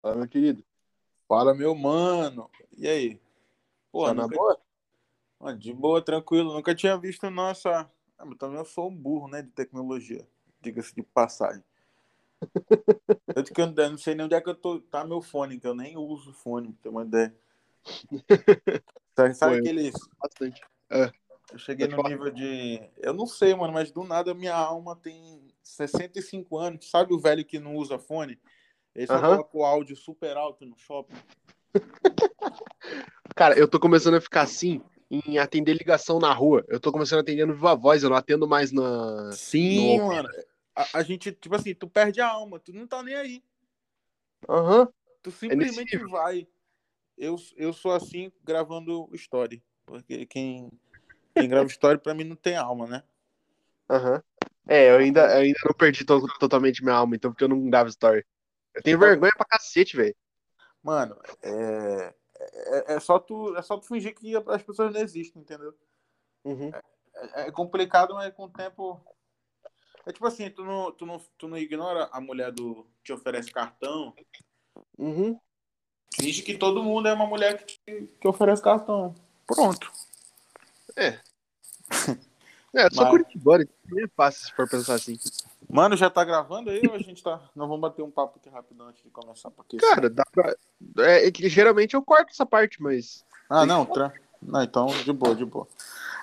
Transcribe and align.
Fala, 0.00 0.16
meu 0.16 0.28
querido. 0.28 0.64
Fala, 1.28 1.54
meu 1.54 1.74
mano. 1.74 2.50
E 2.76 2.88
aí? 2.88 3.20
Pô, 3.92 4.06
Tá 4.06 4.14
na 4.14 4.22
nunca... 4.22 4.36
boa? 4.36 4.60
Mano, 5.38 5.58
de 5.58 5.72
boa, 5.72 6.02
tranquilo. 6.02 6.52
Nunca 6.52 6.74
tinha 6.74 6.96
visto 6.96 7.28
nossa. 7.30 7.90
Ah, 8.18 8.24
mas 8.24 8.38
também 8.38 8.58
eu 8.58 8.64
sou 8.64 8.88
um 8.88 8.96
burro, 8.96 9.28
né? 9.28 9.42
De 9.42 9.50
tecnologia. 9.50 10.26
Diga-se 10.60 10.94
de 10.94 11.02
passagem. 11.02 11.64
Tanto 13.34 13.54
que 13.54 13.60
eu 13.60 13.66
não 13.72 13.98
sei 13.98 14.14
nem 14.14 14.26
onde 14.26 14.34
é 14.34 14.40
que 14.40 14.48
eu 14.48 14.54
tô. 14.54 14.80
Tá 14.80 15.04
meu 15.04 15.22
fone, 15.22 15.58
que 15.58 15.66
eu 15.66 15.74
nem 15.74 15.96
uso 15.96 16.32
fone, 16.32 16.72
pra 16.72 16.82
ter 16.82 16.88
uma 16.88 17.02
ideia. 17.02 17.34
Sabe, 19.16 19.34
sabe 19.34 19.54
eu- 19.54 19.58
aqueles. 19.58 19.94
Bastante. 20.18 20.60
Eu 21.52 21.58
cheguei 21.58 21.86
no 21.88 22.02
nível 22.02 22.30
de. 22.30 22.80
Eu 22.96 23.12
não 23.12 23.26
sei, 23.26 23.54
mano, 23.54 23.72
mas 23.72 23.90
do 23.90 24.04
nada 24.04 24.32
minha 24.32 24.54
alma 24.54 24.96
tem 24.96 25.52
65 25.62 26.56
anos. 26.56 26.88
Sabe 26.88 27.12
o 27.12 27.18
velho 27.18 27.44
que 27.44 27.58
não 27.58 27.74
usa 27.76 27.98
fone? 27.98 28.38
Ele 28.94 29.06
só 29.06 29.14
Aham. 29.14 29.30
coloca 29.36 29.56
o 29.56 29.64
áudio 29.64 29.96
super 29.96 30.36
alto 30.36 30.66
no 30.66 30.76
shopping. 30.76 31.14
Cara, 33.36 33.58
eu 33.58 33.68
tô 33.68 33.78
começando 33.78 34.14
a 34.14 34.20
ficar 34.20 34.42
assim 34.42 34.82
em 35.10 35.38
atender 35.38 35.74
ligação 35.74 36.18
na 36.18 36.32
rua. 36.32 36.64
Eu 36.68 36.78
tô 36.78 36.92
começando 36.92 37.18
a 37.18 37.22
atender 37.22 37.46
no 37.46 37.54
Viva 37.54 37.74
Voz, 37.74 38.02
eu 38.02 38.10
não 38.10 38.16
atendo 38.16 38.46
mais 38.46 38.72
na. 38.72 39.32
Sim, 39.32 39.98
No- 39.98 40.06
mano. 40.06 40.28
A, 40.74 40.98
a 40.98 41.02
gente, 41.02 41.32
tipo 41.32 41.54
assim, 41.54 41.74
tu 41.74 41.88
perde 41.88 42.20
a 42.20 42.28
alma, 42.28 42.58
tu 42.58 42.72
não 42.72 42.86
tá 42.86 43.02
nem 43.02 43.14
aí. 43.14 43.42
Aham. 44.48 44.88
Tu 45.22 45.30
É 45.30 45.32
simplesmente 45.32 45.96
vai. 46.08 46.46
Eu, 47.16 47.36
eu 47.56 47.72
sou 47.72 47.92
assim 47.92 48.32
gravando 48.44 49.08
story. 49.14 49.62
Porque 49.84 50.24
quem, 50.26 50.70
quem 51.34 51.48
grava 51.48 51.66
story 51.68 51.98
pra 51.98 52.14
mim 52.14 52.24
não 52.24 52.36
tem 52.36 52.56
alma, 52.56 52.86
né? 52.86 53.02
Aham. 53.90 54.22
É, 54.68 54.90
eu 54.90 54.98
ainda, 54.98 55.22
eu 55.34 55.40
ainda 55.40 55.58
não 55.64 55.74
perdi 55.74 56.04
to- 56.04 56.26
totalmente 56.38 56.82
minha 56.82 56.94
alma, 56.94 57.16
então, 57.16 57.30
porque 57.32 57.42
eu 57.44 57.48
não 57.48 57.68
gravo 57.68 57.88
story. 57.90 58.24
Eu 58.80 58.84
tenho 58.84 58.98
vergonha 58.98 59.32
pra 59.36 59.44
cacete, 59.44 59.94
velho. 59.96 60.16
Mano, 60.82 61.16
é, 61.42 62.14
é, 62.38 62.94
é 62.94 63.00
só 63.00 63.18
tu, 63.18 63.54
é 63.56 63.62
só 63.62 63.76
tu 63.76 63.86
fingir 63.86 64.14
que 64.14 64.34
as 64.34 64.62
pessoas 64.62 64.92
não 64.92 65.00
existem, 65.00 65.42
entendeu? 65.42 65.74
Uhum. 66.44 66.70
É, 67.34 67.42
é 67.42 67.50
complicado, 67.52 68.14
mas 68.14 68.32
com 68.32 68.44
o 68.44 68.48
tempo. 68.48 68.98
É 70.06 70.12
tipo 70.12 70.26
assim, 70.26 70.48
tu 70.50 70.64
não, 70.64 70.90
tu, 70.90 71.04
não, 71.04 71.18
tu 71.36 71.46
não 71.46 71.58
ignora 71.58 72.08
a 72.10 72.20
mulher 72.20 72.50
do 72.50 72.84
que 72.84 73.04
te 73.04 73.12
oferece 73.12 73.50
cartão. 73.52 74.14
Uhum. 74.96 75.38
Finge 76.14 76.42
que 76.42 76.56
todo 76.56 76.82
mundo 76.82 77.06
é 77.06 77.12
uma 77.12 77.26
mulher 77.26 77.62
que, 77.62 77.78
te- 77.84 78.06
que 78.18 78.26
oferece 78.28 78.62
cartão. 78.62 79.14
Pronto. 79.46 79.92
É, 82.72 82.86
eu 82.86 82.94
sou 82.94 83.02
Mas- 83.02 83.10
curitibano, 83.10 83.64
então 83.84 83.98
é 83.98 84.06
fácil 84.16 84.46
se 84.46 84.52
for 84.54 84.68
pensar 84.70 84.94
assim. 84.94 85.18
Mano, 85.72 85.96
já 85.96 86.10
tá 86.10 86.24
gravando 86.24 86.70
aí 86.70 86.84
ou 86.86 86.94
a 86.94 86.98
gente 86.98 87.22
tá. 87.22 87.38
Nós 87.54 87.68
vamos 87.68 87.80
bater 87.80 88.02
um 88.02 88.10
papo 88.10 88.38
aqui 88.38 88.48
rapidão 88.48 88.88
antes 88.88 89.02
de 89.02 89.10
começar. 89.10 89.50
Porque... 89.50 89.76
Cara, 89.76 90.10
dá 90.10 90.24
pra. 90.32 90.54
É, 90.98 91.28
é 91.28 91.30
que 91.30 91.48
geralmente 91.48 91.94
eu 91.94 92.02
corto 92.02 92.32
essa 92.32 92.44
parte, 92.44 92.82
mas. 92.82 93.24
Ah, 93.48 93.64
não, 93.64 93.86
tra... 93.86 94.12
não, 94.42 94.62
então, 94.62 94.86
de 94.86 95.12
boa, 95.12 95.34
de 95.34 95.44
boa. 95.44 95.68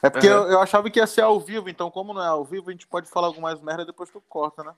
É 0.03 0.09
porque 0.09 0.27
Aham. 0.27 0.43
eu, 0.43 0.51
eu 0.51 0.59
achava 0.59 0.89
que 0.89 0.99
ia 0.99 1.07
ser 1.07 1.21
ao 1.21 1.39
vivo, 1.39 1.69
então, 1.69 1.89
como 1.89 2.13
não 2.13 2.21
é 2.21 2.27
ao 2.27 2.43
vivo, 2.43 2.69
a 2.69 2.71
gente 2.71 2.87
pode 2.87 3.09
falar 3.09 3.27
alguma 3.27 3.49
mais 3.49 3.61
merda 3.61 3.85
depois 3.85 4.09
tu 4.09 4.21
corta, 4.27 4.63
né? 4.63 4.73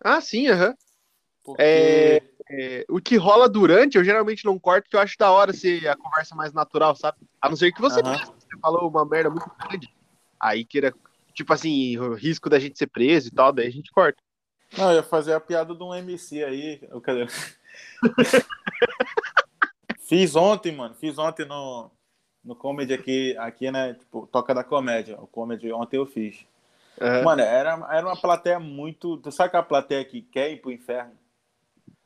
Ah, 0.00 0.20
sim, 0.20 0.48
aham. 0.48 0.74
Porque. 1.44 1.62
É, 1.62 2.22
é, 2.50 2.84
o 2.88 3.00
que 3.00 3.16
rola 3.16 3.48
durante, 3.48 3.98
eu 3.98 4.04
geralmente 4.04 4.44
não 4.44 4.58
corto, 4.58 4.88
que 4.88 4.96
eu 4.96 5.00
acho 5.00 5.18
da 5.18 5.30
hora 5.30 5.52
ser 5.52 5.86
a 5.86 5.96
conversa 5.96 6.34
mais 6.34 6.52
natural, 6.52 6.96
sabe? 6.96 7.18
A 7.40 7.48
não 7.48 7.56
ser 7.56 7.72
que 7.72 7.80
você, 7.80 8.00
Aham. 8.00 8.16
você 8.16 8.58
falou 8.60 8.88
uma 8.88 9.04
merda 9.04 9.28
muito 9.28 9.50
grande. 9.58 9.94
Aí 10.40 10.64
queira, 10.64 10.94
tipo 11.32 11.52
assim, 11.52 11.98
o 11.98 12.14
risco 12.14 12.48
da 12.48 12.58
gente 12.58 12.78
ser 12.78 12.86
preso 12.86 13.28
e 13.28 13.30
tal, 13.30 13.52
daí 13.52 13.66
a 13.66 13.70
gente 13.70 13.90
corta. 13.90 14.22
Não, 14.76 14.90
eu 14.90 14.96
ia 14.96 15.02
fazer 15.02 15.34
a 15.34 15.40
piada 15.40 15.74
de 15.74 15.82
um 15.82 15.94
MC 15.94 16.42
aí. 16.44 16.80
Cadê? 17.02 17.26
fiz 20.00 20.34
ontem, 20.34 20.72
mano. 20.72 20.94
Fiz 20.94 21.18
ontem 21.18 21.46
no, 21.46 21.90
no 22.42 22.56
comedy 22.56 22.94
aqui, 22.94 23.36
aqui, 23.36 23.70
né? 23.70 23.94
Tipo, 23.94 24.26
Toca 24.26 24.54
da 24.54 24.64
Comédia. 24.64 25.18
O 25.20 25.26
comedy 25.26 25.72
ontem 25.72 25.98
eu 25.98 26.06
fiz. 26.06 26.46
Mano, 27.24 27.42
era, 27.42 27.86
era 27.90 28.06
uma 28.06 28.16
plateia 28.16 28.58
muito. 28.58 29.16
Tu 29.18 29.30
sabe 29.30 29.48
aquela 29.48 29.62
plateia 29.62 30.04
que 30.04 30.22
quer 30.22 30.50
ir 30.50 30.60
pro 30.60 30.70
inferno? 30.70 31.12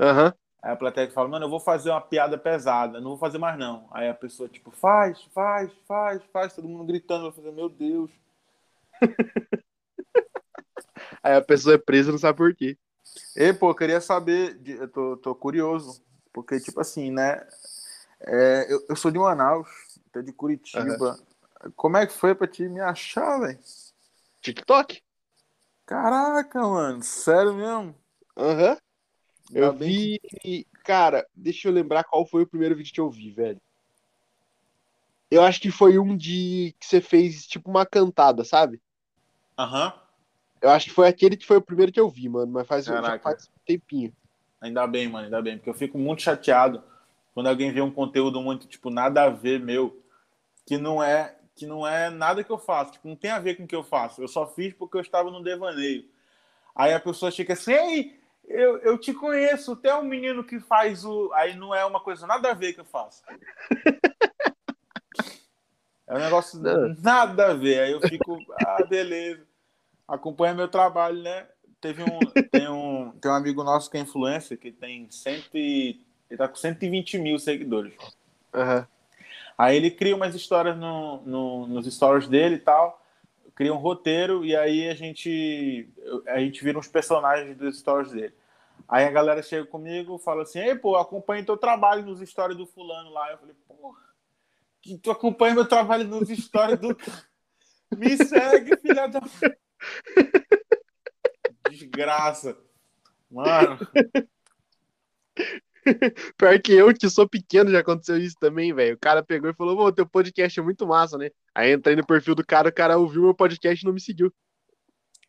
Aham. 0.00 0.32
Aí 0.62 0.72
a 0.72 0.76
plateia 0.76 1.06
que 1.06 1.12
fala, 1.12 1.28
mano, 1.28 1.44
eu 1.44 1.50
vou 1.50 1.60
fazer 1.60 1.90
uma 1.90 2.00
piada 2.00 2.36
pesada, 2.36 3.00
não 3.00 3.10
vou 3.10 3.18
fazer 3.18 3.38
mais 3.38 3.58
não. 3.58 3.86
Aí 3.92 4.08
a 4.08 4.14
pessoa, 4.14 4.48
tipo, 4.48 4.70
faz, 4.70 5.22
faz, 5.32 5.70
faz, 5.86 6.22
faz, 6.32 6.54
todo 6.54 6.68
mundo 6.68 6.84
gritando, 6.84 7.30
fazer, 7.30 7.52
meu 7.52 7.68
Deus. 7.68 8.10
Aí 11.22 11.34
a 11.34 11.42
pessoa 11.42 11.74
é 11.74 11.78
presa 11.78 12.08
e 12.08 12.12
não 12.12 12.18
sabe 12.18 12.38
por 12.38 12.54
quê. 12.54 12.78
E, 13.34 13.52
pô, 13.52 13.70
eu 13.70 13.74
queria 13.74 14.00
saber, 14.00 14.60
eu 14.64 14.88
tô, 14.88 15.16
tô 15.16 15.34
curioso, 15.34 16.02
porque, 16.32 16.60
tipo 16.60 16.80
assim, 16.80 17.10
né, 17.10 17.46
é, 18.20 18.66
eu, 18.68 18.84
eu 18.88 18.96
sou 18.96 19.10
de 19.10 19.18
Manaus, 19.18 19.68
até 20.08 20.22
de 20.22 20.32
Curitiba. 20.32 21.18
Como 21.74 21.96
é 21.96 22.06
que 22.06 22.12
foi 22.12 22.34
pra 22.34 22.46
te 22.46 22.68
me 22.68 22.80
achar, 22.80 23.40
velho? 23.40 23.58
TikTok? 24.40 25.02
Caraca, 25.84 26.60
mano, 26.60 27.02
sério 27.02 27.54
mesmo? 27.54 27.94
Aham. 28.36 28.76
Eu 29.52 29.70
Ainda 29.70 29.78
bem 29.78 30.20
vi. 30.42 30.66
Cara, 30.84 31.26
deixa 31.34 31.68
eu 31.68 31.72
lembrar 31.72 32.04
qual 32.04 32.26
foi 32.26 32.42
o 32.42 32.46
primeiro 32.46 32.76
vídeo 32.76 32.92
que 32.92 33.00
eu 33.00 33.10
vi, 33.10 33.30
velho. 33.30 33.60
Eu 35.30 35.42
acho 35.42 35.60
que 35.60 35.70
foi 35.70 35.98
um 35.98 36.16
de 36.16 36.74
que 36.78 36.86
você 36.86 37.00
fez 37.00 37.46
tipo 37.46 37.68
uma 37.68 37.84
cantada, 37.84 38.44
sabe? 38.44 38.80
Aham, 39.58 39.92
Eu 40.60 40.70
acho 40.70 40.86
que 40.86 40.94
foi 40.94 41.08
aquele 41.08 41.36
que 41.36 41.46
foi 41.46 41.56
o 41.56 41.62
primeiro 41.62 41.92
que 41.92 42.00
eu 42.00 42.08
vi, 42.08 42.28
mano, 42.28 42.52
mas 42.52 42.66
faz, 42.66 42.86
faz 43.22 43.48
um 43.48 43.64
tempinho. 43.64 44.12
ainda 44.60 44.86
bem, 44.86 45.08
mano, 45.08 45.24
ainda 45.26 45.40
bem, 45.42 45.56
porque 45.56 45.70
eu 45.70 45.74
fico 45.74 45.98
muito 45.98 46.22
chateado 46.22 46.82
quando 47.34 47.48
alguém 47.48 47.70
vê 47.70 47.80
um 47.80 47.90
conteúdo 47.90 48.40
muito, 48.40 48.66
tipo, 48.66 48.88
nada 48.90 49.24
a 49.24 49.28
ver 49.30 49.60
meu, 49.60 50.02
que 50.66 50.78
não 50.78 51.02
é 51.02 51.36
que 51.54 51.66
não 51.66 51.86
é 51.86 52.10
nada 52.10 52.44
que 52.44 52.50
eu 52.50 52.58
faço, 52.58 52.92
tipo, 52.92 53.08
não 53.08 53.16
tem 53.16 53.30
a 53.30 53.38
ver 53.38 53.56
com 53.56 53.64
o 53.64 53.66
que 53.66 53.74
eu 53.74 53.82
faço. 53.82 54.20
Eu 54.20 54.28
só 54.28 54.46
fiz 54.46 54.74
porque 54.74 54.98
eu 54.98 55.00
estava 55.00 55.30
no 55.30 55.42
devaneio. 55.42 56.04
Aí 56.74 56.92
a 56.92 57.00
pessoa 57.00 57.30
chega 57.30 57.54
assim, 57.54 57.72
ei, 57.72 58.20
eu, 58.44 58.78
eu 58.78 58.98
te 58.98 59.14
conheço, 59.14 59.72
até 59.72 59.94
um 59.94 60.02
menino 60.02 60.44
que 60.44 60.60
faz 60.60 61.04
o. 61.04 61.32
Aí 61.32 61.56
não 61.56 61.74
é 61.74 61.84
uma 61.84 61.98
coisa 61.98 62.26
nada 62.26 62.50
a 62.50 62.54
ver 62.54 62.74
que 62.74 62.80
eu 62.80 62.84
faço. 62.84 63.22
É 66.08 66.14
um 66.14 66.18
negócio 66.18 66.60
nada 67.02 67.48
a 67.48 67.54
ver. 67.54 67.80
Aí 67.80 67.92
eu 67.92 68.00
fico, 68.00 68.44
ah, 68.52 68.84
beleza. 68.88 69.42
Acompanha 70.06 70.54
meu 70.54 70.68
trabalho, 70.68 71.20
né? 71.22 71.46
Teve 71.80 72.02
um, 72.02 72.30
tem, 72.50 72.68
um, 72.68 73.10
tem 73.20 73.30
um 73.30 73.34
amigo 73.34 73.62
nosso 73.64 73.90
que 73.90 73.96
é 73.96 74.00
influencer, 74.00 74.58
que 74.58 74.70
tem 74.72 75.08
cento 75.10 75.50
e, 75.54 76.00
ele 76.30 76.38
tá 76.38 76.48
com 76.48 76.56
120 76.56 77.18
mil 77.18 77.38
seguidores. 77.38 77.94
Aham. 78.54 78.86
Aí 79.58 79.76
ele 79.76 79.90
cria 79.90 80.14
umas 80.14 80.34
histórias 80.34 80.76
no, 80.76 81.22
no- 81.22 81.66
nos 81.66 81.86
stories 81.92 82.28
dele 82.28 82.56
e 82.56 82.58
tal, 82.58 83.02
cria 83.54 83.72
um 83.72 83.78
roteiro 83.78 84.44
e 84.44 84.54
aí 84.54 84.88
a 84.88 84.94
gente 84.94 85.88
a 86.26 86.38
gente 86.40 86.62
vira 86.62 86.78
uns 86.78 86.88
personagens 86.88 87.56
dos 87.56 87.78
stories 87.78 88.12
dele. 88.12 88.34
Aí 88.88 89.04
a 89.04 89.10
galera 89.10 89.42
chega 89.42 89.66
comigo 89.66 90.16
e 90.16 90.22
fala 90.22 90.42
assim: 90.42 90.58
Ei, 90.60 90.74
pô, 90.74 90.96
acompanha 90.96 91.44
teu 91.44 91.56
trabalho 91.56 92.04
nos 92.04 92.20
stories 92.28 92.56
do 92.56 92.66
fulano 92.66 93.10
lá. 93.10 93.32
Eu 93.32 93.38
falei: 93.38 93.54
que 94.86 94.98
tu 94.98 95.10
acompanha 95.10 95.54
meu 95.54 95.66
trabalho 95.66 96.06
nos 96.06 96.28
stories 96.28 96.78
do. 96.78 96.96
Me 97.96 98.16
segue, 98.16 98.76
filha 98.78 99.06
da. 99.06 99.20
Desgraça. 101.70 102.56
Mano, 103.30 103.78
Pior 106.36 106.60
que 106.60 106.72
eu, 106.72 106.92
que 106.92 107.08
sou 107.08 107.28
pequeno, 107.28 107.70
já 107.70 107.80
aconteceu 107.80 108.18
isso 108.18 108.36
também, 108.40 108.72
velho. 108.72 108.96
O 108.96 108.98
cara 108.98 109.22
pegou 109.22 109.48
e 109.50 109.54
falou, 109.54 109.76
pô, 109.76 109.92
teu 109.92 110.06
podcast 110.06 110.58
é 110.58 110.62
muito 110.62 110.86
massa, 110.86 111.16
né? 111.16 111.30
Aí 111.54 111.72
entrei 111.72 111.94
no 111.94 112.06
perfil 112.06 112.34
do 112.34 112.44
cara, 112.44 112.68
o 112.68 112.72
cara 112.72 112.98
ouviu 112.98 113.22
meu 113.22 113.34
podcast 113.34 113.82
e 113.82 113.86
não 113.86 113.92
me 113.92 114.00
seguiu. 114.00 114.32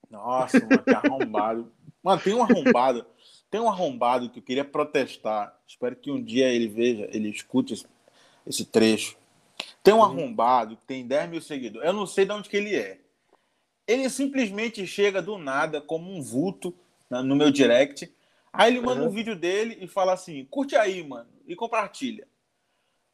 Nossa, 0.09 0.59
mano, 0.59 0.83
que 0.83 0.93
arrombado. 0.93 1.71
Mano, 2.03 2.21
tem 2.21 2.33
um 2.33 2.41
arrombado. 2.41 3.05
Tem 3.49 3.61
um 3.61 3.69
arrombado 3.69 4.29
que 4.29 4.39
eu 4.39 4.43
queria 4.43 4.65
protestar. 4.65 5.55
Espero 5.67 5.95
que 5.95 6.11
um 6.11 6.21
dia 6.21 6.47
ele 6.49 6.67
veja, 6.67 7.07
ele 7.11 7.29
escute 7.29 7.73
esse, 7.73 7.85
esse 8.45 8.65
trecho. 8.65 9.15
Tem 9.83 9.93
um 9.93 9.97
Uhum. 9.97 10.03
arrombado 10.03 10.75
que 10.77 10.85
tem 10.85 11.07
10 11.07 11.29
mil 11.29 11.41
seguidores. 11.41 11.87
Eu 11.87 11.93
não 11.93 12.05
sei 12.05 12.25
de 12.25 12.31
onde 12.31 12.49
que 12.49 12.57
ele 12.57 12.75
é. 12.75 12.99
Ele 13.87 14.09
simplesmente 14.09 14.85
chega 14.85 15.21
do 15.21 15.37
nada, 15.37 15.79
como 15.81 16.11
um 16.11 16.21
vulto, 16.21 16.75
na- 17.09 17.23
no 17.23 17.35
meu 17.35 17.49
direct. 17.51 18.13
Aí 18.51 18.71
ele 18.73 18.81
manda 18.81 19.01
Uhum. 19.01 19.07
um 19.07 19.11
vídeo 19.11 19.35
dele 19.35 19.77
e 19.81 19.87
fala 19.87 20.13
assim: 20.13 20.43
curte 20.45 20.75
aí, 20.75 21.03
mano, 21.07 21.29
e 21.47 21.55
compartilha. 21.55 22.27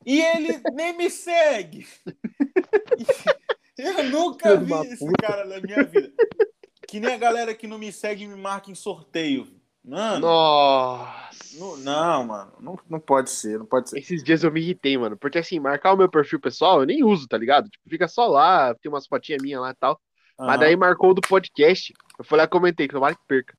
E 0.05 0.19
ele 0.21 0.47
nem 0.73 0.97
me 0.97 1.09
segue. 1.09 1.87
Eu 3.77 4.03
nunca 4.09 4.55
vi 4.57 4.73
esse 4.87 5.05
cara 5.19 5.45
na 5.45 5.59
minha 5.59 5.83
vida. 5.83 6.13
Que 6.87 6.99
nem 6.99 7.13
a 7.13 7.17
galera 7.17 7.55
que 7.55 7.65
não 7.67 7.79
me 7.79 7.91
segue 7.91 8.27
me 8.27 8.35
marca 8.35 8.69
em 8.69 8.75
sorteio. 8.75 9.47
Mano, 9.83 10.19
Nossa. 10.21 11.59
não, 11.59 11.77
não, 11.77 12.23
mano, 12.23 12.53
não, 12.57 12.79
não 12.89 12.99
pode 13.01 13.29
ser, 13.29 13.59
não 13.59 13.65
pode 13.65 13.89
ser. 13.89 13.99
Esses 13.99 14.23
dias 14.23 14.41
eu 14.41 14.51
me 14.51 14.61
irritei, 14.61 14.97
mano. 14.97 15.17
Porque 15.17 15.37
assim, 15.37 15.59
marcar 15.59 15.93
o 15.93 15.97
meu 15.97 16.09
perfil 16.09 16.39
pessoal, 16.39 16.79
eu 16.79 16.85
nem 16.85 17.03
uso, 17.03 17.27
tá 17.27 17.37
ligado? 17.37 17.69
Tipo, 17.69 17.89
fica 17.89 18.07
só 18.07 18.27
lá, 18.27 18.73
tem 18.75 18.89
umas 18.89 19.05
fotinhas 19.05 19.41
minhas 19.41 19.61
lá 19.61 19.71
e 19.71 19.75
tal. 19.75 19.99
Mas 20.39 20.49
Aham. 20.49 20.57
daí 20.57 20.75
marcou 20.77 21.11
o 21.11 21.13
do 21.13 21.21
podcast. 21.21 21.93
Eu 22.17 22.37
lá 22.37 22.43
e 22.43 22.47
comentei, 22.47 22.87
que 22.87 22.93
tomara 22.93 23.13
que 23.13 23.21
perca. 23.27 23.57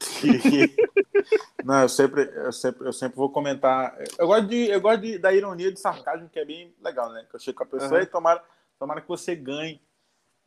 Não, 1.62 1.82
eu 1.82 1.88
sempre, 1.88 2.22
eu 2.34 2.52
sempre, 2.52 2.88
eu 2.88 2.92
sempre 2.92 3.16
vou 3.16 3.30
comentar. 3.30 3.96
Eu 4.18 4.26
gosto, 4.26 4.46
de, 4.48 4.68
eu 4.68 4.80
gosto 4.80 5.02
de, 5.02 5.18
da 5.18 5.32
ironia, 5.32 5.70
do 5.70 5.78
sarcasmo, 5.78 6.28
que 6.30 6.38
é 6.38 6.44
bem 6.44 6.74
legal, 6.82 7.12
né? 7.12 7.26
Que 7.28 7.36
eu 7.36 7.40
chego 7.40 7.58
com 7.58 7.64
a 7.64 7.66
pessoa 7.66 7.98
uhum. 7.98 8.02
e 8.02 8.06
tomara, 8.06 8.42
tomara 8.78 9.00
que 9.02 9.08
você 9.08 9.36
ganhe. 9.36 9.80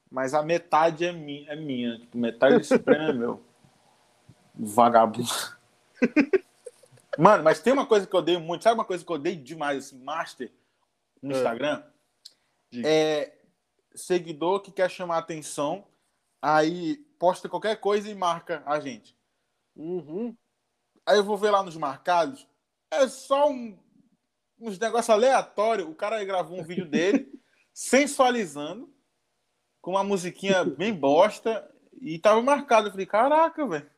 Mas 0.09 0.33
a 0.33 0.41
metade 0.41 1.05
é 1.05 1.11
minha, 1.11 1.51
é 1.51 1.55
minha. 1.55 1.99
Tipo, 1.99 2.17
metade 2.17 2.57
desse 2.57 2.77
prêmio 2.79 3.09
é 3.09 3.13
meu. 3.13 3.52
Vagabundo. 4.55 5.29
Mano, 7.17 7.43
mas 7.43 7.59
tem 7.59 7.73
uma 7.73 7.85
coisa 7.85 8.07
que 8.07 8.15
eu 8.15 8.19
odeio 8.19 8.39
muito. 8.39 8.63
Sabe 8.63 8.75
uma 8.75 8.85
coisa 8.85 9.03
que 9.03 9.11
eu 9.11 9.15
odeio 9.15 9.37
demais, 9.37 9.85
assim, 9.85 10.03
master 10.03 10.51
no 11.21 11.33
é. 11.33 11.37
Instagram? 11.37 11.83
É 12.83 13.33
seguidor 13.95 14.61
que 14.61 14.71
quer 14.71 14.89
chamar 14.89 15.19
atenção, 15.19 15.85
aí 16.41 16.97
posta 17.19 17.47
qualquer 17.47 17.79
coisa 17.79 18.09
e 18.09 18.15
marca 18.15 18.63
a 18.65 18.79
gente. 18.79 19.15
Uhum. 19.75 20.35
Aí 21.05 21.17
eu 21.17 21.23
vou 21.23 21.37
ver 21.37 21.51
lá 21.51 21.61
nos 21.61 21.77
marcados, 21.77 22.47
é 22.89 23.07
só 23.07 23.49
um, 23.49 23.77
uns 24.59 24.79
negócios 24.79 25.09
aleatórios. 25.09 25.87
O 25.87 25.95
cara 25.95 26.23
gravou 26.23 26.59
um 26.59 26.63
vídeo 26.63 26.85
dele 26.85 27.31
sensualizando, 27.73 28.91
com 29.81 29.91
uma 29.91 30.03
musiquinha 30.03 30.63
bem 30.63 30.93
bosta, 30.93 31.69
e 32.01 32.17
tava 32.17 32.41
marcado. 32.41 32.87
Eu 32.87 32.91
falei, 32.91 33.05
caraca, 33.05 33.67
velho, 33.67 33.89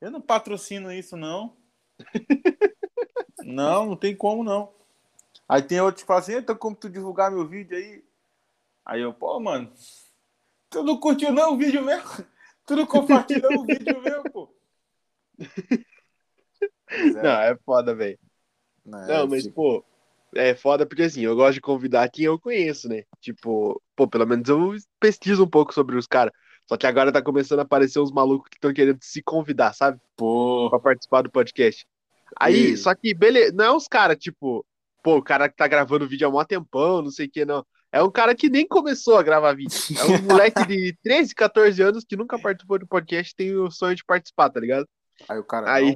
eu 0.00 0.10
não 0.10 0.20
patrocino 0.20 0.92
isso, 0.92 1.16
não. 1.16 1.56
não, 3.44 3.86
não 3.86 3.96
tem 3.96 4.14
como, 4.14 4.44
não. 4.44 4.72
Aí 5.48 5.62
tem 5.62 5.80
outros 5.80 6.02
que 6.02 6.06
falam 6.06 6.22
assim, 6.22 6.34
então 6.34 6.56
como 6.56 6.74
tu 6.74 6.90
divulgar 6.90 7.30
meu 7.30 7.46
vídeo 7.46 7.76
aí? 7.76 8.04
Aí 8.84 9.00
eu, 9.00 9.12
pô, 9.12 9.38
mano, 9.40 9.72
tu 10.70 10.82
não 10.82 10.98
curtiu 10.98 11.32
não 11.32 11.54
o 11.54 11.56
vídeo 11.56 11.82
mesmo? 11.82 12.08
Tu 12.66 12.74
não 12.74 12.86
compartilhou 12.86 13.60
o 13.60 13.64
vídeo 13.64 14.00
mesmo, 14.02 14.30
pô? 14.30 14.54
É. 16.88 17.22
Não, 17.22 17.40
é 17.40 17.56
foda, 17.64 17.94
velho. 17.94 18.18
Não, 18.84 19.06
não 19.06 19.14
é, 19.14 19.26
mas, 19.26 19.42
tipo... 19.44 19.54
pô, 19.54 19.84
é 20.34 20.54
foda 20.54 20.86
porque 20.86 21.02
assim, 21.02 21.22
eu 21.22 21.34
gosto 21.34 21.54
de 21.54 21.60
convidar 21.60 22.08
quem 22.10 22.24
eu 22.24 22.38
conheço, 22.38 22.88
né? 22.88 23.04
Tipo, 23.20 23.80
pô, 23.94 24.08
pelo 24.08 24.26
menos 24.26 24.48
eu 24.48 24.74
pesquiso 25.00 25.44
um 25.44 25.48
pouco 25.48 25.74
sobre 25.74 25.96
os 25.96 26.06
caras. 26.06 26.32
Só 26.66 26.76
que 26.76 26.86
agora 26.86 27.12
tá 27.12 27.22
começando 27.22 27.60
a 27.60 27.62
aparecer 27.62 28.00
uns 28.00 28.10
malucos 28.10 28.48
que 28.48 28.56
estão 28.56 28.72
querendo 28.72 28.98
se 29.00 29.22
convidar, 29.22 29.72
sabe? 29.72 30.00
Pô. 30.16 30.68
Pra 30.70 30.80
participar 30.80 31.22
do 31.22 31.30
podcast. 31.30 31.86
Aí, 32.38 32.72
e... 32.72 32.76
só 32.76 32.94
que, 32.94 33.14
beleza, 33.14 33.52
não 33.54 33.64
é 33.64 33.72
uns 33.72 33.86
caras, 33.86 34.16
tipo, 34.18 34.66
pô, 35.02 35.18
o 35.18 35.22
cara 35.22 35.48
que 35.48 35.56
tá 35.56 35.68
gravando 35.68 36.08
vídeo 36.08 36.26
há 36.26 36.30
um 36.30 36.44
tempão, 36.44 37.02
não 37.02 37.10
sei 37.10 37.26
o 37.26 37.30
que, 37.30 37.44
não. 37.44 37.64
É 37.92 38.02
um 38.02 38.10
cara 38.10 38.34
que 38.34 38.50
nem 38.50 38.66
começou 38.66 39.16
a 39.16 39.22
gravar 39.22 39.54
vídeo. 39.54 39.78
É 39.96 40.04
um 40.04 40.22
moleque 40.26 40.66
de 40.66 40.96
13, 41.02 41.34
14 41.34 41.80
anos 41.82 42.04
que 42.04 42.16
nunca 42.16 42.38
participou 42.38 42.78
do 42.78 42.86
podcast 42.86 43.34
tem 43.34 43.54
o 43.56 43.70
sonho 43.70 43.94
de 43.94 44.04
participar, 44.04 44.50
tá 44.50 44.58
ligado? 44.58 44.88
Aí 45.28 45.38
o 45.38 45.44
cara. 45.44 45.72
Aí. 45.72 45.94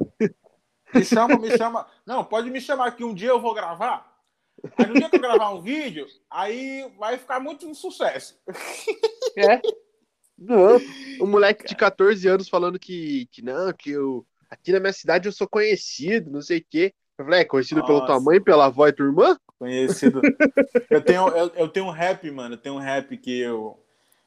Me 0.95 1.05
chama, 1.05 1.37
me 1.37 1.57
chama. 1.57 1.87
Não, 2.07 2.25
pode 2.25 2.51
me 2.51 2.61
chamar 2.61 2.93
que 2.93 3.05
um 3.05 3.13
dia 3.13 3.29
eu 3.29 3.41
vou 3.41 3.53
gravar. 3.55 4.11
Aí 4.79 4.87
no 4.87 4.95
dia 4.95 5.11
que 5.11 5.17
eu 5.17 5.21
gravar 5.21 5.51
um 5.51 5.61
vídeo, 5.61 6.07
aí 6.31 6.91
vai 6.99 7.19
ficar 7.19 7.41
muito 7.41 7.67
um 7.67 7.75
sucesso. 7.75 8.39
É. 9.37 9.61
Não. 10.41 10.81
Um 11.21 11.27
moleque 11.27 11.67
de 11.67 11.77
14 11.77 12.27
anos 12.27 12.49
falando 12.49 12.79
que, 12.79 13.29
que 13.31 13.43
não, 13.43 13.71
que 13.75 13.91
eu. 13.91 14.27
Aqui 14.49 14.73
na 14.73 14.81
minha 14.81 14.93
cidade 14.93 15.29
eu 15.29 15.33
sou 15.33 15.47
conhecido, 15.47 16.31
não 16.31 16.41
sei 16.41 16.59
o 16.59 16.65
quê. 16.69 16.95
Eu 17.19 17.25
falei, 17.27 17.41
é 17.41 17.45
conhecido 17.45 17.81
Nossa. 17.83 17.93
pela 17.93 18.07
tua 18.07 18.21
mãe, 18.21 18.41
pela 18.41 18.65
avó 18.65 18.89
e 18.89 18.93
tua 18.93 19.07
irmã? 19.07 19.39
Conhecido. 19.59 20.23
eu, 20.89 21.03
tenho, 21.03 21.29
eu, 21.29 21.53
eu 21.55 21.69
tenho 21.69 21.87
um 21.87 21.91
rap, 21.91 22.29
mano. 22.31 22.55
Eu 22.55 22.59
tenho 22.59 22.77
um 22.77 22.79
rap 22.79 23.15
que 23.19 23.39
eu. 23.39 23.79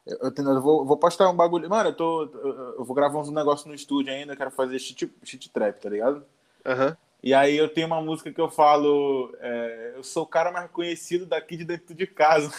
Eu, 0.06 0.32
tenho, 0.32 0.50
eu 0.50 0.62
vou, 0.62 0.86
vou 0.86 0.98
postar 0.98 1.28
um 1.30 1.36
bagulho. 1.36 1.68
Mano, 1.68 1.90
eu 1.90 1.96
tô. 1.96 2.24
Eu, 2.26 2.76
eu 2.78 2.86
vou 2.86 2.96
gravar 2.96 3.20
uns 3.20 3.32
negócios 3.32 3.66
no 3.66 3.74
estúdio 3.74 4.14
ainda. 4.14 4.34
Eu 4.34 4.38
quero 4.38 4.52
fazer 4.52 4.78
shit, 4.78 5.12
shit 5.24 5.50
trap, 5.50 5.82
tá 5.82 5.90
ligado? 5.90 6.24
Uhum. 6.64 6.96
E 7.24 7.34
aí 7.34 7.58
eu 7.58 7.68
tenho 7.68 7.88
uma 7.88 8.00
música 8.00 8.32
que 8.32 8.40
eu 8.40 8.50
falo. 8.50 9.36
É, 9.40 9.94
eu 9.96 10.04
sou 10.04 10.24
o 10.24 10.28
cara 10.28 10.52
mais 10.52 10.70
conhecido 10.70 11.26
daqui 11.26 11.58
de 11.58 11.66
dentro 11.66 11.96
de 11.96 12.06
casa. 12.06 12.54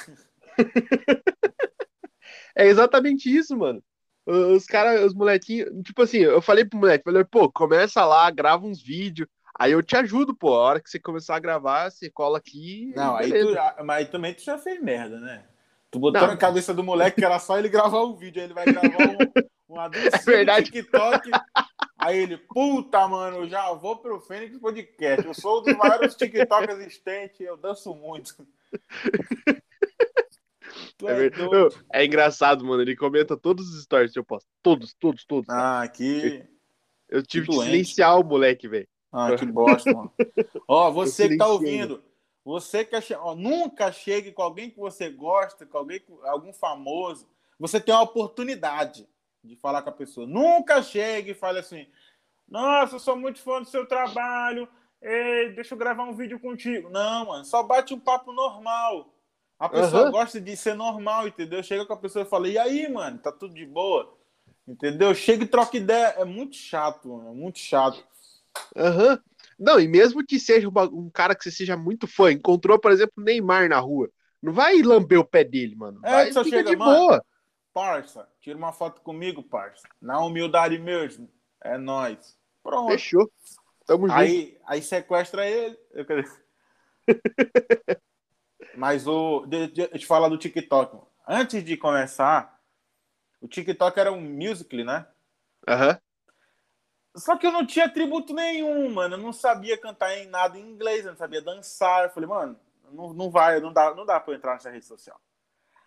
é 2.56 2.66
exatamente 2.66 3.34
isso, 3.34 3.56
mano. 3.56 3.82
Os 4.26 4.64
caras, 4.64 5.04
os 5.04 5.14
molequinhos. 5.14 5.70
Tipo 5.84 6.02
assim, 6.02 6.18
eu 6.18 6.40
falei 6.40 6.64
pro 6.64 6.78
moleque, 6.78 7.04
falei, 7.04 7.24
pô, 7.24 7.50
começa 7.50 8.04
lá, 8.04 8.30
grava 8.30 8.66
uns 8.66 8.82
vídeos 8.82 9.28
Aí 9.56 9.70
eu 9.70 9.82
te 9.82 9.96
ajudo, 9.96 10.34
pô. 10.34 10.54
A 10.54 10.58
hora 10.58 10.80
que 10.80 10.90
você 10.90 10.98
começar 10.98 11.36
a 11.36 11.40
gravar, 11.40 11.90
você 11.90 12.10
cola 12.10 12.38
aqui. 12.38 12.92
Não, 12.96 13.16
aí 13.16 13.30
tu, 13.30 13.84
mas 13.84 14.08
também 14.08 14.34
tu 14.34 14.42
já 14.42 14.58
fez 14.58 14.82
merda, 14.82 15.20
né? 15.20 15.44
Tu 15.90 15.98
botou 15.98 16.22
não. 16.22 16.28
na 16.28 16.36
cabeça 16.36 16.74
do 16.74 16.82
moleque 16.82 17.20
que 17.20 17.24
era 17.24 17.38
só 17.38 17.56
ele 17.56 17.68
gravar 17.68 18.00
o 18.00 18.16
vídeo, 18.16 18.40
aí 18.40 18.46
ele 18.48 18.54
vai 18.54 18.64
gravar 18.64 18.88
um, 18.88 19.74
um 19.74 19.78
anúncio 19.78 20.10
é 20.12 20.18
verdade. 20.18 20.72
TikTok. 20.72 21.30
Aí 21.96 22.18
ele, 22.18 22.36
puta, 22.36 23.06
mano, 23.06 23.38
eu 23.38 23.48
já 23.48 23.72
vou 23.74 23.96
pro 23.96 24.20
Fênix 24.20 24.58
Podcast. 24.58 25.24
Eu 25.24 25.34
sou 25.34 25.60
um 25.60 25.62
dos 25.62 25.76
maiores 25.76 26.16
TikTok 26.16 26.72
existentes, 26.72 27.40
eu 27.40 27.56
danço 27.56 27.94
muito. 27.94 28.34
É, 31.04 31.30
é, 32.00 32.04
engraçado, 32.04 32.64
mano. 32.64 32.82
Ele 32.82 32.96
comenta 32.96 33.36
todos 33.36 33.68
os 33.68 33.82
stories 33.82 34.12
que 34.12 34.18
eu 34.18 34.24
posto. 34.24 34.48
Todos, 34.62 34.94
todos, 34.94 35.24
todos. 35.24 35.48
Ah, 35.48 35.82
aqui. 35.82 36.44
Eu, 37.08 37.18
eu 37.18 37.22
tive 37.22 37.46
que 37.46 37.52
silenciar 37.52 38.18
o 38.18 38.24
moleque, 38.24 38.68
velho. 38.68 38.88
Ah, 39.12 39.36
que 39.36 39.46
bosta, 39.46 39.92
mano. 39.92 40.12
Ó, 40.66 40.90
você 40.92 41.28
que 41.28 41.36
tá 41.36 41.46
ouvindo, 41.46 42.02
você 42.44 42.84
que 42.84 42.96
ó, 43.14 43.34
nunca 43.34 43.92
chegue 43.92 44.32
com 44.32 44.42
alguém 44.42 44.70
que 44.70 44.78
você 44.78 45.08
gosta, 45.10 45.64
com 45.64 45.78
alguém, 45.78 46.02
algum 46.24 46.52
famoso, 46.52 47.28
você 47.58 47.80
tem 47.80 47.94
a 47.94 48.02
oportunidade 48.02 49.08
de 49.42 49.54
falar 49.56 49.82
com 49.82 49.90
a 49.90 49.92
pessoa. 49.92 50.26
Nunca 50.26 50.82
chegue 50.82 51.30
e 51.30 51.34
fale 51.34 51.60
assim: 51.60 51.86
Nossa, 52.48 52.96
eu 52.96 53.00
sou 53.00 53.14
muito 53.16 53.38
fã 53.38 53.62
do 53.62 53.68
seu 53.68 53.86
trabalho, 53.86 54.68
Ei, 55.06 55.52
deixa 55.52 55.74
eu 55.74 55.78
gravar 55.78 56.04
um 56.04 56.14
vídeo 56.14 56.40
contigo. 56.40 56.88
Não, 56.88 57.26
mano, 57.26 57.44
só 57.44 57.62
bate 57.62 57.92
um 57.92 58.00
papo 58.00 58.32
normal. 58.32 59.13
A 59.58 59.68
pessoa 59.68 60.06
uhum. 60.06 60.10
gosta 60.10 60.40
de 60.40 60.56
ser 60.56 60.74
normal, 60.74 61.28
entendeu? 61.28 61.62
Chega 61.62 61.86
com 61.86 61.92
a 61.92 61.98
pessoa 61.98 62.24
e 62.24 62.28
fala: 62.28 62.48
E 62.48 62.58
aí, 62.58 62.90
mano, 62.90 63.18
tá 63.18 63.30
tudo 63.30 63.54
de 63.54 63.66
boa? 63.66 64.16
Entendeu? 64.66 65.14
Chega 65.14 65.44
e 65.44 65.48
troca 65.48 65.76
ideia. 65.76 66.14
É 66.18 66.24
muito 66.24 66.56
chato, 66.56 67.08
mano. 67.08 67.30
É 67.30 67.32
muito 67.32 67.58
chato. 67.58 68.04
Aham. 68.76 69.12
Uhum. 69.12 69.18
Não, 69.58 69.78
e 69.78 69.86
mesmo 69.86 70.24
que 70.26 70.38
seja 70.40 70.68
um 70.68 71.08
cara 71.08 71.34
que 71.34 71.44
você 71.44 71.50
seja 71.50 71.76
muito 71.76 72.08
fã, 72.08 72.32
encontrou, 72.32 72.78
por 72.78 72.90
exemplo, 72.90 73.22
Neymar 73.22 73.68
na 73.68 73.78
rua, 73.78 74.10
não 74.42 74.52
vai 74.52 74.82
lamber 74.82 75.20
o 75.20 75.24
pé 75.24 75.44
dele, 75.44 75.76
mano. 75.76 76.00
É, 76.02 76.10
vai, 76.10 76.32
só 76.32 76.42
chega, 76.42 76.70
de 76.70 76.76
mano, 76.76 76.92
boa. 76.92 77.24
Parça, 77.72 78.28
tira 78.40 78.58
uma 78.58 78.72
foto 78.72 79.00
comigo, 79.00 79.42
parça. 79.42 79.86
Na 80.00 80.18
humildade 80.24 80.76
mesmo. 80.78 81.30
É 81.62 81.78
nós. 81.78 82.36
Pronto. 82.62 82.90
Fechou. 82.90 83.30
Tamo 83.86 84.10
aí, 84.10 84.46
junto. 84.46 84.60
Aí 84.66 84.82
sequestra 84.82 85.46
ele. 85.46 85.78
Mas 88.76 89.06
o. 89.06 89.46
Deixa 89.46 89.90
eu 89.92 89.98
te 89.98 90.06
falar 90.06 90.28
do 90.28 90.38
TikTok. 90.38 90.98
Antes 91.26 91.64
de 91.64 91.76
começar, 91.76 92.60
o 93.40 93.48
TikTok 93.48 93.98
era 93.98 94.12
um 94.12 94.20
musical, 94.20 94.84
né? 94.84 95.06
Aham. 95.66 95.90
Uhum. 95.90 95.96
Só 97.16 97.36
que 97.36 97.46
eu 97.46 97.52
não 97.52 97.64
tinha 97.64 97.84
atributo 97.84 98.34
nenhum, 98.34 98.92
mano. 98.92 99.14
Eu 99.14 99.20
não 99.20 99.32
sabia 99.32 99.78
cantar 99.78 100.16
em 100.18 100.26
nada 100.26 100.58
em 100.58 100.68
inglês, 100.68 101.04
eu 101.04 101.12
não 101.12 101.18
sabia 101.18 101.40
dançar. 101.40 102.04
Eu 102.04 102.10
falei, 102.10 102.28
mano, 102.28 102.58
não, 102.92 103.12
não 103.12 103.30
vai, 103.30 103.60
não 103.60 103.72
dá, 103.72 103.94
não 103.94 104.04
dá 104.04 104.18
pra 104.18 104.32
eu 104.32 104.36
entrar 104.36 104.54
nessa 104.54 104.70
rede 104.70 104.84
social. 104.84 105.20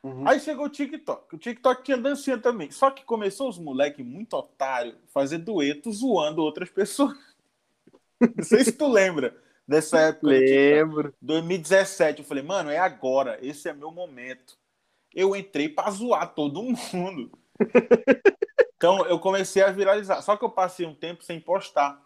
Uhum. 0.04 0.28
Aí 0.28 0.40
chegou 0.40 0.66
o 0.66 0.70
TikTok. 0.70 1.36
O 1.36 1.38
TikTok 1.38 1.84
tinha 1.84 1.98
dancinha 1.98 2.38
também. 2.38 2.72
Só 2.72 2.90
que 2.90 3.04
começou 3.04 3.50
os 3.50 3.60
moleques 3.60 4.06
muito 4.06 4.34
otários 4.36 4.96
fazer 5.14 5.40
dueto 5.40 5.92
zoando 5.92 6.42
outras 6.42 6.70
pessoas. 6.70 7.18
Não 8.36 8.44
sei 8.44 8.64
se 8.64 8.72
tu 8.72 8.88
lembra 8.88 9.36
dessa 9.68 10.00
época. 10.00 10.28
Lembro. 10.28 11.14
2017. 11.22 12.20
Eu 12.20 12.26
falei, 12.26 12.44
mano, 12.44 12.70
é 12.70 12.78
agora. 12.78 13.38
Esse 13.42 13.70
é 13.70 13.74
meu 13.74 13.92
momento. 13.92 14.58
Eu 15.14 15.36
entrei 15.36 15.70
pra 15.70 15.90
zoar 15.90 16.34
todo 16.34 16.64
mundo. 16.64 17.32
Então 18.78 19.04
eu 19.08 19.20
comecei 19.20 19.64
a 19.64 19.72
viralizar. 19.72 20.22
Só 20.22 20.38
que 20.38 20.46
eu 20.46 20.52
passei 20.52 20.86
um 20.86 20.94
tempo 20.94 21.24
sem 21.24 21.40
postar. 21.40 22.00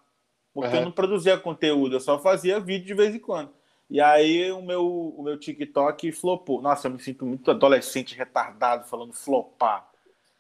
Porque 0.54 0.70
uhum. 0.70 0.78
eu 0.78 0.86
não 0.86 0.92
produzia 0.92 1.38
conteúdo, 1.38 1.96
eu 1.96 2.00
só 2.00 2.20
fazia 2.20 2.60
vídeo 2.60 2.88
de 2.88 2.94
vez 2.94 3.16
em 3.16 3.20
quando. 3.20 3.54
E 3.90 4.02
aí 4.02 4.52
o 4.52 4.62
meu, 4.62 4.86
o 4.86 5.24
meu 5.24 5.38
TikTok 5.38 6.12
flopou. 6.12 6.62
Nossa, 6.62 6.88
eu 6.88 6.92
me 6.92 7.00
sinto 7.00 7.26
muito 7.26 7.52
adolescente 7.52 8.16
retardado 8.16 8.88
falando 8.88 9.14
flopar. 9.14 9.90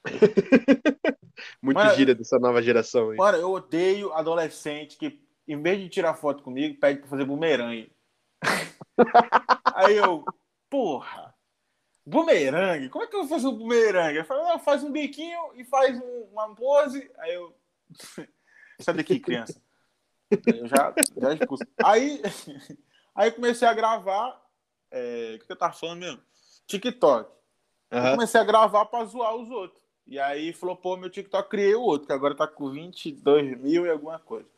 muito 1.61 1.77
mano, 1.77 1.95
gira 1.95 2.15
dessa 2.15 2.39
nova 2.39 2.61
geração. 2.61 3.11
Aí. 3.11 3.17
Mano, 3.17 3.37
eu 3.37 3.51
odeio 3.51 4.13
adolescente 4.13 4.97
que, 4.97 5.21
em 5.51 5.62
vez 5.62 5.79
de 5.79 5.89
tirar 5.89 6.13
foto 6.13 6.43
comigo, 6.43 6.79
pede 6.79 7.00
pra 7.00 7.10
fazer 7.10 7.25
bumerangue. 7.25 7.91
aí 9.75 9.98
eu, 9.98 10.24
porra, 10.70 11.31
Bumerangue? 12.05 12.89
Como 12.89 13.03
é 13.03 13.08
que 13.08 13.15
eu 13.15 13.22
vou 13.22 13.29
fazer 13.29 13.48
um 13.48 13.58
bumerangue? 13.58 14.17
Eu 14.17 14.25
falei, 14.25 14.43
não, 14.43 14.60
faz 14.60 14.84
um 14.84 14.91
biquinho 14.91 15.39
e 15.55 15.63
faz 15.63 15.98
um, 16.00 16.24
uma 16.31 16.53
pose. 16.55 17.10
Aí 17.20 17.34
eu. 17.34 17.55
Sai 18.81 18.96
daqui, 18.96 19.20
criança. 19.20 19.62
Eu 20.31 20.67
já, 20.67 20.93
já 21.17 21.34
expulso. 21.34 21.63
Aí, 21.84 22.22
aí 23.13 23.31
comecei 23.31 23.67
a 23.67 23.74
gravar. 23.74 24.41
É, 24.89 25.36
o 25.36 25.46
que 25.46 25.51
eu 25.51 25.55
tava 25.55 25.74
falando 25.74 26.00
mesmo? 26.00 26.22
TikTok. 26.65 27.31
Uhum. 27.93 28.12
comecei 28.12 28.39
a 28.39 28.46
gravar 28.46 28.86
pra 28.86 29.05
zoar 29.05 29.36
os 29.36 29.50
outros. 29.50 29.81
E 30.08 30.17
aí 30.17 30.51
flopou 30.53 30.98
meu 30.98 31.10
TikTok, 31.10 31.50
criei 31.50 31.75
o 31.75 31.81
outro, 31.81 32.08
que 32.08 32.13
agora 32.13 32.36
tá 32.36 32.48
com 32.48 32.72
22 32.72 33.60
mil 33.60 33.86
e 33.86 33.89
alguma 33.89 34.17
coisa. 34.20 34.50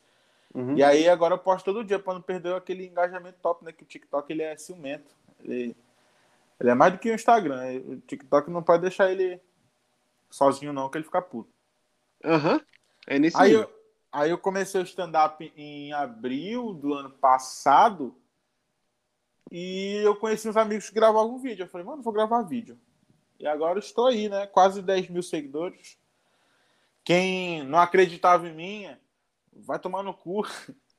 Uhum. 0.54 0.76
E 0.76 0.82
aí 0.84 1.08
agora 1.08 1.34
eu 1.34 1.38
posto 1.38 1.64
todo 1.64 1.84
dia 1.84 1.98
para 1.98 2.14
não 2.14 2.22
perder 2.22 2.54
aquele 2.54 2.86
engajamento 2.86 3.38
top, 3.42 3.64
né? 3.64 3.72
Que 3.72 3.82
o 3.82 3.86
TikTok 3.86 4.32
ele 4.32 4.42
é 4.42 4.56
ciumento. 4.56 5.12
Ele, 5.42 5.76
ele 6.60 6.70
é 6.70 6.74
mais 6.74 6.92
do 6.92 6.98
que 6.98 7.10
o 7.10 7.14
Instagram. 7.14 7.82
O 7.86 7.96
TikTok 8.00 8.48
não 8.50 8.62
pode 8.62 8.82
deixar 8.82 9.10
ele 9.10 9.40
sozinho, 10.30 10.72
não, 10.72 10.88
que 10.88 10.96
ele 10.96 11.04
fica 11.04 11.20
puto. 11.20 11.52
Aham. 12.24 12.54
Uhum. 12.54 12.60
É 13.06 13.18
nesse 13.18 13.36
aí 13.36 13.52
eu, 13.52 13.70
aí 14.10 14.30
eu 14.30 14.38
comecei 14.38 14.80
o 14.80 14.84
stand-up 14.84 15.52
em 15.56 15.92
abril 15.92 16.72
do 16.72 16.94
ano 16.94 17.10
passado. 17.10 18.16
E 19.50 20.00
eu 20.04 20.16
conheci 20.16 20.48
uns 20.48 20.56
amigos 20.56 20.88
que 20.88 20.94
gravavam 20.94 21.38
vídeo. 21.38 21.64
Eu 21.64 21.68
falei, 21.68 21.86
mano, 21.86 22.02
vou 22.02 22.12
gravar 22.12 22.42
vídeo. 22.42 22.78
E 23.38 23.46
agora 23.46 23.78
estou 23.78 24.06
aí, 24.06 24.28
né? 24.28 24.46
Quase 24.46 24.80
10 24.80 25.10
mil 25.10 25.22
seguidores. 25.22 25.98
Quem 27.04 27.62
não 27.64 27.78
acreditava 27.78 28.48
em 28.48 28.54
mim, 28.54 28.96
vai 29.56 29.78
tomar 29.78 30.02
no 30.02 30.14
cu. 30.14 30.42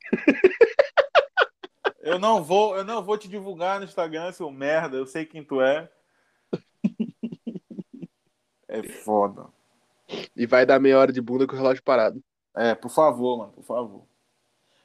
eu 2.02 2.20
não 2.20 2.44
vou, 2.44 2.76
eu 2.78 2.84
não 2.84 3.04
vou 3.04 3.18
te 3.18 3.28
divulgar 3.28 3.80
no 3.80 3.86
Instagram, 3.86 4.32
seu 4.32 4.52
merda. 4.52 4.98
Eu 4.98 5.06
sei 5.06 5.26
quem 5.26 5.44
tu 5.44 5.62
é. 5.62 5.90
É 8.68 8.84
foda. 8.84 9.48
E 10.36 10.46
vai 10.46 10.66
dar 10.66 10.80
meia 10.80 11.00
hora 11.00 11.12
de 11.12 11.22
bunda 11.22 11.48
com 11.48 11.54
o 11.54 11.58
relógio 11.58 11.84
parado. 11.84 12.22
É, 12.56 12.76
por 12.76 12.90
favor, 12.90 13.38
mano, 13.38 13.52
por 13.54 13.64
favor. 13.64 14.06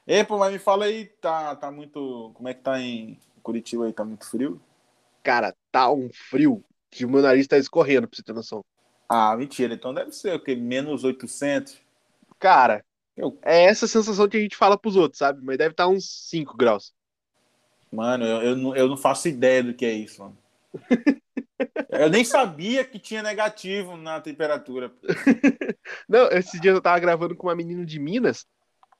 Ei, 0.07 0.25
pô, 0.25 0.39
mas 0.39 0.53
me 0.53 0.59
fala 0.59 0.87
aí, 0.87 1.07
tá, 1.07 1.55
tá 1.57 1.71
muito. 1.71 2.33
Como 2.35 2.49
é 2.49 2.55
que 2.55 2.63
tá 2.63 2.81
em 2.81 3.19
Curitiba 3.43 3.87
aí? 3.87 3.93
Tá 3.93 4.05
muito 4.05 4.29
frio? 4.29 4.61
Cara, 5.23 5.55
tá 5.71 5.91
um 5.93 6.09
frio 6.13 6.65
que 6.91 7.05
o 7.05 7.09
meu 7.09 7.23
nariz 7.23 7.47
tá 7.47 7.59
escorrendo, 7.59 8.09
pra 8.09 8.17
você 8.17 8.23
ter 8.23 8.33
noção. 8.33 8.65
Ah, 9.09 9.37
mentira. 9.37 9.75
Então 9.75 9.95
deve 9.95 10.13
ser 10.13 10.35
o 10.35 10.41
quê? 10.41 10.57
Menos 10.57 11.05
800? 11.05 11.81
Cara. 12.39 12.85
É 13.43 13.65
essa 13.65 13.87
sensação 13.87 14.29
que 14.29 14.37
a 14.37 14.41
gente 14.41 14.57
fala 14.57 14.79
pros 14.79 14.97
outros, 14.97 15.19
sabe? 15.19 15.41
Mas 15.43 15.59
deve 15.59 15.73
estar 15.73 15.85
tá 15.85 15.89
uns 15.89 16.29
5 16.29 16.57
graus. 16.57 16.93
Mano, 17.91 18.25
eu, 18.25 18.43
eu, 18.43 18.57
não, 18.57 18.77
eu 18.77 18.89
não 18.89 18.97
faço 18.97 19.29
ideia 19.29 19.63
do 19.63 19.75
que 19.75 19.85
é 19.85 19.93
isso, 19.93 20.23
mano. 20.23 20.39
Eu 21.91 22.09
nem 22.09 22.25
sabia 22.25 22.85
que 22.85 22.99
tinha 22.99 23.23
negativo 23.23 23.97
na 23.97 24.21
temperatura. 24.21 24.93
Não, 26.09 26.29
esses 26.29 26.59
dias 26.61 26.75
eu 26.75 26.81
tava 26.81 26.99
gravando 26.99 27.37
com 27.37 27.49
uma 27.49 27.55
menina 27.55 27.85
de 27.85 27.99
Minas. 27.99 28.47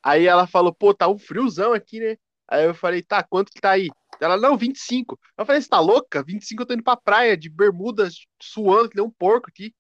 Aí 0.03 0.27
ela 0.27 0.47
falou, 0.47 0.75
pô, 0.75 0.93
tá 0.93 1.09
um 1.09 1.19
friozão 1.19 1.73
aqui, 1.73 2.01
né? 2.01 2.17
Aí 2.49 2.65
eu 2.65 2.75
falei, 2.75 3.03
tá, 3.03 3.23
quanto 3.23 3.53
que 3.53 3.61
tá 3.61 3.71
aí? 3.71 3.89
Ela, 4.21 4.37
não, 4.37 4.57
25. 4.57 5.19
Eu 5.39 5.47
falei, 5.47 5.63
você 5.63 5.69
tá 5.69 5.81
louca? 5.81 6.23
25 6.23 6.63
eu 6.63 6.67
tô 6.67 6.75
indo 6.75 6.83
pra 6.83 6.97
praia 6.97 7.37
de 7.37 7.49
bermuda, 7.49 8.09
suando, 8.41 8.91
que 8.91 8.97
nem 8.97 9.07
um 9.07 9.11
porco 9.11 9.49
aqui. 9.49 9.73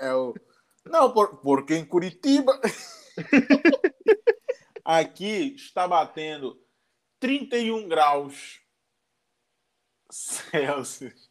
É, 0.00 0.08
é 0.08 0.14
o. 0.14 0.34
Não, 0.84 1.12
por, 1.12 1.36
porque 1.36 1.74
em 1.74 1.84
Curitiba. 1.84 2.58
aqui 4.84 5.54
está 5.54 5.86
batendo 5.86 6.60
31 7.20 7.88
graus 7.88 8.60
Celsius. 10.10 11.30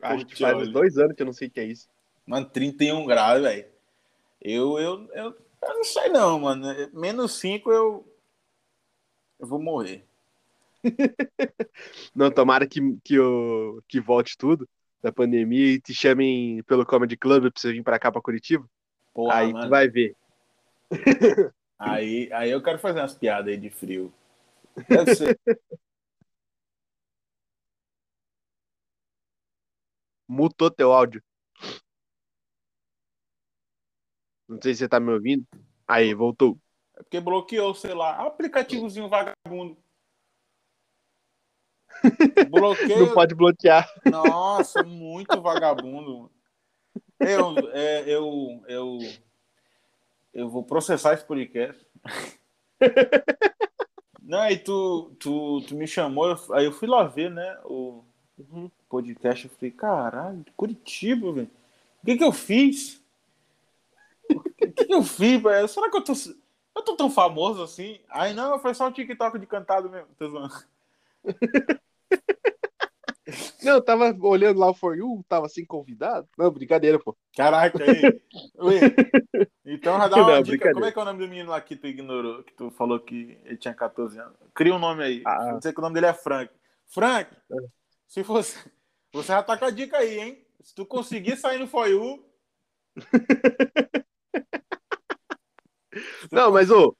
Acho 0.00 0.26
que 0.26 0.38
faz 0.38 0.56
uns 0.56 0.72
dois 0.72 0.98
anos 0.98 1.14
que 1.14 1.22
eu 1.22 1.26
não 1.26 1.32
sei 1.32 1.48
o 1.48 1.50
que 1.50 1.60
é 1.60 1.64
isso. 1.64 1.88
Mano, 2.26 2.48
31 2.48 3.04
graus, 3.06 3.42
velho. 3.42 3.66
Eu, 4.40 4.78
eu, 4.78 5.08
eu, 5.14 5.36
eu 5.62 5.74
não 5.74 5.84
sei 5.84 6.08
não, 6.08 6.40
mano. 6.40 6.66
Menos 6.92 7.32
5 7.38 7.70
eu. 7.70 8.08
Eu 9.38 9.46
vou 9.46 9.60
morrer. 9.60 10.06
não, 12.14 12.30
tomara 12.30 12.66
que, 12.66 12.80
que, 13.02 13.14
eu, 13.14 13.82
que 13.88 14.00
volte 14.00 14.36
tudo 14.36 14.68
da 15.02 15.12
pandemia 15.12 15.72
e 15.72 15.80
te 15.80 15.94
chamem 15.94 16.62
pelo 16.62 16.86
Comedy 16.86 17.16
Club 17.16 17.50
pra 17.50 17.60
você 17.60 17.72
vir 17.72 17.82
pra 17.82 17.98
cá, 17.98 18.10
pra 18.10 18.22
Curitiba. 18.22 18.68
Porra, 19.12 19.36
aí 19.36 19.52
mano. 19.52 19.66
tu 19.66 19.70
vai 19.70 19.88
ver. 19.88 20.16
Aí, 21.76 22.32
aí 22.32 22.50
eu 22.50 22.62
quero 22.62 22.78
fazer 22.78 23.00
umas 23.00 23.14
piadas 23.14 23.48
aí 23.48 23.58
de 23.58 23.68
frio. 23.68 24.14
Deve 24.88 25.14
ser. 25.14 25.38
Mutou 30.26 30.70
teu 30.70 30.92
áudio. 30.92 31.22
Não 34.48 34.58
sei 34.62 34.72
se 34.72 34.78
você 34.78 34.88
tá 34.88 35.00
me 35.00 35.12
ouvindo. 35.12 35.46
Aí, 35.86 36.14
voltou. 36.14 36.58
É 36.96 37.02
porque 37.02 37.20
bloqueou, 37.20 37.74
sei 37.74 37.92
lá, 37.92 38.24
aplicativozinho 38.24 39.08
vagabundo. 39.08 39.76
Bloqueio. 42.50 43.06
Não 43.06 43.14
pode 43.14 43.34
bloquear. 43.34 43.88
Nossa, 44.10 44.82
muito 44.82 45.40
vagabundo. 45.40 46.30
Eu, 47.20 47.70
é, 47.72 48.02
eu, 48.08 48.62
eu, 48.68 48.98
eu 50.34 50.48
vou 50.48 50.62
processar 50.62 51.14
esse 51.14 51.24
podcast. 51.24 51.86
Não, 54.20 54.40
aí 54.40 54.58
tu, 54.58 55.12
tu, 55.18 55.60
tu 55.62 55.74
me 55.76 55.86
chamou, 55.86 56.36
aí 56.52 56.64
eu 56.64 56.72
fui 56.72 56.88
lá 56.88 57.04
ver, 57.04 57.30
né, 57.30 57.58
o 57.64 58.02
uhum. 58.38 58.70
podcast. 58.88 59.44
Eu 59.44 59.50
falei, 59.50 59.70
caralho, 59.70 60.44
Curitiba, 60.56 61.32
velho. 61.32 61.50
O 62.02 62.06
que 62.06 62.16
que 62.16 62.24
eu 62.24 62.32
fiz? 62.32 63.00
O 64.30 64.40
que 64.42 64.66
que 64.86 64.94
eu 64.94 65.02
fiz, 65.02 65.40
velho? 65.42 65.68
Será 65.68 65.90
que 65.90 65.96
eu 65.96 66.02
tô, 66.02 66.12
eu 66.12 66.82
tô 66.82 66.96
tão 66.96 67.10
famoso 67.10 67.62
assim? 67.62 68.00
Aí 68.08 68.34
não, 68.34 68.58
foi 68.58 68.74
só 68.74 68.88
o 68.88 68.92
TikTok 68.92 69.38
de 69.38 69.46
cantado 69.46 69.88
mesmo. 69.88 70.08
Tô 70.18 70.28
zoando. 70.28 70.54
Não, 73.62 73.72
eu 73.74 73.82
tava 73.82 74.16
olhando 74.20 74.58
lá 74.60 74.70
o 74.70 74.74
For 74.74 74.96
You, 74.96 75.24
tava 75.28 75.48
sem 75.48 75.64
convidado. 75.64 76.28
Não, 76.38 76.50
brincadeira, 76.50 76.98
pô. 76.98 77.16
Caraca, 77.36 77.78
aí. 77.82 78.20
então 79.64 79.98
já 79.98 80.08
dá 80.08 80.16
uma 80.16 80.36
não, 80.36 80.42
dica. 80.42 80.72
Como 80.72 80.84
é 80.84 80.92
que 80.92 80.98
é 80.98 81.02
o 81.02 81.04
nome 81.04 81.18
do 81.18 81.28
menino 81.28 81.50
lá 81.50 81.60
que 81.60 81.76
tu 81.76 81.86
ignorou, 81.86 82.42
que 82.42 82.52
tu 82.54 82.70
falou 82.70 83.00
que 83.00 83.38
ele 83.44 83.56
tinha 83.56 83.74
14 83.74 84.18
anos? 84.18 84.36
Cria 84.54 84.74
um 84.74 84.78
nome 84.78 85.02
aí. 85.02 85.22
Ah. 85.24 85.52
Não 85.52 85.60
sei 85.60 85.72
que 85.72 85.78
o 85.78 85.82
nome 85.82 85.94
dele 85.94 86.06
é 86.06 86.14
Frank. 86.14 86.52
Frank, 86.86 87.34
é. 87.34 87.56
se 88.06 88.22
fosse. 88.22 88.70
Você 89.12 89.28
já 89.28 89.42
tá 89.42 89.56
com 89.56 89.64
a 89.64 89.70
dica 89.70 89.98
aí, 89.98 90.18
hein? 90.18 90.46
Se 90.60 90.74
tu 90.74 90.84
conseguir 90.84 91.36
sair 91.36 91.58
no 91.58 91.66
For 91.66 91.88
You. 91.88 92.24
Não, 96.30 96.50
mas 96.50 96.70
ô, 96.70 96.96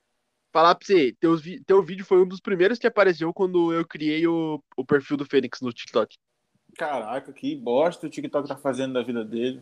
falar 0.54 0.76
pra 0.76 0.86
você, 0.86 1.12
teu, 1.18 1.36
teu 1.66 1.82
vídeo 1.82 2.04
foi 2.04 2.22
um 2.22 2.28
dos 2.28 2.38
primeiros 2.38 2.78
que 2.78 2.86
apareceu 2.86 3.34
quando 3.34 3.72
eu 3.72 3.84
criei 3.84 4.24
o, 4.24 4.62
o 4.76 4.84
perfil 4.84 5.16
do 5.16 5.26
Fênix 5.26 5.60
no 5.60 5.72
TikTok. 5.72 6.16
Caraca, 6.78 7.32
que 7.32 7.56
bosta 7.56 8.06
o 8.06 8.10
TikTok 8.10 8.46
tá 8.46 8.56
fazendo 8.56 8.92
da 8.92 9.02
vida 9.02 9.24
dele. 9.24 9.60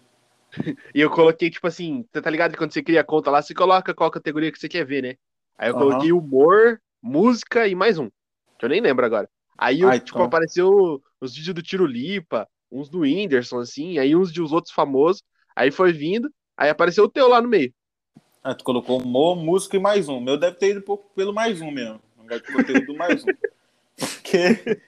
e 0.94 1.00
eu 1.00 1.08
coloquei, 1.08 1.48
tipo 1.48 1.66
assim, 1.66 2.04
você 2.12 2.20
tá 2.20 2.28
ligado 2.28 2.52
que 2.52 2.58
quando 2.58 2.74
você 2.74 2.82
cria 2.82 3.00
a 3.00 3.04
conta 3.04 3.30
lá, 3.30 3.40
você 3.40 3.54
coloca 3.54 3.94
qual 3.94 4.10
categoria 4.10 4.52
que 4.52 4.58
você 4.58 4.68
quer 4.68 4.84
ver, 4.84 5.02
né? 5.02 5.14
Aí 5.56 5.70
eu 5.70 5.74
uhum. 5.74 5.80
coloquei 5.80 6.12
humor, 6.12 6.78
música 7.00 7.66
e 7.66 7.74
mais 7.74 7.98
um. 7.98 8.10
Que 8.58 8.66
eu 8.66 8.68
nem 8.68 8.82
lembro 8.82 9.06
agora. 9.06 9.30
Aí, 9.56 9.80
eu, 9.80 9.88
Ai, 9.88 9.98
tipo, 9.98 10.18
então. 10.18 10.26
apareceu 10.26 11.02
os 11.18 11.34
vídeos 11.34 11.54
do 11.54 11.62
Tiro 11.62 11.86
Lipa, 11.86 12.46
uns 12.70 12.90
do 12.90 13.00
Whindersson, 13.00 13.60
assim, 13.60 13.96
aí 13.96 14.14
uns 14.14 14.30
de 14.30 14.42
os 14.42 14.52
outros 14.52 14.74
famosos. 14.74 15.22
Aí 15.56 15.70
foi 15.70 15.90
vindo, 15.90 16.30
aí 16.54 16.68
apareceu 16.68 17.04
o 17.04 17.08
teu 17.08 17.28
lá 17.28 17.40
no 17.40 17.48
meio. 17.48 17.72
Ah, 18.44 18.54
tu 18.54 18.64
colocou 18.64 19.00
humor, 19.00 19.36
música 19.36 19.76
e 19.76 19.80
mais 19.80 20.08
um. 20.08 20.20
Meu 20.20 20.36
deve 20.36 20.56
ter 20.56 20.70
ido 20.70 20.82
pouco 20.82 21.08
pelo 21.14 21.32
mais 21.32 21.60
um 21.60 21.70
mesmo. 21.70 22.00
Vai 22.26 22.40
ter 22.64 22.84
do 22.84 22.96
mais 22.96 23.22
um. 23.22 23.26
Porque. 23.96 24.80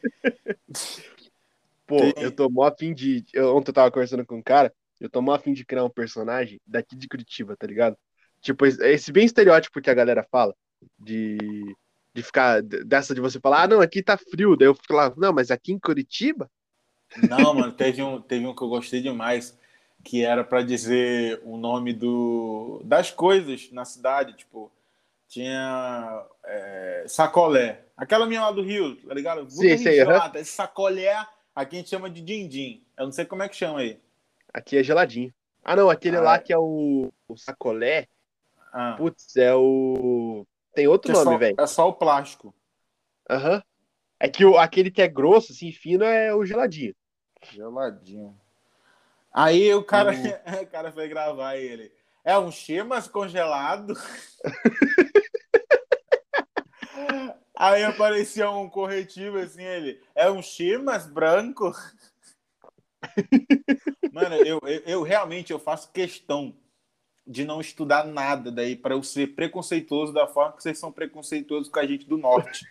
Pô, 1.87 1.99
eu 2.17 2.33
tô 2.33 2.51
mó 2.51 2.65
afim 2.65 2.93
de. 2.93 3.25
Eu, 3.33 3.55
ontem 3.55 3.71
eu 3.71 3.75
tava 3.75 3.93
conversando 3.93 4.27
com 4.27 4.39
um 4.39 4.43
cara, 4.43 4.75
eu 5.01 5.09
tô 5.09 5.23
mó 5.23 5.33
afim 5.33 5.53
de 5.53 5.65
criar 5.65 5.85
um 5.85 5.91
personagem 5.91 6.61
daqui 6.67 6.97
de 6.97 7.07
Curitiba, 7.07 7.57
tá 7.57 7.65
ligado? 7.65 7.97
Tipo, 8.41 8.67
esse 8.67 9.13
bem 9.13 9.25
estereótipo 9.25 9.81
que 9.81 9.91
a 9.91 9.95
galera 9.95 10.27
fala, 10.29 10.53
de, 10.99 11.39
de 12.13 12.23
ficar. 12.25 12.61
Dessa 12.61 13.15
de 13.15 13.21
você 13.21 13.39
falar, 13.39 13.63
ah, 13.63 13.69
não, 13.69 13.81
aqui 13.81 14.03
tá 14.03 14.17
frio. 14.17 14.57
Daí 14.57 14.67
eu 14.67 14.75
fico 14.75 14.95
lá, 14.95 15.15
não, 15.17 15.33
mas 15.33 15.53
aqui 15.53 15.73
em 15.73 15.79
Curitiba? 15.79 16.51
Não, 17.31 17.55
mano, 17.55 17.73
teve 17.73 18.03
um, 18.03 18.21
teve 18.21 18.45
um 18.45 18.55
que 18.55 18.63
eu 18.63 18.69
gostei 18.69 19.01
demais 19.01 19.57
que 20.05 20.25
era 20.25 20.45
para 20.45 20.63
dizer 20.63 21.41
o 21.45 21.57
nome 21.57 21.93
do, 21.95 22.83
das 22.85 23.11
coisas 23.11 23.71
na 23.73 23.85
cidade, 23.85 24.37
tipo, 24.37 24.71
tinha 25.27 26.27
é, 26.45 27.05
sacolé. 27.09 27.87
Aquela 27.97 28.27
minha 28.27 28.43
lá 28.43 28.53
do 28.53 28.63
Rio, 28.63 28.97
tá 28.97 29.15
ligado? 29.15 29.49
Sim, 29.51 29.77
sim, 29.79 30.03
uhum. 30.03 30.35
Esse 30.35 30.53
sacolé, 30.53 31.17
aqui 31.55 31.77
a 31.77 31.79
gente 31.79 31.91
chama 31.91 32.11
de 32.11 32.21
din-din. 32.21 32.85
Eu 32.97 33.07
não 33.07 33.13
sei 33.13 33.25
como 33.25 33.43
é 33.43 33.49
que 33.49 33.57
chama 33.57 33.81
aí. 33.81 33.99
Aqui 34.53 34.77
é 34.77 34.83
geladinho. 34.83 35.33
Ah, 35.65 35.75
não, 35.75 35.89
aquele 35.89 36.19
ah, 36.19 36.21
lá 36.21 36.35
é. 36.35 36.39
que 36.39 36.53
é 36.53 36.59
o, 36.59 37.11
o 37.27 37.37
sacolé. 37.37 38.07
Ah. 38.73 38.95
Putz, 38.99 39.37
é 39.37 39.55
o. 39.55 40.47
Tem 40.75 40.87
outro 40.87 41.13
que 41.13 41.19
nome, 41.19 41.37
é 41.37 41.39
velho. 41.39 41.57
É 41.59 41.67
só 41.67 41.89
o 41.89 41.95
plástico. 41.95 42.55
Aham. 43.31 43.55
Uhum. 43.55 43.63
É 44.21 44.29
que 44.29 44.45
o, 44.45 44.57
aquele 44.57 44.91
que 44.91 45.03
é 45.03 45.09
grosso, 45.09 45.53
assim, 45.53 45.73
fino, 45.73 46.05
é 46.05 46.35
o 46.35 46.45
geladinho. 46.45 46.95
Geladinho. 47.43 48.39
Aí 49.35 49.75
o 49.75 49.83
cara, 49.83 50.13
uhum. 50.13 50.23
o 50.63 50.67
cara 50.69 50.93
foi 50.93 51.09
gravar 51.09 51.57
ele. 51.57 51.91
É 52.25 52.39
um 52.39 52.53
chemas 52.53 53.09
congelado. 53.09 53.95
Aí 57.57 57.83
aparecia 57.83 58.49
um 58.51 58.69
corretivo 58.69 59.39
assim, 59.39 59.65
ele. 59.65 60.01
É 60.15 60.31
um 60.31 60.41
chemas 60.41 61.07
branco. 61.07 61.73
Mano, 64.13 64.37
eu, 64.37 64.61
eu, 64.63 64.83
eu 64.87 65.03
realmente 65.03 65.53
eu 65.53 65.59
faço 65.59 65.91
questão 65.91 66.57
de 67.27 67.45
não 67.45 67.61
estudar 67.61 68.07
nada 68.07 68.53
daí 68.53 68.77
para 68.77 68.95
eu 68.95 69.03
ser 69.03 69.35
preconceituoso 69.35 70.13
da 70.13 70.29
forma 70.29 70.57
que 70.57 70.63
vocês 70.63 70.79
são 70.79 70.93
preconceituosos 70.93 71.69
com 71.69 71.81
a 71.81 71.87
gente 71.87 72.07
do 72.07 72.17
norte. 72.17 72.65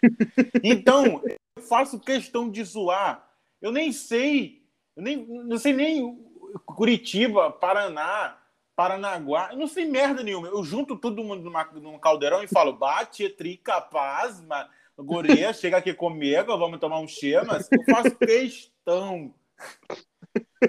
Então, 0.63 1.21
eu 1.57 1.63
faço 1.63 1.99
questão 1.99 2.49
de 2.49 2.63
zoar. 2.63 3.29
Eu 3.61 3.71
nem 3.71 3.91
sei, 3.91 4.63
eu 4.95 5.03
nem 5.03 5.17
não 5.17 5.57
sei 5.57 5.73
nem 5.73 6.32
Curitiba, 6.59 7.51
Paraná, 7.51 8.37
Paranaguá, 8.75 9.49
eu 9.51 9.57
não 9.57 9.67
sei 9.67 9.85
merda 9.85 10.23
nenhuma. 10.23 10.47
Eu 10.47 10.63
junto 10.63 10.97
todo 10.97 11.23
mundo 11.23 11.43
numa, 11.43 11.63
num 11.73 11.99
caldeirão 11.99 12.43
e 12.43 12.47
falo: 12.47 12.73
bate, 12.73 13.29
tri, 13.29 13.57
capaz, 13.57 14.41
mas 14.41 14.67
Guria, 14.97 15.53
chega 15.53 15.77
aqui 15.77 15.93
comigo, 15.93 16.57
vamos 16.57 16.79
tomar 16.79 16.99
um 16.99 17.07
cheiro, 17.07 17.45
mas 17.45 17.69
eu 17.71 17.83
faço 17.85 18.15
questão 18.15 19.33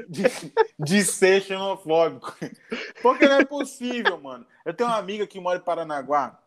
de, 0.09 0.23
de 0.79 1.05
ser 1.05 1.43
xenofóbico. 1.43 2.35
Porque 3.03 3.27
não 3.27 3.37
é 3.37 3.45
possível, 3.45 4.21
mano. 4.21 4.47
Eu 4.65 4.75
tenho 4.75 4.91
uma 4.91 4.99
amiga 4.99 5.27
que 5.27 5.41
mora 5.41 5.59
em 5.59 5.63
Paranaguá 5.63 6.41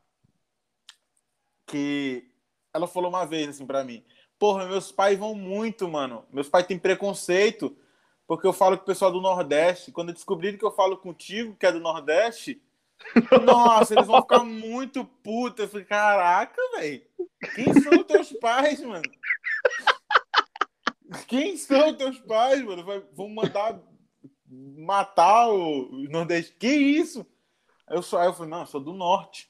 que 1.65 2.31
ela 2.73 2.87
falou 2.87 3.09
uma 3.09 3.25
vez 3.25 3.49
assim 3.49 3.65
para 3.65 3.83
mim: 3.83 4.03
Porra, 4.39 4.65
meus 4.65 4.91
pais 4.91 5.17
vão 5.17 5.35
muito, 5.35 5.87
mano. 5.87 6.25
Meus 6.31 6.49
pais 6.49 6.65
têm 6.65 6.79
preconceito 6.79 7.75
porque 8.27 8.45
eu 8.45 8.53
falo 8.53 8.77
com 8.77 8.83
o 8.83 8.85
pessoal 8.85 9.11
do 9.11 9.21
Nordeste. 9.21 9.91
Quando 9.91 10.13
descobriram 10.13 10.57
que 10.57 10.65
eu 10.65 10.71
falo 10.71 10.97
contigo, 10.97 11.55
que 11.55 11.65
é 11.65 11.71
do 11.71 11.79
Nordeste, 11.79 12.61
nossa, 13.45 13.93
eles 13.93 14.05
vão 14.05 14.21
ficar 14.21 14.43
muito 14.43 15.05
putos. 15.05 15.63
Eu 15.63 15.69
falei, 15.69 15.85
caraca, 15.85 16.61
velho. 16.75 17.01
Quem 17.55 17.73
são 17.81 18.03
teus 18.03 18.33
pais, 18.33 18.81
mano? 18.81 19.03
Quem 21.25 21.55
são 21.55 21.95
teus 21.95 22.19
pais, 22.19 22.61
mano? 22.61 22.83
vão 23.13 23.29
mandar 23.29 23.79
matar 24.45 25.49
o 25.49 25.89
Nordeste. 26.09 26.53
Que 26.59 26.67
isso? 26.67 27.25
Aí 27.87 27.95
eu, 27.95 28.01
só, 28.01 28.21
eu 28.23 28.33
falei, 28.33 28.51
não, 28.51 28.61
eu 28.61 28.65
sou 28.65 28.81
do 28.81 28.93
Norte. 28.93 29.49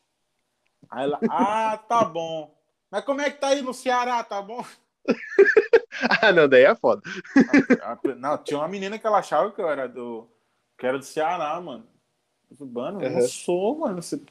Aí 0.89 1.03
ela, 1.03 1.19
ah, 1.29 1.77
tá 1.77 2.05
bom. 2.05 2.55
Mas 2.91 3.03
como 3.03 3.21
é 3.21 3.31
que 3.31 3.39
tá 3.39 3.49
aí 3.49 3.61
no 3.61 3.73
Ceará, 3.73 4.23
tá 4.23 4.41
bom? 4.41 4.63
ah, 6.21 6.31
não, 6.31 6.47
daí 6.47 6.63
é 6.63 6.75
foda. 6.75 7.01
Não, 8.17 8.37
tinha 8.37 8.59
uma 8.59 8.67
menina 8.67 8.99
que 8.99 9.05
ela 9.05 9.19
achava 9.19 9.51
que 9.51 9.61
eu 9.61 9.69
era 9.69 9.87
do, 9.87 10.27
que 10.77 10.85
era 10.85 10.97
do 10.97 11.05
Ceará, 11.05 11.59
mano. 11.59 11.85
Mano, 12.59 13.01
eu 13.01 13.09
uhum. 13.09 13.19
não 13.19 13.27
sou, 13.27 13.79
mano. 13.79 14.01
Você... 14.01 14.21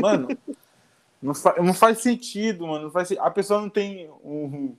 Mano, 0.00 0.28
não, 1.20 1.34
fa... 1.34 1.54
não 1.62 1.74
faz 1.74 1.98
sentido, 1.98 2.66
mano. 2.66 2.84
Não 2.84 2.90
faz... 2.90 3.12
A 3.12 3.30
pessoa 3.30 3.60
não 3.60 3.68
tem 3.68 4.10
um. 4.24 4.76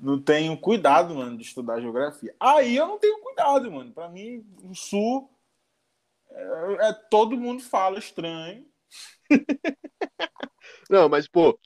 Não 0.00 0.20
tem 0.20 0.50
um 0.50 0.56
cuidado, 0.56 1.14
mano, 1.14 1.36
de 1.36 1.44
estudar 1.44 1.80
geografia. 1.80 2.34
Aí 2.40 2.76
eu 2.76 2.86
não 2.86 2.98
tenho 2.98 3.20
cuidado, 3.20 3.70
mano. 3.70 3.92
Pra 3.92 4.08
mim, 4.08 4.44
o 4.62 4.74
sul. 4.74 5.30
É, 6.30 6.88
é 6.88 6.92
todo 7.10 7.36
mundo 7.36 7.62
fala 7.62 7.98
estranho. 7.98 8.66
não, 10.90 11.08
mas, 11.08 11.28
pô, 11.28 11.58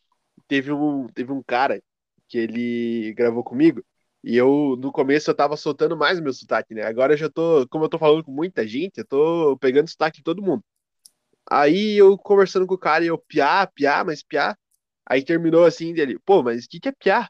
teve 0.46 0.72
um, 0.72 1.06
teve 1.08 1.32
um 1.32 1.42
cara 1.42 1.80
que 2.28 2.38
ele 2.38 3.14
gravou 3.14 3.42
comigo 3.42 3.82
e 4.22 4.36
eu, 4.36 4.76
no 4.78 4.90
começo, 4.90 5.30
eu 5.30 5.34
tava 5.34 5.56
soltando 5.56 5.96
mais 5.96 6.18
o 6.18 6.22
meu 6.22 6.32
sotaque, 6.32 6.74
né? 6.74 6.82
Agora 6.82 7.12
eu 7.12 7.16
já 7.16 7.30
tô, 7.30 7.66
como 7.68 7.84
eu 7.84 7.88
tô 7.88 7.98
falando 7.98 8.24
com 8.24 8.32
muita 8.32 8.66
gente, 8.66 8.98
eu 8.98 9.06
tô 9.06 9.56
pegando 9.58 9.88
sotaque 9.88 10.18
de 10.18 10.24
todo 10.24 10.42
mundo. 10.42 10.62
Aí 11.50 11.96
eu 11.96 12.18
conversando 12.18 12.66
com 12.66 12.74
o 12.74 12.78
cara 12.78 13.04
e 13.04 13.08
eu, 13.08 13.18
piá, 13.18 13.66
piá, 13.66 14.04
mas 14.04 14.22
piá. 14.22 14.56
Aí 15.06 15.24
terminou 15.24 15.64
assim 15.64 15.94
dele, 15.94 16.18
pô, 16.24 16.42
mas 16.42 16.64
o 16.64 16.68
que, 16.68 16.80
que 16.80 16.88
é 16.88 16.92
piá? 16.92 17.28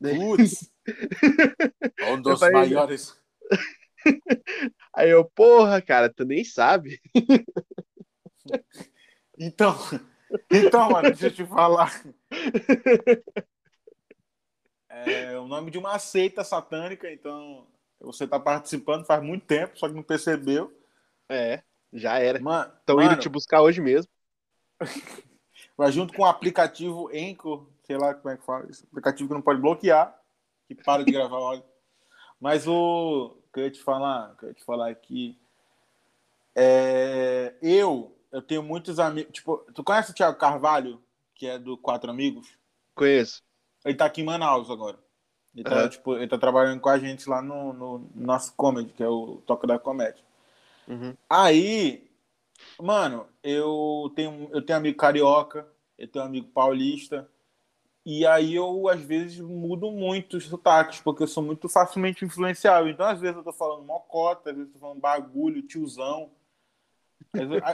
Putz! 0.00 0.70
um 2.12 2.22
dos 2.22 2.40
falei, 2.40 2.70
maiores. 2.70 3.16
Aí 4.94 5.10
eu, 5.10 5.24
porra, 5.24 5.82
cara, 5.82 6.12
tu 6.12 6.24
nem 6.24 6.44
sabe. 6.44 7.00
Então, 9.38 9.74
então, 10.50 10.90
mano, 10.90 11.08
deixa 11.08 11.26
eu 11.26 11.30
te 11.32 11.46
falar. 11.46 11.90
É 14.92 15.38
o 15.38 15.48
nome 15.48 15.70
de 15.70 15.78
uma 15.78 15.98
seita 15.98 16.44
satânica, 16.44 17.10
então 17.10 17.66
você 17.98 18.26
tá 18.26 18.38
participando 18.38 19.06
faz 19.06 19.22
muito 19.22 19.46
tempo, 19.46 19.78
só 19.78 19.88
que 19.88 19.94
não 19.94 20.02
percebeu. 20.02 20.70
É, 21.28 21.62
já 21.92 22.18
era. 22.18 22.38
Estão 22.38 23.00
indo 23.00 23.16
te 23.16 23.28
buscar 23.28 23.62
hoje 23.62 23.80
mesmo. 23.80 24.10
Vai 25.76 25.90
junto 25.90 26.12
com 26.12 26.22
o 26.22 26.26
aplicativo 26.26 27.10
Enco, 27.14 27.66
sei 27.84 27.96
lá 27.96 28.14
como 28.14 28.34
é 28.34 28.36
que 28.36 28.44
fala, 28.44 28.66
esse 28.68 28.84
aplicativo 28.84 29.28
que 29.28 29.34
não 29.34 29.42
pode 29.42 29.60
bloquear, 29.60 30.14
que 30.68 30.74
para 30.74 31.02
de 31.02 31.10
gravar 31.10 31.36
áudio. 31.36 31.64
Mas 32.38 32.66
o 32.66 33.36
que 33.52 33.60
eu 33.60 33.64
ia 33.64 33.70
te 33.70 33.82
falar, 33.82 34.36
que 34.36 34.44
eu 34.44 34.48
ia 34.50 34.54
te 34.54 34.64
falar 34.64 34.90
aqui, 34.90 35.38
é, 36.54 37.54
eu, 37.62 38.14
eu 38.30 38.42
tenho 38.42 38.62
muitos 38.62 38.98
amigos, 38.98 39.32
tipo, 39.32 39.58
tu 39.74 39.82
conhece 39.82 40.10
o 40.10 40.14
Thiago 40.14 40.38
Carvalho, 40.38 41.02
que 41.34 41.46
é 41.46 41.58
do 41.58 41.78
Quatro 41.78 42.10
Amigos? 42.10 42.58
Conheço. 42.94 43.42
Ele 43.84 43.94
tá 43.94 44.04
aqui 44.04 44.20
em 44.20 44.24
Manaus 44.24 44.70
agora. 44.70 44.98
Ele 45.54 45.64
tá, 45.64 45.82
uhum. 45.82 45.88
tipo, 45.88 46.16
ele 46.16 46.28
tá 46.28 46.38
trabalhando 46.38 46.80
com 46.80 46.88
a 46.88 46.98
gente 46.98 47.28
lá 47.28 47.42
no, 47.42 47.72
no 47.72 48.10
nosso 48.14 48.54
comedy, 48.54 48.92
que 48.92 49.02
é 49.02 49.08
o 49.08 49.42
Toca 49.46 49.66
da 49.66 49.78
Comédia. 49.78 50.24
Uhum. 50.88 51.14
Aí, 51.28 52.10
mano, 52.80 53.26
eu 53.42 54.10
tenho, 54.16 54.48
eu 54.52 54.62
tenho 54.62 54.78
amigo 54.78 54.96
carioca, 54.96 55.68
eu 55.98 56.08
tenho 56.08 56.24
amigo 56.24 56.48
paulista, 56.48 57.28
e 58.04 58.26
aí 58.26 58.54
eu, 58.54 58.88
às 58.88 59.00
vezes, 59.00 59.38
mudo 59.38 59.90
muito 59.90 60.36
os 60.36 60.46
sotaques, 60.46 61.00
porque 61.00 61.22
eu 61.22 61.28
sou 61.28 61.42
muito 61.42 61.68
facilmente 61.68 62.24
influenciável. 62.24 62.90
Então, 62.90 63.06
às 63.06 63.20
vezes, 63.20 63.36
eu 63.36 63.44
tô 63.44 63.52
falando 63.52 63.84
mocota, 63.84 64.50
às 64.50 64.56
vezes 64.56 64.70
eu 64.70 64.74
tô 64.74 64.80
falando 64.80 65.00
bagulho, 65.00 65.62
tiozão. 65.62 66.30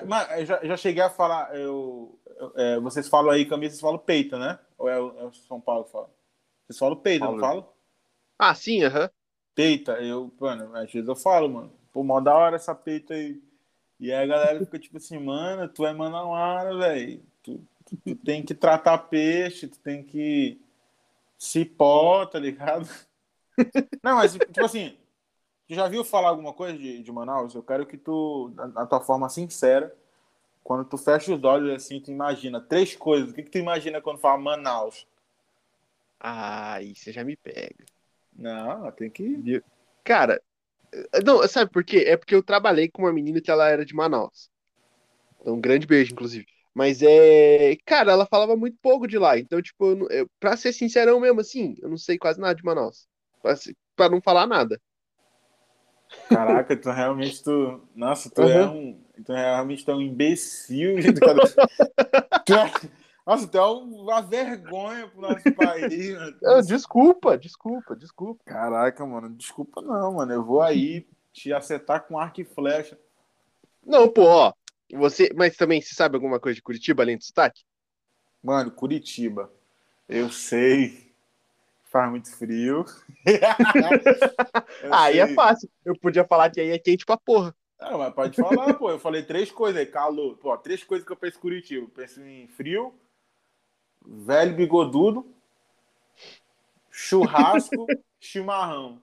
Mas, 0.06 0.40
eu 0.40 0.46
já, 0.46 0.64
já 0.64 0.76
cheguei 0.76 1.02
a 1.02 1.10
falar, 1.10 1.54
eu, 1.56 2.18
é, 2.54 2.78
vocês 2.78 3.08
falam 3.08 3.30
aí, 3.30 3.44
camisa, 3.44 3.72
vocês 3.72 3.80
falam 3.80 3.98
peito, 3.98 4.38
né? 4.38 4.58
Ou 4.76 4.88
é 4.88 5.00
o, 5.00 5.18
é 5.18 5.24
o 5.24 5.32
São 5.32 5.60
Paulo 5.60 5.84
que 5.84 5.92
fala? 5.92 6.10
Vocês 6.66 6.78
falam 6.78 6.96
peito, 6.96 7.20
Paulo. 7.20 7.36
não 7.36 7.40
falam? 7.40 7.68
Ah, 8.38 8.54
sim, 8.54 8.84
aham. 8.84 9.02
Uhum. 9.02 9.08
Peita, 9.54 9.92
eu, 10.00 10.32
mano, 10.38 10.76
às 10.76 10.92
vezes 10.92 11.08
eu 11.08 11.16
falo, 11.16 11.48
mano. 11.48 11.72
Pô, 11.92 12.04
mó 12.04 12.20
da 12.20 12.32
hora 12.36 12.54
essa 12.54 12.74
peita 12.74 13.14
aí. 13.14 13.42
E 13.98 14.12
aí 14.12 14.22
a 14.22 14.26
galera 14.26 14.60
fica 14.60 14.78
tipo 14.78 14.98
assim, 14.98 15.18
mano, 15.18 15.68
tu 15.68 15.84
é 15.84 15.92
manauara, 15.92 16.76
velho. 16.76 17.20
Tu, 17.42 17.60
tu, 17.84 17.96
tu, 17.96 18.14
tem 18.14 18.44
que 18.44 18.54
tratar 18.54 18.96
peixe, 18.98 19.66
tu 19.66 19.80
tem 19.80 20.04
que 20.04 20.60
cipó, 21.36 22.24
tá 22.24 22.38
ligado? 22.38 22.88
Não, 24.02 24.14
mas 24.14 24.34
tipo 24.34 24.64
assim, 24.64 24.96
tu 25.68 25.74
já 25.74 25.86
viu 25.86 26.02
falar 26.02 26.30
alguma 26.30 26.52
coisa 26.52 26.76
de, 26.76 27.02
de 27.02 27.12
Manaus? 27.12 27.54
Eu 27.54 27.62
quero 27.62 27.86
que 27.86 27.98
tu, 27.98 28.50
na 28.74 28.86
tua 28.86 29.00
forma 29.00 29.28
sincera, 29.28 29.94
quando 30.64 30.84
tu 30.84 30.96
fecha 30.96 31.34
os 31.34 31.44
olhos 31.44 31.74
assim, 31.74 32.00
tu 32.00 32.10
imagina 32.10 32.60
três 32.60 32.96
coisas. 32.96 33.30
O 33.30 33.34
que, 33.34 33.42
que 33.42 33.50
tu 33.50 33.58
imagina 33.58 34.00
quando 34.00 34.18
fala 34.18 34.38
Manaus? 34.38 35.06
Ah, 36.18 36.74
aí 36.74 36.94
você 36.94 37.12
já 37.12 37.22
me 37.22 37.36
pega. 37.36 37.84
Não, 38.34 38.90
tem 38.92 39.10
que. 39.10 39.62
Cara, 40.02 40.40
não, 41.24 41.46
sabe 41.46 41.70
por 41.70 41.84
quê? 41.84 42.04
É 42.06 42.16
porque 42.16 42.34
eu 42.34 42.42
trabalhei 42.42 42.88
com 42.88 43.02
uma 43.02 43.12
menina 43.12 43.40
que 43.40 43.50
ela 43.50 43.68
era 43.68 43.84
de 43.84 43.94
Manaus. 43.94 44.50
Então, 45.40 45.54
um 45.54 45.60
grande 45.60 45.86
beijo, 45.86 46.12
inclusive. 46.12 46.46
Mas 46.74 47.02
é. 47.02 47.76
Cara, 47.84 48.12
ela 48.12 48.26
falava 48.26 48.56
muito 48.56 48.78
pouco 48.80 49.06
de 49.06 49.18
lá. 49.18 49.38
Então, 49.38 49.60
tipo, 49.60 49.84
eu, 49.84 50.08
eu, 50.10 50.30
pra 50.40 50.56
ser 50.56 50.72
sincerão 50.72 51.20
mesmo, 51.20 51.40
assim, 51.40 51.76
eu 51.82 51.88
não 51.88 51.98
sei 51.98 52.16
quase 52.18 52.40
nada 52.40 52.54
de 52.54 52.64
Manaus. 52.64 53.06
Pra, 53.42 53.54
pra 53.96 54.08
não 54.08 54.20
falar 54.20 54.46
nada. 54.46 54.80
Caraca, 56.28 56.76
tu 56.76 56.90
realmente 56.90 57.42
tu. 57.42 57.80
Nossa, 57.94 58.30
tu 58.30 58.42
uhum. 58.42 58.48
é 58.48 58.68
um. 58.68 59.00
Tu 59.24 59.32
realmente 59.32 59.88
é 59.88 59.94
um 59.94 60.00
imbecil. 60.00 60.96
tu 62.44 62.54
é... 62.54 62.70
Nossa, 63.26 63.46
tu 63.46 63.58
é 63.58 63.66
uma 63.66 64.22
vergonha 64.22 65.06
pro 65.08 65.20
nosso 65.20 65.52
país. 65.54 66.14
Mano. 66.14 66.62
Desculpa, 66.66 67.36
desculpa, 67.36 67.94
desculpa. 67.94 68.42
Caraca, 68.46 69.04
mano, 69.04 69.28
desculpa 69.30 69.82
não, 69.82 70.14
mano. 70.14 70.32
Eu 70.32 70.42
vou 70.42 70.62
aí 70.62 71.06
te 71.32 71.52
acertar 71.52 72.06
com 72.06 72.18
arco 72.18 72.40
e 72.40 72.44
flecha. 72.44 72.98
Não, 73.84 74.08
pô, 74.08 74.22
ó. 74.22 74.52
Você, 74.94 75.30
mas 75.36 75.56
também 75.56 75.82
você 75.82 75.94
sabe 75.94 76.16
alguma 76.16 76.40
coisa 76.40 76.54
de 76.56 76.62
Curitiba 76.62 77.02
além 77.02 77.18
do 77.18 77.24
sotaque? 77.24 77.62
Mano, 78.42 78.70
Curitiba. 78.70 79.52
Eu 80.08 80.30
sei 80.30 81.07
faz 81.98 82.10
muito 82.10 82.30
frio. 82.30 82.84
aí 84.92 85.18
é 85.18 85.34
fácil. 85.34 85.68
Eu 85.84 85.98
podia 85.98 86.24
falar 86.24 86.50
que 86.50 86.60
aí 86.60 86.70
é 86.70 86.78
quente 86.78 87.04
pra 87.04 87.16
porra. 87.16 87.54
Não, 87.80 87.98
mas 87.98 88.14
pode 88.14 88.36
falar, 88.36 88.74
pô. 88.74 88.90
Eu 88.90 89.00
falei 89.00 89.22
três 89.22 89.50
coisas 89.50 89.80
aí, 89.80 89.86
calor. 89.86 90.36
Pô, 90.36 90.56
três 90.56 90.84
coisas 90.84 91.04
que 91.04 91.12
eu 91.12 91.16
penso 91.16 91.38
em 91.38 91.40
Curitiba. 91.40 91.84
Eu 91.84 91.88
penso 91.88 92.20
em 92.20 92.46
frio, 92.48 92.94
velho 94.06 94.54
bigodudo, 94.54 95.26
churrasco, 96.90 97.86
chimarrão. 98.20 99.02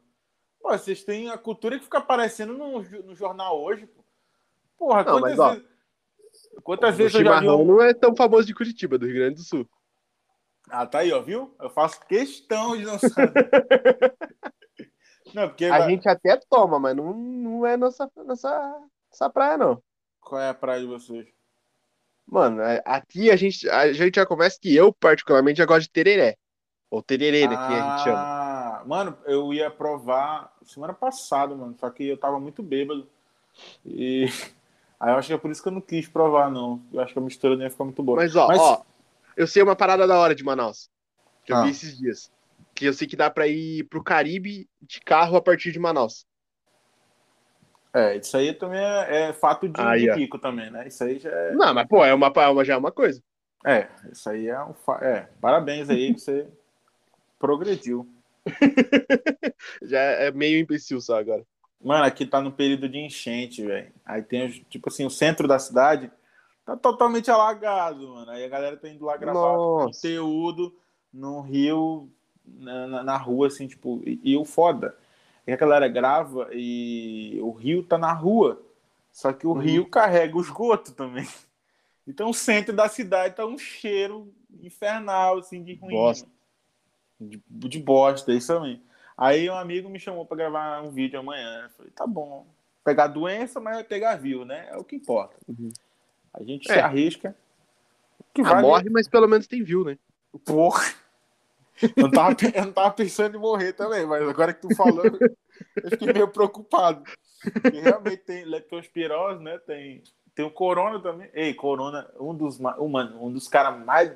Pô, 0.61 0.69
vocês 0.71 1.03
têm 1.03 1.29
a 1.29 1.37
cultura 1.37 1.77
que 1.77 1.83
fica 1.83 1.97
aparecendo 1.97 2.53
no, 2.53 2.81
no 2.81 3.15
jornal 3.15 3.61
hoje, 3.61 3.85
pô. 3.85 4.03
Porra, 4.77 5.03
não, 5.03 5.19
quantas 5.19 5.37
mas, 5.37 5.53
vezes. 5.53 5.69
Ó, 6.57 6.61
quantas 6.61 6.95
vezes 6.95 7.15
eu 7.15 7.23
já 7.25 7.39
vi. 7.39 7.45
Não 7.45 7.81
é 7.81 7.93
tão 7.93 8.15
famoso 8.15 8.47
de 8.47 8.53
Curitiba, 8.53 8.97
do 8.97 9.05
Rio 9.05 9.15
Grande 9.15 9.35
do 9.35 9.43
Sul. 9.43 9.67
Ah, 10.69 10.85
tá 10.85 10.99
aí, 10.99 11.11
ó, 11.11 11.21
viu? 11.21 11.53
Eu 11.59 11.69
faço 11.69 11.99
questão 12.07 12.75
de 12.75 12.83
não 12.83 12.97
saber. 12.97 13.49
Não, 15.33 15.49
porque 15.49 15.65
a 15.65 15.89
gente 15.89 16.07
até 16.07 16.39
toma, 16.49 16.79
mas 16.79 16.95
não, 16.95 17.13
não 17.13 17.65
é 17.65 17.75
nossa, 17.75 18.09
nossa, 18.25 18.87
nossa 19.11 19.29
praia, 19.29 19.57
não. 19.57 19.83
Qual 20.21 20.39
é 20.39 20.47
a 20.47 20.53
praia 20.53 20.79
de 20.79 20.87
vocês? 20.87 21.27
Mano, 22.25 22.61
é, 22.61 22.81
aqui 22.85 23.29
a 23.29 23.35
gente, 23.35 23.67
a 23.69 23.91
gente 23.91 24.15
já 24.15 24.25
começa 24.25 24.57
que 24.61 24.73
eu, 24.73 24.93
particularmente, 24.93 25.57
já 25.57 25.65
gosto 25.65 25.81
de 25.81 25.89
tereré. 25.89 26.37
Ou 26.89 27.03
tererê, 27.03 27.47
né, 27.49 27.55
que 27.57 27.73
a 27.73 27.91
gente 27.91 28.03
chama. 28.05 28.17
Ah, 28.17 28.83
mano, 28.85 29.17
eu 29.25 29.53
ia 29.53 29.69
provar 29.69 30.55
semana 30.63 30.93
passada, 30.93 31.53
mano, 31.53 31.75
só 31.77 31.89
que 31.89 32.07
eu 32.07 32.17
tava 32.17 32.39
muito 32.39 32.63
bêbado. 32.63 33.05
E 33.83 34.27
aí 34.97 35.11
eu 35.11 35.17
acho 35.17 35.27
que 35.27 35.33
é 35.33 35.37
por 35.37 35.51
isso 35.51 35.61
que 35.61 35.67
eu 35.67 35.73
não 35.73 35.81
quis 35.81 36.07
provar, 36.07 36.49
não. 36.49 36.81
Eu 36.93 37.01
acho 37.01 37.11
que 37.11 37.19
a 37.19 37.21
mistura 37.21 37.57
não 37.57 37.63
ia 37.63 37.69
ficar 37.71 37.83
muito 37.83 38.01
boa. 38.01 38.15
Mas, 38.15 38.33
ó, 38.37 38.47
Mas... 38.47 38.61
ó 38.61 38.85
eu 39.35 39.47
sei 39.47 39.61
uma 39.61 39.75
parada 39.75 40.07
da 40.07 40.17
hora 40.17 40.35
de 40.35 40.43
Manaus. 40.43 40.89
Que 41.43 41.51
eu 41.51 41.57
ah. 41.57 41.63
vi 41.63 41.71
esses 41.71 41.97
dias. 41.97 42.31
Que 42.73 42.85
eu 42.85 42.93
sei 42.93 43.07
que 43.07 43.15
dá 43.15 43.29
pra 43.29 43.47
ir 43.47 43.83
pro 43.85 44.03
Caribe 44.03 44.67
de 44.81 44.99
carro 44.99 45.37
a 45.37 45.41
partir 45.41 45.71
de 45.71 45.79
Manaus. 45.79 46.25
É, 47.93 48.17
isso 48.17 48.35
aí 48.35 48.53
também 48.53 48.79
é, 48.79 49.29
é 49.29 49.33
fato 49.33 49.69
de, 49.69 49.79
aí, 49.79 50.01
de 50.01 50.11
rico 50.11 50.37
também, 50.37 50.69
né? 50.69 50.85
Isso 50.85 51.01
aí 51.03 51.17
já 51.17 51.29
é. 51.29 51.51
Não, 51.53 51.73
mas 51.73 51.87
pô, 51.87 52.03
é 52.03 52.13
uma, 52.13 52.31
já 52.65 52.73
é 52.73 52.77
uma 52.77 52.91
coisa. 52.91 53.23
É, 53.65 53.87
isso 54.11 54.29
aí 54.29 54.47
é 54.47 54.61
um. 54.61 54.73
Fa... 54.73 54.99
É, 55.01 55.29
parabéns 55.39 55.89
aí, 55.89 56.11
você 56.11 56.45
progrediu. 57.39 58.05
já 59.81 59.99
é 59.99 60.31
meio 60.31 60.59
imbecil 60.59 60.99
só 60.99 61.17
agora. 61.17 61.43
Mano, 61.81 62.03
aqui 62.03 62.25
tá 62.25 62.41
no 62.41 62.51
período 62.51 62.89
de 62.89 62.97
enchente, 62.97 63.65
velho. 63.65 63.93
Aí 64.05 64.21
tem, 64.21 64.49
tipo 64.69 64.89
assim, 64.89 65.05
o 65.05 65.09
centro 65.09 65.47
da 65.47 65.57
cidade 65.57 66.11
tá 66.65 66.75
totalmente 66.75 67.29
alagado, 67.29 68.09
mano. 68.09 68.31
Aí 68.31 68.43
a 68.43 68.49
galera 68.49 68.75
tá 68.75 68.89
indo 68.89 69.05
lá 69.05 69.15
gravar 69.15 69.39
Nossa. 69.39 69.85
conteúdo 69.85 70.75
no 71.13 71.39
rio, 71.41 72.09
na, 72.45 73.03
na, 73.03 73.17
rua, 73.17 73.47
assim, 73.47 73.67
tipo. 73.67 74.01
E, 74.05 74.19
e 74.23 74.35
o 74.35 74.43
foda 74.43 74.97
é 75.45 75.55
que 75.55 75.63
a 75.63 75.67
galera 75.67 75.87
grava 75.87 76.49
e 76.51 77.39
o 77.41 77.51
rio 77.51 77.83
tá 77.83 77.97
na 77.97 78.11
rua. 78.11 78.61
Só 79.11 79.31
que 79.31 79.47
o 79.47 79.51
uhum. 79.51 79.59
rio 79.59 79.89
carrega 79.89 80.35
o 80.35 80.41
esgoto 80.41 80.91
também. 80.91 81.27
Então 82.07 82.29
o 82.29 82.35
centro 82.35 82.71
da 82.71 82.87
cidade 82.87 83.35
tá 83.35 83.47
um 83.47 83.57
cheiro 83.57 84.31
infernal, 84.61 85.39
assim, 85.39 85.63
de 85.63 85.73
ruim. 85.73 85.95
Bosta. 85.95 86.29
De, 87.19 87.41
de 87.49 87.79
bosta, 87.79 88.31
isso 88.31 88.53
também. 88.53 88.79
Aí 89.17 89.49
um 89.49 89.55
amigo 89.55 89.89
me 89.89 89.99
chamou 89.99 90.23
para 90.23 90.37
gravar 90.37 90.83
um 90.83 90.91
vídeo 90.91 91.19
amanhã. 91.19 91.63
Eu 91.63 91.69
falei, 91.71 91.91
tá 91.91 92.05
bom. 92.05 92.45
Pegar 92.83 93.07
doença, 93.07 93.59
mas 93.59 93.81
pegar 93.87 94.17
view, 94.17 94.45
né? 94.45 94.67
É 94.69 94.77
o 94.77 94.83
que 94.83 94.95
importa. 94.95 95.35
Uhum. 95.47 95.73
A 96.37 96.43
gente 96.43 96.69
é. 96.69 96.73
se 96.73 96.79
arrisca. 96.79 97.35
Que 98.33 98.41
ah, 98.41 98.61
morre, 98.61 98.89
mas 98.89 99.07
pelo 99.07 99.27
menos 99.27 99.47
tem 99.47 99.63
view, 99.63 99.83
né? 99.85 99.97
Porra. 100.45 100.83
Eu 101.97 102.03
não, 102.03 102.11
tava, 102.11 102.35
eu 102.53 102.65
não 102.67 102.71
tava 102.71 102.91
pensando 102.91 103.35
em 103.35 103.39
morrer 103.39 103.73
também, 103.73 104.05
mas 104.05 104.25
agora 104.25 104.53
que 104.53 104.61
tu 104.61 104.73
falando, 104.77 105.19
eu 105.75 105.89
fiquei 105.89 106.13
meio 106.13 106.29
preocupado. 106.29 107.03
Porque 107.51 107.81
realmente 107.81 108.23
tem 108.23 108.45
leptospirose, 108.45 109.43
né? 109.43 109.57
Tem, 109.59 110.01
tem 110.33 110.45
o 110.45 110.49
corona 110.49 111.01
também. 111.01 111.29
Ei, 111.33 111.53
corona, 111.53 112.09
um 112.17 112.33
dos, 112.33 112.61
um, 112.61 113.25
um 113.25 113.29
dos 113.29 113.49
caras 113.49 113.77
mais 113.83 114.13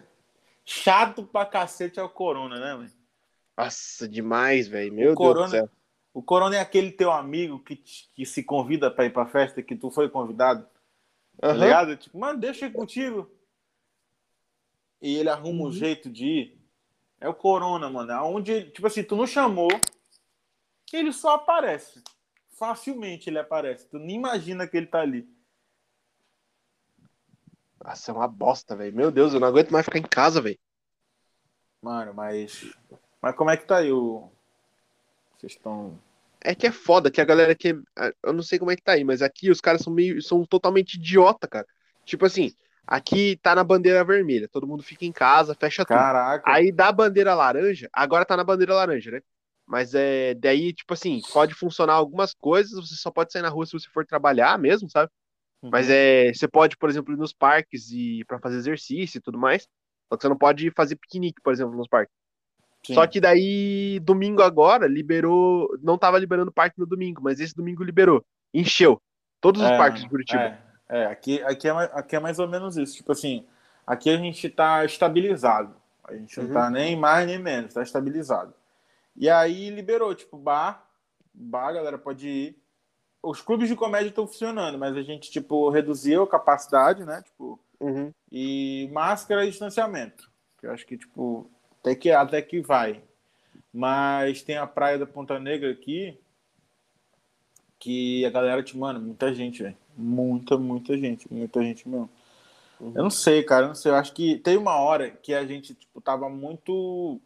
chato 0.63 1.23
pra 1.23 1.45
cacete 1.45 1.99
é 1.99 2.03
o 2.03 2.07
corona, 2.07 2.57
né, 2.59 2.75
mano? 2.75 2.89
Nossa, 3.57 4.07
demais, 4.07 4.69
velho. 4.69 4.93
Meu 4.93 5.01
o 5.03 5.05
Deus 5.07 5.17
corona, 5.17 5.45
do 5.47 5.51
céu. 5.51 5.69
O 6.13 6.23
corona 6.23 6.55
é 6.55 6.59
aquele 6.61 6.91
teu 6.91 7.11
amigo 7.11 7.59
que, 7.59 7.75
que 7.75 8.25
se 8.25 8.41
convida 8.41 8.89
pra 8.89 9.05
ir 9.05 9.11
pra 9.11 9.25
festa 9.25 9.61
que 9.61 9.75
tu 9.75 9.91
foi 9.91 10.09
convidado. 10.09 10.65
Uhum. 11.41 11.49
Tá 11.49 11.53
ligado? 11.53 11.97
Tipo, 11.97 12.19
mano, 12.19 12.39
deixa 12.39 12.65
eu 12.65 12.69
ir 12.69 12.73
contigo. 12.73 13.31
E 15.01 15.15
ele 15.15 15.29
arruma 15.29 15.61
uhum. 15.61 15.67
um 15.67 15.71
jeito 15.71 16.09
de 16.09 16.25
ir. 16.25 16.59
É 17.21 17.27
o 17.27 17.33
Corona, 17.33 17.89
mano. 17.89 18.13
Onde, 18.25 18.69
tipo 18.71 18.87
assim, 18.87 19.03
tu 19.03 19.15
não 19.15 19.27
chamou, 19.27 19.69
ele 20.93 21.11
só 21.13 21.35
aparece. 21.35 22.01
Facilmente 22.51 23.29
ele 23.29 23.39
aparece. 23.39 23.87
Tu 23.87 23.97
nem 23.97 24.17
imagina 24.17 24.67
que 24.67 24.75
ele 24.75 24.87
tá 24.87 25.01
ali. 25.01 25.27
Nossa, 27.83 28.11
é 28.11 28.13
uma 28.13 28.27
bosta, 28.27 28.75
velho. 28.75 28.95
Meu 28.95 29.11
Deus, 29.11 29.33
eu 29.33 29.39
não 29.39 29.47
aguento 29.47 29.71
mais 29.71 29.85
ficar 29.85 29.99
em 29.99 30.03
casa, 30.03 30.41
velho. 30.41 30.59
Mano, 31.81 32.13
mas. 32.13 32.73
Mas 33.21 33.35
como 33.35 33.49
é 33.49 33.57
que 33.57 33.65
tá 33.65 33.77
aí 33.77 33.91
o. 33.91 34.29
Vocês 35.37 35.53
estão. 35.53 35.97
É 36.43 36.55
que 36.55 36.67
é 36.67 36.71
foda, 36.71 37.11
que 37.11 37.19
a 37.19 37.25
galera 37.25 37.53
que. 37.53 37.75
Eu 38.23 38.33
não 38.33 38.41
sei 38.41 38.57
como 38.57 38.71
é 38.71 38.75
que 38.75 38.83
tá 38.83 38.93
aí, 38.93 39.03
mas 39.03 39.21
aqui 39.21 39.49
os 39.49 39.59
caras 39.59 39.81
são 39.81 39.93
meio. 39.93 40.21
são 40.21 40.45
totalmente 40.45 40.95
idiota, 40.95 41.47
cara. 41.47 41.65
Tipo 42.05 42.25
assim, 42.25 42.53
Aqui 42.89 43.37
tá 43.43 43.53
na 43.53 43.63
bandeira 43.63 44.03
vermelha, 44.03 44.47
todo 44.47 44.65
mundo 44.65 44.81
fica 44.81 45.05
em 45.05 45.11
casa, 45.11 45.53
fecha 45.53 45.85
Caraca. 45.85 46.43
tudo. 46.43 46.51
Aí 46.51 46.71
da 46.71 46.91
bandeira 46.91 47.35
laranja, 47.35 47.87
agora 47.93 48.25
tá 48.25 48.35
na 48.35 48.43
bandeira 48.43 48.73
laranja, 48.73 49.11
né? 49.11 49.21
Mas 49.63 49.93
é 49.93 50.33
daí, 50.33 50.73
tipo 50.73 50.95
assim, 50.95 51.21
pode 51.31 51.53
funcionar 51.53 51.93
algumas 51.93 52.33
coisas, 52.33 52.73
você 52.73 52.95
só 52.95 53.11
pode 53.11 53.31
sair 53.31 53.43
na 53.43 53.49
rua 53.49 53.67
se 53.67 53.73
você 53.73 53.87
for 53.89 54.03
trabalhar 54.07 54.57
mesmo, 54.57 54.89
sabe? 54.89 55.11
Uhum. 55.61 55.69
Mas 55.71 55.87
é, 55.87 56.33
você 56.33 56.47
pode, 56.47 56.75
por 56.77 56.89
exemplo, 56.89 57.13
ir 57.13 57.17
nos 57.17 57.31
parques 57.31 57.91
e 57.91 58.23
para 58.25 58.39
fazer 58.39 58.57
exercício 58.57 59.19
e 59.19 59.21
tudo 59.21 59.37
mais. 59.37 59.67
Só 60.11 60.17
que 60.17 60.23
você 60.23 60.29
não 60.29 60.37
pode 60.37 60.71
fazer 60.71 60.95
piquenique, 60.95 61.39
por 61.43 61.53
exemplo, 61.53 61.77
nos 61.77 61.87
parques. 61.87 62.15
Sim. 62.85 62.93
Só 62.93 63.05
que 63.05 63.19
daí, 63.19 63.99
domingo 64.01 64.41
agora, 64.41 64.87
liberou. 64.87 65.67
Não 65.81 65.97
tava 65.97 66.17
liberando 66.17 66.51
parque 66.51 66.79
no 66.79 66.85
domingo, 66.85 67.21
mas 67.21 67.39
esse 67.39 67.55
domingo 67.55 67.83
liberou. 67.83 68.23
Encheu. 68.53 69.01
Todos 69.41 69.61
os 69.61 69.69
é, 69.69 69.77
parques 69.77 70.03
de 70.03 70.09
Curitiba. 70.09 70.41
É. 70.41 70.69
É, 70.89 71.05
aqui, 71.05 71.41
aqui, 71.43 71.67
é, 71.67 71.71
aqui 71.71 72.15
é 72.15 72.19
mais 72.19 72.39
ou 72.39 72.47
menos 72.47 72.75
isso. 72.75 72.95
Tipo 72.95 73.11
assim, 73.11 73.45
aqui 73.85 74.09
a 74.09 74.17
gente 74.17 74.47
está 74.47 74.83
estabilizado. 74.83 75.75
A 76.03 76.15
gente 76.15 76.35
não 76.39 76.47
está 76.47 76.65
uhum. 76.65 76.71
nem 76.71 76.95
mais 76.95 77.27
nem 77.27 77.37
menos, 77.37 77.67
está 77.69 77.83
estabilizado. 77.83 78.53
E 79.15 79.29
aí 79.29 79.69
liberou, 79.69 80.15
tipo, 80.15 80.35
bar, 80.35 80.83
bar, 81.31 81.67
a 81.67 81.73
galera 81.73 81.97
pode 81.99 82.27
ir. 82.27 82.57
Os 83.21 83.41
clubes 83.41 83.67
de 83.67 83.75
comédia 83.75 84.09
estão 84.09 84.25
funcionando, 84.25 84.79
mas 84.79 84.97
a 84.97 85.03
gente, 85.03 85.29
tipo, 85.29 85.69
reduziu 85.69 86.23
a 86.23 86.27
capacidade, 86.27 87.05
né? 87.05 87.21
Tipo, 87.21 87.59
uhum. 87.79 88.11
e 88.31 88.89
máscara 88.91 89.45
e 89.45 89.49
distanciamento. 89.49 90.31
Eu 90.63 90.71
acho 90.71 90.87
que, 90.87 90.97
tipo, 90.97 91.51
até 91.89 91.95
que, 91.95 92.11
até 92.11 92.41
que 92.41 92.61
vai. 92.61 93.01
Mas 93.73 94.41
tem 94.41 94.57
a 94.57 94.67
praia 94.67 94.97
da 94.97 95.05
Ponta 95.05 95.39
Negra 95.39 95.71
aqui, 95.71 96.17
que 97.79 98.25
a 98.25 98.29
galera, 98.29 98.61
tipo, 98.61 98.79
mano, 98.79 98.99
muita 98.99 99.33
gente, 99.33 99.63
velho. 99.63 99.77
Muita, 99.97 100.57
muita 100.57 100.97
gente, 100.97 101.31
muita 101.31 101.61
gente 101.63 101.87
mesmo. 101.87 102.09
Uhum. 102.79 102.93
Eu 102.95 103.03
não 103.03 103.09
sei, 103.09 103.43
cara, 103.43 103.65
eu 103.65 103.67
não 103.69 103.75
sei. 103.75 103.91
Eu 103.91 103.95
acho 103.95 104.13
que 104.13 104.37
tem 104.37 104.57
uma 104.57 104.77
hora 104.77 105.09
que 105.09 105.33
a 105.33 105.45
gente, 105.45 105.73
tipo, 105.73 105.99
tava 106.01 106.29
muito 106.29 107.19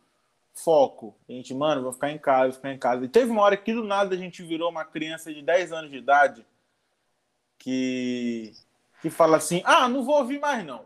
foco. 0.54 1.15
A 1.28 1.32
gente, 1.32 1.54
mano, 1.54 1.84
vou 1.84 1.93
ficar 1.93 2.12
em 2.12 2.17
casa, 2.17 2.49
vou 2.49 2.54
ficar 2.54 2.73
em 2.73 2.80
casa. 2.80 3.06
E 3.06 3.10
teve 3.10 3.32
uma 3.32 3.41
hora 3.41 3.58
que 3.58 3.73
do 3.73 3.84
nada 3.84 4.15
a 4.15 4.17
gente 4.17 4.43
virou 4.43 4.69
uma 4.69 4.86
criança 4.86 5.34
de 5.34 5.41
10 5.41 5.71
anos 5.71 5.91
de 5.91 5.97
idade 5.97 6.45
que, 7.60 8.54
que 9.02 9.10
fala 9.10 9.38
assim: 9.38 9.62
ah, 9.65 9.88
não 9.88 10.04
vou 10.04 10.17
ouvir 10.17 10.39
mais 10.39 10.65
não. 10.65 10.86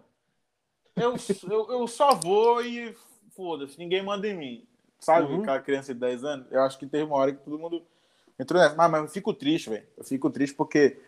Eu, 0.95 1.15
eu, 1.49 1.71
eu 1.71 1.87
só 1.87 2.15
vou 2.15 2.63
e 2.63 2.95
foda-se, 3.37 3.77
ninguém 3.77 4.03
manda 4.03 4.27
em 4.27 4.35
mim. 4.35 4.67
Sabe, 4.99 5.31
uhum. 5.31 5.41
aquela 5.41 5.61
criança 5.61 5.93
de 5.93 5.99
10 5.99 6.23
anos? 6.23 6.47
Eu 6.51 6.61
acho 6.63 6.77
que 6.77 6.87
teve 6.87 7.03
uma 7.03 7.15
hora 7.15 7.31
que 7.31 7.43
todo 7.43 7.59
mundo 7.59 7.83
entrou 8.39 8.61
nessa. 8.61 8.75
Mas, 8.75 8.91
mas 8.91 9.01
eu 9.03 9.07
fico 9.07 9.31
triste, 9.33 9.69
velho. 9.69 9.85
Eu 9.95 10.03
fico 10.03 10.29
triste 10.29 10.55
porque 10.55 10.99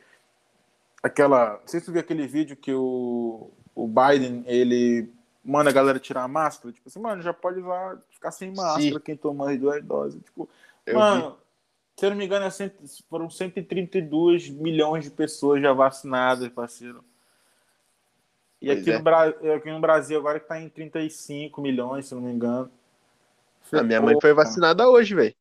aquela. 1.01 1.59
Não 1.59 1.67
sei 1.67 1.79
se 1.79 1.87
você 1.87 1.91
viu 1.93 2.01
aquele 2.01 2.27
vídeo 2.27 2.55
que 2.55 2.71
o, 2.71 3.49
o 3.73 3.87
Biden 3.87 4.43
ele 4.45 5.11
manda 5.43 5.71
a 5.71 5.73
galera 5.73 5.99
tirar 5.99 6.23
a 6.23 6.27
máscara. 6.27 6.71
Tipo 6.71 6.87
assim, 6.87 6.99
mano, 6.99 7.21
já 7.21 7.33
pode 7.33 7.59
usar, 7.59 7.97
ficar 8.11 8.31
sem 8.31 8.53
máscara 8.53 8.81
Sim. 8.81 8.99
quem 8.99 9.17
tomou 9.17 9.47
as 9.47 9.57
duas 9.57 9.83
doses. 9.83 10.21
Tipo, 10.23 10.47
eu 10.85 10.99
mano, 10.99 11.31
vi. 11.31 11.37
se 11.99 12.05
eu 12.05 12.09
não 12.11 12.17
me 12.17 12.25
engano, 12.25 12.45
é 12.45 12.49
cento, 12.51 12.75
foram 13.09 13.29
132 13.29 14.49
milhões 14.49 15.03
de 15.03 15.11
pessoas 15.11 15.61
já 15.61 15.73
vacinadas, 15.73 16.47
parceiro. 16.49 17.03
E 18.61 18.69
aqui, 18.69 18.91
é. 18.91 18.99
no, 18.99 19.53
aqui 19.53 19.71
no 19.71 19.79
Brasil 19.79 20.19
agora 20.19 20.37
está 20.37 20.59
em 20.59 20.67
35 20.67 21.61
milhões, 21.61 22.07
se 22.07 22.15
não 22.15 22.21
me 22.21 22.31
engano. 22.31 22.69
A 23.71 23.83
minha 23.83 24.01
mãe 24.01 24.15
foi 24.19 24.33
vacinada 24.33 24.89
hoje, 24.89 25.15
velho. 25.15 25.35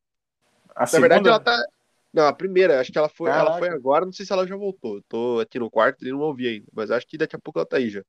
Na 0.75 0.85
segunda... 0.85 1.09
verdade, 1.09 1.27
ela 1.27 1.39
tá. 1.39 1.65
Não, 2.13 2.25
a 2.25 2.33
primeira, 2.33 2.79
acho 2.79 2.91
que 2.91 2.97
ela 2.97 3.09
foi, 3.09 3.29
ela 3.29 3.59
foi 3.59 3.69
agora, 3.69 4.05
não 4.05 4.11
sei 4.11 4.25
se 4.25 4.33
ela 4.33 4.47
já 4.47 4.55
voltou. 4.55 4.95
Eu 4.95 5.03
tô 5.07 5.39
aqui 5.39 5.59
no 5.59 5.69
quarto 5.69 6.05
e 6.05 6.11
não 6.11 6.19
ouvi 6.19 6.47
ainda, 6.47 6.65
mas 6.73 6.89
acho 6.89 7.05
que 7.05 7.17
daqui 7.17 7.35
a 7.35 7.39
pouco 7.39 7.59
ela 7.59 7.67
tá 7.67 7.77
aí 7.77 7.89
já. 7.89 8.03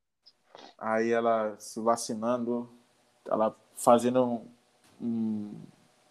Aí 0.77 1.11
ela 1.11 1.55
se 1.59 1.79
vacinando, 1.79 2.69
ela 3.29 3.55
fazendo 3.75 4.23
um, 4.23 4.47
um 4.99 5.61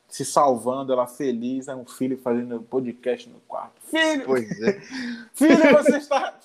se 0.09 0.25
salvando, 0.25 0.93
ela 0.93 1.07
feliz, 1.07 1.69
é 1.69 1.75
um 1.75 1.87
filho 1.87 2.19
fazendo 2.19 2.61
podcast 2.63 3.29
no 3.29 3.41
quarto. 3.41 3.81
Filho! 3.83 4.25
Pois 4.25 4.61
é. 4.61 4.81
filho, 5.35 5.73
você 5.73 5.97
está. 5.99 6.39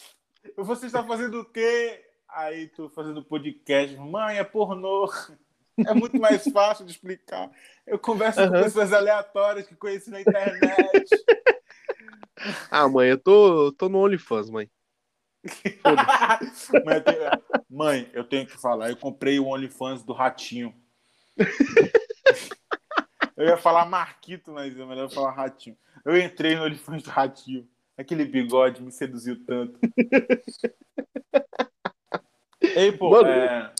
Você 0.57 0.85
está 0.85 1.03
fazendo 1.03 1.41
o 1.41 1.45
quê? 1.45 2.05
Aí 2.35 2.67
tu 2.67 2.89
fazendo 2.89 3.23
podcast, 3.23 3.95
mãe, 3.95 4.37
é 4.37 4.43
pornô. 4.43 5.09
É 5.87 5.93
muito 5.93 6.19
mais 6.19 6.43
fácil 6.51 6.85
de 6.85 6.91
explicar. 6.91 7.49
Eu 7.87 7.97
converso 7.97 8.41
uhum. 8.41 8.47
com 8.47 8.61
pessoas 8.61 8.91
aleatórias 8.91 9.65
que 9.65 9.73
conheci 9.73 10.09
na 10.09 10.19
internet. 10.19 11.09
ah, 12.69 12.89
mãe, 12.89 13.07
eu 13.07 13.17
tô, 13.17 13.71
tô 13.71 13.87
no 13.87 13.99
OnlyFans, 13.99 14.49
mãe. 14.49 14.69
mãe, 16.83 16.95
eu 16.97 17.03
tenho, 17.03 17.19
mãe, 17.69 18.11
eu 18.13 18.23
tenho 18.25 18.45
que 18.45 18.57
falar. 18.57 18.89
Eu 18.89 18.97
comprei 18.97 19.39
o 19.39 19.47
OnlyFans 19.47 20.03
do 20.03 20.11
Ratinho. 20.11 20.75
Eu 23.37 23.47
ia 23.47 23.57
falar 23.57 23.83
Marquito, 23.85 24.53
mas 24.53 24.79
é 24.79 24.85
melhor 24.85 25.09
falar 25.09 25.31
Ratinho. 25.31 25.75
Eu 26.05 26.17
entrei 26.17 26.55
no 26.55 26.63
OnlyFans 26.63 27.03
do 27.03 27.09
Ratinho. 27.09 27.67
Aquele 27.97 28.23
bigode 28.23 28.81
me 28.81 28.93
seduziu 28.93 29.43
tanto. 29.45 29.77
Ei, 32.75 32.91
pô, 32.91 33.09
Mano, 33.09 33.29
é... 33.29 33.73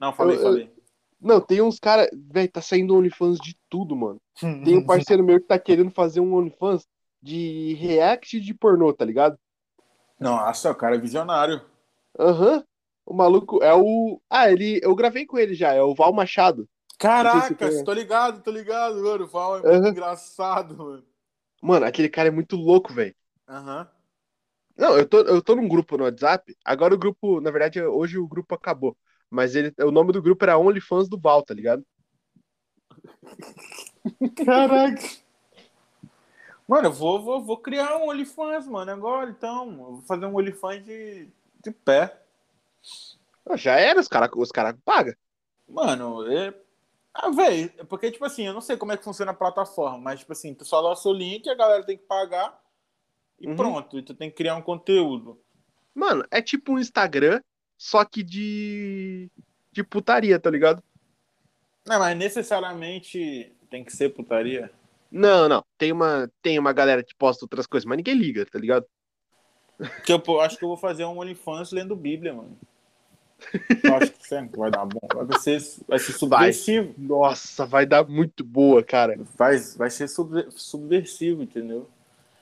Não, 0.00 0.12
falei, 0.12 0.36
eu, 0.36 0.42
falei. 0.42 0.72
Não, 1.20 1.40
tem 1.40 1.60
uns 1.60 1.78
caras. 1.78 2.08
Velho, 2.12 2.50
tá 2.50 2.62
saindo 2.62 2.96
OnlyFans 2.96 3.38
de 3.38 3.56
tudo, 3.68 3.96
mano. 3.96 4.20
Tem 4.64 4.76
um 4.76 4.86
parceiro 4.86 5.24
meu 5.24 5.40
que 5.40 5.46
tá 5.46 5.58
querendo 5.58 5.90
fazer 5.90 6.20
um 6.20 6.34
OnlyFans 6.34 6.86
de 7.20 7.74
react 7.74 8.40
de 8.40 8.54
pornô, 8.54 8.92
tá 8.92 9.04
ligado? 9.04 9.36
Nossa, 10.20 10.70
o 10.70 10.74
cara 10.74 10.94
é 10.94 10.98
visionário. 10.98 11.60
Aham. 12.18 12.56
Uhum. 12.56 12.64
O 13.04 13.14
maluco 13.14 13.62
é 13.64 13.74
o. 13.74 14.20
Ah, 14.28 14.50
ele. 14.52 14.80
Eu 14.82 14.94
gravei 14.94 15.24
com 15.24 15.38
ele 15.38 15.54
já, 15.54 15.72
é 15.72 15.82
o 15.82 15.94
Val 15.94 16.12
Machado. 16.12 16.68
Caraca, 16.98 17.72
se 17.72 17.82
tô 17.82 17.92
ligado, 17.92 18.42
tô 18.42 18.50
ligado, 18.50 19.02
mano. 19.02 19.24
O 19.24 19.28
Val 19.28 19.58
é 19.58 19.62
muito 19.62 19.82
uhum. 19.82 19.88
engraçado, 19.88 20.76
mano. 20.76 21.04
Mano, 21.62 21.86
aquele 21.86 22.08
cara 22.08 22.28
é 22.28 22.30
muito 22.30 22.54
louco, 22.54 22.92
velho. 22.92 23.14
Aham. 23.48 23.80
Uhum. 23.80 23.97
Não, 24.78 24.96
eu 24.96 25.06
tô, 25.08 25.18
eu 25.22 25.42
tô 25.42 25.56
num 25.56 25.66
grupo 25.66 25.98
no 25.98 26.04
WhatsApp. 26.04 26.56
Agora 26.64 26.94
o 26.94 26.98
grupo, 26.98 27.40
na 27.40 27.50
verdade, 27.50 27.82
hoje 27.82 28.16
o 28.16 28.28
grupo 28.28 28.54
acabou. 28.54 28.96
Mas 29.28 29.56
ele, 29.56 29.74
o 29.80 29.90
nome 29.90 30.12
do 30.12 30.22
grupo 30.22 30.44
era 30.44 30.56
OnlyFans 30.56 31.08
do 31.08 31.18
Val, 31.18 31.42
tá 31.42 31.52
ligado? 31.52 31.84
Caraca. 34.46 35.02
Mano, 36.66 36.86
eu 36.86 36.92
vou, 36.92 37.20
vou, 37.20 37.44
vou 37.44 37.58
criar 37.58 37.96
um 37.96 38.08
OnlyFans, 38.08 38.68
mano, 38.68 38.92
agora, 38.92 39.28
então. 39.28 39.68
Eu 39.68 39.94
vou 39.96 40.02
fazer 40.02 40.26
um 40.26 40.36
OnlyFans 40.36 40.84
de, 40.84 41.28
de 41.64 41.70
pé. 41.72 42.22
Já 43.56 43.80
era, 43.80 43.98
os 43.98 44.06
caras 44.06 44.30
os 44.36 44.52
cara 44.52 44.78
pagam. 44.84 45.14
Mano, 45.68 46.30
é. 46.30 46.54
Ah, 47.12 47.30
velho, 47.30 47.84
porque, 47.86 48.12
tipo 48.12 48.24
assim, 48.24 48.46
eu 48.46 48.54
não 48.54 48.60
sei 48.60 48.76
como 48.76 48.92
é 48.92 48.96
que 48.96 49.02
funciona 49.02 49.32
a 49.32 49.34
plataforma, 49.34 49.98
mas, 49.98 50.20
tipo 50.20 50.32
assim, 50.32 50.54
tu 50.54 50.64
só 50.64 50.78
lança 50.80 51.08
o 51.08 51.12
link, 51.12 51.48
a 51.48 51.54
galera 51.54 51.84
tem 51.84 51.96
que 51.96 52.04
pagar 52.04 52.56
e 53.40 53.46
uhum. 53.46 53.56
pronto. 53.56 53.98
E 53.98 54.02
tu 54.02 54.14
tem 54.14 54.30
que 54.30 54.36
criar 54.36 54.56
um 54.56 54.62
conteúdo. 54.62 55.40
Mano, 55.94 56.24
é 56.30 56.40
tipo 56.40 56.72
um 56.72 56.78
Instagram, 56.78 57.40
só 57.76 58.04
que 58.04 58.22
de. 58.22 59.30
de 59.72 59.82
putaria, 59.82 60.38
tá 60.38 60.50
ligado? 60.50 60.82
Não, 61.86 61.98
mas 61.98 62.16
necessariamente 62.16 63.52
tem 63.70 63.84
que 63.84 63.94
ser 63.94 64.10
putaria. 64.10 64.70
Não, 65.10 65.48
não. 65.48 65.64
Tem 65.76 65.90
uma, 65.90 66.30
tem 66.42 66.58
uma 66.58 66.72
galera 66.72 67.02
que 67.02 67.14
posta 67.14 67.44
outras 67.44 67.66
coisas, 67.66 67.86
mas 67.86 67.96
ninguém 67.96 68.14
liga, 68.14 68.44
tá 68.44 68.58
ligado? 68.58 68.86
Que 70.04 70.12
eu 70.12 70.40
acho 70.40 70.58
que 70.58 70.64
eu 70.64 70.68
vou 70.68 70.76
fazer 70.76 71.04
um 71.04 71.18
OnlyFans 71.18 71.70
lendo 71.70 71.94
Bíblia, 71.96 72.34
mano. 72.34 72.58
Eu 73.84 73.94
acho 73.94 74.10
que 74.12 74.26
sempre 74.26 74.58
vai 74.58 74.70
dar 74.70 74.84
bom. 74.84 75.00
Vai 75.24 75.38
ser, 75.38 75.62
vai 75.86 75.98
ser 75.98 76.12
subversivo. 76.12 76.92
Vai. 76.96 77.06
Nossa, 77.06 77.64
vai 77.64 77.86
dar 77.86 78.06
muito 78.06 78.42
boa, 78.42 78.82
cara. 78.82 79.16
Vai, 79.36 79.56
vai 79.76 79.90
ser 79.90 80.08
subversivo, 80.08 81.42
entendeu? 81.42 81.88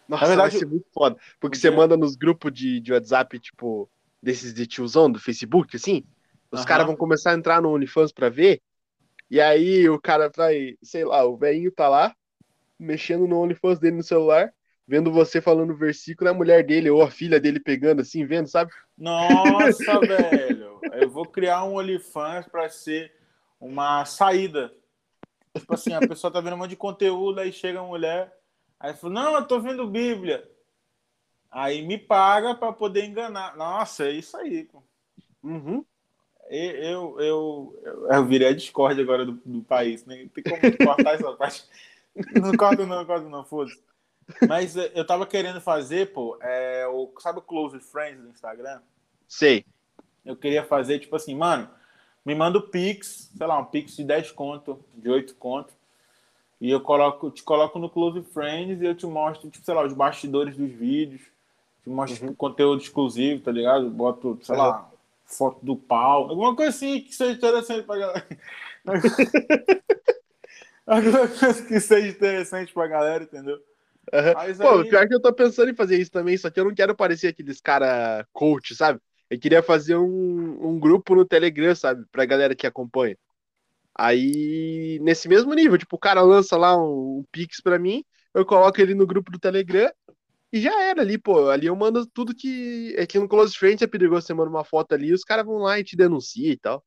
Nossa, 0.09 0.23
Na 0.23 0.29
verdade, 0.29 0.51
vai 0.51 0.59
ser 0.59 0.67
muito 0.67 0.87
foda. 0.93 1.17
Porque 1.41 1.57
você 1.57 1.71
manda 1.71 1.97
nos 1.97 2.17
grupos 2.17 2.53
de, 2.53 2.81
de 2.81 2.93
WhatsApp, 2.93 3.39
tipo, 3.39 3.89
desses 4.23 4.55
de 4.55 4.67
tiozão 4.67 5.11
do 5.11 5.19
Facebook, 5.19 5.77
assim. 5.77 6.05
Os 6.51 6.61
uhum. 6.61 6.67
caras 6.67 6.87
vão 6.87 6.97
começar 6.97 7.33
a 7.33 7.35
entrar 7.35 7.61
no 7.61 7.73
OnlyFans 7.73 8.13
pra 8.13 8.29
ver. 8.29 8.63
E 9.31 9.41
aí 9.41 9.89
o 9.89 10.01
cara 10.01 10.31
vai, 10.35 10.77
sei 10.83 11.05
lá, 11.05 11.25
o 11.25 11.37
velhinho 11.37 11.73
tá 11.73 11.89
lá, 11.89 12.15
mexendo 12.79 13.27
no 13.27 13.41
OnlyFans 13.41 13.79
dele 13.79 13.97
no 13.97 14.03
celular, 14.03 14.53
vendo 14.87 15.11
você 15.11 15.41
falando 15.41 15.73
o 15.73 15.77
versículo, 15.77 16.31
a 16.31 16.35
mulher 16.35 16.65
dele 16.65 16.89
ou 16.91 17.03
a 17.03 17.11
filha 17.11 17.41
dele 17.41 17.59
pegando 17.59 18.03
assim, 18.03 18.25
vendo, 18.25 18.47
sabe? 18.47 18.71
Nossa, 18.97 19.99
velho. 20.01 20.81
Eu 20.93 21.11
vou 21.11 21.27
criar 21.27 21.65
um 21.65 21.77
OnlyFans 21.77 22.47
pra 22.47 22.69
ser 22.69 23.13
uma 23.61 24.05
saída. 24.05 24.73
Tipo 25.59 25.75
assim, 25.75 25.93
a 25.93 26.01
pessoa 26.01 26.33
tá 26.33 26.41
vendo 26.41 26.55
um 26.55 26.59
monte 26.59 26.71
de 26.71 26.77
conteúdo, 26.77 27.41
aí 27.41 27.53
chega 27.53 27.81
a 27.81 27.85
mulher, 27.85 28.33
aí 28.79 28.95
fala, 28.95 29.13
não, 29.13 29.35
eu 29.37 29.47
tô 29.47 29.61
vendo 29.61 29.87
Bíblia. 29.87 30.49
Aí 31.51 31.87
me 31.87 31.97
paga 31.97 32.55
para 32.55 32.73
poder 32.73 33.05
enganar. 33.05 33.57
Nossa, 33.57 34.07
é 34.07 34.13
isso 34.13 34.37
aí, 34.37 34.65
pô. 34.65 34.83
Uhum. 35.43 35.85
Eu, 36.49 37.21
eu, 37.21 37.21
eu, 37.21 38.09
eu 38.11 38.27
virei 38.27 38.49
a 38.49 38.55
Discord 38.55 39.01
agora 39.01 39.25
do, 39.25 39.33
do 39.45 39.63
país, 39.63 40.05
né? 40.05 40.29
Tem 40.35 40.45
como 40.45 40.77
cortar 40.77 41.15
essa 41.15 41.33
parte. 41.35 41.65
Não 42.41 42.57
corta 42.57 42.87
não, 42.87 43.05
corta 43.05 43.29
não, 43.29 43.45
foda-se. 43.45 43.83
Mas 44.49 44.77
eu 44.77 45.07
tava 45.07 45.27
querendo 45.27 45.61
fazer, 45.61 46.13
pô, 46.13 46.37
é, 46.41 46.87
o, 46.89 47.13
sabe 47.21 47.39
o 47.39 47.43
Close 47.43 47.79
Friends 47.81 48.23
do 48.23 48.31
Instagram? 48.31 48.81
Sei. 49.29 49.65
Eu 50.25 50.37
queria 50.37 50.65
fazer, 50.65 50.99
tipo 50.99 51.15
assim, 51.15 51.35
mano, 51.35 51.71
me 52.25 52.35
manda 52.35 52.59
o 52.59 52.69
Pix, 52.69 53.31
sei 53.37 53.47
lá, 53.47 53.59
um 53.59 53.65
Pix 53.65 53.97
de 53.97 54.05
10 54.05 54.33
conto, 54.33 54.85
de 54.95 55.09
8 55.09 55.35
conto. 55.37 55.73
E 56.61 56.71
eu 56.71 56.81
coloco, 56.81 57.31
te 57.31 57.43
coloco 57.43 57.79
no 57.79 57.91
Close 57.91 58.23
Friends 58.23 58.81
e 58.81 58.87
eu 58.87 58.95
te 58.95 59.07
mostro, 59.07 59.51
tipo, 59.51 59.65
sei 59.65 59.75
lá, 59.75 59.85
os 59.85 59.93
bastidores 59.93 60.57
dos 60.57 60.71
vídeos 60.71 61.23
que 61.85 61.91
mostra 61.91 62.27
uhum. 62.27 62.35
conteúdo 62.35 62.83
exclusivo, 62.83 63.43
tá 63.43 63.53
ligado? 63.53 63.89
Boto, 63.91 64.39
sei 64.43 64.57
lá, 64.57 64.91
foto 65.25 65.65
do 65.65 65.77
pau, 65.77 66.29
alguma 66.29 66.57
coisa 66.57 66.71
assim 66.71 67.01
que 67.01 67.15
seja 67.15 67.33
interessante 67.33 67.85
pra 67.85 67.99
galera. 67.99 68.27
alguma 70.87 71.29
coisa 71.29 71.63
que 71.63 71.79
seja 71.79 72.09
interessante 72.09 72.73
pra 72.73 72.87
galera, 72.87 73.25
entendeu? 73.25 73.57
Uhum. 74.13 74.33
Mas 74.35 74.59
Pô, 74.59 74.79
aí... 74.79 74.89
pior 74.89 75.07
que 75.07 75.15
eu 75.15 75.21
tô 75.21 75.33
pensando 75.33 75.71
em 75.71 75.75
fazer 75.75 76.01
isso 76.01 76.11
também, 76.11 76.37
só 76.37 76.51
que 76.51 76.59
eu 76.59 76.65
não 76.65 76.75
quero 76.75 76.95
parecer 76.95 77.29
aqueles 77.29 77.61
cara 77.61 78.27
coach, 78.33 78.75
sabe? 78.75 78.99
Eu 79.29 79.39
queria 79.39 79.63
fazer 79.63 79.97
um, 79.97 80.69
um 80.69 80.79
grupo 80.79 81.15
no 81.15 81.25
Telegram, 81.25 81.75
sabe? 81.75 82.05
Pra 82.11 82.25
galera 82.25 82.55
que 82.55 82.67
acompanha. 82.67 83.17
Aí, 83.99 84.99
nesse 85.01 85.29
mesmo 85.29 85.55
nível, 85.55 85.79
tipo, 85.79 85.97
o 85.97 85.99
cara 85.99 86.21
lança 86.21 86.57
lá 86.57 86.77
um, 86.77 87.19
um 87.19 87.25
Pix 87.33 87.61
pra 87.63 87.79
mim, 87.79 88.05
eu 88.35 88.45
coloco 88.45 88.81
ele 88.81 88.95
no 88.95 89.07
grupo 89.07 89.31
do 89.31 89.39
Telegram 89.39 89.91
e 90.53 90.61
já 90.61 90.83
era 90.83 91.01
ali, 91.01 91.19
pô. 91.19 91.49
Ali 91.49 91.67
eu 91.67 91.77
mando 91.77 92.07
tudo 92.07 92.35
que. 92.35 92.95
É 92.97 93.07
que 93.07 93.19
no 93.19 93.29
Close 93.29 93.57
Friends 93.57 93.83
é 93.83 93.87
perigoso 93.87 94.27
você 94.27 94.35
manda 94.35 94.51
uma 94.51 94.65
foto 94.65 94.95
ali, 94.95 95.13
os 95.13 95.25
caras 95.25 95.45
vão 95.45 95.59
lá 95.59 95.79
e 95.79 95.85
te 95.85 95.97
denunciam 95.97 96.53
e 96.53 96.57
tal. 96.57 96.85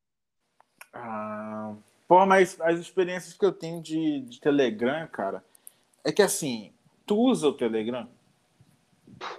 Ah, 0.93 1.75
pô, 2.07 2.25
mas 2.25 2.59
as 2.61 2.79
experiências 2.79 3.33
que 3.33 3.45
eu 3.45 3.51
tenho 3.51 3.81
de, 3.81 4.21
de 4.21 4.39
Telegram, 4.39 5.07
cara, 5.07 5.43
é 6.03 6.11
que 6.11 6.21
assim, 6.21 6.73
tu 7.05 7.15
usa 7.15 7.47
o 7.47 7.53
Telegram? 7.53 8.07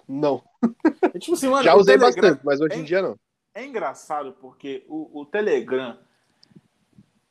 Não. 0.06 0.42
É, 1.14 1.18
tipo 1.18 1.34
assim, 1.34 1.48
mano, 1.48 1.64
já 1.64 1.74
usei 1.74 1.96
Telegram, 1.98 2.22
bastante, 2.22 2.44
mas 2.44 2.60
hoje 2.60 2.74
é, 2.74 2.78
em 2.78 2.84
dia 2.84 3.02
não. 3.02 3.16
É 3.54 3.64
engraçado 3.64 4.32
porque 4.40 4.84
o, 4.88 5.20
o 5.20 5.24
Telegram 5.24 5.98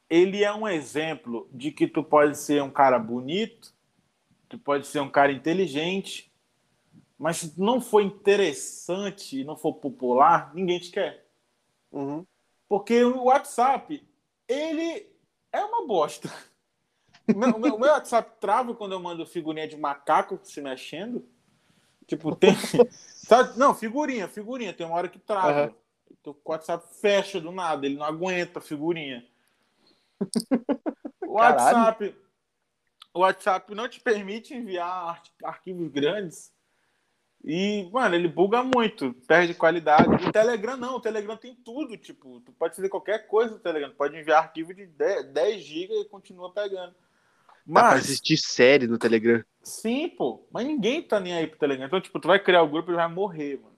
ele 0.09 0.43
é 0.43 0.53
um 0.53 0.67
exemplo 0.67 1.47
de 1.51 1.71
que 1.71 1.87
tu 1.87 2.03
pode 2.03 2.37
ser 2.37 2.63
um 2.63 2.71
cara 2.71 2.97
bonito, 2.97 3.73
tu 4.47 4.57
pode 4.57 4.87
ser 4.87 4.99
um 4.99 5.09
cara 5.09 5.31
inteligente, 5.31 6.31
mas 7.17 7.37
se 7.37 7.59
não 7.59 7.79
for 7.79 8.01
interessante 8.01 9.41
e 9.41 9.43
não 9.43 9.55
for 9.55 9.73
popular, 9.73 10.51
ninguém 10.55 10.79
te 10.79 10.89
quer. 10.89 11.25
Uhum. 11.91 12.25
Porque 12.67 13.03
o 13.03 13.25
WhatsApp, 13.25 14.03
ele 14.47 15.07
é 15.51 15.63
uma 15.63 15.85
bosta. 15.85 16.31
O 17.27 17.37
meu, 17.37 17.49
o 17.55 17.59
meu, 17.59 17.91
WhatsApp 17.91 18.37
trava 18.39 18.73
quando 18.73 18.93
eu 18.93 18.99
mando 18.99 19.25
figurinha 19.25 19.67
de 19.67 19.77
macaco 19.77 20.39
se 20.43 20.61
mexendo. 20.61 21.23
Tipo, 22.07 22.35
tem. 22.35 22.55
Sabe? 23.27 23.57
Não, 23.59 23.75
figurinha, 23.75 24.27
figurinha. 24.27 24.73
Tem 24.73 24.85
uma 24.85 24.95
hora 24.95 25.07
que 25.07 25.19
trava. 25.19 25.67
Uhum. 25.67 25.73
Então, 26.19 26.35
o 26.43 26.51
WhatsApp 26.51 26.87
fecha 26.99 27.39
do 27.39 27.51
nada, 27.51 27.85
ele 27.85 27.97
não 27.97 28.05
aguenta 28.05 28.57
a 28.57 28.61
figurinha. 28.61 29.25
O 31.27 31.33
WhatsApp, 31.33 32.15
o 33.13 33.19
WhatsApp 33.19 33.75
não 33.75 33.87
te 33.87 33.99
permite 33.99 34.55
enviar 34.55 35.21
arquivos 35.43 35.87
grandes 35.89 36.51
e, 37.43 37.89
mano, 37.91 38.15
ele 38.15 38.27
buga 38.27 38.61
muito, 38.63 39.13
perde 39.25 39.53
qualidade. 39.53 40.27
O 40.27 40.31
Telegram 40.31 40.75
não, 40.75 40.95
o 40.95 40.99
Telegram 40.99 41.37
tem 41.37 41.55
tudo, 41.55 41.95
tipo, 41.95 42.41
tu 42.41 42.51
pode 42.51 42.75
fazer 42.75 42.89
qualquer 42.89 43.27
coisa 43.27 43.53
no 43.53 43.59
Telegram, 43.59 43.89
tu 43.89 43.95
pode 43.95 44.17
enviar 44.17 44.43
arquivo 44.43 44.73
de 44.73 44.85
10, 44.85 45.27
10 45.27 45.63
GB 45.63 46.01
e 46.01 46.05
continua 46.05 46.51
pegando. 46.51 46.93
Mas, 47.65 47.83
Dá 47.83 47.89
pra 47.89 47.99
assistir 47.99 48.37
série 48.37 48.87
no 48.87 48.97
Telegram. 48.97 49.43
Sim, 49.63 50.09
pô, 50.09 50.45
mas 50.51 50.65
ninguém 50.65 51.01
tá 51.01 51.19
nem 51.19 51.33
aí 51.33 51.47
pro 51.47 51.59
Telegram. 51.59 51.85
Então, 51.85 52.01
tipo, 52.01 52.19
tu 52.19 52.27
vai 52.27 52.39
criar 52.39 52.63
o 52.63 52.69
grupo 52.69 52.91
e 52.91 52.95
vai 52.95 53.07
morrer, 53.07 53.59
mano. 53.61 53.77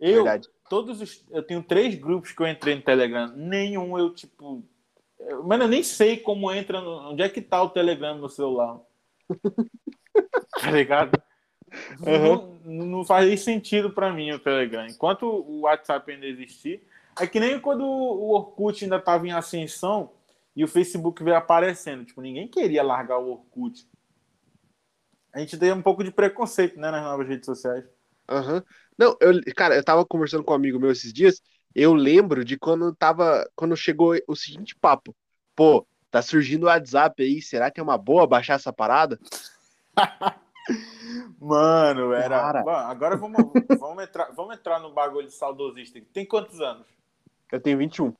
Eu, 0.00 0.24
Verdade. 0.24 0.48
todos 0.68 1.00
os, 1.00 1.24
eu 1.30 1.42
tenho 1.42 1.62
três 1.62 1.94
grupos 1.94 2.32
que 2.32 2.42
eu 2.42 2.48
entrei 2.48 2.74
no 2.74 2.82
Telegram, 2.82 3.28
nenhum 3.36 3.96
eu, 3.98 4.12
tipo, 4.12 4.64
mano, 5.44 5.64
eu 5.64 5.68
nem 5.68 5.82
sei 5.82 6.16
como 6.16 6.52
entra, 6.52 6.80
no, 6.80 7.10
onde 7.10 7.22
é 7.22 7.28
que 7.28 7.40
tá 7.40 7.62
o 7.62 7.70
Telegram 7.70 8.16
no 8.16 8.28
celular. 8.28 8.80
tá 10.60 10.70
ligado? 10.70 11.20
Uhum. 12.00 12.58
Não, 12.64 12.86
não 12.86 13.04
faz 13.04 13.40
sentido 13.42 13.90
para 13.90 14.12
mim 14.12 14.32
o 14.32 14.38
Telegram. 14.38 14.86
Enquanto 14.86 15.24
o 15.24 15.60
WhatsApp 15.60 16.10
ainda 16.10 16.26
existir, 16.26 16.82
é 17.20 17.26
que 17.26 17.40
nem 17.40 17.60
quando 17.60 17.84
o 17.84 18.30
Orkut 18.30 18.84
ainda 18.84 18.96
estava 18.96 19.26
em 19.26 19.32
ascensão 19.32 20.12
e 20.54 20.64
o 20.64 20.68
Facebook 20.68 21.22
veio 21.22 21.36
aparecendo. 21.36 22.04
Tipo, 22.04 22.20
ninguém 22.20 22.48
queria 22.48 22.82
largar 22.82 23.18
o 23.18 23.30
Orkut. 23.30 23.86
A 25.32 25.40
gente 25.40 25.58
tem 25.58 25.72
um 25.72 25.82
pouco 25.82 26.02
de 26.02 26.10
preconceito, 26.10 26.78
né, 26.80 26.90
nas 26.90 27.02
novas 27.02 27.28
redes 27.28 27.46
sociais. 27.46 27.84
Uhum. 28.30 28.62
Não, 28.96 29.16
eu, 29.20 29.40
cara, 29.54 29.76
eu 29.76 29.84
tava 29.84 30.04
conversando 30.04 30.42
com 30.42 30.52
um 30.52 30.56
amigo 30.56 30.78
meu 30.78 30.90
esses 30.90 31.12
dias. 31.12 31.40
Eu 31.78 31.94
lembro 31.94 32.44
de 32.44 32.58
quando 32.58 32.94
tava. 32.94 33.48
Quando 33.54 33.76
chegou 33.76 34.16
o 34.26 34.34
seguinte 34.34 34.74
papo. 34.74 35.14
Pô, 35.54 35.86
Tá 36.10 36.22
surgindo 36.22 36.64
o 36.64 36.66
WhatsApp 36.66 37.22
aí. 37.22 37.42
Será 37.42 37.70
que 37.70 37.80
é 37.80 37.82
uma 37.82 37.98
boa 37.98 38.26
baixar 38.26 38.54
essa 38.54 38.72
parada? 38.72 39.18
Mano, 41.38 42.12
era. 42.12 42.40
Cara. 42.40 42.62
Bom, 42.62 42.70
agora 42.70 43.16
vamos, 43.16 43.52
vamos, 43.78 44.04
entrar, 44.04 44.32
vamos 44.32 44.56
entrar 44.56 44.78
no 44.80 44.92
bagulho 44.92 45.30
saudosista. 45.30 46.00
Tem 46.12 46.24
quantos 46.24 46.60
anos? 46.60 46.86
Eu 47.52 47.60
tenho 47.60 47.78
21. 47.78 48.14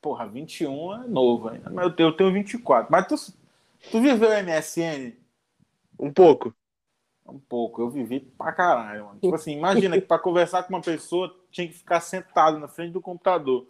Porra, 0.00 0.26
21 0.26 0.94
é 0.94 1.06
novo 1.06 1.48
ainda. 1.48 1.70
Mas 1.70 1.84
eu 1.98 2.12
tenho 2.14 2.32
24. 2.32 2.90
Mas 2.90 3.06
tu, 3.06 3.14
tu 3.90 4.00
viveu 4.00 4.30
MSN? 4.42 5.12
Um 5.98 6.12
pouco. 6.12 6.54
Um 7.28 7.38
pouco. 7.38 7.82
Eu 7.82 7.90
vivi 7.90 8.20
pra 8.20 8.52
caralho, 8.52 9.06
mano. 9.06 9.20
Tipo 9.20 9.34
assim, 9.34 9.52
imagina 9.52 9.98
que 10.00 10.06
pra 10.06 10.18
conversar 10.18 10.62
com 10.62 10.74
uma 10.74 10.80
pessoa 10.80 11.34
tinha 11.50 11.66
que 11.66 11.74
ficar 11.74 12.00
sentado 12.00 12.58
na 12.58 12.68
frente 12.68 12.92
do 12.92 13.00
computador. 13.00 13.66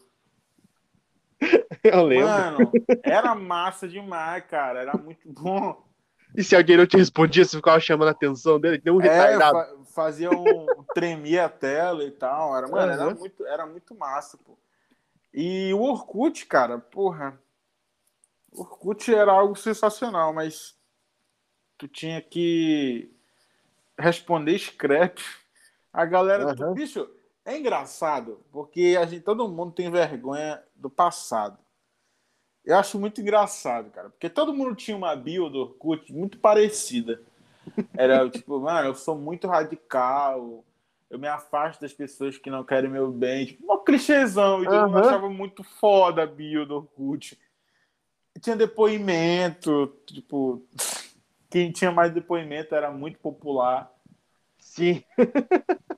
Eu 1.83 2.05
lembro. 2.05 2.29
Mano, 2.29 2.73
era 3.03 3.35
massa 3.35 3.87
demais, 3.89 4.45
cara. 4.47 4.81
Era 4.81 4.97
muito 4.97 5.31
bom. 5.31 5.85
E 6.35 6.43
se 6.43 6.55
alguém 6.55 6.77
não 6.77 6.87
te 6.87 6.97
respondia, 6.97 7.45
você 7.45 7.57
ficava 7.57 7.81
chamando 7.81 8.09
a 8.09 8.13
atenção 8.13 8.61
dele, 8.61 8.79
deu 8.79 8.97
um 8.97 9.01
é, 9.01 9.09
retardado. 9.09 9.59
Fa 9.59 9.87
fazia 9.87 10.31
um. 10.31 10.67
tremia 10.93 11.47
a 11.47 11.49
tela 11.49 12.05
e 12.05 12.11
tal. 12.11 12.57
Era, 12.57 12.69
mano, 12.69 12.93
era, 12.93 13.15
muito, 13.15 13.47
era 13.47 13.67
muito 13.67 13.95
massa, 13.95 14.37
pô. 14.39 14.59
E 15.33 15.73
o 15.73 15.81
Orkut, 15.81 16.47
cara, 16.47 16.79
porra. 16.79 17.41
O 18.53 18.61
Orkut 18.61 19.15
era 19.15 19.33
algo 19.33 19.57
sensacional, 19.57 20.33
mas 20.33 20.77
tu 21.79 21.89
tinha 21.89 22.21
que 22.21 23.16
responder 23.99 24.59
scrap. 24.59 25.21
A 25.93 26.05
galera. 26.05 26.55
Uhum. 26.59 26.75
Bicho, 26.75 27.09
é 27.45 27.57
engraçado, 27.57 28.41
porque 28.51 28.97
a 29.01 29.07
gente, 29.07 29.23
todo 29.23 29.49
mundo 29.49 29.73
tem 29.73 29.91
vergonha 29.91 30.63
do 30.75 30.91
passado. 30.91 31.59
Eu 32.65 32.77
acho 32.77 32.99
muito 32.99 33.21
engraçado, 33.21 33.91
cara, 33.91 34.11
porque 34.11 34.29
todo 34.29 34.53
mundo 34.53 34.75
tinha 34.75 34.97
uma 34.97 35.15
bio 35.15 35.49
do 35.49 35.61
Orkut 35.61 36.13
muito 36.13 36.39
parecida. 36.39 37.23
Era 37.97 38.29
tipo, 38.31 38.59
mano, 38.59 38.89
eu 38.89 38.95
sou 38.97 39.17
muito 39.17 39.47
radical, 39.47 40.65
eu 41.09 41.19
me 41.19 41.29
afasto 41.29 41.81
das 41.81 41.93
pessoas 41.93 42.37
que 42.37 42.51
não 42.51 42.65
querem 42.65 42.91
meu 42.91 43.13
bem. 43.13 43.47
Tipo, 43.47 43.73
um 43.73 43.85
clichêzão. 43.85 44.63
E 44.63 44.67
todo 44.67 44.89
mundo 44.89 44.99
achava 44.99 45.31
muito 45.31 45.63
foda 45.63 46.25
a 46.25 46.27
bio 46.27 46.67
do 46.67 46.77
Orkut. 46.77 47.39
tinha 48.43 48.57
depoimento, 48.57 49.95
tipo, 50.05 50.67
quem 51.51 51.71
tinha 51.71 51.91
mais 51.91 52.13
depoimento 52.13 52.75
era 52.75 52.91
muito 52.91 53.19
popular. 53.19 53.91
Sim. 54.59 55.03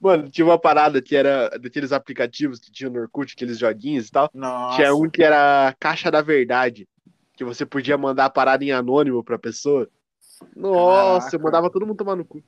Mano, 0.00 0.28
tinha 0.28 0.44
uma 0.44 0.58
parada 0.58 1.00
que 1.00 1.14
era 1.14 1.48
daqueles 1.60 1.92
aplicativos 1.92 2.58
que 2.58 2.72
tinha 2.72 2.90
no 2.90 3.00
Orkut, 3.00 3.34
aqueles 3.34 3.56
joguinhos 3.56 4.08
e 4.08 4.10
tal. 4.10 4.28
Nossa. 4.34 4.76
Tinha 4.76 4.94
um 4.94 5.08
que 5.08 5.22
era 5.22 5.74
Caixa 5.78 6.10
da 6.10 6.20
Verdade, 6.20 6.88
que 7.34 7.44
você 7.44 7.64
podia 7.64 7.96
mandar 7.96 8.24
a 8.24 8.30
parada 8.30 8.64
em 8.64 8.72
anônimo 8.72 9.22
pra 9.22 9.38
pessoa. 9.38 9.88
Nossa, 10.56 11.18
Caraca. 11.18 11.36
eu 11.36 11.40
mandava 11.40 11.70
todo 11.70 11.86
mundo 11.86 11.96
tomar 11.96 12.16
no 12.16 12.24
cu. 12.24 12.42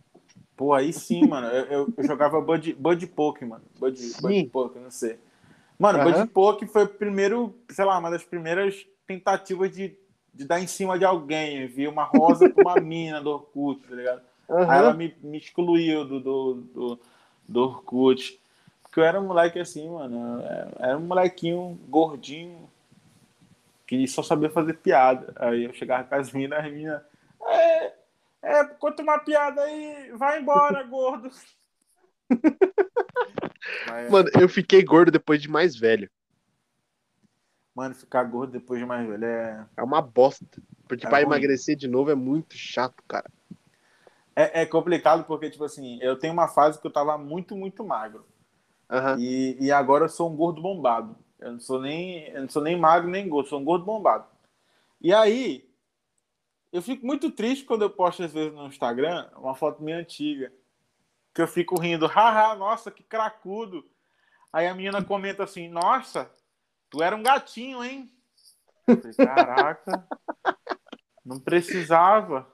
Pô, 0.57 0.73
aí 0.73 0.93
sim, 0.93 1.27
mano. 1.29 1.47
Eu, 1.47 1.65
eu, 1.65 1.95
eu 1.97 2.05
jogava 2.05 2.41
Bud, 2.41 2.75
Bud 2.75 3.07
Poke, 3.09 3.45
mano. 3.45 3.65
Bud, 3.79 4.01
Bud 4.21 4.45
Poke, 4.47 4.79
não 4.81 4.91
sei. 4.91 5.19
Mano, 5.79 6.01
uhum. 6.01 6.13
Bud 6.13 6.27
Poke 6.31 6.67
foi 6.67 6.85
o 6.85 6.89
primeiro, 6.89 7.57
sei 7.71 7.85
lá, 7.85 7.99
uma 7.99 8.11
das 8.11 8.25
primeiras 8.25 8.87
tentativas 9.07 9.71
de, 9.71 9.97
de 10.35 10.45
dar 10.45 10.61
em 10.61 10.67
cima 10.67 10.99
de 10.99 11.05
alguém. 11.05 11.67
Vi 11.67 11.87
uma 11.87 12.05
rosa 12.05 12.51
com 12.51 12.61
uma 12.63 12.77
mina 12.81 13.21
do 13.21 13.31
Orkut, 13.31 13.87
tá 13.89 13.95
ligado? 13.95 14.23
Uhum. 14.49 14.71
Aí 14.71 14.79
ela 14.79 14.93
me, 14.93 15.15
me 15.23 15.39
excluiu 15.39 16.05
do, 16.05 16.21
do, 16.21 16.55
do 16.75 17.01
do 17.49 17.63
Orkut. 17.63 18.41
Porque 18.83 19.01
eu 19.01 19.05
era 19.05 19.21
um 19.21 19.27
moleque 19.27 19.59
assim, 19.59 19.89
mano. 19.89 20.43
Era 20.79 20.97
um 20.97 21.07
molequinho 21.07 21.79
gordinho 21.89 22.69
que 23.87 24.07
só 24.09 24.23
sabia 24.23 24.51
fazer 24.51 24.75
piada. 24.75 25.33
Aí 25.37 25.65
eu 25.65 25.75
chegava 25.75 26.05
com 26.05 26.15
as 26.15 26.33
minas, 26.33 26.65
as 26.65 26.73
minas. 26.73 27.03
É, 27.47 27.93
é, 28.43 28.65
conta 28.65 29.03
uma 29.03 29.19
piada 29.19 29.63
aí, 29.63 30.13
vai 30.15 30.41
embora, 30.41 30.83
gordo. 30.85 31.31
Mas, 33.89 34.11
mano, 34.11 34.31
eu 34.41 34.49
fiquei 34.49 34.83
gordo 34.83 35.11
depois 35.11 35.41
de 35.41 35.49
mais 35.49 35.77
velho. 35.77 36.11
Mano, 37.75 37.95
ficar 37.95 38.23
gordo 38.25 38.53
depois 38.53 38.79
de 38.79 38.87
mais 38.87 39.07
velho 39.09 39.25
é. 39.25 39.67
É 39.77 39.83
uma 39.83 40.01
bosta. 40.01 40.47
Porque 40.87 41.07
é 41.07 41.09
pra 41.09 41.19
ruim. 41.19 41.27
emagrecer 41.27 41.77
de 41.77 41.89
novo 41.89 42.11
é 42.11 42.15
muito 42.15 42.57
chato, 42.57 43.03
cara. 43.09 43.29
É, 44.37 44.63
é, 44.63 44.67
complicado 44.67 45.25
porque, 45.25 45.51
tipo 45.51 45.65
assim, 45.65 45.99
eu 46.01 46.17
tenho 46.19 46.33
uma 46.33 46.49
fase 46.49 46.81
que 46.81 46.87
eu 46.87 46.93
tava 46.93 47.17
muito, 47.19 47.57
muito 47.57 47.85
magro. 47.85 48.27
Uhum. 48.91 49.19
E, 49.19 49.57
e 49.61 49.73
agora 49.73 50.05
eu 50.05 50.09
sou 50.09 50.31
um 50.31 50.37
gordo 50.37 50.63
bombado. 50.63 51.17
Eu 51.39 51.53
não 51.53 51.61
sou 51.61 51.81
nem, 51.81 52.29
eu 52.29 52.43
não 52.43 52.49
sou 52.49 52.63
nem 52.63 52.79
magro 52.79 53.11
nem 53.11 53.29
gordo, 53.29 53.49
sou 53.49 53.61
um 53.61 53.65
gordo 53.65 53.85
bombado. 53.85 54.27
E 55.01 55.13
aí, 55.13 55.69
eu 56.73 56.83
fico 56.83 57.07
muito 57.07 57.31
triste 57.31 57.65
quando 57.65 57.83
eu 57.83 57.91
posto 57.91 58.23
às 58.23 58.33
vezes 58.33 58.53
no 58.53 58.67
Instagram 58.67 59.29
uma 59.37 59.55
foto 59.55 59.83
minha 59.83 59.99
antiga. 59.99 60.53
Que 61.33 61.43
eu 61.43 61.49
fico 61.49 61.79
rindo, 61.79 62.07
haha, 62.07 62.55
nossa, 62.55 62.91
que 62.91 63.03
cracudo. 63.03 63.85
Aí 64.53 64.67
a 64.69 64.75
menina 64.75 65.03
comenta 65.03 65.45
assim, 65.45 65.69
nossa, 65.69 66.31
tu 66.95 67.03
era 67.03 67.17
um 67.17 67.23
gatinho, 67.23 67.83
hein? 67.83 68.09
Falei, 68.87 69.15
Caraca, 69.15 70.07
não 71.25 71.41
precisava. 71.41 72.47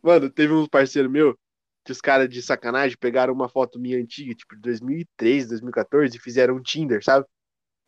Mano, 0.00 0.30
teve 0.30 0.52
um 0.52 0.68
parceiro 0.68 1.10
meu 1.10 1.36
que 1.84 1.90
os 1.90 2.00
caras 2.00 2.28
de 2.28 2.40
sacanagem 2.40 2.96
pegaram 2.96 3.34
uma 3.34 3.48
foto 3.48 3.80
minha 3.80 3.98
antiga, 3.98 4.34
tipo, 4.34 4.54
de 4.54 4.62
2003, 4.62 5.48
2014, 5.48 6.16
e 6.16 6.20
fizeram 6.20 6.54
um 6.54 6.62
Tinder, 6.62 7.02
sabe? 7.02 7.26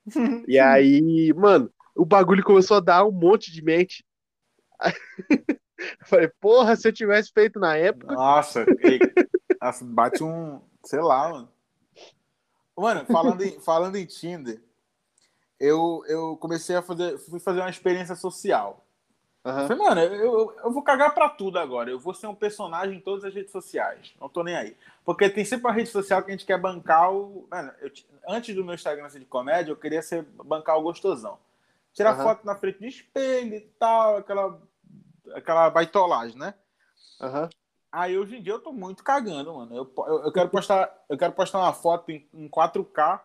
e 0.49 0.59
aí, 0.59 1.33
mano, 1.35 1.73
o 1.95 2.05
bagulho 2.05 2.43
começou 2.43 2.79
a 2.79 2.81
dar 2.81 3.05
um 3.05 3.13
monte 3.13 3.53
de 3.53 3.63
mente. 3.63 4.05
Eu 5.79 6.07
falei, 6.07 6.31
porra, 6.39 6.77
se 6.77 6.87
eu 6.87 6.93
tivesse 6.93 7.31
feito 7.33 7.59
na 7.59 7.75
época. 7.75 8.13
Nossa, 8.13 8.67
nossa 9.63 9.83
bate 9.83 10.23
um. 10.23 10.61
Sei 10.85 11.01
lá, 11.01 11.31
mano. 11.31 11.51
Mano, 12.81 13.05
falando 13.07 13.43
em, 13.43 13.61
falando 13.61 13.97
em 13.97 14.07
Tinder, 14.07 14.61
eu, 15.59 16.03
eu 16.07 16.37
comecei 16.39 16.75
a 16.75 16.83
fazer. 16.83 17.19
Fui 17.19 17.39
fazer 17.39 17.61
uma 17.61 17.71
experiência 17.71 18.15
social. 18.15 18.85
Uhum. 19.45 19.69
Falei, 19.69 19.77
mano, 19.77 20.01
eu, 20.01 20.15
eu, 20.15 20.57
eu, 20.65 20.73
vou 20.73 20.83
cagar 20.83 21.15
pra 21.15 21.29
tudo 21.29 21.59
agora. 21.59 21.91
Eu 21.91 21.99
vou 21.99 22.13
ser 22.13 22.27
um 22.27 22.35
personagem 22.35 22.97
em 22.97 23.01
todas 23.01 23.25
as 23.25 23.35
redes 23.35 23.53
sociais. 23.53 24.15
Não 24.21 24.29
tô 24.29 24.43
nem 24.43 24.55
aí. 24.55 24.77
Porque 25.05 25.31
tem 25.31 25.45
sempre 25.45 25.67
uma 25.67 25.73
rede 25.73 25.89
social 25.89 26.23
que 26.23 26.31
a 26.31 26.33
gente 26.33 26.47
quer 26.47 26.59
bancar 26.59 27.13
o. 27.13 27.47
Mano, 27.51 27.73
eu, 27.81 27.91
antes 28.29 28.55
do 28.55 28.65
meu 28.65 28.75
Instagram 28.75 29.09
ser 29.09 29.21
de 29.21 29.27
comédia, 29.27 29.73
eu 29.73 29.77
queria 29.77 30.03
ser 30.03 30.23
bancar 30.23 30.79
o 30.79 30.83
gostosão. 30.83 31.39
Tirar 31.93 32.17
uhum. 32.17 32.23
foto 32.23 32.47
na 32.47 32.55
frente 32.55 32.79
de 32.79 32.89
espelho 32.89 33.55
e 33.55 33.61
tal, 33.79 34.19
aquela, 34.19 34.61
aquela 35.35 35.71
baitolagem, 35.71 36.39
né? 36.39 36.55
Uhum. 37.21 37.49
Aí 37.93 38.17
hoje 38.17 38.37
em 38.37 38.43
dia 38.43 38.53
eu 38.53 38.61
tô 38.61 38.73
muito 38.73 39.03
cagando, 39.03 39.55
mano. 39.55 39.75
Eu, 39.75 39.91
eu, 40.07 40.25
eu, 40.25 40.33
quero, 40.33 40.49
postar, 40.49 41.05
eu 41.09 41.19
quero 41.19 41.33
postar 41.33 41.59
uma 41.59 41.73
foto 41.73 42.11
em, 42.11 42.27
em 42.33 42.49
4K 42.49 43.21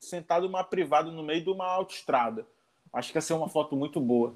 sentado 0.00 0.46
numa 0.46 0.64
privada 0.64 1.10
no 1.10 1.22
meio 1.22 1.42
de 1.42 1.50
uma 1.50 1.66
autoestrada. 1.66 2.46
Acho 2.92 3.12
que 3.12 3.18
ia 3.18 3.22
ser 3.22 3.34
uma 3.34 3.48
foto 3.48 3.76
muito 3.76 4.00
boa. 4.00 4.34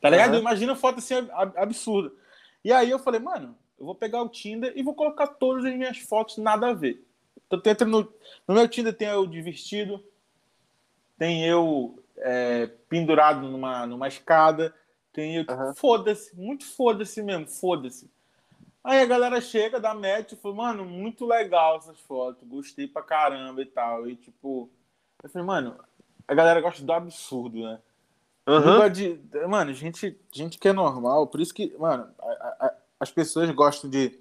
Tá 0.00 0.08
ligado? 0.08 0.34
Uhum. 0.34 0.40
Imagina 0.40 0.74
foto 0.74 0.98
assim 0.98 1.14
absurda. 1.56 2.12
E 2.64 2.72
aí 2.72 2.90
eu 2.90 2.98
falei, 2.98 3.20
mano, 3.20 3.56
eu 3.78 3.84
vou 3.84 3.94
pegar 3.94 4.22
o 4.22 4.28
Tinder 4.28 4.72
e 4.74 4.82
vou 4.82 4.94
colocar 4.94 5.26
todas 5.26 5.64
as 5.64 5.74
minhas 5.74 5.98
fotos 5.98 6.38
nada 6.38 6.68
a 6.68 6.72
ver. 6.72 7.04
Então 7.46 7.60
entra 7.64 7.86
no, 7.86 8.10
no 8.46 8.54
meu 8.54 8.68
Tinder 8.68 8.94
tem 8.94 9.08
eu 9.08 9.26
de 9.26 9.42
vestido, 9.42 10.02
tem 11.18 11.44
eu 11.44 11.98
é, 12.16 12.70
pendurado 12.88 13.46
numa, 13.48 13.86
numa 13.86 14.08
escada, 14.08 14.74
tem 15.12 15.36
eu. 15.36 15.44
Uhum. 15.48 15.74
Foda-se, 15.74 16.34
muito 16.34 16.64
foda-se 16.64 17.22
mesmo, 17.22 17.46
foda-se. 17.46 18.10
Aí 18.82 19.00
a 19.00 19.06
galera 19.06 19.40
chega, 19.40 19.78
dá 19.78 19.94
match 19.94 20.32
e 20.32 20.36
fala, 20.36 20.54
mano, 20.54 20.84
muito 20.84 21.26
legal 21.26 21.76
essas 21.76 22.00
fotos, 22.00 22.48
gostei 22.48 22.88
pra 22.88 23.02
caramba 23.02 23.60
e 23.60 23.66
tal. 23.66 24.08
E 24.08 24.16
tipo, 24.16 24.70
eu 25.22 25.28
falei, 25.28 25.46
mano, 25.46 25.78
a 26.26 26.34
galera 26.34 26.60
gosta 26.60 26.82
do 26.82 26.92
absurdo, 26.92 27.62
né? 27.62 27.78
Uhum. 28.46 28.88
De, 28.90 29.20
mano, 29.46 29.72
gente, 29.74 30.18
gente 30.32 30.58
que 30.58 30.68
é 30.68 30.72
normal, 30.72 31.26
por 31.26 31.40
isso 31.40 31.52
que, 31.52 31.76
mano, 31.78 32.08
a, 32.18 32.66
a, 32.66 32.74
as 32.98 33.10
pessoas 33.10 33.50
gostam 33.50 33.90
de 33.90 34.18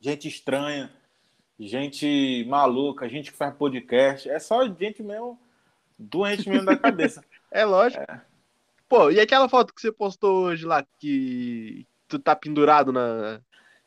gente 0.00 0.28
estranha, 0.28 0.92
gente 1.58 2.44
maluca, 2.48 3.08
gente 3.08 3.32
que 3.32 3.36
faz 3.36 3.54
podcast. 3.54 4.28
É 4.28 4.38
só 4.38 4.66
gente 4.66 5.02
mesmo 5.02 5.38
doente 5.98 6.48
mesmo 6.48 6.66
da 6.66 6.76
cabeça. 6.76 7.24
é 7.50 7.64
lógico. 7.64 8.02
É. 8.02 8.20
Pô, 8.88 9.10
e 9.10 9.20
aquela 9.20 9.48
foto 9.48 9.74
que 9.74 9.80
você 9.80 9.90
postou 9.90 10.44
hoje 10.44 10.66
lá, 10.66 10.84
que 10.98 11.86
tu 12.08 12.18
tá 12.18 12.36
pendurado 12.36 12.92
na. 12.92 13.40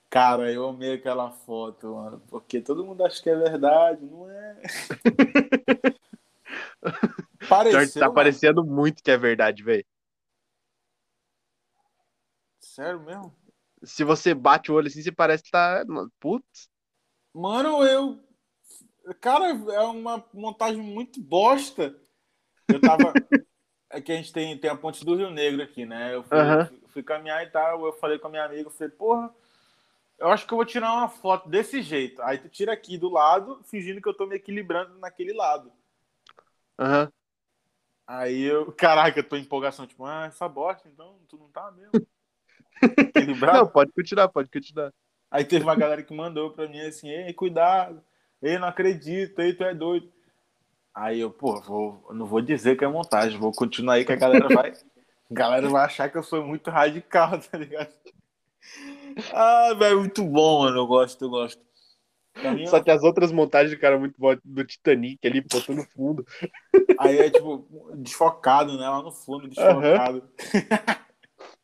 Cara, 0.09 0.51
eu 0.51 0.67
amei 0.67 0.93
aquela 0.93 1.29
foto, 1.31 1.95
mano, 1.95 2.21
porque 2.27 2.61
todo 2.61 2.85
mundo 2.85 3.03
acha 3.03 3.21
que 3.21 3.29
é 3.29 3.35
verdade, 3.35 4.05
não 4.05 4.29
é? 4.29 4.61
Pareceu, 7.49 7.79
Jorge 7.81 7.99
tá 7.99 8.09
parecendo 8.09 8.63
muito 8.63 9.03
que 9.03 9.11
é 9.11 9.17
verdade, 9.17 9.63
velho. 9.63 9.85
Sério 12.61 13.01
mesmo? 13.01 13.35
Se 13.83 14.03
você 14.03 14.33
bate 14.33 14.71
o 14.71 14.75
olho 14.75 14.87
assim, 14.87 15.01
você 15.01 15.11
parece 15.11 15.43
que 15.43 15.51
tá. 15.51 15.83
Putz. 16.19 16.69
Mano, 17.33 17.83
eu. 17.85 18.19
Cara, 19.19 19.49
é 19.49 19.81
uma 19.81 20.23
montagem 20.33 20.81
muito 20.81 21.21
bosta. 21.21 21.95
Eu 22.67 22.79
tava. 22.79 23.13
é 23.89 24.01
que 24.01 24.11
a 24.11 24.15
gente 24.15 24.31
tem, 24.31 24.57
tem 24.57 24.69
a 24.69 24.75
ponte 24.75 25.03
do 25.03 25.15
Rio 25.15 25.29
Negro 25.29 25.61
aqui, 25.61 25.85
né? 25.85 26.13
Eu 26.13 26.23
fui, 26.23 26.37
uhum. 26.37 26.65
fui, 26.65 26.81
fui 26.89 27.03
caminhar 27.03 27.43
e 27.43 27.49
tal, 27.49 27.85
eu 27.85 27.93
falei 27.93 28.19
com 28.19 28.27
a 28.27 28.29
minha 28.29 28.45
amiga, 28.45 28.63
eu 28.63 28.71
falei, 28.71 28.91
porra, 28.91 29.33
eu 30.19 30.29
acho 30.29 30.45
que 30.45 30.53
eu 30.53 30.57
vou 30.57 30.65
tirar 30.65 30.93
uma 30.93 31.09
foto 31.09 31.47
desse 31.49 31.81
jeito. 31.81 32.21
Aí 32.21 32.37
tu 32.37 32.49
tira 32.49 32.73
aqui 32.73 32.97
do 32.97 33.09
lado, 33.09 33.61
fingindo 33.65 34.01
que 34.01 34.09
eu 34.09 34.13
tô 34.13 34.25
me 34.25 34.35
equilibrando 34.35 34.97
naquele 34.99 35.33
lado. 35.33 35.71
Aham. 36.79 37.03
Uhum. 37.03 37.11
Aí 38.07 38.41
eu, 38.43 38.71
caraca, 38.77 39.19
eu 39.19 39.23
tô 39.27 39.35
em 39.35 39.41
empolgação, 39.41 39.85
tipo, 39.85 40.05
ah, 40.05 40.25
essa 40.27 40.47
bosta, 40.47 40.87
então 40.87 41.19
tu 41.27 41.37
não 41.37 41.49
tá 41.49 41.71
mesmo. 41.71 41.91
Equilibrado. 42.97 43.57
Não, 43.57 43.67
pode 43.67 43.91
continuar, 43.91 44.29
pode 44.29 44.49
continuar. 44.49 44.93
Aí 45.29 45.43
teve 45.43 45.63
uma 45.63 45.75
galera 45.75 46.01
que 46.01 46.13
mandou 46.13 46.51
pra 46.51 46.69
mim 46.69 46.79
assim, 46.79 47.09
ei, 47.09 47.33
cuidado, 47.33 48.01
ei, 48.41 48.57
não 48.57 48.67
acredito, 48.67 49.39
ei, 49.41 49.53
tu 49.53 49.63
é 49.63 49.73
doido. 49.73 50.09
Aí 50.95 51.19
eu, 51.19 51.29
pô, 51.29 51.61
vou, 51.61 52.07
não 52.11 52.25
vou 52.25 52.41
dizer 52.41 52.77
que 52.77 52.85
é 52.85 52.87
montagem, 52.87 53.37
vou 53.37 53.51
continuar 53.51 53.95
aí 53.95 54.05
que 54.05 54.13
a 54.13 54.15
galera 54.15 54.47
vai. 54.47 54.71
a 54.71 55.33
galera 55.33 55.69
vai 55.69 55.85
achar 55.85 56.09
que 56.09 56.17
eu 56.17 56.23
sou 56.23 56.43
muito 56.45 56.71
radical, 56.71 57.37
tá 57.51 57.57
ligado? 57.57 57.93
Ah, 59.33 59.73
velho, 59.77 59.99
muito 59.99 60.23
bom, 60.23 60.61
mano. 60.61 60.77
Eu 60.77 60.87
gosto, 60.87 61.23
eu 61.23 61.29
gosto. 61.29 61.67
Só 62.69 62.81
que 62.81 62.91
as 62.91 63.03
outras 63.03 63.31
montagens 63.31 63.71
do 63.71 63.79
cara 63.79 63.97
muito 63.97 64.19
boas 64.19 64.37
do 64.43 64.63
Titanic 64.63 65.25
ali, 65.25 65.41
botou 65.41 65.75
no 65.75 65.83
fundo. 65.83 66.25
Aí 66.99 67.17
é 67.17 67.29
tipo, 67.29 67.67
desfocado, 67.95 68.77
né? 68.77 68.87
Lá 68.87 69.01
no 69.01 69.11
fundo, 69.11 69.47
desfocado. 69.47 70.17
Uhum. 70.17 70.97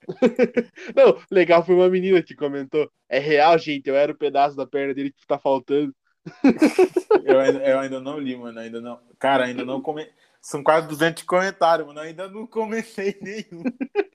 Não, 0.95 1.17
legal 1.31 1.65
foi 1.65 1.75
uma 1.75 1.89
menina 1.89 2.21
que 2.21 2.35
comentou. 2.35 2.91
É 3.07 3.19
real, 3.19 3.57
gente, 3.57 3.87
eu 3.87 3.95
era 3.95 4.11
o 4.11 4.17
pedaço 4.17 4.55
da 4.55 4.65
perna 4.65 4.93
dele 4.93 5.11
que 5.11 5.25
tá 5.25 5.37
faltando. 5.37 5.95
eu, 7.23 7.39
ainda, 7.39 7.59
eu 7.59 7.79
ainda 7.79 7.99
não 7.99 8.17
li, 8.17 8.35
mano. 8.35 8.59
Ainda 8.59 8.81
não. 8.81 8.99
Cara, 9.19 9.45
ainda 9.45 9.65
não 9.65 9.81
comentei. 9.81 10.13
São 10.41 10.63
quase 10.63 10.87
200 10.87 11.23
comentários, 11.23 11.87
mano. 11.87 11.99
Eu 11.99 12.03
ainda 12.03 12.29
não 12.29 12.45
comentei 12.47 13.17
nenhum. 13.21 13.63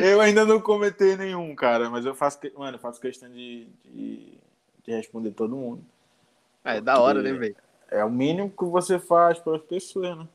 eu 0.00 0.20
ainda 0.20 0.44
não 0.44 0.60
comentei 0.60 1.16
nenhum, 1.16 1.54
cara. 1.54 1.90
Mas 1.90 2.04
eu 2.04 2.14
faço, 2.14 2.38
mano, 2.56 2.76
eu 2.76 2.80
faço 2.80 3.00
questão 3.00 3.30
de, 3.30 3.66
de, 3.84 4.38
de 4.84 4.92
responder 4.92 5.32
todo 5.32 5.56
mundo. 5.56 5.84
Ah, 6.64 6.74
é 6.74 6.80
da 6.80 6.98
hora, 6.98 7.22
né, 7.22 7.32
velho? 7.32 7.56
É 7.90 8.04
o 8.04 8.10
mínimo 8.10 8.50
que 8.50 8.64
você 8.64 8.98
faz 8.98 9.38
para 9.38 9.56
as 9.56 9.62
pessoas, 9.62 10.16
né? 10.18 10.28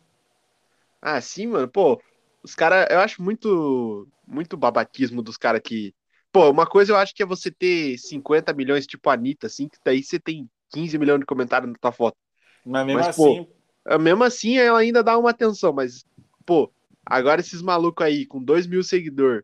Ah, 1.01 1.19
sim, 1.21 1.47
mano. 1.47 1.67
Pô, 1.67 2.01
os 2.43 2.55
caras, 2.55 2.87
eu 2.89 2.99
acho 2.99 3.21
muito, 3.21 4.07
muito 4.27 4.57
babaquismo 4.57 5.21
dos 5.21 5.37
caras 5.37 5.61
que 5.63 5.93
Pô, 6.33 6.49
uma 6.49 6.65
coisa 6.65 6.91
eu 6.91 6.97
acho 6.97 7.13
que 7.13 7.21
é 7.21 7.25
você 7.27 7.51
ter 7.51 7.95
50 7.99 8.51
milhões, 8.53 8.87
tipo 8.87 9.07
a 9.07 9.13
Anitta, 9.13 9.45
assim, 9.45 9.69
que 9.69 9.77
daí 9.85 10.03
você 10.03 10.19
tem 10.19 10.49
15 10.71 10.97
milhões 10.97 11.19
de 11.19 11.27
comentários 11.27 11.71
na 11.71 11.77
tua 11.77 11.91
foto. 11.91 12.17
Mas 12.65 12.87
mesmo 12.87 12.99
mas, 12.99 13.09
assim. 13.09 13.47
Pô, 13.85 13.99
mesmo 13.99 14.23
assim, 14.23 14.57
ela 14.57 14.79
ainda 14.79 15.03
dá 15.03 15.15
uma 15.15 15.29
atenção, 15.29 15.71
mas, 15.71 16.03
pô, 16.43 16.71
agora 17.05 17.39
esses 17.39 17.61
malucos 17.61 18.03
aí, 18.03 18.25
com 18.25 18.43
2 18.43 18.65
mil 18.65 18.81
seguidores, 18.81 19.43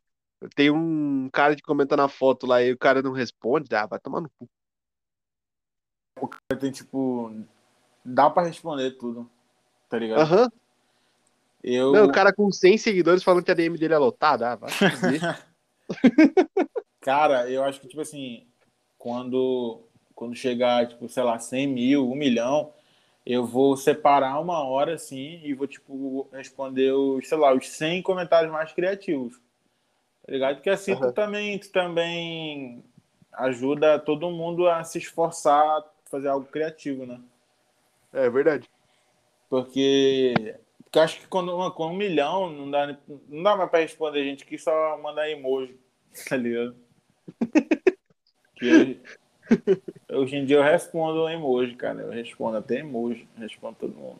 tem 0.55 0.71
um 0.71 1.29
cara 1.31 1.55
que 1.55 1.61
comenta 1.61 1.97
na 1.97 2.07
foto 2.07 2.47
lá 2.47 2.61
e 2.61 2.71
o 2.71 2.77
cara 2.77 3.01
não 3.01 3.11
responde, 3.11 3.75
ah, 3.75 3.85
vai 3.85 3.99
tomar 3.99 4.21
no 4.21 4.29
cu. 4.29 4.49
O 6.21 6.27
cara 6.27 6.59
tem, 6.59 6.71
tipo. 6.71 7.31
Dá 8.03 8.29
pra 8.29 8.43
responder 8.43 8.91
tudo, 8.91 9.29
tá 9.89 9.97
ligado? 9.97 10.21
Aham. 10.21 10.43
Uhum. 10.43 10.49
Eu... 11.61 11.91
Não, 11.91 12.05
o 12.05 12.11
cara 12.11 12.31
com 12.31 12.49
100 12.49 12.77
seguidores 12.77 13.21
falando 13.21 13.43
que 13.43 13.51
a 13.51 13.53
DM 13.53 13.77
dele 13.77 13.93
é 13.93 13.97
lotada, 13.97 14.53
ah, 14.53 14.55
vai 14.55 14.69
Cara, 17.01 17.49
eu 17.49 17.63
acho 17.63 17.81
que, 17.81 17.87
tipo 17.87 18.01
assim, 18.01 18.47
quando, 18.97 19.81
quando 20.15 20.35
chegar, 20.35 20.87
tipo, 20.87 21.09
sei 21.09 21.23
lá, 21.23 21.37
100 21.37 21.67
mil, 21.67 22.09
1 22.09 22.15
milhão, 22.15 22.73
eu 23.25 23.45
vou 23.45 23.75
separar 23.75 24.39
uma 24.39 24.63
hora, 24.63 24.93
assim, 24.93 25.41
e 25.43 25.53
vou, 25.53 25.67
tipo, 25.67 26.29
responder 26.31 26.93
os, 26.93 27.27
sei 27.27 27.37
lá, 27.37 27.53
os 27.53 27.69
100 27.69 28.03
comentários 28.03 28.51
mais 28.51 28.71
criativos. 28.71 29.39
Tá 30.29 30.33
ligado? 30.33 30.55
Porque 30.57 30.69
assim 30.69 30.93
uhum. 30.93 30.99
tu, 30.99 31.11
também, 31.11 31.57
tu 31.57 31.71
também 31.71 32.83
ajuda 33.33 33.97
todo 33.97 34.29
mundo 34.29 34.69
a 34.69 34.83
se 34.83 34.99
esforçar 34.99 35.65
a 35.65 35.83
fazer 36.05 36.27
algo 36.27 36.45
criativo, 36.45 37.03
né? 37.03 37.19
É 38.13 38.29
verdade. 38.29 38.69
Porque, 39.49 40.55
porque 40.83 40.99
acho 40.99 41.19
que 41.19 41.27
quando, 41.27 41.71
com 41.71 41.87
um 41.87 41.95
milhão 41.95 42.47
não 42.51 42.69
dá, 42.69 42.95
não 43.27 43.41
dá 43.41 43.55
mais 43.55 43.71
pra 43.71 43.79
responder 43.79 44.23
gente 44.23 44.45
que 44.45 44.55
só 44.55 44.99
mandar 45.01 45.31
emoji, 45.31 45.75
tá 46.29 46.37
ligado? 46.37 46.75
hoje, 48.61 49.01
hoje, 50.13 50.35
em 50.35 50.45
dia 50.45 50.57
eu 50.57 50.63
respondo 50.63 51.27
emoji, 51.27 51.73
cara. 51.73 52.01
Eu 52.01 52.11
respondo 52.11 52.57
até 52.57 52.81
emoji, 52.81 53.27
respondo 53.35 53.77
todo 53.79 53.95
mundo. 53.95 54.19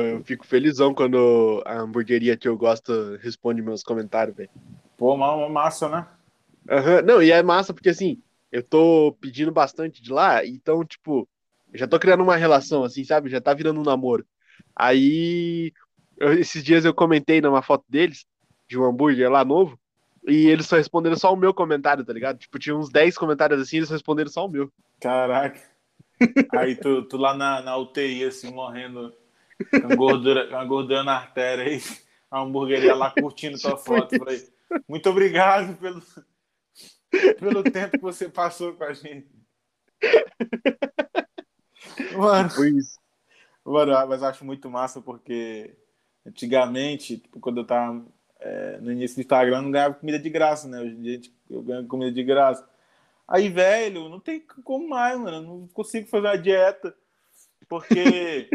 Eu 0.00 0.24
fico 0.24 0.46
felizão 0.46 0.94
quando 0.94 1.62
a 1.66 1.80
hamburgueria 1.80 2.36
que 2.36 2.48
eu 2.48 2.56
gosto 2.56 3.16
responde 3.16 3.62
meus 3.62 3.82
comentários, 3.82 4.36
velho. 4.36 4.50
Pô, 4.96 5.14
uma 5.14 5.48
massa, 5.48 5.88
né? 5.88 6.06
Uhum. 6.70 7.02
Não, 7.04 7.22
e 7.22 7.30
é 7.30 7.42
massa 7.42 7.74
porque 7.74 7.90
assim, 7.90 8.22
eu 8.50 8.62
tô 8.62 9.16
pedindo 9.20 9.50
bastante 9.50 10.02
de 10.02 10.12
lá, 10.12 10.46
então, 10.46 10.84
tipo, 10.84 11.28
já 11.74 11.86
tô 11.88 11.98
criando 11.98 12.22
uma 12.22 12.36
relação, 12.36 12.84
assim, 12.84 13.04
sabe? 13.04 13.28
Já 13.28 13.40
tá 13.40 13.52
virando 13.52 13.80
um 13.80 13.84
namoro. 13.84 14.24
Aí, 14.76 15.72
eu, 16.16 16.32
esses 16.34 16.62
dias 16.62 16.84
eu 16.84 16.94
comentei 16.94 17.40
numa 17.40 17.62
foto 17.62 17.84
deles, 17.88 18.24
de 18.68 18.78
um 18.78 18.84
hambúrguer 18.84 19.30
lá 19.30 19.44
novo, 19.44 19.78
e 20.26 20.46
eles 20.46 20.66
só 20.66 20.76
responderam 20.76 21.16
só 21.16 21.32
o 21.32 21.36
meu 21.36 21.52
comentário, 21.52 22.04
tá 22.04 22.12
ligado? 22.12 22.38
Tipo, 22.38 22.58
tinha 22.58 22.76
uns 22.76 22.90
10 22.90 23.18
comentários 23.18 23.60
assim, 23.60 23.78
eles 23.78 23.90
responderam 23.90 24.30
só 24.30 24.46
o 24.46 24.48
meu. 24.48 24.72
Caraca. 25.00 25.60
Aí 26.52 26.76
tu, 26.76 27.02
tu 27.02 27.16
lá 27.16 27.34
na, 27.34 27.60
na 27.60 27.76
UTI, 27.76 28.24
assim, 28.24 28.52
morrendo 28.52 29.12
com 29.70 29.96
gordura, 29.96 30.48
com 30.48 30.56
a 30.56 30.64
gordura 30.64 31.02
na 31.04 31.16
artéria 31.16 31.64
aí, 31.64 31.82
a 32.30 32.40
hamburgueria 32.40 32.94
lá 32.94 33.10
curtindo 33.10 33.58
tua 33.58 33.76
foto. 33.78 34.16
Falei, 34.16 34.48
muito 34.88 35.08
obrigado 35.08 35.76
pelo, 35.78 36.02
pelo 37.38 37.62
tempo 37.62 37.92
que 37.92 38.02
você 38.02 38.28
passou 38.28 38.74
com 38.74 38.84
a 38.84 38.92
gente. 38.92 39.28
Mano, 42.16 42.50
Foi 42.50 42.70
isso. 42.70 42.98
Mano, 43.64 43.92
mas 44.08 44.20
eu 44.20 44.28
acho 44.28 44.44
muito 44.44 44.68
massa 44.68 45.00
porque 45.00 45.74
antigamente, 46.26 47.18
tipo, 47.18 47.40
quando 47.40 47.58
eu 47.58 47.66
tava 47.66 48.04
é, 48.40 48.78
no 48.78 48.92
início 48.92 49.16
do 49.16 49.20
Instagram 49.22 49.62
não 49.62 49.70
ganhava 49.70 49.94
comida 49.94 50.18
de 50.18 50.28
graça, 50.28 50.68
né? 50.68 50.80
Hoje 50.80 50.94
em 50.94 51.02
dia 51.02 51.20
eu 51.48 51.62
ganho 51.62 51.86
comida 51.86 52.12
de 52.12 52.22
graça. 52.22 52.68
Aí, 53.26 53.48
velho, 53.48 54.08
não 54.08 54.20
tem 54.20 54.40
como 54.62 54.88
mais, 54.88 55.18
mano. 55.18 55.42
Não 55.42 55.68
consigo 55.68 56.06
fazer 56.08 56.26
uma 56.26 56.36
dieta. 56.36 56.94
Porque 57.66 58.50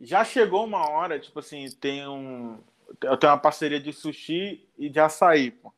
já 0.00 0.24
chegou 0.24 0.64
uma 0.64 0.88
hora, 0.88 1.18
tipo 1.18 1.38
assim, 1.38 1.70
tem 1.80 2.06
um. 2.08 2.58
Eu 3.02 3.16
tenho 3.16 3.32
uma 3.32 3.38
parceria 3.38 3.80
de 3.80 3.92
sushi 3.92 4.68
e 4.78 4.88
de 4.88 4.98
açaí, 4.98 5.50
pô. 5.50 5.68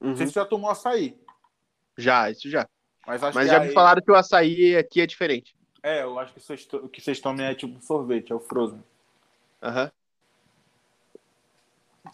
Uhum. 0.00 0.08
Não 0.10 0.16
sei 0.16 0.24
uhum. 0.24 0.28
se 0.28 0.34
você 0.34 0.40
já 0.40 0.46
tomou 0.46 0.70
açaí. 0.70 1.18
Já, 1.96 2.30
isso 2.30 2.48
já. 2.48 2.68
Mas, 3.06 3.20
Mas 3.20 3.48
já 3.48 3.60
aí... 3.60 3.68
me 3.68 3.74
falaram 3.74 4.02
que 4.02 4.10
o 4.10 4.14
açaí 4.14 4.76
aqui 4.76 5.00
é 5.00 5.06
diferente. 5.06 5.54
É, 5.82 6.02
eu 6.02 6.18
acho 6.18 6.32
que 6.32 6.76
o 6.76 6.88
que 6.88 7.00
vocês 7.00 7.20
tomam 7.20 7.44
é 7.44 7.54
tipo 7.54 7.82
sorvete, 7.82 8.32
é 8.32 8.34
o 8.34 8.40
frozen. 8.40 8.82
Aham. 9.62 9.84
Uhum. 9.84 9.90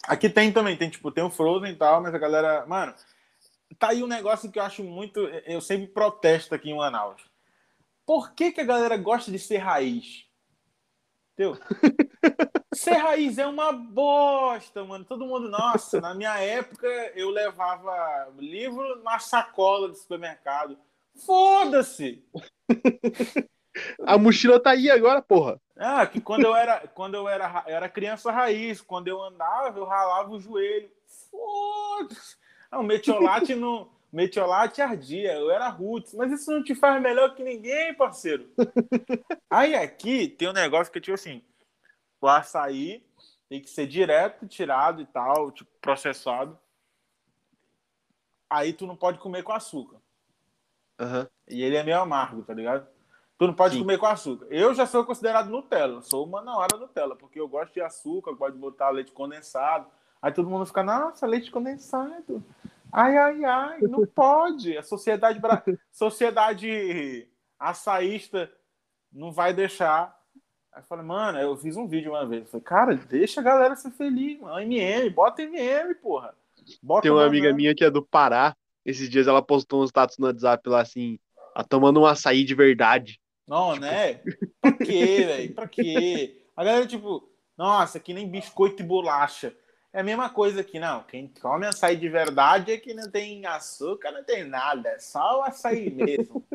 Aqui 0.03 0.29
tem 0.29 0.51
também, 0.51 0.77
tem 0.77 0.89
tipo, 0.89 1.11
tem 1.11 1.23
o 1.23 1.29
Frozen 1.29 1.71
e 1.71 1.75
tal, 1.75 2.01
mas 2.01 2.13
a 2.13 2.17
galera. 2.17 2.65
Mano, 2.65 2.93
tá 3.77 3.89
aí 3.89 4.03
um 4.03 4.07
negócio 4.07 4.51
que 4.51 4.57
eu 4.57 4.63
acho 4.63 4.83
muito. 4.83 5.19
Eu 5.19 5.61
sempre 5.61 5.87
protesto 5.87 6.55
aqui 6.55 6.71
em 6.71 6.77
Manaus. 6.77 7.21
Por 8.05 8.33
que, 8.33 8.51
que 8.51 8.61
a 8.61 8.65
galera 8.65 8.97
gosta 8.97 9.31
de 9.31 9.39
ser 9.39 9.57
raiz? 9.57 10.25
Entendeu? 11.33 11.57
ser 12.73 12.93
raiz 12.93 13.37
é 13.37 13.45
uma 13.45 13.71
bosta, 13.71 14.83
mano. 14.83 15.05
Todo 15.05 15.25
mundo, 15.25 15.49
nossa, 15.49 15.99
na 15.99 16.13
minha 16.13 16.37
época 16.37 16.87
eu 17.15 17.29
levava 17.29 18.31
livro 18.37 19.01
na 19.03 19.19
sacola 19.19 19.87
do 19.87 19.95
supermercado. 19.95 20.77
Foda-se! 21.25 22.23
A 24.05 24.17
mochila 24.17 24.59
tá 24.59 24.71
aí 24.71 24.89
agora, 24.89 25.21
porra. 25.21 25.59
Ah, 25.77 26.05
que 26.05 26.19
quando 26.19 26.43
eu 26.43 26.55
era, 26.55 26.87
quando 26.87 27.15
eu 27.15 27.27
era, 27.27 27.63
eu 27.67 27.75
era 27.75 27.89
criança 27.89 28.31
raiz, 28.31 28.81
quando 28.81 29.07
eu 29.07 29.21
andava, 29.21 29.79
eu 29.79 29.85
ralava 29.85 30.29
o 30.29 30.39
joelho. 30.39 30.89
Foda-se. 31.29 32.35
Ah, 32.69 32.79
o 32.79 32.83
metiolate 32.83 33.55
não, 33.55 33.89
metiolate 34.11 34.81
ardia, 34.81 35.33
eu 35.33 35.49
era 35.49 35.69
roots, 35.69 36.13
mas 36.13 36.31
isso 36.31 36.51
não 36.51 36.63
te 36.63 36.75
faz 36.75 37.01
melhor 37.01 37.33
que 37.33 37.43
ninguém, 37.43 37.93
parceiro. 37.93 38.49
Aí 39.49 39.73
aqui 39.73 40.27
tem 40.27 40.49
um 40.49 40.53
negócio 40.53 40.91
que 40.91 40.99
é 40.99 41.01
tipo 41.01 41.15
assim, 41.15 41.41
o 42.19 42.27
açaí 42.27 43.05
tem 43.47 43.61
que 43.61 43.69
ser 43.69 43.87
direto 43.87 44.47
tirado 44.47 45.01
e 45.01 45.05
tal, 45.05 45.51
tipo 45.51 45.69
processado. 45.79 46.57
Aí 48.49 48.73
tu 48.73 48.85
não 48.85 48.95
pode 48.95 49.19
comer 49.19 49.43
com 49.43 49.53
açúcar. 49.53 49.97
Uhum. 50.99 51.27
E 51.47 51.63
ele 51.63 51.77
é 51.77 51.83
meio 51.83 51.99
amargo, 51.99 52.43
tá 52.43 52.53
ligado? 52.53 52.87
Tu 53.37 53.47
não 53.47 53.53
pode 53.53 53.73
Sim. 53.73 53.79
comer 53.79 53.97
com 53.97 54.05
açúcar. 54.05 54.45
Eu 54.51 54.73
já 54.73 54.85
sou 54.85 55.03
considerado 55.03 55.49
Nutella, 55.49 56.01
sou 56.01 56.25
uma 56.25 56.41
na 56.41 56.55
hora 56.55 56.77
Nutella, 56.77 57.15
porque 57.15 57.39
eu 57.39 57.47
gosto 57.47 57.73
de 57.73 57.81
açúcar, 57.81 58.33
gosto 58.33 58.53
de 58.53 58.59
botar 58.59 58.89
leite 58.89 59.11
condensado. 59.11 59.87
Aí 60.21 60.31
todo 60.31 60.49
mundo 60.49 60.65
fica, 60.65 60.83
nossa, 60.83 61.25
leite 61.25 61.49
condensado. 61.49 62.43
Ai, 62.91 63.17
ai, 63.17 63.45
ai, 63.45 63.81
não 63.81 64.05
pode. 64.05 64.77
A 64.77 64.83
sociedade, 64.83 65.39
bra... 65.39 65.63
sociedade 65.91 67.27
açaísta 67.59 68.51
não 69.11 69.31
vai 69.31 69.53
deixar. 69.53 70.17
Aí 70.73 70.81
eu 70.81 70.85
falei, 70.85 71.05
mano, 71.05 71.39
eu 71.39 71.57
fiz 71.57 71.75
um 71.75 71.87
vídeo 71.87 72.11
uma 72.11 72.25
vez. 72.25 72.43
Eu 72.43 72.47
falei, 72.47 72.63
cara, 72.63 72.95
deixa 72.95 73.41
a 73.41 73.43
galera 73.43 73.75
ser 73.75 73.91
feliz, 73.91 74.39
mano. 74.39 74.59
MM, 74.59 75.09
bota 75.09 75.41
MM, 75.41 75.95
porra. 75.95 76.35
Bota 76.81 77.03
Tem 77.03 77.11
uma 77.11 77.25
amiga 77.25 77.53
minha 77.53 77.75
que 77.75 77.83
é 77.83 77.89
do 77.89 78.03
Pará. 78.03 78.55
Esses 78.85 79.09
dias 79.09 79.27
ela 79.27 79.41
postou 79.41 79.81
um 79.81 79.85
status 79.85 80.17
no 80.17 80.27
WhatsApp 80.27 80.67
lá 80.67 80.81
assim, 80.81 81.19
a 81.53 81.63
tomando 81.63 82.01
um 82.01 82.05
açaí 82.05 82.43
de 82.43 82.55
verdade. 82.55 83.19
Não, 83.47 83.73
tipo... 83.73 83.85
né? 83.85 84.21
Pra 84.61 84.71
quê, 84.73 85.23
velho? 85.25 85.53
Pra 85.53 85.67
quê? 85.67 86.41
A 86.55 86.63
galera, 86.63 86.87
tipo, 86.87 87.29
nossa, 87.57 87.99
que 87.99 88.13
nem 88.13 88.27
biscoito 88.27 88.81
e 88.81 88.85
bolacha. 88.85 89.53
É 89.93 89.99
a 89.99 90.03
mesma 90.03 90.29
coisa 90.29 90.61
aqui, 90.61 90.79
não. 90.79 91.03
Quem 91.03 91.27
come 91.41 91.65
açaí 91.65 91.97
de 91.97 92.07
verdade 92.07 92.71
é 92.71 92.77
que 92.77 92.93
não 92.93 93.09
tem 93.09 93.45
açúcar, 93.45 94.11
não 94.11 94.23
tem 94.23 94.45
nada. 94.45 94.89
É 94.89 94.99
só 94.99 95.39
o 95.39 95.43
açaí 95.43 95.91
mesmo. 95.91 96.45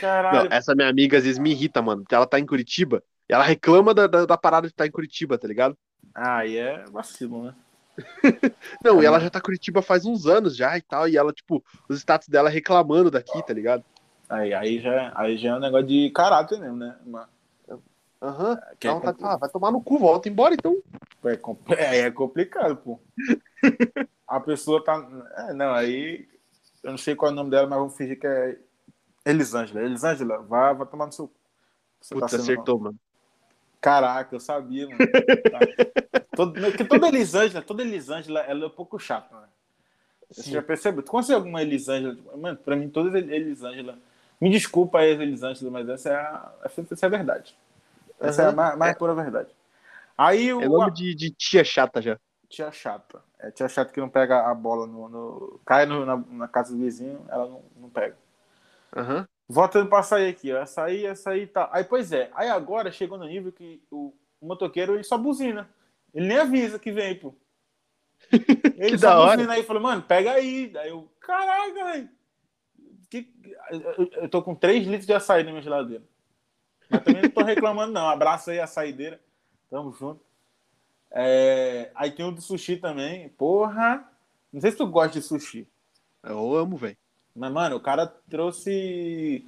Caralho. 0.00 0.48
Não, 0.48 0.56
essa 0.56 0.74
minha 0.74 0.88
amiga 0.88 1.18
às 1.18 1.24
vezes 1.24 1.38
me 1.38 1.50
irrita, 1.50 1.80
mano. 1.80 2.02
Porque 2.02 2.14
ela 2.14 2.26
tá 2.26 2.38
em 2.38 2.46
Curitiba 2.46 3.02
e 3.28 3.32
ela 3.32 3.44
reclama 3.44 3.94
da, 3.94 4.06
da, 4.06 4.26
da 4.26 4.36
parada 4.36 4.66
de 4.66 4.72
estar 4.72 4.84
tá 4.84 4.88
em 4.88 4.90
Curitiba, 4.90 5.38
tá 5.38 5.46
ligado? 5.46 5.76
Ah, 6.14 6.44
e 6.44 6.56
é 6.56 6.84
vacilo, 6.90 7.44
né? 7.44 7.54
não, 8.84 9.00
e 9.00 9.06
ela 9.06 9.20
já 9.20 9.30
tá 9.30 9.38
em 9.38 9.42
Curitiba 9.42 9.80
faz 9.80 10.04
uns 10.04 10.26
anos 10.26 10.56
já 10.56 10.76
e 10.76 10.82
tal. 10.82 11.08
E 11.08 11.16
ela, 11.16 11.32
tipo, 11.32 11.64
os 11.88 11.98
status 11.98 12.28
dela 12.28 12.48
reclamando 12.48 13.10
daqui, 13.10 13.40
tá 13.44 13.52
ligado? 13.52 13.84
Aí, 14.28 14.52
aí, 14.52 14.80
já, 14.80 15.12
aí 15.14 15.36
já 15.36 15.50
é 15.50 15.54
um 15.54 15.60
negócio 15.60 15.86
de 15.86 16.10
caráter 16.10 16.58
mesmo, 16.58 16.76
né? 16.76 16.96
Uma... 17.04 17.28
Aham. 18.24 18.50
Uhum. 18.50 19.00
Tá, 19.00 19.14
ah, 19.22 19.36
vai 19.36 19.50
tomar 19.50 19.70
no 19.70 19.82
cu, 19.82 19.98
volta 19.98 20.28
embora 20.28 20.54
então. 20.54 20.82
É, 21.24 21.38
é, 21.76 21.98
é 22.00 22.10
complicado, 22.10 22.76
pô. 22.76 22.98
a 24.26 24.40
pessoa 24.40 24.82
tá. 24.82 25.06
É, 25.36 25.52
não, 25.52 25.74
aí. 25.74 26.26
Eu 26.82 26.90
não 26.90 26.98
sei 26.98 27.14
qual 27.14 27.30
é 27.30 27.32
o 27.32 27.36
nome 27.36 27.50
dela, 27.50 27.66
mas 27.66 27.78
vamos 27.78 27.96
fingir 27.96 28.18
que 28.18 28.26
é 28.26 28.58
Elisângela. 29.24 29.82
Elisângela, 29.82 30.38
vá, 30.42 30.72
vá 30.72 30.86
tomar 30.86 31.06
no 31.06 31.12
seu. 31.12 31.30
Você 32.00 32.14
Putz, 32.14 32.30
tá 32.30 32.36
acertou, 32.36 32.78
mano. 32.78 32.98
Caraca, 33.80 34.34
eu 34.34 34.40
sabia, 34.40 34.86
mano. 34.86 34.98
tá. 35.50 35.60
Todo, 36.34 36.60
porque 36.60 36.84
toda 36.84 37.08
Elisângela, 37.08 37.62
toda 37.62 37.82
Elisângela, 37.82 38.40
ela 38.40 38.64
é 38.64 38.66
um 38.66 38.70
pouco 38.70 38.98
chata, 38.98 39.34
né? 39.34 39.48
Você 40.30 40.50
já 40.50 40.62
percebeu? 40.62 41.02
Tu 41.02 41.10
conhece 41.10 41.32
alguma 41.32 41.62
Elisângela? 41.62 42.16
Mano, 42.36 42.58
pra 42.58 42.76
mim, 42.76 42.88
todas 42.88 43.14
Elisângela. 43.14 43.98
Me 44.40 44.50
desculpa 44.50 44.98
aí, 44.98 45.10
Elisângela, 45.10 45.70
mas 45.70 45.88
essa 45.88 46.10
é 46.10 46.16
a, 46.16 46.52
essa 46.64 46.80
é 46.80 47.06
a 47.06 47.08
verdade. 47.08 47.56
Essa 48.28 48.42
uhum. 48.42 48.48
é 48.48 48.52
a 48.52 48.54
mais, 48.54 48.78
mais 48.78 48.92
é. 48.92 48.94
pura 48.94 49.14
verdade. 49.14 49.54
Aí 50.16 50.52
o. 50.52 50.60
É 50.60 50.68
nome 50.68 50.92
de, 50.92 51.14
de 51.14 51.30
tia 51.30 51.64
chata 51.64 52.00
já. 52.00 52.18
Tia 52.48 52.70
chata. 52.70 53.22
É 53.38 53.50
tia 53.50 53.68
chata 53.68 53.92
que 53.92 54.00
não 54.00 54.08
pega 54.08 54.48
a 54.48 54.54
bola 54.54 54.86
no. 54.86 55.08
no 55.08 55.60
cai 55.66 55.86
no, 55.86 56.06
na, 56.06 56.16
na, 56.16 56.48
casa 56.48 56.72
do 56.72 56.78
vizinho, 56.78 57.24
ela 57.28 57.46
não, 57.46 57.62
não 57.76 57.90
pega. 57.90 58.16
Uhum. 58.96 59.26
Voltando 59.48 59.88
pra 59.88 60.02
sair 60.02 60.28
aqui, 60.28 60.52
ó. 60.52 60.58
Essa 60.58 60.84
aí, 60.84 61.04
essa 61.04 61.30
aí 61.30 61.46
tá. 61.46 61.68
Aí, 61.72 61.84
pois 61.84 62.12
é. 62.12 62.30
Aí 62.34 62.48
agora 62.48 62.92
chegou 62.92 63.18
no 63.18 63.26
nível 63.26 63.52
que 63.52 63.82
o, 63.90 64.14
o 64.40 64.46
motoqueiro 64.46 64.94
ele 64.94 65.02
só 65.02 65.18
buzina. 65.18 65.68
Ele 66.14 66.28
nem 66.28 66.38
avisa 66.38 66.78
que 66.78 66.92
vem, 66.92 67.16
pô. 67.16 67.34
Ele 68.78 68.92
que 68.92 68.98
só 68.98 69.26
buzina 69.26 69.52
aí 69.52 69.60
e 69.60 69.64
falou, 69.64 69.82
mano, 69.82 70.00
pega 70.00 70.30
aí. 70.30 70.68
Daí 70.68 70.88
eu, 70.90 71.10
caraca, 71.20 71.84
velho. 71.84 72.08
Que... 73.10 73.28
Eu 74.12 74.28
tô 74.28 74.40
com 74.42 74.54
3 74.54 74.86
litros 74.86 75.06
de 75.06 75.12
açaí 75.12 75.42
na 75.42 75.50
minha 75.50 75.62
geladeira. 75.62 76.04
Mas 76.94 77.04
também 77.04 77.22
não 77.22 77.30
tô 77.30 77.42
reclamando, 77.42 77.92
não. 77.92 78.08
Abraço 78.08 78.50
aí 78.50 78.60
a 78.60 78.66
saideira. 78.66 79.20
Tamo 79.70 79.92
junto. 79.92 80.20
É... 81.10 81.90
Aí 81.94 82.10
tem 82.10 82.24
o 82.24 82.30
do 82.30 82.40
sushi 82.40 82.76
também. 82.76 83.28
Porra! 83.30 84.08
Não 84.52 84.60
sei 84.60 84.70
se 84.70 84.76
tu 84.76 84.86
gosta 84.86 85.18
de 85.18 85.22
sushi. 85.22 85.66
Eu 86.22 86.54
amo, 86.54 86.76
velho. 86.76 86.96
Mas, 87.34 87.52
mano, 87.52 87.76
o 87.76 87.80
cara 87.80 88.06
trouxe 88.06 89.46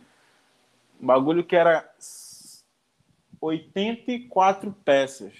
um 1.00 1.06
bagulho 1.06 1.44
que 1.44 1.54
era 1.54 1.88
84 3.40 4.72
peças. 4.84 5.32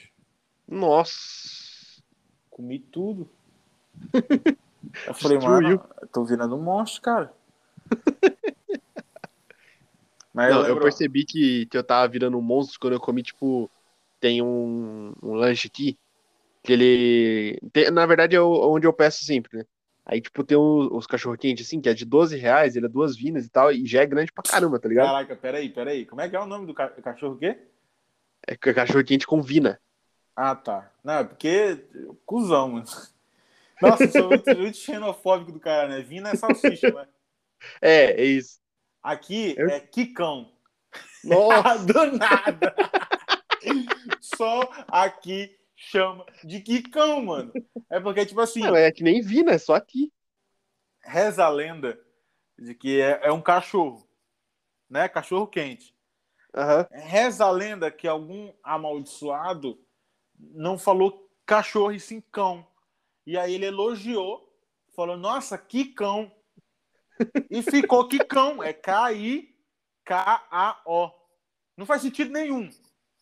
Nossa! 0.69 2.03
Comi 2.51 2.79
tudo. 2.79 3.29
Eu 5.07 5.15
falei, 5.15 5.39
mano, 5.39 5.85
tô 6.13 6.25
virando 6.25 6.57
um 6.57 6.63
monstro, 6.63 7.03
cara. 7.03 7.35
Mas 10.37 10.55
não, 10.55 10.61
eu, 10.66 10.74
eu, 10.74 10.80
percebi 10.80 11.24
que, 11.24 11.64
que 11.64 11.78
eu 11.78 11.82
tava 11.82 12.07
virando 12.07 12.37
um 12.37 12.43
monstro 12.43 12.78
quando 12.78 12.93
eu 12.93 13.01
comi, 13.01 13.22
tipo, 13.22 13.70
tem 14.20 14.43
um, 14.43 15.14
um 15.22 15.32
lanche 15.32 15.66
aqui, 15.66 15.99
que 16.62 16.74
ele. 16.74 17.59
Tem, 17.72 17.91
na 17.91 18.05
verdade 18.05 18.37
é 18.37 18.41
onde 18.43 18.87
eu 18.87 18.93
peço 18.93 19.24
sempre, 19.24 19.57
né? 19.57 19.64
Aí, 20.05 20.20
tipo, 20.20 20.45
tem 20.45 20.59
os, 20.59 20.89
os 20.93 21.07
cachorro-quente, 21.07 21.62
assim, 21.62 21.80
que 21.80 21.89
é 21.89 21.95
de 21.95 22.05
12 22.05 22.37
reais, 22.37 22.76
ele 22.76 22.84
é 22.84 22.89
duas 22.89 23.16
vinas 23.16 23.47
e 23.47 23.49
tal, 23.49 23.72
e 23.72 23.87
já 23.87 24.03
é 24.03 24.07
grande 24.07 24.30
pra 24.30 24.43
caramba, 24.43 24.78
tá 24.78 24.87
ligado? 24.87 25.07
Caraca, 25.07 25.34
peraí, 25.37 25.70
peraí. 25.70 26.05
Como 26.05 26.20
é 26.20 26.28
que 26.28 26.37
é 26.37 26.41
o 26.41 26.45
nome 26.45 26.66
do 26.66 26.74
ca 26.74 26.91
cachorro 26.91 27.39
quê? 27.39 27.57
É 28.47 28.57
cachorro-quente 28.59 29.26
com 29.26 29.41
vina. 29.41 29.80
Ah, 30.37 30.55
tá. 30.55 30.93
Não, 31.03 31.14
é 31.14 31.24
porque. 31.24 31.82
Cusão, 32.26 32.72
mano. 32.72 32.87
Nossa, 33.80 34.05
eu 34.05 34.11
sou 34.11 34.28
muito, 34.28 34.55
muito 34.55 34.76
xenofóbico 34.76 35.51
do 35.51 35.59
cara, 35.59 35.89
né? 35.89 36.03
Vina 36.03 36.28
é 36.28 36.37
salsicha, 36.37 36.91
né? 36.93 37.09
É, 37.80 38.20
é 38.20 38.24
isso. 38.24 38.59
Aqui 39.07 39.55
eu... 39.57 39.69
é 39.69 39.79
Kikão. 39.79 40.53
Nossa! 41.23 41.79
Do 41.87 42.19
nada! 42.19 42.75
Só 44.21 44.69
aqui 44.89 45.57
chama 45.77 46.27
de 46.43 46.61
Kikão, 46.61 47.25
mano. 47.25 47.53
É 47.89 48.01
porque, 48.01 48.27
tipo 48.27 48.41
assim. 48.41 48.63
Não, 48.63 48.75
é 48.75 48.91
que 48.91 49.05
nem 49.05 49.23
Vina, 49.23 49.53
é 49.53 49.59
só 49.59 49.77
aqui. 49.77 50.13
Reza 51.01 51.45
a 51.45 51.49
lenda 51.49 52.01
de 52.59 52.75
que 52.75 53.01
é, 53.01 53.21
é 53.23 53.33
um 53.33 53.41
cachorro, 53.41 54.09
né? 54.91 55.09
Cachorro 55.09 55.47
quente. 55.47 55.95
Uhum. 56.53 57.01
Reza 57.07 57.45
a 57.45 57.51
lenda 57.51 57.91
que 57.93 58.09
algum 58.09 58.53
amaldiçoado 58.61 59.79
não 60.37 60.77
falou 60.77 61.31
cachorro 61.45 61.93
e 61.93 62.01
sim 62.01 62.21
cão. 62.21 62.67
E 63.25 63.39
aí 63.39 63.55
ele 63.55 63.67
elogiou, 63.67 64.53
falou: 64.97 65.17
Nossa, 65.17 65.57
que 65.57 65.85
cão! 65.85 66.36
E 67.51 67.62
ficou 67.62 68.09
Kikão. 68.09 68.62
É 68.62 68.73
K-I-K-A-O. 68.73 69.51
Não 71.77 71.87
faz 71.87 72.03
sentido 72.03 72.31
nenhum. 72.33 72.71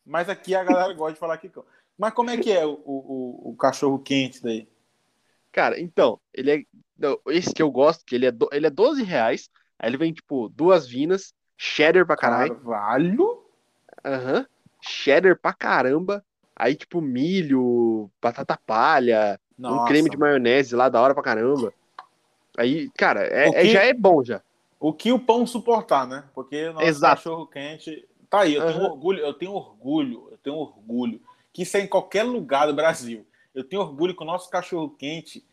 Mas 0.05 0.29
aqui 0.29 0.55
a 0.55 0.63
galera 0.63 0.93
gosta 0.93 1.15
de 1.15 1.19
falar 1.19 1.39
Kikão. 1.39 1.65
Mas 1.97 2.13
como 2.13 2.31
é 2.31 2.37
que 2.37 2.53
é 2.53 2.65
o, 2.67 2.81
o, 2.85 3.51
o 3.51 3.57
cachorro 3.57 3.99
quente 3.99 4.43
daí? 4.43 4.69
Cara, 5.53 5.81
então, 5.81 6.21
ele 6.33 6.51
é. 6.51 6.65
Esse 7.29 7.55
que 7.55 7.63
eu 7.63 7.71
gosto, 7.71 8.05
que 8.05 8.15
ele 8.15 8.27
é, 8.27 8.33
do, 8.33 8.49
ele 8.53 8.67
é 8.67 8.71
12 8.71 9.03
reais. 9.03 9.49
Aí 9.79 9.89
ele 9.89 9.97
vem, 9.97 10.13
tipo, 10.13 10.49
duas 10.49 10.87
vinas, 10.87 11.33
cheddar 11.57 12.07
pra 12.07 12.17
caralho. 12.17 12.55
Carvalho? 12.55 13.45
Aham. 14.05 14.39
Uhum. 14.39 14.47
Cheddar 14.81 15.39
pra 15.41 15.53
caramba. 15.53 16.25
Aí, 16.57 16.75
tipo, 16.75 17.01
milho, 17.01 18.11
batata 18.21 18.59
palha, 18.67 19.41
Nossa. 19.59 19.83
um 19.83 19.85
creme 19.87 20.11
de 20.11 20.17
maionese 20.17 20.75
lá 20.75 20.89
da 20.89 21.01
hora 21.01 21.15
pra 21.15 21.23
caramba. 21.23 21.73
Aí, 22.57 22.89
cara, 22.91 23.27
é, 23.27 23.49
é 23.49 23.51
que, 23.51 23.59
é, 23.59 23.67
já 23.67 23.83
é 23.83 23.93
bom 23.93 24.23
já. 24.23 24.41
O 24.79 24.93
que 24.93 25.13
o 25.13 25.19
pão 25.19 25.47
suportar, 25.47 26.07
né? 26.07 26.25
Porque 26.35 26.71
nosso 26.71 26.87
Exato. 26.87 27.17
cachorro 27.17 27.47
quente. 27.47 28.07
Tá 28.29 28.41
aí, 28.41 28.55
eu 28.55 28.63
uhum. 28.63 28.73
tenho 28.73 28.85
orgulho, 28.85 29.19
eu 29.21 29.35
tenho 29.35 29.53
orgulho, 29.53 30.29
eu 30.31 30.39
tenho 30.39 30.57
orgulho. 30.57 31.21
Que 31.53 31.63
isso 31.63 31.77
é 31.77 31.81
em 31.81 31.87
qualquer 31.87 32.23
lugar 32.25 32.67
do 32.67 32.75
Brasil. 32.75 33.27
Eu 33.55 33.65
tenho 33.65 33.83
orgulho 33.83 34.15
que 34.15 34.23
o 34.23 34.27
nosso 34.27 34.51
cachorro 34.51 34.91
quente, 34.91 35.45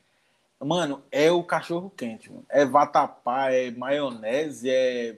mano, 0.59 1.03
é 1.11 1.31
o 1.31 1.43
cachorro 1.43 1.91
quente, 1.95 2.31
mano. 2.31 2.45
É 2.49 2.65
vatapá, 2.65 3.51
é 3.51 3.71
maionese, 3.71 4.69
é 4.69 5.17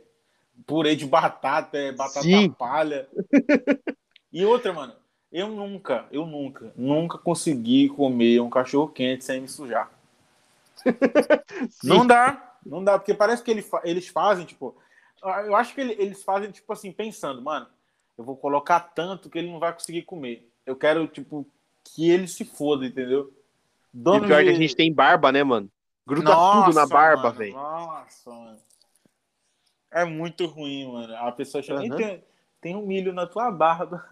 purê 0.66 0.96
de 0.96 1.06
batata, 1.06 1.78
é 1.78 1.92
batata 1.92 2.22
Sim. 2.22 2.50
palha. 2.52 3.08
e 4.32 4.46
outra, 4.46 4.74
mano, 4.74 4.94
eu 5.32 5.48
nunca, 5.48 6.06
eu 6.12 6.26
nunca, 6.26 6.72
nunca 6.76 7.18
consegui 7.18 7.90
comer 7.90 8.40
um 8.40 8.50
cachorro 8.50 8.90
quente 8.90 9.24
sem 9.24 9.42
me 9.42 9.48
sujar. 9.48 9.90
Não 11.84 12.06
dá, 12.06 12.58
não 12.66 12.84
dá, 12.84 12.98
porque 12.98 13.14
parece 13.14 13.44
que 13.44 13.52
ele, 13.52 13.66
eles 13.84 14.08
fazem, 14.08 14.46
tipo, 14.46 14.76
eu 15.22 15.56
acho 15.56 15.74
que 15.74 15.82
eles 15.82 16.24
fazem, 16.24 16.52
tipo 16.52 16.72
assim, 16.72 16.92
pensando, 16.92 17.42
mano, 17.42 17.68
eu 18.18 18.24
vou 18.24 18.36
colocar 18.36 18.80
tanto 18.80 19.30
que 19.30 19.38
ele 19.38 19.52
não 19.52 19.60
vai 19.60 19.74
conseguir 19.74 20.04
comer. 20.04 20.50
Eu 20.66 20.76
quero, 20.76 21.08
tipo, 21.08 21.48
que 21.84 22.10
ele 22.10 22.28
se 22.28 22.46
foda, 22.46 22.86
entendeu? 22.86 23.34
Dono 23.94 24.26
e 24.26 24.28
pior 24.28 24.40
de... 24.40 24.46
que 24.46 24.56
a 24.56 24.60
gente 24.60 24.76
tem 24.76 24.94
barba, 24.94 25.32
né, 25.32 25.44
mano? 25.44 25.70
Gruda 26.06 26.32
nossa, 26.32 26.66
tudo 26.66 26.76
na 26.76 26.86
barba, 26.86 27.32
velho. 27.32 27.54
Nossa, 27.54 28.30
mano. 28.30 28.60
É 29.92 30.06
muito 30.06 30.46
ruim, 30.46 30.92
mano. 30.92 31.16
A 31.16 31.32
pessoa 31.32 31.62
chama, 31.62 31.82
uhum. 31.82 31.96
tem, 31.96 32.24
tem 32.60 32.76
um 32.76 32.86
milho 32.86 33.14
na 33.14 33.28
tua 33.28 33.52
barba. 33.52 34.04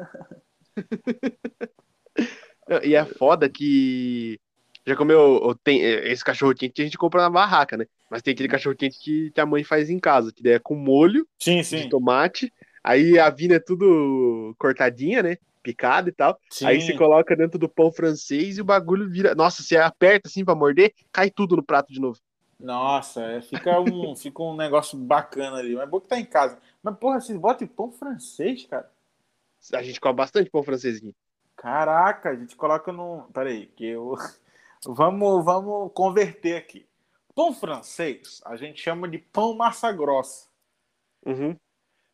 e 2.84 2.96
é 2.96 3.06
foda 3.06 3.50
que 3.50 4.40
já 4.86 4.96
comeu 4.96 5.56
tem, 5.64 5.84
é, 5.84 6.12
esse 6.12 6.24
cachorro 6.24 6.56
quente 6.56 6.74
que 6.74 6.82
a 6.82 6.86
gente 6.86 6.98
compra 6.98 7.22
na 7.22 7.30
barraca, 7.30 7.78
né? 7.78 7.86
Mas 8.10 8.22
tem 8.22 8.34
aquele 8.34 8.50
cachorro 8.50 8.76
quente 8.76 9.00
que, 9.00 9.32
que 9.32 9.42
a 9.42 9.46
mãe 9.46 9.64
faz 9.64 9.90
em 9.90 10.00
casa, 10.00 10.32
que 10.32 10.48
é 10.48 10.60
com 10.60 10.76
molho 10.76 11.28
sim, 11.40 11.62
sim. 11.64 11.78
de 11.78 11.90
tomate. 11.90 12.52
Aí 12.84 13.20
a 13.20 13.30
vina 13.30 13.56
é 13.56 13.60
tudo 13.60 14.56
cortadinha, 14.58 15.22
né? 15.22 15.38
Picada 15.62 16.10
e 16.10 16.12
tal. 16.12 16.40
Sim. 16.50 16.66
Aí 16.66 16.82
você 16.82 16.96
coloca 16.96 17.36
dentro 17.36 17.60
do 17.60 17.70
pão 17.70 17.92
francês 17.92 18.58
e 18.58 18.62
o 18.62 18.66
bagulho 18.66 19.08
vira. 19.10 19.36
Nossa, 19.36 19.62
você 19.62 19.78
aperta 19.78 20.28
assim 20.28 20.44
pra 20.44 20.56
morder, 20.56 20.94
cai 21.12 21.30
tudo 21.30 21.56
no 21.56 21.64
prato 21.64 21.94
de 21.94 22.00
novo. 22.00 22.20
Nossa, 22.60 23.22
é, 23.24 23.42
fica, 23.42 23.80
um, 23.80 24.16
fica 24.18 24.42
um 24.42 24.56
negócio 24.56 24.98
bacana 24.98 25.58
ali. 25.58 25.76
Mas 25.76 25.84
é 25.84 25.88
bom 25.88 26.00
que 26.00 26.08
tá 26.08 26.20
em 26.20 26.26
casa. 26.26 26.58
Mas, 26.82 26.98
porra, 26.98 27.22
você 27.22 27.38
bota 27.38 27.66
pão 27.68 27.92
francês, 27.92 28.66
cara? 28.66 28.90
A 29.74 29.84
gente 29.84 30.00
come 30.00 30.16
bastante 30.16 30.50
pão 30.50 30.64
francês 30.64 30.98
aqui. 30.98 31.14
Caraca, 31.56 32.30
a 32.32 32.36
gente 32.36 32.56
coloca 32.56 32.92
no. 32.92 33.30
Peraí, 33.32 33.68
que 33.68 33.86
eu. 33.86 34.16
Vamos, 34.86 35.44
vamos 35.46 35.92
converter 35.94 36.58
aqui. 36.58 36.88
Pão 37.36 37.54
francês, 37.54 38.42
a 38.46 38.56
gente 38.56 38.82
chama 38.82 39.08
de 39.08 39.18
pão 39.18 39.56
massa 39.56 39.92
grossa. 39.92 40.50
Uhum. 41.26 41.56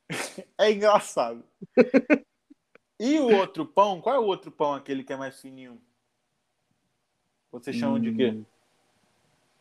É 0.58 0.72
engraçado. 0.72 1.44
e 3.00 3.20
o 3.20 3.30
outro 3.36 3.66
pão? 3.66 4.02
Qual 4.02 4.16
é 4.16 4.20
o 4.20 4.26
outro 4.26 4.52
pão, 4.52 4.74
aquele 4.74 5.04
que 5.04 5.14
é 5.14 5.18
mais 5.18 5.40
fininho? 5.40 5.82
Vocês 7.52 7.76
chamam 7.76 8.00
de 8.00 8.14
quê? 8.14 8.32
Hum, 8.32 8.46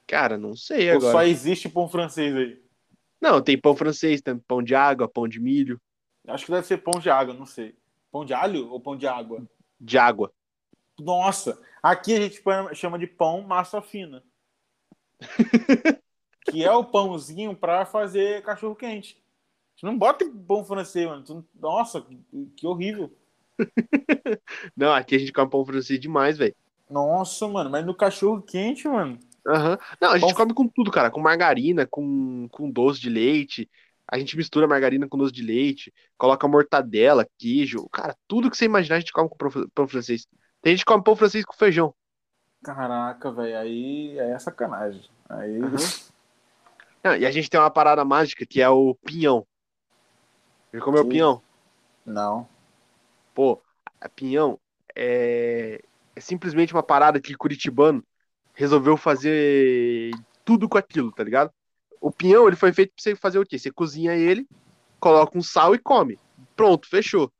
Cara, 0.07 0.39
não 0.39 0.55
sei 0.57 0.91
Ou 0.91 0.97
agora. 0.99 1.13
só 1.13 1.23
existe 1.25 1.69
pão 1.69 1.89
francês 1.89 2.35
aí? 2.35 2.63
Não, 3.21 3.43
tem 3.43 3.61
pão 3.61 3.75
francês, 3.75 4.21
tem 4.23 4.39
pão 4.39 4.63
de 4.63 4.75
água, 4.75 5.09
pão 5.09 5.27
de 5.29 5.41
milho, 5.41 5.81
Acho 6.29 6.45
que 6.45 6.51
deve 6.53 6.67
ser 6.67 6.79
pão 6.79 6.99
de 6.99 7.09
água, 7.09 7.33
não 7.33 7.47
sei. 7.47 7.77
Pão 8.11 8.25
de 8.25 8.35
alho 8.35 8.69
ou 8.71 8.81
pão 8.81 8.97
de 8.97 9.07
água? 9.07 9.47
de 9.79 9.99
água. 9.99 10.33
Nossa, 10.99 11.61
aqui 11.91 12.15
a 12.15 12.21
gente 12.21 12.43
chama 12.75 12.99
de 12.99 13.07
pão 13.07 13.43
massa 13.43 13.81
fina. 13.83 14.23
que 16.51 16.63
é 16.65 16.71
o 16.71 16.85
pãozinho 16.85 17.57
para 17.57 17.85
fazer 17.85 18.43
cachorro 18.43 18.77
quente. 18.77 19.15
A 19.15 19.71
gente 19.77 19.85
não 19.93 19.99
bota 19.99 20.25
pão 20.47 20.65
francês, 20.65 21.07
mano. 21.07 21.23
Tu- 21.23 21.45
Nossa, 21.55 22.05
que, 22.57 22.67
horrível. 22.67 23.13
Não, 24.77 24.93
aqui 24.93 25.15
a 25.15 25.19
gente 25.19 25.33
come 25.33 25.51
pão 25.51 25.65
francês 25.65 25.99
demais, 25.99 26.39
velho. 26.39 26.55
Nossa, 26.89 27.49
mano, 27.49 27.69
mas 27.71 27.85
no 27.85 27.95
cachorro 27.95 28.41
quente, 28.43 28.87
mano. 28.87 29.19
Aham. 29.47 29.79
Não, 30.01 30.11
a 30.11 30.19
gente 30.19 30.29
Pão- 30.35 30.37
come 30.47 30.55
com 30.55 30.69
tudo, 30.69 30.91
cara. 30.91 31.11
Com 31.11 31.21
margarina, 31.21 31.87
com, 31.87 32.49
com 32.51 32.71
doce 32.71 33.01
de 33.01 33.09
leite. 33.11 33.69
A 34.09 34.19
gente 34.19 34.37
mistura 34.37 34.69
margarina 34.69 35.09
com 35.09 35.19
doce 35.19 35.33
de 35.33 35.43
leite, 35.43 35.93
coloca 36.17 36.47
mortadela, 36.47 37.27
queijo. 37.39 37.89
Cara, 37.89 38.17
tudo 38.29 38.51
que 38.51 38.57
você 38.57 38.65
imaginar 38.65 38.97
a 38.97 39.01
gente 39.01 39.13
come 39.13 39.29
com 39.29 39.37
pão 39.75 39.89
francês. 39.89 40.27
Tem 40.67 40.75
gente 40.75 40.85
que 40.85 40.91
come 40.93 41.05
pão 41.05 41.15
francês 41.15 41.45
com 41.45 41.53
feijão. 41.53 41.95
Caraca, 42.61 43.31
velho, 43.31 43.57
aí 43.57 44.19
é 44.19 44.37
sacanagem. 44.37 45.09
Aí. 45.29 45.63
Aham. 45.63 45.77
Não, 47.05 47.17
e 47.17 47.25
a 47.25 47.31
gente 47.31 47.49
tem 47.49 47.61
uma 47.61 47.71
parada 47.71 48.05
mágica 48.05 48.45
que 48.45 48.61
é 48.61 48.69
o 48.69 48.93
pinhão. 48.97 49.47
Já 50.75 50.81
comeu 50.81 51.05
Sim. 51.05 51.09
pinhão? 51.09 51.41
Não. 52.05 52.49
Pô, 53.33 53.63
pinhão 54.17 54.59
é... 54.93 55.81
é 56.17 56.21
simplesmente 56.21 56.75
uma 56.75 56.83
parada 56.83 57.21
que 57.21 57.37
curitibano 57.37 58.03
resolveu 58.53 58.97
fazer 58.97 60.11
tudo 60.45 60.69
com 60.69 60.79
aquilo, 60.79 61.13
tá 61.13 61.23
ligado? 61.23 61.53
O 62.01 62.11
pinhão, 62.11 62.49
ele 62.49 62.57
foi 62.57 62.73
feito 62.73 62.93
pra 62.93 63.05
você 63.05 63.15
fazer 63.15 63.39
o 63.39 63.47
quê? 63.47 63.57
Você 63.57 63.71
cozinha 63.71 64.17
ele, 64.17 64.49
coloca 64.99 65.39
um 65.39 65.43
sal 65.45 65.77
e 65.77 65.79
come. 65.79 66.19
Pronto, 66.57 66.89
fechou. 66.89 67.31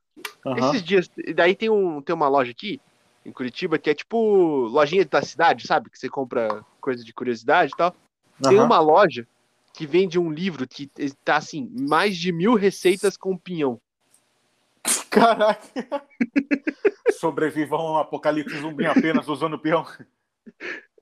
Aham. 0.45 0.59
Esses 0.59 0.81
dias, 0.81 1.09
e 1.17 1.33
daí 1.33 1.53
tem, 1.53 1.69
um, 1.69 2.01
tem 2.01 2.15
uma 2.15 2.29
loja 2.29 2.51
aqui, 2.51 2.79
em 3.27 3.31
Curitiba, 3.33 3.77
que 3.77 3.89
é 3.89 3.93
tipo 3.93 4.67
lojinha 4.67 5.03
da 5.03 5.21
cidade, 5.21 5.67
sabe? 5.67 5.89
Que 5.89 5.99
você 5.99 6.07
compra 6.07 6.65
coisa 6.79 7.03
de 7.03 7.13
curiosidade 7.13 7.73
e 7.73 7.77
tal. 7.77 7.93
Tem 8.47 8.57
Aham. 8.57 8.65
uma 8.65 8.79
loja 8.79 9.27
que 9.73 9.85
vende 9.85 10.17
um 10.17 10.31
livro 10.31 10.65
que 10.65 10.89
tá 11.25 11.35
assim, 11.35 11.69
mais 11.77 12.15
de 12.15 12.31
mil 12.31 12.55
receitas 12.55 13.17
com 13.17 13.37
pinhão. 13.37 13.81
Caraca. 15.09 15.61
Sobrevivam 17.19 17.79
a 17.79 17.93
um 17.93 17.97
apocalipse 17.97 18.57
zumbi 18.59 18.85
apenas 18.85 19.27
usando 19.27 19.59
peão. 19.59 19.85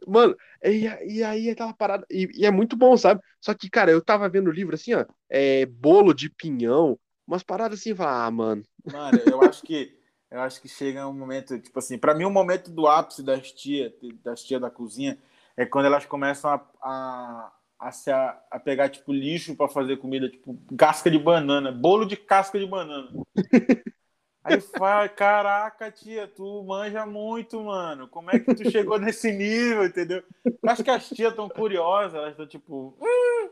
Mano, 0.07 0.35
e, 0.63 0.87
e 1.05 1.23
aí 1.23 1.49
aquela 1.51 1.73
parada. 1.73 2.05
E, 2.09 2.27
e 2.33 2.45
é 2.45 2.51
muito 2.51 2.75
bom, 2.75 2.97
sabe? 2.97 3.21
Só 3.39 3.53
que, 3.53 3.69
cara, 3.69 3.91
eu 3.91 4.01
tava 4.01 4.27
vendo 4.27 4.47
o 4.47 4.53
livro 4.53 4.73
assim, 4.73 4.95
ó. 4.95 5.05
É, 5.29 5.65
bolo 5.67 6.13
de 6.13 6.29
pinhão, 6.29 6.97
umas 7.27 7.43
paradas 7.43 7.79
assim, 7.79 7.93
falei, 7.93 8.13
ah, 8.13 8.31
mano. 8.31 8.63
Mano, 8.91 9.19
eu 9.25 9.41
acho 9.41 9.61
que 9.63 9.94
eu 10.29 10.41
acho 10.41 10.61
que 10.61 10.67
chega 10.67 11.07
um 11.07 11.13
momento, 11.13 11.59
tipo 11.59 11.77
assim, 11.79 11.97
pra 11.97 12.13
mim 12.13 12.25
o 12.25 12.29
momento 12.29 12.71
do 12.71 12.87
ápice 12.87 13.23
das 13.23 13.51
tia, 13.51 13.93
das 14.23 14.43
tia 14.43 14.59
da 14.59 14.69
cozinha 14.69 15.17
é 15.55 15.65
quando 15.65 15.85
elas 15.85 16.05
começam 16.05 16.51
a, 16.51 16.67
a, 16.81 17.53
a, 17.79 17.91
se 17.91 18.11
a, 18.11 18.41
a 18.51 18.59
pegar 18.59 18.89
tipo 18.89 19.13
lixo 19.13 19.55
pra 19.55 19.67
fazer 19.67 19.97
comida, 19.97 20.29
tipo 20.29 20.57
casca 20.77 21.09
de 21.09 21.19
banana, 21.19 21.71
bolo 21.71 22.05
de 22.05 22.17
casca 22.17 22.59
de 22.59 22.65
banana. 22.65 23.09
Aí 24.43 24.61
fala, 24.61 25.09
caraca, 25.09 25.91
tia, 25.91 26.27
tu 26.27 26.63
manja 26.63 27.03
muito, 27.03 27.59
mano. 27.63 28.07
Como 28.07 28.29
é 28.29 28.39
que 28.39 28.53
tu 28.53 28.69
chegou 28.69 28.99
nesse 28.99 29.31
nível, 29.31 29.85
entendeu? 29.85 30.23
Eu 30.45 30.69
acho 30.69 30.83
que 30.83 30.91
as 30.91 31.09
tias 31.09 31.31
estão 31.31 31.49
curiosas, 31.49 32.13
elas 32.13 32.29
estão 32.31 32.45
tipo, 32.45 32.95
hum, 33.01 33.49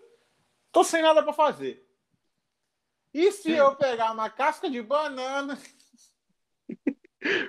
tô 0.71 0.83
sem 0.83 1.01
nada 1.01 1.23
pra 1.23 1.33
fazer. 1.33 1.83
E 3.11 3.31
se 3.31 3.51
eu 3.51 3.75
pegar 3.75 4.11
uma 4.11 4.29
casca 4.29 4.69
de 4.69 4.83
banana 4.83 5.57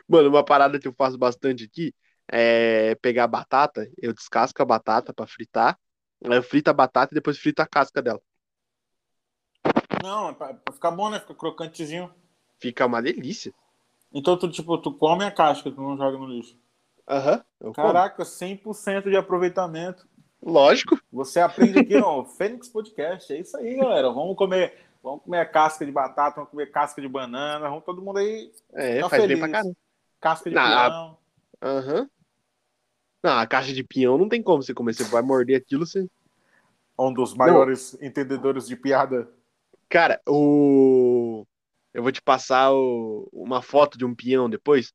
Mano, 0.08 0.28
uma 0.28 0.44
parada 0.44 0.78
que 0.78 0.88
eu 0.88 0.94
faço 0.94 1.18
bastante 1.18 1.64
aqui 1.64 1.94
é 2.28 2.94
pegar 2.96 3.24
a 3.24 3.28
batata, 3.28 3.88
eu 3.98 4.12
descasco 4.12 4.62
a 4.62 4.64
batata 4.64 5.12
pra 5.12 5.26
fritar, 5.26 5.78
eu 6.22 6.42
frito 6.42 6.70
a 6.70 6.72
batata 6.72 7.12
e 7.12 7.16
depois 7.16 7.38
frito 7.38 7.60
a 7.60 7.66
casca 7.66 8.00
dela. 8.00 8.20
Não, 10.02 10.30
é 10.30 10.34
pra, 10.34 10.54
pra 10.54 10.74
ficar 10.74 10.90
bom, 10.90 11.10
né? 11.10 11.20
Fica 11.20 11.34
crocantezinho. 11.34 12.12
Fica 12.58 12.86
uma 12.86 13.02
delícia. 13.02 13.52
Então, 14.12 14.36
tu, 14.36 14.50
tipo, 14.50 14.78
tu 14.78 14.92
come 14.92 15.24
a 15.24 15.30
casca, 15.30 15.70
tu 15.70 15.80
não 15.80 15.96
joga 15.96 16.16
no 16.16 16.26
lixo. 16.26 16.56
Aham. 17.08 17.44
como. 17.58 17.72
Caraca, 17.72 18.24
100% 18.24 19.10
de 19.10 19.16
aproveitamento. 19.16 20.06
Lógico. 20.42 20.98
Você 21.10 21.40
aprende 21.40 21.78
aqui 21.78 21.98
no 21.98 22.24
Fênix 22.36 22.68
Podcast. 22.68 23.32
É 23.32 23.40
isso 23.40 23.56
aí, 23.56 23.76
galera. 23.76 24.10
Vamos 24.10 24.36
comer, 24.36 24.78
vamos 25.04 25.22
comer 25.22 25.50
casca 25.52 25.86
de 25.86 25.92
batata, 25.92 26.36
vamos 26.36 26.50
comer 26.50 26.72
casca 26.72 27.00
de 27.00 27.08
banana, 27.08 27.68
vamos 27.68 27.84
todo 27.84 28.02
mundo 28.02 28.18
aí, 28.18 28.50
É, 28.72 29.00
Tá 29.00 29.08
faz 29.10 29.22
feliz. 29.22 29.38
bem 29.38 29.50
pra 29.50 29.58
caramba. 29.58 29.76
casca 30.20 30.50
de 30.50 30.56
Não, 30.56 30.64
peão. 30.88 31.18
Aham. 31.62 32.10
Não, 33.22 33.38
a 33.38 33.46
caixa 33.46 33.72
de 33.72 33.82
pinhão 33.84 34.18
não 34.18 34.28
tem 34.28 34.42
como 34.42 34.62
você 34.62 34.74
comer. 34.74 34.94
Você 34.94 35.04
vai 35.04 35.22
morder 35.22 35.56
aquilo, 35.60 35.86
você. 35.86 36.06
Um 36.98 37.12
dos 37.12 37.34
maiores 37.34 37.96
entendedores 38.02 38.66
de 38.66 38.76
piada. 38.76 39.28
Cara, 39.88 40.20
o. 40.28 41.46
Eu 41.92 42.02
vou 42.02 42.10
te 42.12 42.20
passar 42.20 42.72
o- 42.72 43.28
uma 43.32 43.62
foto 43.62 43.96
de 43.96 44.04
um 44.04 44.14
pinhão 44.14 44.50
depois. 44.50 44.92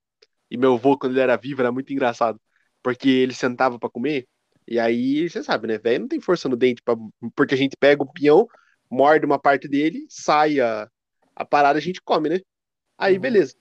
E 0.52 0.58
meu 0.58 0.74
avô, 0.76 0.98
quando 0.98 1.14
ele 1.14 1.22
era 1.22 1.38
vivo, 1.38 1.62
era 1.62 1.72
muito 1.72 1.94
engraçado. 1.94 2.40
Porque 2.84 3.10
ele 3.10 3.34
sentava 3.34 3.80
pra 3.80 3.90
comer. 3.90 4.28
E 4.68 4.80
aí, 4.80 5.30
você 5.30 5.42
sabe, 5.44 5.68
né? 5.68 5.78
Velho 5.78 6.02
não 6.02 6.08
tem 6.08 6.20
força 6.22 6.50
no 6.50 6.56
dente. 6.58 6.82
Pra... 6.84 6.96
Porque 7.36 7.54
a 7.56 7.58
gente 7.58 7.76
pega 7.78 8.04
o 8.04 8.12
pinhão, 8.12 8.48
morde 8.90 9.26
uma 9.26 9.40
parte 9.40 9.68
dele, 9.68 10.06
sai 10.10 10.60
a, 10.60 10.90
a 11.36 11.46
parada, 11.46 11.78
a 11.80 11.82
gente 11.82 12.02
come, 12.02 12.30
né? 12.30 12.40
Aí, 12.98 13.16
Uhum. 13.16 13.22
beleza. 13.22 13.56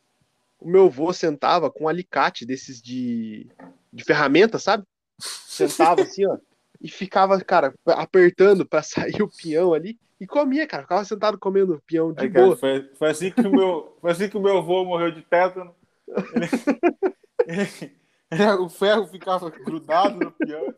O 0.61 0.69
meu 0.69 0.87
avô 0.87 1.13
sentava 1.13 1.71
com 1.71 1.85
um 1.85 1.89
alicate 1.89 2.45
desses 2.45 2.83
de, 2.83 3.49
de 3.93 4.03
ferramenta, 4.05 4.59
sabe? 4.59 4.85
Sentava 5.21 6.03
assim, 6.03 6.27
ó. 6.27 6.37
E 6.81 6.89
ficava, 6.89 7.41
cara, 7.41 7.73
apertando 7.87 8.67
pra 8.67 8.83
sair 8.83 9.21
o 9.23 9.29
pinhão 9.29 9.73
ali. 9.75 9.99
E 10.21 10.27
comia, 10.27 10.67
cara. 10.67 10.83
Ficava 10.83 11.05
sentado 11.05 11.39
comendo 11.39 11.75
o 11.75 11.83
pinhão 11.83 12.13
de 12.13 12.23
Aí, 12.25 12.31
cara, 12.31 12.45
boa. 12.47 12.57
foi, 12.57 12.91
foi 12.95 13.11
assim 13.11 13.31
que 13.31 13.41
o 13.47 13.51
meu, 13.53 13.97
foi 14.01 14.11
assim 14.11 14.29
que 14.29 14.37
o 14.37 14.41
meu 14.41 14.59
avô 14.59 14.85
morreu 14.85 15.11
de 15.13 15.23
tétano. 15.23 15.75
Ele- 17.47 17.71
ele- 17.71 17.93
ele- 18.31 18.51
o 18.61 18.69
ferro 18.69 19.07
ficava 19.07 19.49
grudado 19.51 20.19
no 20.21 20.33
peão. 20.33 20.75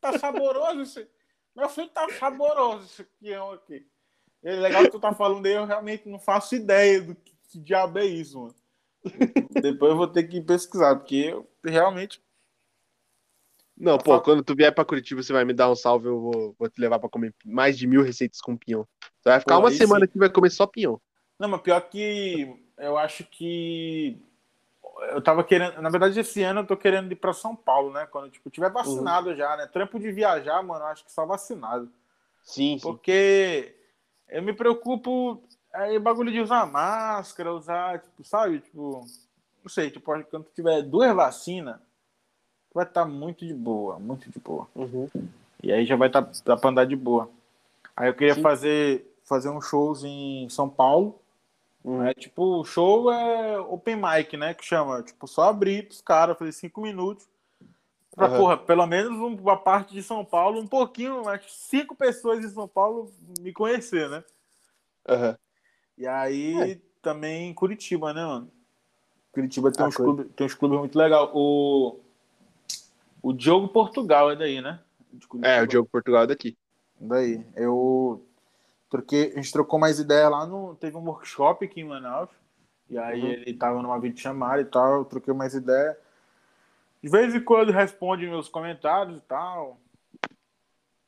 Tá 0.00 0.18
saboroso 0.18 0.82
esse. 0.82 1.06
Meu 1.54 1.68
filho 1.68 1.88
tá 1.88 2.08
saboroso 2.18 2.84
esse 2.84 3.04
peão 3.20 3.52
aqui. 3.52 3.86
É 4.42 4.54
legal 4.54 4.84
que 4.84 4.90
tu 4.90 5.00
tá 5.00 5.12
falando 5.12 5.44
aí, 5.44 5.52
eu 5.52 5.66
realmente 5.66 6.08
não 6.08 6.18
faço 6.18 6.54
ideia 6.54 7.02
do 7.02 7.14
que, 7.14 7.34
que 7.48 7.58
diabo 7.58 7.98
é 7.98 8.06
isso, 8.06 8.40
mano. 8.40 8.54
Depois 9.60 9.90
eu 9.90 9.96
vou 9.96 10.06
ter 10.06 10.24
que 10.24 10.40
pesquisar, 10.40 10.96
porque 10.96 11.16
eu 11.16 11.48
realmente. 11.64 12.22
Não, 13.76 13.96
pô, 13.96 14.20
quando 14.20 14.42
tu 14.42 14.54
vier 14.54 14.74
pra 14.74 14.84
Curitiba, 14.84 15.22
você 15.22 15.32
vai 15.32 15.44
me 15.44 15.54
dar 15.54 15.70
um 15.70 15.74
salve, 15.74 16.06
eu 16.06 16.20
vou, 16.20 16.54
vou 16.58 16.68
te 16.68 16.78
levar 16.80 16.98
pra 16.98 17.08
comer 17.08 17.34
mais 17.44 17.78
de 17.78 17.86
mil 17.86 18.02
receitas 18.02 18.40
com 18.40 18.56
pinhão. 18.56 18.86
Você 19.20 19.30
vai 19.30 19.40
ficar 19.40 19.56
Pô, 19.56 19.62
uma 19.62 19.70
semana 19.70 20.04
sim. 20.04 20.12
que 20.12 20.18
vai 20.18 20.28
comer 20.28 20.50
só 20.50 20.66
pinhão. 20.66 21.00
Não, 21.38 21.48
mas 21.48 21.62
pior 21.62 21.80
que 21.88 22.54
eu 22.76 22.98
acho 22.98 23.24
que 23.24 24.20
eu 25.12 25.22
tava 25.22 25.42
querendo, 25.44 25.80
na 25.80 25.88
verdade 25.88 26.18
esse 26.18 26.42
ano 26.42 26.60
eu 26.60 26.66
tô 26.66 26.76
querendo 26.76 27.10
ir 27.12 27.16
pra 27.16 27.32
São 27.32 27.54
Paulo, 27.54 27.92
né? 27.92 28.06
Quando 28.06 28.30
tipo 28.30 28.50
tiver 28.50 28.70
vacinado 28.70 29.34
já, 29.34 29.56
né? 29.56 29.66
Trampo 29.66 29.98
de 29.98 30.12
viajar, 30.12 30.62
mano, 30.62 30.84
acho 30.86 31.04
que 31.04 31.12
só 31.12 31.26
vacinado. 31.26 31.90
Sim, 32.42 32.78
sim. 32.78 32.80
Porque 32.80 33.74
eu 34.28 34.42
me 34.42 34.52
preocupo 34.52 35.42
aí 35.72 35.98
bagulho 35.98 36.32
de 36.32 36.40
usar 36.40 36.66
máscara, 36.66 37.52
usar, 37.52 38.00
tipo, 38.00 38.24
sabe, 38.24 38.60
tipo, 38.60 39.06
não 39.62 39.68
sei, 39.68 39.90
tipo, 39.90 40.04
quando 40.04 40.46
tiver 40.54 40.82
duas 40.82 41.14
vacinas, 41.14 41.76
vai 42.74 42.84
estar 42.84 43.04
muito 43.04 43.46
de 43.46 43.54
boa, 43.54 43.98
muito 43.98 44.30
de 44.30 44.38
boa. 44.38 44.66
Uhum. 44.74 45.08
E 45.62 45.72
aí 45.72 45.84
já 45.84 45.96
vai 45.96 46.08
estar 46.08 46.22
tá, 46.22 46.56
pra 46.56 46.70
andar 46.70 46.86
de 46.86 46.96
boa. 46.96 47.30
Aí 47.96 48.08
eu 48.08 48.14
queria 48.14 48.34
Sim. 48.34 48.42
fazer 48.42 49.06
fazer 49.24 49.48
uns 49.48 49.64
shows 49.68 50.02
em 50.02 50.48
São 50.48 50.68
Paulo. 50.68 51.20
Uhum. 51.82 52.02
É, 52.02 52.12
tipo, 52.14 52.60
o 52.60 52.64
show 52.64 53.10
é 53.10 53.58
open 53.58 53.96
mic, 53.96 54.36
né? 54.36 54.54
Que 54.54 54.64
chama. 54.64 55.02
Tipo, 55.02 55.26
só 55.26 55.44
abrir 55.44 55.86
pros 55.86 56.00
caras, 56.00 56.38
fazer 56.38 56.52
cinco 56.52 56.80
minutos. 56.80 57.28
Pra, 58.14 58.26
Aham. 58.26 58.36
porra, 58.36 58.56
pelo 58.58 58.86
menos 58.86 59.12
uma 59.18 59.56
parte 59.56 59.94
de 59.94 60.02
São 60.02 60.24
Paulo, 60.24 60.60
um 60.60 60.66
pouquinho, 60.66 61.22
mas 61.24 61.42
cinco 61.48 61.94
pessoas 61.94 62.44
em 62.44 62.48
São 62.48 62.68
Paulo 62.68 63.10
me 63.38 63.52
conhecer, 63.52 64.08
né? 64.10 64.22
Aham. 65.08 65.38
E 65.96 66.06
aí 66.06 66.80
também 67.00 67.54
Curitiba, 67.54 68.12
né, 68.12 68.24
mano? 68.24 68.50
Curitiba 69.32 69.70
tem, 69.70 69.84
ah, 69.84 69.88
uns, 69.88 69.96
clubes, 69.96 70.26
tem 70.34 70.46
uns 70.46 70.54
clubes 70.54 70.78
muito 70.78 70.98
legais. 70.98 71.28
O, 71.32 72.00
o 73.22 73.32
Diogo 73.32 73.68
Portugal 73.68 74.30
é 74.30 74.36
daí, 74.36 74.60
né? 74.60 74.80
É, 75.42 75.62
o 75.62 75.66
Diogo 75.66 75.88
Portugal 75.90 76.24
é 76.24 76.26
daqui. 76.26 76.56
Daí. 76.98 77.44
Eu 77.54 78.26
troquei, 78.90 79.32
a 79.32 79.36
gente 79.36 79.52
trocou 79.52 79.78
mais 79.78 79.98
ideia 79.98 80.28
lá 80.28 80.44
no. 80.44 80.74
Teve 80.74 80.96
um 80.96 81.06
workshop 81.06 81.64
aqui 81.64 81.80
em 81.80 81.84
Manaus. 81.84 82.28
E 82.90 82.98
aí 82.98 83.22
uhum. 83.22 83.28
ele 83.28 83.54
tava 83.54 83.80
numa 83.80 84.00
videochamada 84.00 84.60
e 84.60 84.64
tal, 84.64 84.98
eu 84.98 85.04
troquei 85.04 85.32
mais 85.32 85.54
ideia. 85.54 85.96
De 87.02 87.08
vez 87.08 87.34
em 87.34 87.40
quando 87.40 87.70
responde 87.70 88.26
meus 88.26 88.48
comentários 88.48 89.18
e 89.18 89.20
tal. 89.22 89.80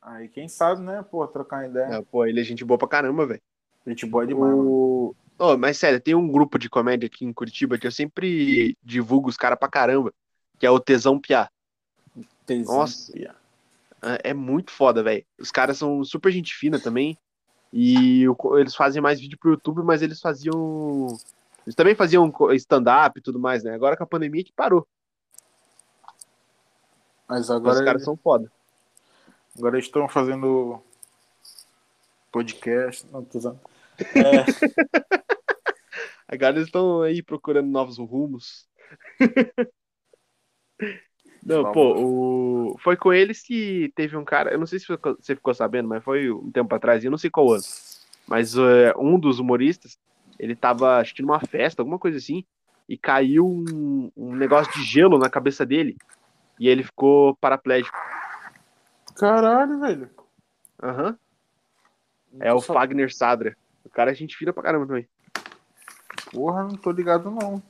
Aí 0.01 0.27
quem 0.29 0.47
sabe, 0.47 0.81
né, 0.81 1.03
pô, 1.03 1.27
trocar 1.27 1.69
ideia. 1.69 2.01
Pô, 2.09 2.25
ele 2.25 2.39
é 2.39 2.43
gente 2.43 2.63
boa 2.63 2.77
pra 2.77 2.87
caramba, 2.87 3.25
velho. 3.25 3.41
Gente 3.85 4.05
boa 4.05 4.25
demais, 4.25 4.53
o... 4.55 5.13
Oh, 5.37 5.57
mas 5.57 5.77
sério, 5.77 5.99
tem 5.99 6.15
um 6.15 6.27
grupo 6.27 6.57
de 6.57 6.69
comédia 6.69 7.07
aqui 7.07 7.25
em 7.25 7.33
Curitiba 7.33 7.77
que 7.77 7.85
eu 7.85 7.91
sempre 7.91 8.77
divulgo 8.81 9.27
os 9.27 9.35
caras 9.35 9.59
pra 9.59 9.67
caramba, 9.67 10.13
que 10.57 10.65
é 10.65 10.71
o 10.71 10.79
Tesão 10.79 11.19
Piá. 11.19 11.49
Tesão 12.45 12.77
Nossa, 12.77 13.11
Piá. 13.11 13.35
É, 14.01 14.29
é 14.29 14.33
muito 14.33 14.71
foda, 14.71 15.03
velho. 15.03 15.25
Os 15.37 15.51
caras 15.51 15.77
são 15.77 16.03
super 16.05 16.31
gente 16.31 16.53
fina 16.53 16.79
também. 16.79 17.17
E 17.75 18.25
eles 18.59 18.75
fazem 18.75 19.01
mais 19.01 19.19
vídeo 19.19 19.35
pro 19.39 19.49
YouTube, 19.49 19.81
mas 19.81 20.03
eles 20.03 20.21
faziam. 20.21 21.07
Eles 21.65 21.73
também 21.75 21.95
faziam 21.95 22.31
stand-up 22.51 23.17
e 23.17 23.21
tudo 23.21 23.39
mais, 23.39 23.63
né? 23.63 23.73
Agora 23.73 23.97
com 23.97 24.03
a 24.03 24.07
pandemia 24.07 24.43
que 24.43 24.53
parou. 24.53 24.87
Mas 27.27 27.49
agora. 27.49 27.79
Os 27.79 27.83
caras 27.83 28.03
são 28.03 28.15
foda. 28.15 28.51
Agora 29.57 29.75
eles 29.75 29.85
estão 29.85 30.07
fazendo 30.07 30.79
podcast. 32.31 33.07
Não, 33.11 33.25
tô 33.25 33.39
usando. 33.39 33.59
É... 34.15 34.43
Agora 36.27 36.55
eles 36.55 36.67
estão 36.67 37.01
aí 37.01 37.21
procurando 37.21 37.69
novos 37.69 37.97
rumos. 37.97 38.67
Não, 41.45 41.71
pô, 41.71 41.95
o... 41.97 42.77
foi 42.79 42.95
com 42.95 43.11
eles 43.11 43.41
que 43.41 43.91
teve 43.95 44.15
um 44.15 44.23
cara, 44.23 44.51
eu 44.51 44.59
não 44.59 44.65
sei 44.65 44.79
se 44.79 44.87
você 44.87 45.35
ficou 45.35 45.53
sabendo, 45.53 45.89
mas 45.89 46.03
foi 46.03 46.31
um 46.31 46.49
tempo 46.51 46.73
atrás, 46.73 47.03
eu 47.03 47.11
não 47.11 47.17
sei 47.17 47.29
qual 47.29 47.51
ano, 47.51 47.63
mas 48.27 48.55
uh, 48.55 48.93
um 48.97 49.19
dos 49.19 49.39
humoristas, 49.39 49.99
ele 50.39 50.55
tava, 50.55 51.03
que 51.03 51.21
numa 51.21 51.39
festa, 51.39 51.81
alguma 51.81 51.99
coisa 51.99 52.17
assim, 52.17 52.45
e 52.87 52.97
caiu 52.97 53.45
um, 53.45 54.11
um 54.15 54.35
negócio 54.35 54.71
de 54.73 54.83
gelo 54.83 55.17
na 55.17 55.29
cabeça 55.29 55.65
dele, 55.65 55.97
e 56.59 56.69
ele 56.69 56.83
ficou 56.83 57.35
paraplégico. 57.35 57.97
Caralho, 59.15 59.79
velho. 59.79 60.09
Aham. 60.81 61.17
Uhum. 62.31 62.39
É 62.39 62.53
o 62.53 62.61
Fagner 62.61 63.13
Sadra. 63.13 63.55
O 63.85 63.89
cara 63.89 64.11
a 64.11 64.13
gente 64.13 64.37
vira 64.39 64.51
pra 64.51 64.63
caramba 64.63 64.87
também. 64.87 65.07
Porra, 66.31 66.63
não 66.63 66.75
tô 66.75 66.91
ligado 66.91 67.29
não. 67.29 67.61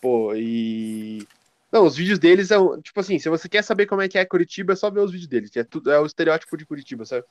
Pô, 0.00 0.34
e. 0.34 1.26
Não, 1.74 1.86
os 1.86 1.96
vídeos 1.96 2.20
deles 2.20 2.46
são. 2.46 2.80
Tipo 2.80 3.00
assim, 3.00 3.18
se 3.18 3.28
você 3.28 3.48
quer 3.48 3.64
saber 3.64 3.86
como 3.86 4.00
é 4.00 4.08
que 4.08 4.16
é 4.16 4.24
Curitiba, 4.24 4.74
é 4.74 4.76
só 4.76 4.88
ver 4.88 5.00
os 5.00 5.10
vídeos 5.10 5.26
deles. 5.26 5.50
É, 5.56 5.64
tudo, 5.64 5.90
é 5.90 5.98
o 5.98 6.06
estereótipo 6.06 6.56
de 6.56 6.64
Curitiba, 6.64 7.04
sabe? 7.04 7.24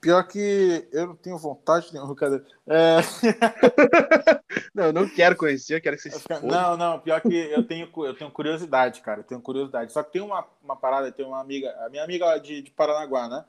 Pior 0.00 0.26
que 0.26 0.88
eu 0.90 1.06
não 1.06 1.14
tenho 1.14 1.38
vontade 1.38 1.86
nenhuma, 1.92 2.16
cara. 2.16 2.44
É... 2.66 2.96
não, 4.74 4.86
eu 4.86 4.92
não 4.92 5.08
quero 5.08 5.36
conhecer, 5.36 5.76
eu 5.76 5.80
quero 5.80 5.96
que 5.96 6.02
vocês. 6.02 6.24
Não, 6.42 6.76
não, 6.76 6.98
pior 6.98 7.20
que 7.20 7.32
eu 7.32 7.62
tenho, 7.62 7.88
eu 7.98 8.14
tenho 8.16 8.30
curiosidade, 8.32 9.02
cara. 9.02 9.20
Eu 9.20 9.24
tenho 9.24 9.40
curiosidade. 9.40 9.92
Só 9.92 10.02
que 10.02 10.14
tem 10.14 10.22
uma, 10.22 10.44
uma 10.64 10.74
parada, 10.74 11.12
tem 11.12 11.24
uma 11.24 11.40
amiga, 11.40 11.70
a 11.86 11.88
minha 11.88 12.02
amiga 12.02 12.38
de, 12.38 12.62
de 12.62 12.72
Paranaguá, 12.72 13.28
né? 13.28 13.44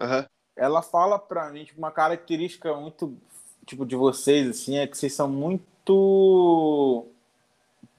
Uhum. 0.00 0.26
Ela 0.56 0.82
fala 0.82 1.16
pra 1.16 1.48
mim, 1.52 1.64
tipo, 1.64 1.78
uma 1.78 1.92
característica 1.92 2.74
muito 2.74 3.16
tipo, 3.64 3.86
de 3.86 3.94
vocês, 3.94 4.48
assim, 4.48 4.78
é 4.78 4.86
que 4.88 4.98
vocês 4.98 5.14
são 5.14 5.28
muito. 5.28 7.06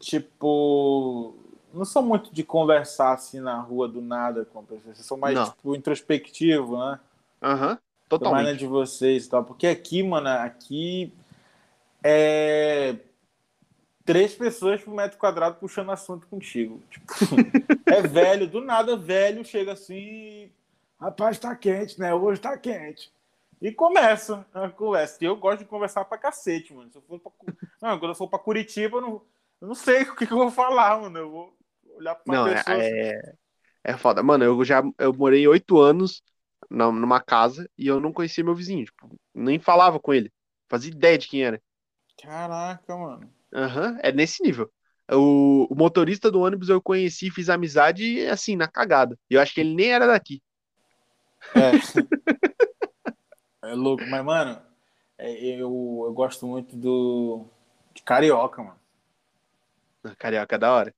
Tipo. 0.01 1.44
Não 1.75 1.85
são 1.85 2.01
muito 2.01 2.33
de 2.33 2.43
conversar 2.43 3.13
assim 3.13 3.39
na 3.39 3.59
rua 3.59 3.87
do 3.87 4.01
nada 4.01 4.45
com 4.45 4.59
a 4.59 4.63
pessoa. 4.63 4.95
Vocês 4.95 5.05
são 5.05 5.17
mais, 5.17 5.35
não. 5.35 5.45
tipo, 5.45 5.75
introspectivo, 5.75 6.77
né? 6.77 6.99
Aham. 7.41 7.71
Uhum. 7.71 7.77
Totalmente. 8.07 8.43
Mais 8.43 8.57
de 8.57 8.67
vocês 8.67 9.25
e 9.25 9.29
tal. 9.29 9.43
Porque 9.43 9.65
aqui, 9.67 10.03
mano, 10.03 10.29
aqui 10.29 11.11
é 12.03 12.95
três 14.05 14.35
pessoas 14.35 14.81
por 14.81 14.93
metro 14.93 15.17
quadrado 15.17 15.57
puxando 15.57 15.91
assunto 15.91 16.27
contigo. 16.27 16.81
Tipo, 16.89 17.07
é 17.91 18.01
velho, 18.03 18.47
do 18.47 18.61
nada 18.61 18.95
velho 18.95 19.43
chega 19.43 19.73
assim, 19.73 20.51
rapaz, 20.99 21.39
tá 21.39 21.55
quente, 21.55 21.99
né? 21.99 22.13
Hoje 22.13 22.39
tá 22.39 22.55
quente. 22.57 23.11
E 23.59 23.71
começa 23.71 24.45
a 24.53 24.69
conversa. 24.69 25.17
Eu 25.21 25.35
gosto 25.35 25.59
de 25.59 25.65
conversar 25.65 26.05
pra 26.05 26.17
cacete, 26.17 26.73
mano. 26.73 26.91
Se 26.91 26.97
eu 26.97 27.01
for 27.01 27.19
pra... 27.19 27.31
não, 27.81 27.99
quando 27.99 28.11
eu 28.11 28.15
for 28.15 28.27
pra 28.27 28.37
Curitiba, 28.37 28.97
eu 28.97 29.01
não, 29.01 29.21
eu 29.59 29.67
não 29.67 29.75
sei 29.75 30.03
o 30.03 30.15
que, 30.15 30.27
que, 30.27 30.33
eu 30.33 30.37
vou 30.37 30.51
falar, 30.51 31.01
mano. 31.01 31.17
Eu 31.17 31.31
vou 31.31 31.53
olhar 31.95 32.15
pra 32.15 32.33
não, 32.33 32.45
pessoa. 32.45 32.83
É, 32.83 33.09
é, 33.09 33.33
é 33.83 33.97
foda. 33.97 34.21
Mano, 34.21 34.43
eu 34.43 34.63
já 34.63 34.83
eu 34.97 35.13
morei 35.13 35.47
oito 35.47 35.79
anos 35.79 36.21
numa 36.69 37.21
casa 37.21 37.69
e 37.77 37.87
eu 37.87 37.99
não 37.99 38.11
conhecia 38.11 38.43
meu 38.43 38.55
vizinho. 38.55 38.85
Tipo, 38.85 39.15
nem 39.33 39.59
falava 39.59 39.99
com 39.99 40.13
ele. 40.13 40.31
Fazia 40.69 40.91
ideia 40.91 41.17
de 41.17 41.27
quem 41.27 41.43
era. 41.43 41.61
Caraca, 42.21 42.95
mano. 42.95 43.29
Aham, 43.53 43.91
uhum, 43.91 43.99
é 44.01 44.11
nesse 44.11 44.43
nível. 44.43 44.71
O, 45.11 45.67
o, 45.69 45.75
motorista 45.75 46.31
do 46.31 46.41
ônibus 46.41 46.67
eu 46.67 46.81
conheci, 46.81 47.29
fiz 47.29 47.49
amizade, 47.49 48.25
assim, 48.25 48.55
na 48.55 48.67
cagada. 48.67 49.17
Eu 49.29 49.39
acho 49.39 49.53
que 49.53 49.61
ele 49.61 49.75
nem 49.75 49.91
era 49.91 50.07
daqui. 50.07 50.41
É. 51.53 51.71
É 53.61 53.73
louco, 53.73 54.03
mas, 54.07 54.23
mano, 54.23 54.61
é, 55.17 55.31
eu, 55.43 56.03
eu 56.05 56.13
gosto 56.13 56.45
muito 56.45 56.75
do. 56.75 57.47
de 57.95 58.03
carioca, 58.03 58.61
mano. 58.61 58.79
Carioca 60.19 60.55
é 60.55 60.59
da 60.59 60.71
hora. 60.71 60.95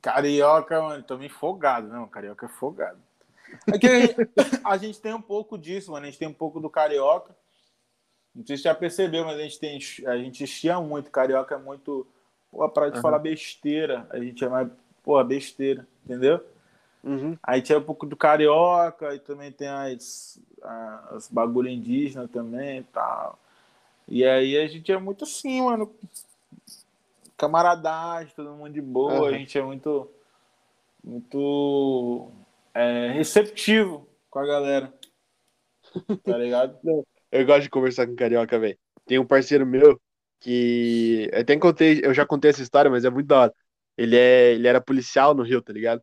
Carioca, 0.00 0.80
mano, 0.80 1.04
meio 1.18 1.30
folgado, 1.30 1.88
não. 1.88 2.06
Carioca 2.06 2.46
é 2.46 2.48
folgado. 2.48 2.98
É 3.66 3.78
que 3.78 3.86
a 4.64 4.76
gente 4.76 5.00
tem 5.00 5.14
um 5.14 5.22
pouco 5.22 5.56
disso, 5.56 5.92
mano. 5.92 6.04
A 6.04 6.08
gente 6.08 6.18
tem 6.18 6.28
um 6.28 6.34
pouco 6.34 6.60
do 6.60 6.68
carioca. 6.68 7.34
Não 8.34 8.46
sei 8.46 8.56
se 8.56 8.62
você 8.62 8.68
já 8.68 8.74
percebeu, 8.74 9.24
mas 9.24 9.38
a 9.38 9.42
gente 9.42 9.58
tem. 9.58 9.78
A 10.06 10.16
gente 10.16 10.46
chia 10.46 10.80
muito. 10.80 11.10
Carioca 11.10 11.54
é 11.54 11.58
muito. 11.58 12.06
Pô, 12.50 12.68
para 12.68 12.90
de 12.90 12.96
uhum. 12.96 13.02
falar 13.02 13.18
besteira. 13.18 14.06
A 14.10 14.18
gente 14.18 14.44
é 14.44 14.48
mais. 14.48 14.68
Pô, 15.02 15.22
besteira, 15.24 15.86
entendeu? 16.04 16.44
Uhum. 17.02 17.38
Aí 17.42 17.62
tinha 17.62 17.78
um 17.78 17.82
pouco 17.82 18.04
do 18.04 18.16
carioca, 18.16 19.14
e 19.14 19.18
também 19.18 19.50
tem 19.52 19.68
as, 19.68 20.38
as 21.10 21.28
bagulho 21.28 21.68
indígena 21.68 22.28
também 22.28 22.80
e 22.80 22.84
tal. 22.84 23.38
E 24.06 24.24
aí 24.24 24.56
a 24.58 24.66
gente 24.66 24.90
é 24.90 24.98
muito 24.98 25.24
assim, 25.24 25.62
mano. 25.62 25.94
Camaradagem, 27.38 28.34
todo 28.34 28.52
mundo 28.52 28.72
de 28.72 28.80
boa, 28.80 29.20
uhum. 29.20 29.24
a 29.26 29.32
gente 29.32 29.56
é 29.56 29.62
muito. 29.62 30.12
Muito 31.02 32.32
é, 32.74 33.12
receptivo 33.12 34.08
com 34.28 34.40
a 34.40 34.46
galera. 34.46 34.92
Tá 36.24 36.36
ligado? 36.36 36.78
eu 37.30 37.46
gosto 37.46 37.62
de 37.62 37.70
conversar 37.70 38.06
com 38.06 38.16
carioca, 38.16 38.58
velho. 38.58 38.76
Tem 39.06 39.18
um 39.18 39.26
parceiro 39.26 39.64
meu 39.64 39.98
que. 40.40 41.30
Eu 41.32 41.40
até 41.40 41.56
contei, 41.56 42.00
eu 42.02 42.12
já 42.12 42.26
contei 42.26 42.50
essa 42.50 42.62
história, 42.62 42.90
mas 42.90 43.04
é 43.04 43.10
muito 43.10 43.28
da 43.28 43.42
hora. 43.42 43.54
Ele, 43.96 44.16
é, 44.16 44.52
ele 44.54 44.66
era 44.66 44.80
policial 44.80 45.32
no 45.32 45.44
Rio, 45.44 45.62
tá 45.62 45.72
ligado? 45.72 46.02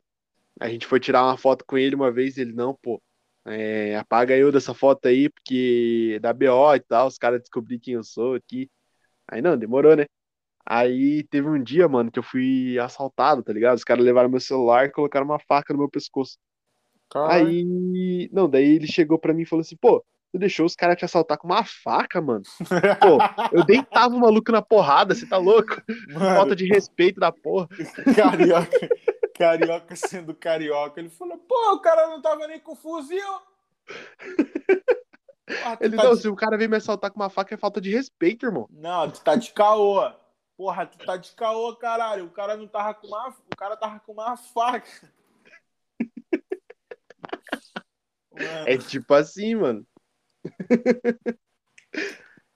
A 0.59 0.69
gente 0.69 0.87
foi 0.87 0.99
tirar 0.99 1.23
uma 1.23 1.37
foto 1.37 1.65
com 1.65 1.77
ele 1.77 1.95
uma 1.95 2.11
vez, 2.11 2.37
ele, 2.37 2.53
não, 2.53 2.73
pô, 2.73 3.01
é, 3.45 3.97
apaga 3.97 4.35
eu 4.37 4.51
dessa 4.51 4.73
foto 4.73 5.07
aí, 5.07 5.29
porque 5.29 6.17
dá 6.21 6.33
BO 6.33 6.75
e 6.75 6.79
tal, 6.79 7.07
os 7.07 7.17
caras 7.17 7.41
descobriram 7.41 7.81
quem 7.81 7.93
eu 7.95 8.03
sou 8.03 8.35
aqui. 8.35 8.69
Aí 9.27 9.41
não, 9.41 9.57
demorou, 9.57 9.95
né? 9.95 10.05
Aí 10.65 11.23
teve 11.23 11.47
um 11.47 11.61
dia, 11.61 11.87
mano, 11.87 12.11
que 12.11 12.17
eu 12.17 12.23
fui 12.23 12.79
assaltado, 12.79 13.43
tá 13.43 13.53
ligado? 13.53 13.77
Os 13.77 13.83
caras 13.83 14.03
levaram 14.03 14.29
meu 14.29 14.39
celular 14.39 14.85
e 14.85 14.91
colocaram 14.91 15.25
uma 15.25 15.39
faca 15.39 15.73
no 15.73 15.79
meu 15.79 15.89
pescoço. 15.89 16.37
Aí, 17.13 18.29
não, 18.31 18.49
daí 18.49 18.75
ele 18.75 18.87
chegou 18.87 19.19
pra 19.19 19.33
mim 19.33 19.43
e 19.43 19.45
falou 19.45 19.61
assim, 19.61 19.77
pô, 19.77 20.03
tu 20.31 20.39
deixou 20.39 20.65
os 20.65 20.75
caras 20.75 20.97
te 20.97 21.05
assaltar 21.05 21.37
com 21.37 21.47
uma 21.47 21.63
faca, 21.63 22.19
mano? 22.19 22.43
Pô, 22.99 23.17
eu 23.55 23.63
deitava 23.63 24.15
o 24.15 24.19
maluco 24.19 24.51
na 24.51 24.61
porrada, 24.61 25.13
você 25.13 25.25
tá 25.25 25.37
louco? 25.37 25.81
Mano, 26.09 26.35
Falta 26.35 26.55
de 26.55 26.65
respeito 26.65 27.19
da 27.19 27.31
porra. 27.31 27.67
Carioca, 28.15 28.89
carioca 29.37 29.95
sendo 29.95 30.33
carioca. 30.33 30.99
Ele 30.99 31.09
falou, 31.09 31.37
pô, 31.37 31.73
o 31.73 31.79
cara 31.79 32.07
não 32.07 32.21
tava 32.21 32.47
nem 32.47 32.59
com 32.59 32.75
fuzil. 32.75 33.23
Porra, 35.45 35.77
ele, 35.79 35.95
tá 35.95 36.03
não, 36.03 36.15
de... 36.15 36.21
se 36.21 36.27
o 36.27 36.35
cara 36.35 36.57
vem 36.57 36.67
me 36.67 36.75
assaltar 36.75 37.11
com 37.11 37.19
uma 37.19 37.29
faca 37.29 37.53
é 37.53 37.57
falta 37.57 37.79
de 37.79 37.91
respeito, 37.91 38.47
irmão. 38.47 38.67
Não, 38.71 39.11
tu 39.11 39.21
tá 39.21 39.35
de 39.35 39.51
caô. 39.51 40.11
Porra, 40.57 40.85
tu 40.85 40.97
tá 41.05 41.17
de 41.17 41.31
caô, 41.31 41.75
caralho. 41.75 42.25
O 42.25 42.31
cara 42.31 42.55
não 42.55 42.67
tava 42.67 42.93
com 42.93 43.07
uma. 43.07 43.29
O 43.29 43.55
cara 43.57 43.75
tava 43.75 43.99
com 43.99 44.13
uma 44.13 44.37
faca. 44.37 45.13
Mano. 48.31 48.67
É 48.67 48.77
tipo 48.77 49.13
assim, 49.13 49.55
mano. 49.55 49.85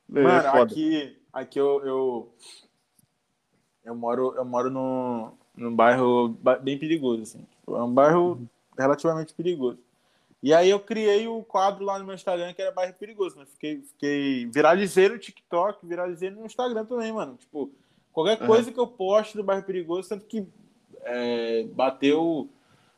Mano, 0.07 0.27
é 0.27 0.61
aqui, 0.61 1.21
aqui 1.31 1.59
eu, 1.59 1.85
eu, 1.85 2.35
eu 3.85 3.95
moro, 3.95 4.33
eu 4.35 4.43
moro 4.43 4.71
no, 4.71 5.37
num 5.55 5.75
bairro 5.75 6.29
bem 6.63 6.79
perigoso, 6.79 7.21
assim. 7.21 7.43
Tipo, 7.43 7.77
é 7.77 7.83
um 7.83 7.93
bairro 7.93 8.49
relativamente 8.75 9.35
perigoso. 9.35 9.77
E 10.41 10.51
aí 10.53 10.69
eu 10.69 10.79
criei 10.79 11.27
o 11.27 11.43
quadro 11.43 11.85
lá 11.85 11.99
no 11.99 12.05
meu 12.05 12.15
Instagram 12.15 12.53
que 12.53 12.61
era 12.61 12.71
bairro 12.71 12.93
perigoso, 12.95 13.37
né? 13.37 13.45
Fiquei, 13.45 13.81
fiquei 13.81 14.45
viralizei 14.47 15.09
no 15.09 15.19
TikTok, 15.19 15.85
viralizei 15.85 16.31
no 16.31 16.45
Instagram 16.45 16.85
também, 16.85 17.11
mano. 17.11 17.35
Tipo, 17.35 17.71
qualquer 18.23 18.45
coisa 18.45 18.71
que 18.71 18.79
eu 18.79 18.87
poste 18.87 19.37
do 19.37 19.43
bairro 19.43 19.63
perigoso, 19.63 20.09
tanto 20.09 20.25
que 20.25 20.45
é, 21.03 21.63
bateu. 21.71 22.49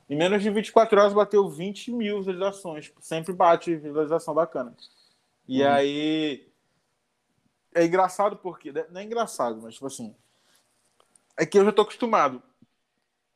Em 0.09 0.17
menos 0.17 0.41
de 0.41 0.49
24 0.49 0.99
horas 0.99 1.13
bateu 1.13 1.47
20 1.47 1.91
mil 1.91 2.17
visualizações. 2.17 2.91
Sempre 2.99 3.33
bate 3.33 3.75
visualização 3.75 4.33
bacana. 4.33 4.75
E 5.47 5.61
uhum. 5.61 5.69
aí. 5.69 6.47
É 7.73 7.85
engraçado 7.85 8.35
porque. 8.37 8.71
Não 8.89 8.99
é 8.99 9.03
engraçado, 9.03 9.61
mas 9.61 9.75
tipo 9.75 9.87
assim. 9.87 10.15
É 11.37 11.45
que 11.45 11.57
eu 11.57 11.65
já 11.65 11.71
tô 11.71 11.83
acostumado 11.83 12.41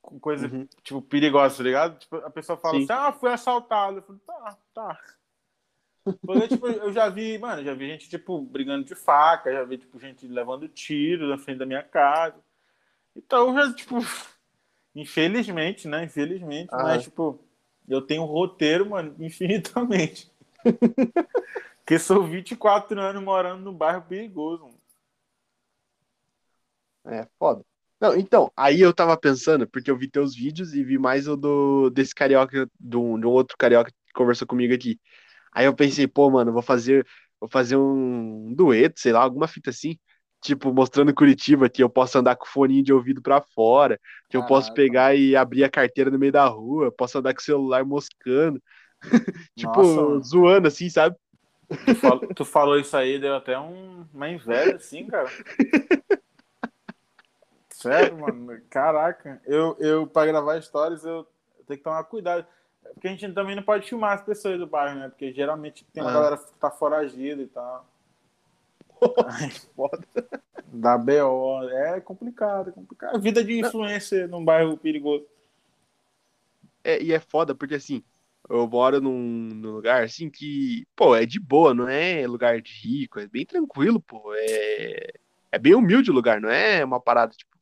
com 0.01 0.19
coisa, 0.19 0.47
uhum. 0.47 0.67
tipo, 0.83 1.01
perigosa, 1.01 1.57
tá 1.57 1.63
ligado? 1.63 1.97
Tipo, 1.97 2.17
a 2.17 2.29
pessoa 2.29 2.57
fala 2.57 2.75
Sim. 2.75 2.83
assim, 2.83 2.93
ah, 2.93 3.11
fui 3.11 3.31
assaltado. 3.31 3.97
Eu 3.97 4.03
falo, 4.03 4.19
tá, 4.25 4.57
tá. 4.73 4.99
Porque, 6.21 6.47
tipo, 6.49 6.67
eu 6.67 6.93
já 6.93 7.09
vi, 7.09 7.37
mano, 7.37 7.63
já 7.63 7.73
vi 7.73 7.87
gente, 7.87 8.07
tipo, 8.07 8.39
brigando 8.39 8.85
de 8.85 8.93
faca, 8.93 9.51
já 9.51 9.63
vi, 9.63 9.77
tipo, 9.77 9.99
gente 9.99 10.27
levando 10.27 10.67
tiro 10.67 11.27
na 11.27 11.37
frente 11.37 11.57
da 11.57 11.65
minha 11.65 11.81
casa. 11.81 12.39
Então, 13.15 13.55
já, 13.55 13.73
tipo, 13.73 13.95
infelizmente, 14.93 15.87
né? 15.87 16.03
Infelizmente, 16.03 16.69
ah. 16.71 16.83
mas, 16.83 17.03
tipo, 17.03 17.39
eu 17.87 18.01
tenho 18.01 18.23
um 18.23 18.27
roteiro, 18.27 18.89
mano, 18.89 19.15
infinitamente. 19.19 20.31
Porque 21.79 21.99
sou 21.99 22.23
24 22.23 22.99
anos 22.99 23.23
morando 23.23 23.63
no 23.63 23.73
bairro 23.73 24.03
perigoso. 24.03 24.63
Mano. 24.63 24.79
É, 27.05 27.27
foda. 27.37 27.63
Não, 27.99 28.15
então, 28.15 28.51
aí 28.55 28.81
eu 28.81 28.93
tava 28.93 29.17
pensando, 29.17 29.67
porque 29.67 29.89
eu 29.89 29.97
vi 29.97 30.09
teus 30.09 30.35
vídeos 30.35 30.73
e 30.73 30.83
vi 30.83 30.97
mais 30.97 31.27
o 31.27 31.35
do 31.35 31.89
desse 31.89 32.13
carioca, 32.13 32.69
de 32.79 32.97
um 32.97 33.25
outro 33.27 33.57
carioca 33.57 33.91
que 33.91 34.13
conversou 34.13 34.47
comigo 34.47 34.73
aqui. 34.73 34.99
Aí 35.55 35.65
eu 35.65 35.73
pensei, 35.73 36.05
pô, 36.05 36.29
mano, 36.29 36.51
vou 36.51 36.61
fazer, 36.61 37.07
vou 37.39 37.49
fazer 37.49 37.77
um 37.77 38.53
dueto, 38.53 38.99
sei 38.99 39.13
lá, 39.13 39.21
alguma 39.21 39.47
fita 39.47 39.69
assim, 39.69 39.97
tipo, 40.41 40.73
mostrando 40.73 41.13
Curitiba 41.15 41.69
que 41.69 41.81
eu 41.81 41.89
posso 41.89 42.17
andar 42.17 42.35
com 42.35 42.45
fone 42.45 42.83
de 42.83 42.91
ouvido 42.91 43.21
para 43.21 43.41
fora, 43.41 43.97
que 44.29 44.35
eu 44.35 44.45
posso 44.45 44.73
pegar 44.73 45.15
e 45.15 45.33
abrir 45.33 45.63
a 45.63 45.69
carteira 45.69 46.11
no 46.11 46.19
meio 46.19 46.33
da 46.33 46.45
rua, 46.45 46.91
posso 46.91 47.17
andar 47.17 47.33
com 47.33 47.39
o 47.39 47.43
celular 47.43 47.85
moscando, 47.85 48.61
tipo, 49.55 49.77
Nossa, 49.77 50.27
zoando 50.27 50.67
assim, 50.67 50.89
sabe? 50.89 51.15
Tu 51.69 51.95
falou, 51.95 52.33
tu 52.33 52.45
falou, 52.45 52.77
isso 52.77 52.97
aí, 52.97 53.17
deu 53.17 53.35
até 53.35 53.57
um, 53.57 54.05
uma 54.13 54.29
inveja, 54.29 54.75
assim, 54.75 55.05
cara. 55.07 55.29
Sério, 57.69 58.17
mano? 58.17 58.61
Caraca. 58.69 59.41
Eu, 59.45 59.77
eu 59.79 60.05
pra 60.07 60.25
gravar 60.25 60.57
histórias, 60.57 61.05
eu 61.05 61.25
tenho 61.65 61.77
que 61.77 61.83
tomar 61.83 62.03
cuidado. 62.03 62.45
Porque 62.93 63.07
a 63.07 63.11
gente 63.11 63.33
também 63.33 63.55
não 63.55 63.63
pode 63.63 63.87
filmar 63.87 64.13
as 64.13 64.23
pessoas 64.23 64.57
do 64.59 64.67
bairro, 64.67 64.99
né? 64.99 65.09
Porque 65.09 65.33
geralmente 65.33 65.85
tem 65.93 66.03
uma 66.03 66.11
ah. 66.11 66.13
galera 66.13 66.37
que 66.37 66.57
tá 66.59 66.71
foragida 66.71 67.41
e 67.41 67.47
tal. 67.47 67.85
Ai, 69.27 69.49
foda. 69.75 70.05
Da 70.67 70.97
BO. 70.97 71.69
É 71.69 71.99
complicado, 72.01 72.69
é 72.69 72.71
complicado. 72.71 73.19
Vida 73.19 73.43
de 73.43 73.59
influência 73.59 74.27
num 74.27 74.43
bairro 74.43 74.77
perigoso. 74.77 75.25
É, 76.83 77.01
e 77.01 77.11
é 77.11 77.19
foda, 77.19 77.55
porque 77.55 77.75
assim, 77.75 78.03
eu 78.47 78.67
moro 78.67 79.01
num, 79.01 79.49
num, 79.53 79.71
lugar 79.71 80.03
assim 80.03 80.29
que, 80.29 80.87
pô, 80.95 81.15
é 81.15 81.25
de 81.25 81.39
boa, 81.39 81.73
não 81.73 81.87
é 81.87 82.27
lugar 82.27 82.61
de 82.61 82.71
rico, 82.71 83.19
é 83.19 83.27
bem 83.27 83.45
tranquilo, 83.45 83.99
pô. 83.99 84.33
É, 84.35 85.13
é 85.51 85.57
bem 85.57 85.73
humilde 85.73 86.11
o 86.11 86.13
lugar, 86.13 86.39
não 86.39 86.49
é 86.49 86.83
uma 86.85 86.99
parada, 86.99 87.33
tipo, 87.35 87.54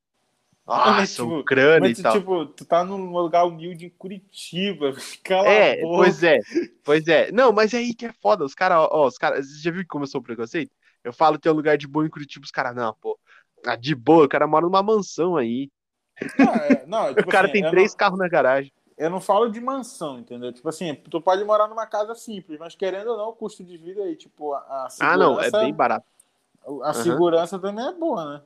nossa, 0.65 1.15
tipo, 1.15 1.39
Ucrânia 1.39 1.89
mas, 1.89 1.99
e 1.99 2.03
tal. 2.03 2.13
Tipo, 2.13 2.45
tu 2.45 2.65
tá 2.65 2.83
num 2.85 3.11
lugar 3.11 3.45
humilde 3.45 3.87
em 3.87 3.89
Curitiba, 3.89 4.93
cala 5.23 5.47
É, 5.47 5.81
pois 5.81 6.23
é, 6.23 6.39
pois 6.83 7.07
é. 7.07 7.31
Não, 7.31 7.51
mas 7.51 7.73
é 7.73 7.77
aí 7.77 7.93
que 7.93 8.05
é 8.05 8.13
foda, 8.13 8.45
os 8.45 8.55
caras, 8.55 8.87
ó, 8.89 9.07
os 9.07 9.17
caras, 9.17 9.45
você 9.45 9.61
já 9.61 9.71
viu 9.71 9.81
que 9.81 9.87
começou 9.87 10.21
o 10.21 10.23
preconceito? 10.23 10.71
Eu 11.03 11.11
falo 11.11 11.37
que 11.37 11.47
é 11.47 11.51
um 11.51 11.55
lugar 11.55 11.77
de 11.77 11.85
boa 11.85 12.05
em 12.05 12.09
Curitiba, 12.09 12.45
os 12.45 12.51
caras, 12.51 12.73
não, 12.73 12.95
pô, 13.01 13.19
ah, 13.65 13.75
de 13.75 13.93
boa, 13.93 14.25
o 14.25 14.29
cara 14.29 14.47
mora 14.47 14.65
numa 14.65 14.81
mansão 14.81 15.35
aí. 15.35 15.69
Ah, 16.39 16.65
é, 16.65 16.85
não, 16.85 17.09
tipo 17.13 17.27
o 17.27 17.31
cara 17.31 17.47
assim, 17.47 17.61
tem 17.61 17.69
três 17.69 17.91
não, 17.91 17.97
carros 17.97 18.19
na 18.19 18.29
garagem. 18.29 18.71
Eu 18.97 19.09
não 19.09 19.19
falo 19.19 19.49
de 19.49 19.59
mansão, 19.59 20.19
entendeu? 20.19 20.53
Tipo 20.53 20.69
assim, 20.69 20.95
tu 20.95 21.19
pode 21.19 21.43
morar 21.43 21.67
numa 21.67 21.85
casa 21.87 22.15
simples, 22.15 22.57
mas 22.57 22.73
querendo 22.73 23.09
ou 23.11 23.17
não, 23.17 23.29
o 23.29 23.33
custo 23.33 23.65
de 23.65 23.77
vida 23.77 24.03
aí, 24.03 24.15
tipo, 24.15 24.53
a, 24.53 24.87
segurança... 24.89 24.97
Ah, 25.01 25.17
não, 25.17 25.41
é 25.41 25.51
bem 25.51 25.73
barato. 25.73 26.05
A 26.65 26.69
uhum. 26.69 26.93
segurança 26.93 27.59
também 27.59 27.85
é 27.85 27.91
boa, 27.91 28.33
né? 28.33 28.41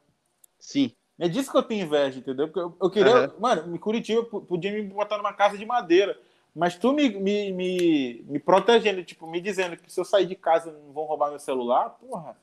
Sim. 0.57 0.91
É 1.19 1.27
disso 1.27 1.51
que 1.51 1.57
eu 1.57 1.63
tenho 1.63 1.85
inveja, 1.85 2.19
entendeu? 2.19 2.47
Porque 2.47 2.59
eu, 2.59 2.75
eu 2.79 2.89
queria. 2.89 3.29
Uhum. 3.29 3.39
Mano, 3.39 3.75
em 3.75 3.79
Curitiba 3.79 4.23
podia 4.23 4.71
me 4.71 4.83
botar 4.83 5.17
numa 5.17 5.33
casa 5.33 5.57
de 5.57 5.65
madeira. 5.65 6.17
Mas 6.55 6.75
tu 6.75 6.91
me, 6.91 7.09
me, 7.09 7.51
me, 7.51 8.25
me, 8.27 8.39
protegendo, 8.39 9.03
tipo, 9.03 9.27
me 9.27 9.39
dizendo 9.39 9.77
que 9.77 9.91
se 9.91 9.99
eu 9.99 10.05
sair 10.05 10.25
de 10.25 10.35
casa 10.35 10.71
não 10.71 10.91
vão 10.91 11.05
roubar 11.05 11.29
meu 11.29 11.39
celular, 11.39 11.91
porra. 11.91 12.35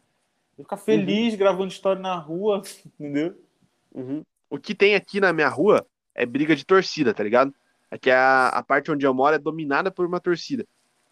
Eu 0.56 0.64
ficar 0.64 0.76
feliz 0.76 1.32
uhum. 1.32 1.38
gravando 1.38 1.68
história 1.68 2.00
na 2.00 2.16
rua, 2.16 2.62
entendeu? 2.98 3.36
Uhum. 3.92 4.22
O 4.48 4.58
que 4.58 4.74
tem 4.74 4.94
aqui 4.94 5.20
na 5.20 5.32
minha 5.32 5.48
rua 5.48 5.84
é 6.14 6.24
briga 6.24 6.54
de 6.54 6.64
torcida, 6.64 7.12
tá 7.12 7.24
ligado? 7.24 7.52
Aqui 7.90 8.10
é 8.10 8.14
a, 8.14 8.48
a 8.48 8.62
parte 8.62 8.90
onde 8.90 9.04
eu 9.04 9.12
moro 9.12 9.34
é 9.34 9.38
dominada 9.38 9.90
por 9.90 10.06
uma 10.06 10.20
torcida. 10.20 10.64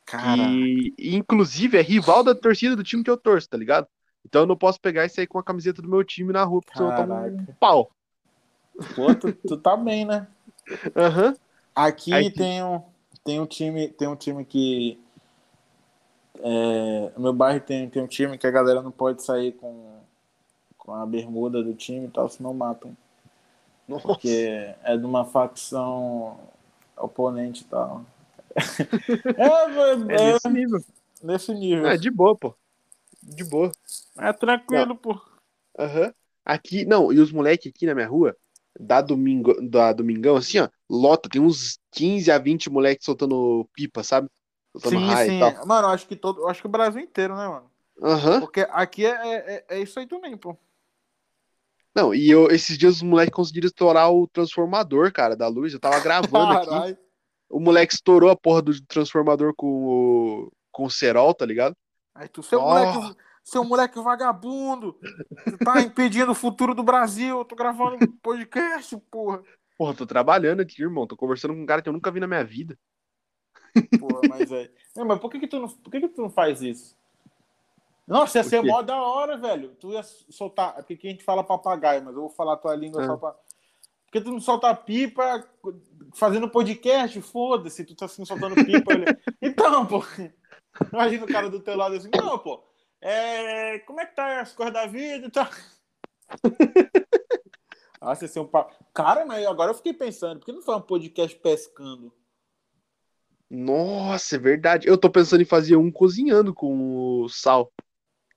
Cara. 0.04 0.42
E, 0.42 0.94
inclusive, 0.98 1.78
é 1.78 1.82
rival 1.82 2.22
da 2.22 2.34
torcida 2.34 2.76
do 2.76 2.84
time 2.84 3.02
que 3.02 3.10
eu 3.10 3.16
torço, 3.16 3.48
tá 3.48 3.56
ligado? 3.56 3.86
Então 4.24 4.42
eu 4.42 4.46
não 4.46 4.56
posso 4.56 4.80
pegar 4.80 5.04
e 5.04 5.08
sair 5.08 5.26
com 5.26 5.38
a 5.38 5.42
camiseta 5.42 5.82
do 5.82 5.88
meu 5.88 6.04
time 6.04 6.32
na 6.32 6.44
rua, 6.44 6.60
porque 6.60 6.78
Caraca. 6.78 7.02
senão 7.02 7.26
eu 7.26 7.30
tomo 7.30 7.46
um 7.48 7.54
pau. 7.54 7.90
Pô, 8.94 9.14
tu, 9.14 9.32
tu 9.32 9.56
tá 9.56 9.76
bem, 9.76 10.04
né? 10.04 10.26
Uhum. 10.68 11.36
Aqui, 11.74 12.12
Aqui, 12.12 12.30
tem 12.30 12.62
um, 12.62 12.82
tem 13.24 13.40
um 13.40 13.46
time, 13.46 13.88
tem 13.88 14.08
um 14.08 14.16
time 14.16 14.44
que. 14.44 14.98
É, 16.38 17.12
no 17.14 17.22
meu 17.22 17.32
bairro 17.32 17.60
tem, 17.60 17.88
tem 17.88 18.02
um 18.02 18.06
time 18.06 18.38
que 18.38 18.46
a 18.46 18.50
galera 18.50 18.82
não 18.82 18.90
pode 18.90 19.22
sair 19.22 19.52
com, 19.52 20.00
com 20.78 20.94
a 20.94 21.04
bermuda 21.04 21.62
do 21.62 21.74
time 21.74 22.06
e 22.06 22.10
tal, 22.10 22.28
senão 22.28 22.54
matam. 22.54 22.96
Nossa. 23.86 24.06
Porque 24.06 24.74
é 24.82 24.96
de 24.96 25.04
uma 25.04 25.24
facção 25.24 26.38
oponente 26.96 27.62
e 27.62 27.66
tal. 27.66 28.04
é, 29.36 29.46
é, 29.46 29.92
é, 29.92 30.32
nesse 30.32 30.48
nível. 30.48 30.84
Nesse 31.22 31.54
nível. 31.54 31.86
É 31.86 31.96
de 31.96 32.10
boa, 32.10 32.36
pô 32.36 32.54
de 33.22 33.44
boa. 33.44 33.70
É 34.22 34.32
tranquilo, 34.32 34.96
pô. 34.96 35.20
Aham. 35.78 36.06
Uhum. 36.06 36.12
Aqui, 36.44 36.84
não, 36.84 37.12
e 37.12 37.20
os 37.20 37.30
moleques 37.30 37.72
aqui 37.72 37.86
na 37.86 37.94
minha 37.94 38.08
rua, 38.08 38.36
da, 38.78 39.00
domingo, 39.00 39.54
da 39.62 39.92
Domingão, 39.92 40.36
assim, 40.36 40.58
ó, 40.58 40.68
lota, 40.90 41.28
tem 41.28 41.40
uns 41.40 41.78
15 41.92 42.30
a 42.30 42.38
20 42.38 42.68
moleques 42.68 43.04
soltando 43.04 43.68
pipa, 43.72 44.02
sabe? 44.02 44.28
Soltando 44.72 44.98
sim, 44.98 45.06
raio 45.06 45.30
sim. 45.30 45.36
e 45.36 45.40
tal. 45.40 45.66
Mano, 45.66 45.88
acho 45.88 46.06
que 46.06 46.16
todo, 46.16 46.48
acho 46.48 46.60
que 46.60 46.66
o 46.66 46.70
Brasil 46.70 47.00
inteiro, 47.00 47.36
né, 47.36 47.46
mano? 47.46 47.70
Aham. 48.02 48.34
Uhum. 48.34 48.40
Porque 48.40 48.66
aqui 48.70 49.06
é, 49.06 49.36
é, 49.36 49.64
é, 49.68 49.80
isso 49.80 49.98
aí 49.98 50.06
também, 50.06 50.36
pô. 50.36 50.56
Não, 51.94 52.14
e 52.14 52.30
eu, 52.30 52.48
esses 52.50 52.78
dias 52.78 52.96
os 52.96 53.02
moleques 53.02 53.34
conseguiram 53.34 53.66
estourar 53.66 54.10
o 54.10 54.26
transformador, 54.26 55.12
cara, 55.12 55.36
da 55.36 55.46
luz. 55.46 55.74
Eu 55.74 55.80
tava 55.80 56.00
gravando 56.00 56.52
aqui. 56.54 56.98
O 57.50 57.60
moleque 57.60 57.92
estourou 57.92 58.30
a 58.30 58.36
porra 58.36 58.62
do 58.62 58.86
transformador 58.86 59.52
com 59.54 59.66
o, 59.66 60.52
com 60.70 60.86
o 60.86 60.90
cerol, 60.90 61.34
tá 61.34 61.44
ligado? 61.44 61.76
Aí 62.14 62.26
tu, 62.28 62.42
seu, 62.42 62.58
oh. 62.58 62.62
moleque, 62.62 63.16
seu 63.42 63.64
moleque 63.64 64.00
vagabundo, 64.00 64.98
tu 65.44 65.58
tá 65.58 65.80
impedindo 65.80 66.32
o 66.32 66.34
futuro 66.34 66.74
do 66.74 66.82
Brasil, 66.82 67.38
eu 67.38 67.44
tô 67.44 67.56
gravando 67.56 67.98
podcast, 68.22 68.96
porra. 69.10 69.42
Porra, 69.76 69.94
tô 69.94 70.06
trabalhando 70.06 70.60
aqui, 70.60 70.82
irmão, 70.82 71.06
tô 71.06 71.16
conversando 71.16 71.54
com 71.54 71.62
um 71.62 71.66
cara 71.66 71.82
que 71.82 71.88
eu 71.88 71.92
nunca 71.92 72.10
vi 72.10 72.20
na 72.20 72.26
minha 72.26 72.44
vida. 72.44 72.78
Porra, 73.98 74.20
mas 74.28 74.52
é. 74.52 74.70
Não, 74.94 75.04
mas 75.04 75.18
por 75.18 75.30
que 75.30 75.40
que 75.40 75.48
tu 75.48 75.58
não, 75.58 75.68
por 75.68 75.90
que 75.90 76.00
que 76.00 76.08
tu 76.08 76.22
não 76.22 76.30
faz 76.30 76.62
isso? 76.62 76.96
Nossa, 78.06 78.38
ia 78.38 78.44
ser 78.44 78.62
mó 78.62 78.82
da 78.82 79.00
hora, 79.00 79.36
velho. 79.36 79.70
Tu 79.80 79.92
ia 79.92 80.02
soltar. 80.02 80.74
É 80.76 80.82
porque 80.82 80.94
aqui 80.94 81.08
a 81.08 81.10
gente 81.10 81.24
fala 81.24 81.42
papagaio, 81.42 82.04
mas 82.04 82.14
eu 82.14 82.22
vou 82.22 82.30
falar 82.30 82.54
a 82.54 82.58
tua 82.58 82.74
língua 82.74 83.02
é. 83.02 83.06
só 83.06 83.16
pra. 83.16 83.34
Porque 84.04 84.20
tu 84.20 84.30
não 84.30 84.40
solta 84.40 84.74
pipa 84.74 85.48
fazendo 86.12 86.50
podcast, 86.50 87.18
foda-se, 87.22 87.84
tu 87.84 87.94
tá 87.94 88.04
assim 88.04 88.24
soltando 88.24 88.54
pipa. 88.54 88.92
então, 89.40 89.86
pô. 89.86 90.04
Imagina 90.92 91.24
o 91.24 91.28
cara 91.28 91.48
do 91.48 91.60
teu 91.60 91.76
lado 91.76 91.94
assim, 91.94 92.10
não, 92.14 92.38
pô, 92.38 92.62
é, 93.02 93.78
como 93.80 94.00
é 94.00 94.06
que 94.06 94.14
tá 94.14 94.40
as 94.40 94.52
coisas 94.52 94.72
da 94.72 94.86
vida 94.86 95.26
e 95.26 95.30
tá? 95.30 95.50
Nossa, 98.00 98.24
esse 98.24 98.38
é 98.38 98.40
um 98.40 98.46
papo. 98.46 98.74
Cara, 98.94 99.26
mas 99.26 99.46
agora 99.46 99.70
eu 99.70 99.74
fiquei 99.74 99.92
pensando, 99.92 100.38
por 100.38 100.46
que 100.46 100.52
não 100.52 100.62
foi 100.62 100.74
um 100.76 100.80
podcast 100.80 101.36
pescando? 101.38 102.12
Nossa, 103.50 104.36
é 104.36 104.38
verdade. 104.38 104.88
Eu 104.88 104.96
tô 104.96 105.10
pensando 105.10 105.42
em 105.42 105.46
fazer 105.46 105.76
um 105.76 105.90
cozinhando 105.90 106.54
com 106.54 107.22
o 107.22 107.28
sal. 107.28 107.70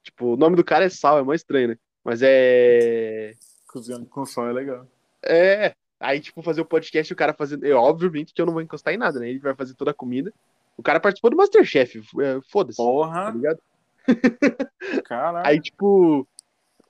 Tipo, 0.03 0.33
o 0.33 0.37
nome 0.37 0.55
do 0.55 0.63
cara 0.63 0.85
é 0.85 0.89
sal, 0.89 1.17
é 1.19 1.23
mais 1.23 1.41
estranho, 1.41 1.69
né? 1.69 1.77
Mas 2.03 2.21
é. 2.21 3.31
Cozinhando 3.67 4.05
com 4.07 4.25
sal 4.25 4.49
é 4.49 4.53
legal. 4.53 4.87
É. 5.23 5.73
Aí, 5.99 6.19
tipo, 6.19 6.41
fazer 6.41 6.61
o 6.61 6.65
podcast 6.65 7.11
e 7.11 7.13
o 7.13 7.17
cara 7.17 7.33
fazendo. 7.33 7.65
Eu, 7.65 7.77
obviamente 7.77 8.33
que 8.33 8.41
eu 8.41 8.45
não 8.45 8.53
vou 8.53 8.61
encostar 8.61 8.93
em 8.93 8.97
nada, 8.97 9.19
né? 9.19 9.29
Ele 9.29 9.39
vai 9.39 9.55
fazer 9.55 9.73
toda 9.73 9.91
a 9.91 9.93
comida. 9.93 10.33
O 10.77 10.83
cara 10.83 10.99
participou 10.99 11.31
do 11.31 11.37
Masterchef, 11.37 12.01
é, 12.21 12.39
foda-se. 12.51 12.77
Porra! 12.77 13.25
Tá 13.25 13.31
ligado? 13.31 13.59
Caralho. 15.05 15.47
Aí, 15.47 15.59
tipo, 15.59 16.27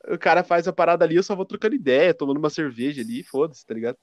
o 0.08 0.18
cara 0.18 0.44
faz 0.44 0.68
a 0.68 0.74
parada 0.74 1.06
ali, 1.06 1.16
eu 1.16 1.24
só 1.24 1.36
vou 1.36 1.46
trocando 1.46 1.76
ideia, 1.76 2.14
tomando 2.14 2.38
uma 2.38 2.50
cerveja 2.50 3.02
ali, 3.02 3.24
foda-se, 3.24 3.66
tá 3.66 3.74
ligado? 3.74 3.98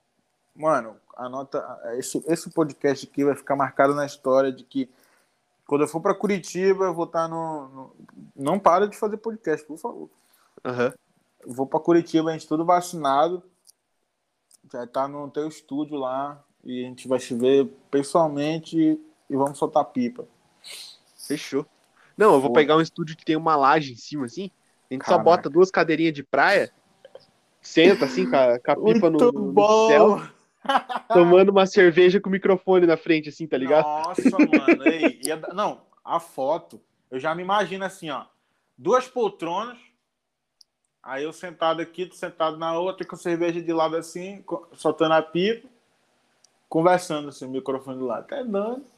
Mano, 0.55 0.97
anota 1.17 1.65
esse, 1.97 2.23
esse 2.27 2.51
podcast 2.51 3.07
aqui 3.07 3.25
vai 3.25 3.35
ficar 3.35 3.57
marcado 3.57 3.95
na 3.95 4.05
história 4.05 4.53
de 4.53 4.65
que 4.65 4.91
quando 5.67 5.83
eu 5.83 5.89
for 5.89 6.01
para 6.01 6.15
Curitiba, 6.15 6.85
eu 6.85 6.95
vou 6.95 7.07
estar 7.07 7.23
tá 7.23 7.29
no, 7.29 7.69
no, 7.69 7.97
Não 8.37 8.59
para 8.59 8.87
de 8.87 8.97
fazer 8.97 9.17
podcast, 9.17 9.67
por 9.67 9.79
favor. 9.79 10.11
Uhum. 10.65 10.93
Vou 11.47 11.67
para 11.67 11.81
Curitiba, 11.81 12.31
a 12.31 12.33
gente 12.35 12.47
tudo 12.47 12.65
vacinado. 12.65 13.43
Já 14.71 14.87
tá 14.87 15.09
no 15.09 15.31
teu 15.31 15.49
estúdio 15.49 15.97
lá. 15.97 16.43
E 16.65 16.85
a 16.85 16.89
gente 16.89 17.09
vai 17.09 17.19
se 17.19 17.35
ver 17.35 17.67
pessoalmente 17.91 19.01
e 19.31 19.37
vamos 19.37 19.59
soltar 19.59 19.85
pipa. 19.87 20.27
Fechou. 21.27 21.67
Não, 22.17 22.35
eu 22.35 22.41
vou 22.41 22.51
Pô. 22.51 22.55
pegar 22.55 22.77
um 22.77 22.81
estúdio 22.81 23.17
que 23.17 23.25
tem 23.25 23.37
uma 23.37 23.57
laje 23.57 23.93
em 23.93 23.97
cima, 23.97 24.27
assim. 24.27 24.51
A 24.91 24.95
gente 24.95 25.05
Caraca. 25.05 25.23
só 25.23 25.25
bota 25.25 25.51
duas 25.51 25.71
cadeirinhas 25.71 26.15
de 26.15 26.23
praia, 26.23 26.71
senta 27.61 28.05
assim 28.05 28.29
com 28.29 28.37
a, 28.37 28.59
com 28.59 28.71
a 28.73 28.77
pipa 28.77 29.11
no, 29.11 29.33
no, 29.33 29.89
céu, 29.89 30.23
tomando 31.09 31.51
uma 31.51 31.65
cerveja 31.65 32.21
com 32.21 32.29
o 32.29 32.33
microfone 32.33 32.87
na 32.87 32.97
frente, 32.97 33.29
assim, 33.29 33.47
tá 33.47 33.57
ligado? 33.57 33.85
Nossa, 33.85 34.31
mano. 34.31 34.87
Ei, 34.87 35.21
ia, 35.25 35.37
não, 35.55 35.81
a 36.05 36.21
foto, 36.21 36.81
eu 37.11 37.19
já 37.19 37.35
me 37.35 37.43
imagino 37.43 37.85
assim, 37.85 38.11
ó. 38.11 38.27
Duas 38.77 39.07
poltronas, 39.09 39.79
aí 41.03 41.25
eu 41.25 41.33
sentado 41.33 41.81
aqui, 41.81 42.05
tu 42.05 42.17
sentado 42.17 42.59
na 42.59 42.77
outra, 42.79 43.07
com 43.07 43.15
a 43.15 43.19
cerveja 43.19 43.63
de 43.63 43.73
lado 43.73 43.97
assim, 43.97 44.45
soltando 44.75 45.13
a 45.13 45.23
pipa, 45.23 45.69
conversando 46.69 47.29
assim, 47.29 47.47
o 47.47 47.51
microfone 47.51 47.99
do 47.99 48.07
lado. 48.07 48.25
Até 48.25 48.45
dando. 48.45 48.92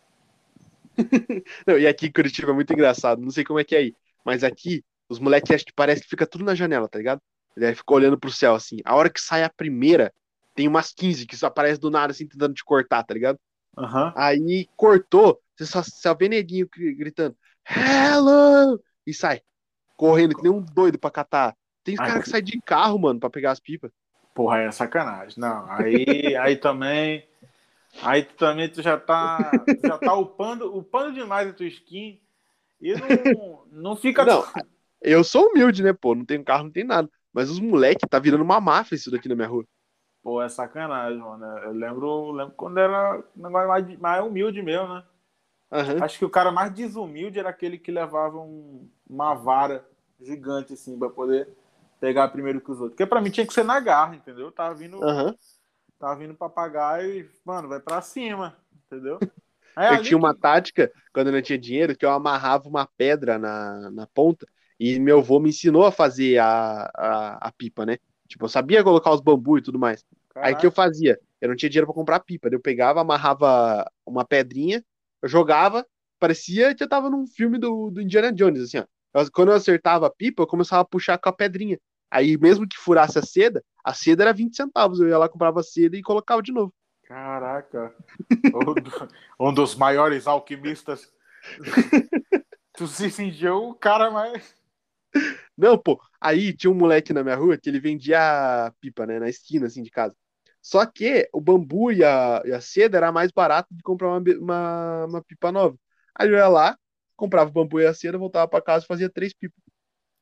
Não, 1.67 1.79
e 1.79 1.87
aqui 1.87 2.07
em 2.07 2.13
Curitiba 2.13 2.51
é 2.51 2.55
muito 2.55 2.73
engraçado. 2.73 3.21
Não 3.21 3.31
sei 3.31 3.45
como 3.45 3.59
é 3.59 3.65
que 3.65 3.75
é 3.75 3.79
aí. 3.79 3.95
Mas 4.25 4.43
aqui, 4.43 4.85
os 5.09 5.19
moleques 5.19 5.51
acham 5.51 5.67
que 5.67 5.73
parece 5.73 6.03
que 6.03 6.09
fica 6.09 6.27
tudo 6.27 6.45
na 6.45 6.55
janela, 6.55 6.89
tá 6.89 6.99
ligado? 6.99 7.21
Ele 7.57 7.75
fica 7.75 7.95
olhando 7.95 8.19
pro 8.19 8.31
céu 8.31 8.55
assim. 8.55 8.79
A 8.85 8.97
hora 8.97 9.11
que 9.11 9.21
sai 9.21 9.45
a 9.45 9.51
primeira, 9.51 10.13
tem 10.55 10.67
umas 10.67 10.93
15 10.93 11.27
que 11.27 11.37
só 11.37 11.47
aparece 11.47 11.81
do 11.81 11.91
nada 11.91 12.13
assim, 12.13 12.27
tentando 12.27 12.55
te 12.55 12.65
cortar, 12.65 13.03
tá 13.05 13.15
ligado? 13.15 13.39
Uhum. 13.77 14.13
Aí 14.17 14.69
cortou, 14.77 15.41
você 15.57 15.67
só, 15.67 15.83
só 15.83 16.15
vê 16.15 16.29
neguinho 16.29 16.69
gritando, 16.97 17.37
Hello! 17.67 18.81
E 19.07 19.13
sai. 19.13 19.41
Correndo, 19.97 20.35
que 20.35 20.43
nem 20.43 20.53
um 20.53 20.61
doido 20.61 20.99
pra 20.99 21.11
catar. 21.11 21.57
Tem 21.83 21.95
os 21.95 22.01
caras 22.01 22.25
que 22.25 22.31
saem 22.31 22.45
de 22.45 22.61
carro, 22.61 22.99
mano, 22.99 23.21
pra 23.21 23.31
pegar 23.31 23.53
as 23.53 23.61
pipas. 23.61 23.91
Porra, 24.35 24.63
é 24.63 24.71
sacanagem. 24.71 25.35
Não, 25.39 25.71
aí, 25.71 26.37
aí 26.37 26.57
também. 26.57 27.27
Aí 28.03 28.25
tu 28.25 28.35
também 28.35 28.69
tu 28.69 28.83
já 28.83 28.99
tá, 28.99 29.51
tu 29.67 29.87
já 29.87 29.99
tá 29.99 30.15
upando, 30.15 30.77
upando 30.77 31.13
demais 31.13 31.49
a 31.49 31.53
tua 31.53 31.67
skin 31.67 32.21
e 32.81 32.95
não, 32.95 33.65
não 33.71 33.97
fica. 33.97 34.25
Não, 34.25 34.45
eu 35.01 35.23
sou 35.23 35.49
humilde, 35.49 35.83
né, 35.83 35.93
pô? 35.93 36.15
Não 36.15 36.25
tenho 36.25 36.45
carro, 36.45 36.65
não 36.65 36.71
tem 36.71 36.85
nada. 36.85 37.09
Mas 37.33 37.51
os 37.51 37.61
moleques 37.61 38.09
tá 38.09 38.19
virando 38.19 38.45
uma 38.45 38.61
máfia 38.61 38.95
isso 38.95 39.11
daqui 39.11 39.29
na 39.29 39.35
minha 39.35 39.49
rua. 39.49 39.65
Pô, 40.23 40.41
é 40.41 40.49
sacanagem, 40.49 41.19
mano. 41.19 41.45
Eu 41.59 41.73
lembro, 41.73 42.31
lembro 42.33 42.55
quando 42.57 42.79
era 42.79 43.23
um 43.37 43.43
negócio 43.43 43.69
mais, 43.69 43.99
mais 43.99 44.25
humilde 44.25 44.63
mesmo, 44.63 44.89
né? 44.89 45.05
Uhum. 45.71 46.03
Acho 46.03 46.19
que 46.19 46.25
o 46.25 46.31
cara 46.31 46.53
mais 46.53 46.73
desumilde 46.73 47.39
era 47.39 47.51
aquele 47.51 47.77
que 47.77 47.91
levava 47.91 48.39
um, 48.39 48.89
uma 49.09 49.35
vara 49.35 49.85
gigante, 50.21 50.73
assim, 50.73 50.99
pra 50.99 51.11
poder 51.11 51.49
pegar 52.01 52.29
primeiro 52.29 52.61
que 52.61 52.71
os 52.71 52.79
outros. 52.81 52.93
Porque 52.93 53.07
pra 53.07 53.21
mim 53.21 53.31
tinha 53.31 53.47
que 53.47 53.53
ser 53.53 53.65
na 53.65 53.81
garra, 53.81 54.15
entendeu? 54.15 54.53
Tava 54.53 54.75
vindo. 54.75 54.99
Uhum. 54.99 55.35
Tava 55.99 56.17
vindo 56.17 56.35
papagaio 56.35 57.21
e, 57.21 57.31
mano, 57.45 57.69
vai 57.69 57.81
pra 57.81 58.03
cima, 58.03 58.57
entendeu? 58.87 59.19
Aí, 59.77 59.97
eu 59.99 60.03
tinha 60.03 60.19
uma 60.19 60.35
tática, 60.35 60.91
quando 61.13 61.29
eu 61.29 61.33
não 61.33 61.43
tinha 61.43 61.59
dinheiro, 61.59 61.97
que 61.97 62.05
eu 62.05 62.11
amarrava 62.11 62.69
uma 62.69 62.87
pedra 62.87 63.39
na, 63.39 63.91
na 63.91 64.07
ponta 64.07 64.47
e 64.79 64.99
meu 64.99 65.19
avô 65.19 65.39
me 65.39 65.51
ensinou 65.51 65.87
a 65.87 65.93
fazer 65.93 66.39
a, 66.39 66.91
a, 66.95 67.49
a 67.49 67.53
pipa, 67.53 67.87
né? 67.87 67.99
Tipo, 68.29 68.45
eu 68.45 68.49
sabia 68.49 68.83
colocar 68.83 69.13
os 69.13 69.21
bambus 69.21 69.61
e 69.61 69.63
tudo 69.63 69.79
mais. 69.79 70.05
Caraca. 70.31 70.49
Aí 70.49 70.61
que 70.61 70.67
eu 70.67 70.73
fazia? 70.73 71.19
Eu 71.41 71.49
não 71.49 71.57
tinha 71.57 71.71
dinheiro 71.71 71.87
para 71.87 71.95
comprar 71.95 72.21
pipa. 72.21 72.49
eu 72.51 72.61
pegava, 72.61 73.01
amarrava 73.01 73.89
uma 74.05 74.25
pedrinha, 74.25 74.85
eu 75.23 75.29
jogava, 75.29 75.87
parecia 76.19 76.75
que 76.75 76.83
eu 76.83 76.89
tava 76.89 77.09
num 77.09 77.27
filme 77.27 77.59
do, 77.59 77.91
do 77.91 78.01
Indiana 78.01 78.33
Jones, 78.33 78.63
assim, 78.63 78.79
ó. 78.79 78.85
Eu, 79.15 79.31
quando 79.31 79.51
eu 79.51 79.55
acertava 79.55 80.07
a 80.07 80.11
pipa, 80.11 80.43
eu 80.43 80.47
começava 80.47 80.83
a 80.83 80.85
puxar 80.85 81.19
com 81.19 81.29
a 81.29 81.33
pedrinha. 81.33 81.79
Aí, 82.15 82.39
mesmo 82.39 82.69
que 82.69 82.77
furasse 82.77 83.19
a 83.19 83.23
seda, 83.23 83.61
a 83.85 83.93
seda 83.93 84.23
era 84.23 84.33
20 84.33 84.55
centavos. 84.55 85.01
Eu 85.01 85.09
ia 85.09 85.19
lá, 85.19 85.29
comprava 85.29 85.65
seda 85.65 85.97
e 85.97 86.03
colocava 86.03 86.41
de 86.41 86.53
novo. 86.53 86.73
Caraca. 87.03 87.93
um 89.41 89.53
dos 89.53 89.75
maiores 89.75 90.29
alquimistas. 90.29 91.13
tu 92.79 92.87
se 92.87 93.11
sentiu 93.11 93.71
o 93.71 93.75
cara 93.75 94.13
mais. 94.13 94.55
Não, 95.59 95.77
pô. 95.77 96.01
Aí 96.21 96.53
tinha 96.53 96.71
um 96.71 96.75
moleque 96.75 97.13
na 97.13 97.25
minha 97.25 97.35
rua 97.35 97.59
que 97.59 97.69
ele 97.69 97.81
vendia 97.81 98.73
pipa, 98.81 99.05
né? 99.07 99.19
Na 99.19 99.29
esquina, 99.29 99.67
assim, 99.67 99.83
de 99.83 99.91
casa. 99.91 100.15
Só 100.63 100.87
que 100.87 101.29
o 101.33 101.41
bambu 101.41 101.91
e 101.91 102.05
a, 102.05 102.43
e 102.45 102.53
a 102.53 102.61
seda 102.61 102.97
era 102.97 103.11
mais 103.11 103.33
barato 103.33 103.75
de 103.75 103.83
comprar 103.83 104.07
uma, 104.09 104.23
uma, 104.39 105.05
uma 105.07 105.23
pipa 105.25 105.51
nova. 105.51 105.77
Aí 106.15 106.29
eu 106.29 106.37
ia 106.37 106.47
lá, 106.47 106.79
comprava 107.17 107.51
o 107.51 107.53
bambu 107.53 107.81
e 107.81 107.87
a 107.87 107.93
seda, 107.93 108.17
voltava 108.17 108.47
para 108.47 108.63
casa 108.63 108.85
e 108.85 108.89
fazia 108.89 109.11
três 109.11 109.35
pipas. 109.35 109.64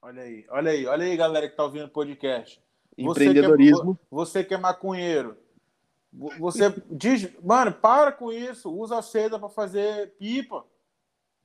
Olha 0.02 0.24
aí, 0.24 0.44
olha 0.48 0.70
aí, 0.72 0.86
olha 0.86 1.04
aí, 1.04 1.16
galera 1.16 1.48
que 1.48 1.54
tá 1.54 1.62
ouvindo 1.62 1.86
o 1.86 1.90
podcast. 1.90 2.60
Empreendedorismo. 2.98 3.92
Você 3.94 3.94
que, 3.94 4.02
é, 4.02 4.08
você 4.10 4.44
que 4.44 4.54
é 4.54 4.58
maconheiro. 4.58 5.36
Você 6.12 6.74
diz, 6.90 7.30
mano, 7.40 7.72
para 7.72 8.10
com 8.10 8.32
isso. 8.32 8.68
Usa 8.68 8.98
a 8.98 9.02
seda 9.02 9.38
para 9.38 9.48
fazer 9.48 10.10
pipa. 10.18 10.66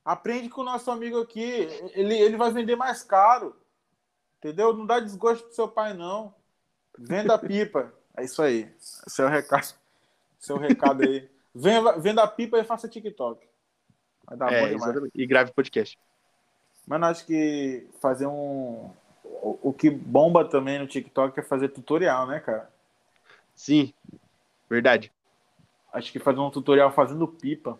Aprende 0.03 0.49
com 0.49 0.61
o 0.61 0.65
nosso 0.65 0.89
amigo 0.89 1.21
aqui. 1.21 1.67
Ele, 1.93 2.17
ele 2.17 2.35
vai 2.35 2.51
vender 2.51 2.75
mais 2.75 3.03
caro. 3.03 3.55
Entendeu? 4.39 4.73
Não 4.73 4.87
dá 4.87 4.99
desgosto 4.99 5.45
pro 5.45 5.55
seu 5.55 5.67
pai, 5.67 5.93
não. 5.93 6.33
Venda 6.97 7.35
a 7.35 7.37
pipa. 7.37 7.93
É 8.15 8.23
isso 8.23 8.41
aí. 8.41 8.73
Seu 8.79 9.27
recado. 9.27 9.75
Seu 10.39 10.57
recado 10.57 11.03
aí. 11.03 11.29
Venda, 11.53 11.99
venda 11.99 12.23
a 12.23 12.27
pipa 12.27 12.57
e 12.57 12.63
faça 12.63 12.89
TikTok. 12.89 13.47
Vai 14.25 14.37
dar 14.37 14.51
é, 14.51 14.61
bom 14.61 14.69
demais. 14.69 15.11
E 15.13 15.27
grave 15.27 15.51
podcast. 15.53 15.97
Mas 16.87 17.03
acho 17.03 17.25
que 17.25 17.85
fazer 17.99 18.25
um. 18.25 18.89
O, 19.23 19.73
que 19.73 19.89
bomba 19.89 20.45
também 20.45 20.79
no 20.79 20.87
TikTok 20.87 21.37
é 21.37 21.43
fazer 21.43 21.69
tutorial, 21.69 22.25
né, 22.25 22.39
cara? 22.39 22.71
Sim, 23.53 23.93
verdade. 24.69 25.11
Acho 25.91 26.11
que 26.11 26.19
fazer 26.19 26.39
um 26.39 26.49
tutorial 26.49 26.91
fazendo 26.91 27.27
pipa. 27.27 27.79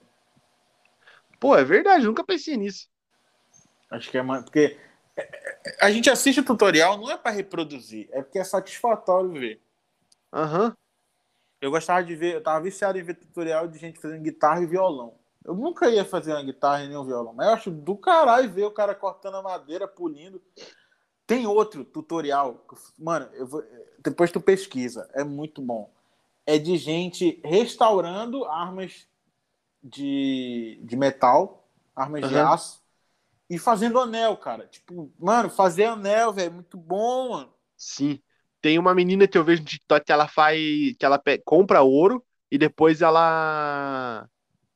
Pô, 1.39 1.55
é 1.55 1.64
verdade, 1.64 2.05
nunca 2.05 2.24
pensei 2.24 2.58
nisso. 2.58 2.89
Acho 3.89 4.12
que 4.12 4.18
é 4.18 4.22
mais. 4.22 4.43
Porque 4.43 4.78
é, 5.16 5.22
é, 5.22 5.78
a 5.82 5.89
gente 5.89 6.10
assiste 6.10 6.41
o 6.41 6.45
tutorial 6.45 6.97
não 6.97 7.10
é 7.10 7.18
para 7.18 7.32
reproduzir, 7.32 8.10
é 8.12 8.22
porque 8.22 8.39
é 8.39 8.43
satisfatório 8.43 9.32
ver. 9.32 9.62
Aham. 10.34 10.68
Uhum. 10.68 10.74
Eu 11.60 11.72
gostava 11.72 12.03
de 12.03 12.16
ver, 12.16 12.36
eu 12.36 12.43
tava 12.43 12.62
viciado 12.62 12.99
em 12.99 13.03
ver 13.03 13.16
tutorial 13.16 13.68
de 13.68 13.80
gente 13.80 13.99
fazendo 13.99 14.22
guitarra 14.22 14.62
e 14.62 14.68
violão. 14.68 15.16
Eu 15.47 15.55
nunca 15.55 15.89
ia 15.89 16.03
fazer 16.03 16.33
uma 16.33 16.43
guitarra 16.43 16.83
e 16.83 16.89
nem 16.89 16.97
um 16.97 17.05
violão, 17.05 17.33
mas 17.33 17.47
eu 17.47 17.53
acho 17.53 17.71
do 17.71 17.95
caralho 17.95 18.51
ver 18.51 18.65
o 18.65 18.71
cara 18.71 18.93
cortando 18.93 19.37
a 19.37 19.41
madeira, 19.41 19.87
pulindo. 19.87 20.41
Tem 21.25 21.47
outro 21.47 21.85
tutorial, 21.85 22.65
mano, 22.99 23.29
vou, 23.47 23.63
depois 23.99 24.29
tu 24.29 24.41
pesquisa, 24.41 25.09
é 25.13 25.23
muito 25.23 25.61
bom. 25.61 25.89
É 26.45 26.57
de 26.57 26.75
gente 26.75 27.39
restaurando 27.45 28.43
armas 28.43 29.07
de, 29.81 30.81
de 30.83 30.97
metal, 30.97 31.65
armas 31.95 32.23
uhum. 32.23 32.29
de 32.29 32.37
aço, 32.37 32.83
e 33.49 33.57
fazendo 33.57 34.01
anel, 34.01 34.35
cara. 34.35 34.67
Tipo, 34.67 35.09
mano, 35.17 35.49
fazer 35.49 35.85
anel, 35.85 36.33
velho, 36.33 36.51
muito 36.51 36.75
bom, 36.77 37.29
mano. 37.29 37.53
Sim. 37.77 38.21
Tem 38.61 38.77
uma 38.77 38.93
menina 38.93 39.27
que 39.27 39.37
eu 39.37 39.45
vejo 39.45 39.61
no 39.61 39.67
TikTok 39.67 40.05
que 40.05 40.11
ela 40.11 40.27
faz. 40.27 40.59
que 40.99 41.05
ela 41.05 41.21
compra 41.45 41.81
ouro 41.81 42.21
e 42.51 42.57
depois 42.57 43.01
ela 43.01 44.27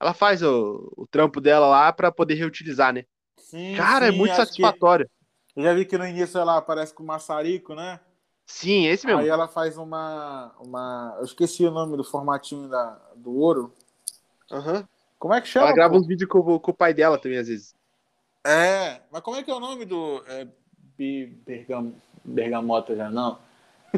ela 0.02 0.14
faz 0.14 0.42
o, 0.42 0.92
o 0.98 1.06
trampo 1.06 1.40
dela 1.40 1.68
lá 1.68 1.94
para 1.94 2.12
poder 2.12 2.34
reutilizar, 2.34 2.92
né? 2.92 3.06
Sim, 3.38 3.76
Cara, 3.76 4.08
é 4.08 4.10
sim, 4.10 4.16
é 4.16 4.18
muito 4.18 4.36
satisfatório. 4.36 5.08
Eu 5.56 5.64
já 5.64 5.74
vi 5.74 5.86
que 5.86 5.98
no 5.98 6.08
início 6.08 6.40
ela 6.40 6.58
aparece 6.58 6.94
com 6.94 7.04
maçarico, 7.04 7.76
né? 7.76 8.00
Sim, 8.48 8.88
esse 8.88 9.06
mesmo. 9.06 9.22
Aí 9.22 9.30
ela 9.30 9.48
faz 9.48 9.78
uma. 9.78 10.54
uma... 10.60 11.16
Eu 11.20 11.26
esqueci 11.26 11.66
o 11.66 11.72
nome 11.72 11.96
do 11.96 12.04
formatinho 12.04 12.68
da, 12.68 13.00
do 13.16 13.32
ouro. 13.38 13.74
Uhum. 14.50 14.84
Como 15.20 15.34
é 15.34 15.42
que 15.42 15.48
chama? 15.48 15.68
Ela 15.68 15.76
grava 15.76 15.94
pô? 15.94 16.00
uns 16.00 16.08
vídeos 16.08 16.30
com, 16.30 16.60
com, 16.60 16.72
o 16.72 16.74
pai 16.74 16.94
dela 16.94 17.18
também, 17.18 17.38
às 17.38 17.48
vezes. 17.48 17.76
É, 18.44 19.02
mas 19.12 19.22
como 19.22 19.38
é 19.38 19.44
que 19.44 19.52
é 19.52 19.54
o 19.54 19.60
nome 19.60 19.86
do. 19.86 20.24
É, 20.28 20.48
Bergam, 20.98 21.94
bergamota 22.24 22.96
já, 22.96 23.10
não? 23.10 23.40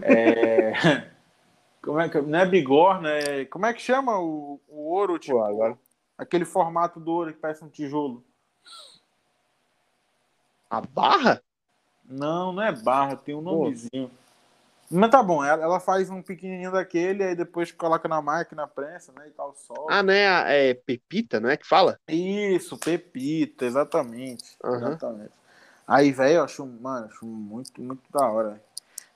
É. 0.02 0.74
como 1.82 2.00
é 2.00 2.10
que. 2.10 2.22
Não 2.22 2.40
é 2.40 2.46
bigorna, 2.46 3.10
é. 3.10 3.46
Como 3.46 3.66
é 3.66 3.74
que 3.74 3.82
chama 3.82 4.20
o, 4.20 4.60
o 4.68 4.94
ouro? 4.94 5.18
Tipo, 5.18 5.38
pô, 5.38 5.44
agora. 5.44 5.78
Aquele 6.18 6.46
formato 6.46 7.00
do 7.00 7.12
ouro 7.12 7.34
que 7.34 7.40
parece 7.40 7.64
um 7.64 7.70
tijolo. 7.70 8.24
A 10.70 10.82
barra? 10.82 11.42
Não, 12.06 12.52
não 12.52 12.64
é 12.64 12.72
barra, 12.72 13.16
tem 13.16 13.36
um 13.36 13.42
nomezinho. 13.42 14.10
Pô. 14.10 14.24
Mas 14.92 15.10
tá 15.10 15.24
bom, 15.24 15.44
ela, 15.44 15.80
faz 15.80 16.10
um 16.10 16.22
pequenininho 16.22 16.72
daquele, 16.72 17.24
aí 17.24 17.36
depois 17.36 17.72
coloca 17.72 18.08
na 18.08 18.22
máquina, 18.22 18.68
prensa, 18.68 19.12
né, 19.14 19.28
e 19.28 19.32
tal, 19.32 19.56
sol. 19.56 19.88
Ah, 19.90 20.04
não 20.04 20.14
é, 20.14 20.74
pepita, 20.76 21.40
não 21.40 21.50
é 21.50 21.58
que 21.58 21.66
fala? 21.66 22.00
Isso, 22.08 22.78
pepita, 22.78 23.66
exatamente. 23.66 24.56
Uhum. 24.64 24.76
Exatamente. 24.76 25.32
Aí, 25.88 26.12
velho, 26.12 26.36
eu 26.36 26.44
acho, 26.44 26.66
mano, 26.66 27.08
acho 27.08 27.26
muito, 27.26 27.82
muito 27.82 28.04
da 28.12 28.28
hora. 28.30 28.64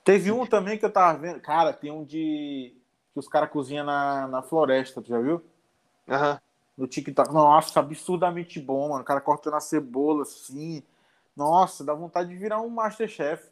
Teve 0.02 0.32
um 0.32 0.46
também 0.46 0.78
que 0.78 0.84
eu 0.84 0.90
tava 0.90 1.18
vendo, 1.18 1.40
cara, 1.40 1.72
tem 1.72 1.92
um 1.92 2.04
de 2.04 2.74
que 3.12 3.18
os 3.18 3.28
caras 3.28 3.50
cozinham 3.50 3.84
na, 3.84 4.26
na 4.26 4.42
floresta, 4.42 5.00
tu 5.00 5.08
já 5.08 5.20
viu? 5.20 5.42
Aham. 6.08 6.32
Uhum. 6.32 6.47
No 6.78 6.86
TikTok. 6.86 7.34
Nossa, 7.34 7.80
absurdamente 7.80 8.60
bom, 8.60 8.90
mano. 8.90 9.02
O 9.02 9.04
cara 9.04 9.20
cortando 9.20 9.54
a 9.54 9.60
cebola 9.60 10.22
assim. 10.22 10.84
Nossa, 11.36 11.84
dá 11.84 11.92
vontade 11.92 12.28
de 12.28 12.36
virar 12.36 12.60
um 12.60 12.68
Masterchef. 12.68 13.50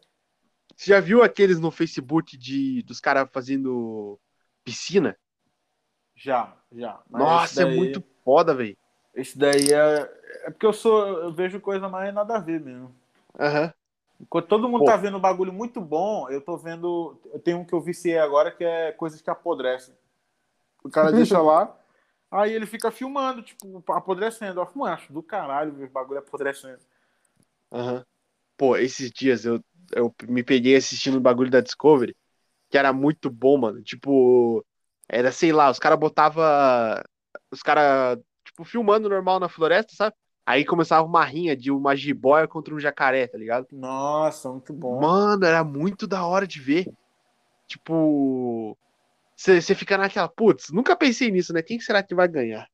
Você 0.76 0.90
já 0.90 1.00
viu 1.00 1.24
aqueles 1.24 1.58
no 1.58 1.72
Facebook 1.72 2.36
de 2.36 2.82
dos 2.82 3.00
caras 3.00 3.28
fazendo 3.32 4.16
piscina? 4.62 5.16
Já, 6.14 6.54
já. 6.70 7.00
Mas 7.10 7.22
Nossa, 7.22 7.62
é 7.62 7.64
daí, 7.64 7.74
é 7.74 7.76
muito 7.76 8.04
foda, 8.24 8.54
velho. 8.54 8.76
Esse 9.12 9.36
daí 9.36 9.72
é. 9.72 10.22
É 10.44 10.50
porque 10.50 10.66
eu 10.66 10.72
sou. 10.72 11.06
Eu 11.06 11.32
vejo 11.32 11.60
coisa 11.60 11.88
mais 11.88 12.14
nada 12.14 12.36
a 12.36 12.40
ver 12.40 12.60
mesmo. 12.60 12.94
Aham. 13.38 13.64
Uhum. 13.64 13.70
Enquanto 14.18 14.46
todo 14.46 14.68
mundo 14.68 14.80
Pô. 14.80 14.86
tá 14.86 14.96
vendo 14.96 15.18
um 15.18 15.20
bagulho 15.20 15.52
muito 15.52 15.78
bom, 15.80 16.28
eu 16.30 16.40
tô 16.40 16.56
vendo. 16.56 17.18
Eu 17.32 17.38
tenho 17.40 17.58
um 17.58 17.64
que 17.64 17.74
eu 17.74 17.80
viciei 17.80 18.18
agora 18.18 18.50
que 18.50 18.64
é 18.64 18.92
coisas 18.92 19.20
que 19.20 19.28
apodrecem. 19.28 19.94
O 20.82 20.88
cara 20.88 21.10
deixa 21.12 21.40
lá, 21.40 21.76
aí 22.30 22.52
ele 22.52 22.66
fica 22.66 22.90
filmando, 22.90 23.42
tipo, 23.42 23.82
apodrecendo. 23.92 24.60
Eu 24.60 24.84
acho 24.84 25.12
do 25.12 25.22
caralho 25.22 25.72
ver 25.74 25.88
bagulho 25.90 26.20
apodrecendo. 26.20 26.80
Aham. 27.72 27.98
Uhum. 27.98 28.04
Pô, 28.58 28.76
esses 28.76 29.10
dias 29.12 29.44
eu, 29.46 29.64
eu 29.94 30.14
me 30.28 30.44
peguei 30.44 30.76
assistindo 30.76 31.16
o 31.18 31.20
bagulho 31.20 31.50
da 31.50 31.60
Discovery, 31.62 32.16
que 32.70 32.78
era 32.78 32.92
muito 32.92 33.30
bom, 33.30 33.58
mano. 33.58 33.82
Tipo, 33.82 34.64
era, 35.08 35.32
sei 35.32 35.52
lá, 35.52 35.70
os 35.70 35.78
caras 35.78 35.98
botava 35.98 37.02
Os 37.50 37.62
caras, 37.62 38.18
tipo, 38.44 38.64
filmando 38.64 39.08
normal 39.08 39.40
na 39.40 39.48
floresta, 39.48 39.94
sabe? 39.96 40.16
Aí 40.46 40.64
começava 40.66 41.06
uma 41.06 41.24
rinha 41.24 41.56
de 41.56 41.70
uma 41.72 41.96
jiboia 41.96 42.48
contra 42.48 42.74
um 42.74 42.80
jacaré, 42.80 43.28
tá 43.28 43.38
ligado? 43.38 43.68
Nossa, 43.70 44.50
muito 44.50 44.72
bom. 44.72 45.00
Mano, 45.00 45.44
era 45.44 45.64
muito 45.64 46.06
da 46.06 46.24
hora 46.26 46.46
de 46.46 46.60
ver. 46.60 46.86
Tipo. 47.68 48.76
Você 49.36 49.74
fica 49.74 49.98
naquela, 49.98 50.28
putz, 50.28 50.70
nunca 50.70 50.96
pensei 50.96 51.30
nisso, 51.30 51.52
né? 51.52 51.62
Quem 51.62 51.78
será 51.78 52.02
que 52.02 52.14
vai 52.14 52.26
ganhar? 52.26 52.68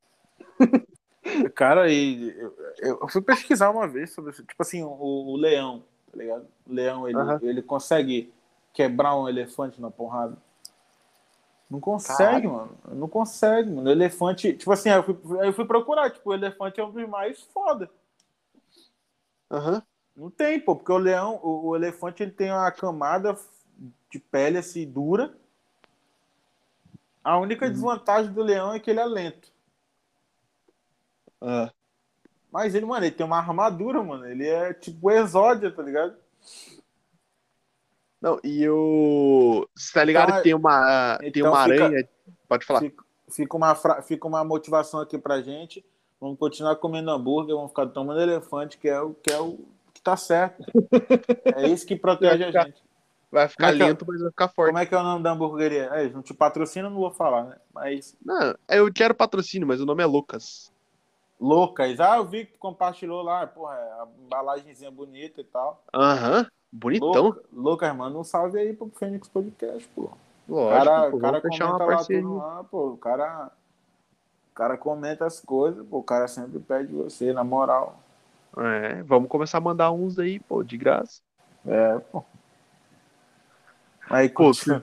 Cara, 1.55 1.91
e 1.91 2.31
eu, 2.39 3.01
eu, 3.01 3.09
fui 3.09 3.21
pesquisar 3.21 3.71
uma 3.71 3.89
vez 3.89 4.13
sobre 4.13 4.31
isso. 4.31 4.45
Tipo 4.45 4.63
assim, 4.63 4.83
o, 4.83 4.89
o 4.91 5.37
leão, 5.37 5.85
tá 6.11 6.19
ligado? 6.19 6.47
O 6.67 6.73
leão, 6.73 7.09
ele, 7.09 7.19
uhum. 7.19 7.39
ele 7.43 7.63
consegue 7.63 8.33
quebrar 8.73 9.17
um 9.17 9.29
elefante 9.29 9.81
na 9.81 9.91
porrada. 9.91 10.37
Não 11.69 11.81
consegue, 11.81 12.19
Caralho. 12.19 12.53
mano. 12.53 12.79
Não 12.93 13.09
consegue, 13.09 13.71
mano. 13.71 13.89
O 13.89 13.93
elefante. 13.93 14.53
Tipo 14.53 14.73
assim, 14.73 14.91
eu 14.91 15.03
fui, 15.03 15.17
eu 15.47 15.53
fui 15.53 15.65
procurar. 15.65 16.11
Tipo, 16.11 16.31
o 16.31 16.35
elefante 16.35 16.81
é 16.81 16.85
um 16.85 16.93
dos 16.93 17.09
mais 17.09 17.41
foda. 17.43 17.91
Aham. 19.51 19.75
Uhum. 19.75 19.83
Não 20.15 20.31
tem, 20.31 20.61
pô, 20.61 20.77
porque 20.77 20.93
o 20.93 20.99
leão, 20.99 21.41
o, 21.43 21.69
o, 21.69 21.77
elefante, 21.77 22.23
ele 22.23 22.33
tem 22.33 22.53
uma 22.53 22.71
camada 22.71 23.35
de 24.11 24.19
pele 24.19 24.59
assim 24.59 24.87
dura. 24.87 25.35
A 27.25 27.39
única 27.39 27.67
uhum. 27.67 27.73
desvantagem 27.73 28.33
do 28.33 28.43
leão 28.43 28.73
é 28.73 28.81
que 28.81 28.91
ele 28.91 29.01
é 29.01 29.05
lento. 29.05 29.53
Uhum. 31.41 31.69
Mas 32.51 32.75
ele, 32.75 32.85
mano, 32.85 33.05
ele 33.05 33.15
tem 33.15 33.25
uma 33.25 33.39
armadura, 33.39 34.03
mano. 34.03 34.27
Ele 34.27 34.47
é 34.47 34.75
tipo 34.75 35.11
exódia, 35.11 35.71
tá 35.71 35.83
ligado? 35.83 36.15
Não, 38.21 38.39
e 38.45 38.69
o. 38.69 39.69
Você 39.75 39.93
tá 39.93 40.05
ligado 40.05 40.29
então, 40.29 40.37
que 40.37 40.43
tem 40.45 40.55
uma, 40.55 41.19
então 41.21 41.33
tem 41.33 41.43
uma 41.43 41.65
fica, 41.65 41.85
aranha? 41.85 42.09
Pode 42.49 42.65
falar. 42.65 42.81
Fica, 42.81 43.05
fica, 43.31 43.57
uma, 43.57 43.75
fica 44.03 44.29
uma 44.29 44.45
motivação 44.45 45.01
aqui 45.01 45.19
pra 45.19 45.41
gente. 45.41 45.85
Vamos 46.21 46.39
continuar 46.39 46.77
comendo 46.77 47.11
hambúrguer, 47.11 47.57
vamos 47.57 47.71
ficar 47.71 47.87
tomando 47.87 48.21
elefante, 48.21 48.79
que 48.79 48.89
é 48.89 49.01
o 49.01 49.13
que, 49.15 49.33
é 49.33 49.41
o, 49.41 49.59
que 49.93 50.01
tá 50.01 50.17
certo. 50.17 50.63
é 51.57 51.67
isso 51.67 51.85
que 51.85 51.97
protege 51.97 52.45
a 52.45 52.51
gente. 52.53 52.81
Vai 53.33 53.49
ficar 53.49 53.71
é 53.71 53.73
lento, 53.73 54.05
é, 54.05 54.09
mas 54.09 54.21
vai 54.21 54.31
ficar 54.31 54.49
forte. 54.49 54.69
Como 54.69 54.79
é 54.79 54.85
que 54.85 54.95
é 54.95 54.99
o 54.99 55.03
nome 55.03 55.25
da 55.25 55.33
hamburgueria? 55.33 55.85
É, 55.85 56.07
não 56.11 56.21
te 56.21 56.35
patrocina, 56.35 56.91
não 56.91 56.99
vou 56.99 57.11
falar, 57.11 57.45
né? 57.45 57.57
Mas. 57.73 58.15
Não, 58.23 58.55
eu 58.69 58.93
quero 58.93 59.15
patrocínio, 59.15 59.67
mas 59.67 59.81
o 59.81 59.87
nome 59.87 60.03
é 60.03 60.07
Lucas. 60.07 60.71
Lucas. 61.41 61.99
Ah, 61.99 62.19
eu 62.19 62.27
vi 62.27 62.45
que 62.45 62.53
tu 62.53 62.59
compartilhou 62.59 63.23
lá, 63.23 63.47
porra, 63.47 63.73
a 63.73 64.07
embalagenzinha 64.23 64.91
bonita 64.91 65.41
e 65.41 65.45
tal. 65.45 65.83
Aham. 65.95 66.41
Uhum. 66.41 66.47
Bonitão. 66.71 67.37
Lucas, 67.51 67.97
manda 67.97 68.19
um 68.19 68.25
salve 68.25 68.59
aí 68.59 68.75
pro 68.75 68.91
Fênix 68.99 69.29
Podcast, 69.29 69.89
pô. 69.95 70.11
Lógico, 70.47 70.85
cara, 70.85 71.11
pô, 71.11 71.19
cara 71.19 71.41
comenta 71.41 71.85
lá 71.85 72.05
tudo 72.05 72.37
lá, 72.37 72.65
pô. 72.65 72.89
O 72.89 72.97
cara, 72.99 73.51
o 74.51 74.55
cara 74.55 74.77
comenta 74.77 75.25
as 75.25 75.41
coisas, 75.41 75.87
pô. 75.87 75.99
O 75.99 76.03
cara 76.03 76.29
sempre 76.29 76.59
pede 76.61 76.93
você, 76.93 77.33
na 77.33 77.43
moral. 77.43 77.99
É, 78.59 79.03
vamos 79.03 79.31
começar 79.31 79.57
a 79.57 79.63
mandar 79.63 79.91
uns 79.91 80.19
aí, 80.19 80.39
pô, 80.39 80.63
de 80.63 80.77
graça. 80.77 81.23
É, 81.67 81.99
pô. 81.99 82.23
Aí, 84.11 84.29
pô, 84.29 84.51
tu, 84.53 84.83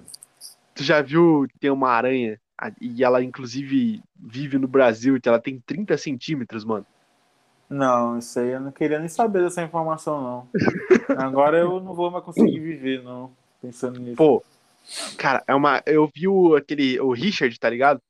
tu 0.75 0.83
já 0.83 1.01
viu 1.01 1.45
que 1.49 1.59
tem 1.59 1.69
uma 1.69 1.89
aranha 1.89 2.39
e 2.81 3.03
ela, 3.03 3.23
inclusive, 3.23 4.01
vive 4.15 4.57
no 4.57 4.67
Brasil, 4.67 5.19
que 5.21 5.29
ela 5.29 5.39
tem 5.39 5.59
30 5.59 5.97
centímetros, 5.97 6.65
mano? 6.65 6.85
Não, 7.69 8.17
isso 8.17 8.39
aí 8.39 8.49
eu 8.49 8.59
não 8.59 8.71
queria 8.71 8.97
nem 8.97 9.07
saber 9.07 9.43
dessa 9.43 9.61
informação, 9.61 10.21
não. 10.21 10.47
Agora 11.17 11.57
eu 11.57 11.79
não 11.79 11.93
vou 11.93 12.09
mais 12.09 12.25
conseguir 12.25 12.59
viver, 12.59 13.03
não, 13.03 13.31
pensando 13.61 13.99
nisso. 13.99 14.17
Pô, 14.17 14.43
cara, 15.17 15.43
é 15.47 15.53
uma. 15.53 15.81
Eu 15.85 16.09
vi 16.13 16.27
o, 16.27 16.55
aquele, 16.55 16.99
o 16.99 17.11
Richard, 17.11 17.57
tá 17.59 17.69
ligado? 17.69 18.01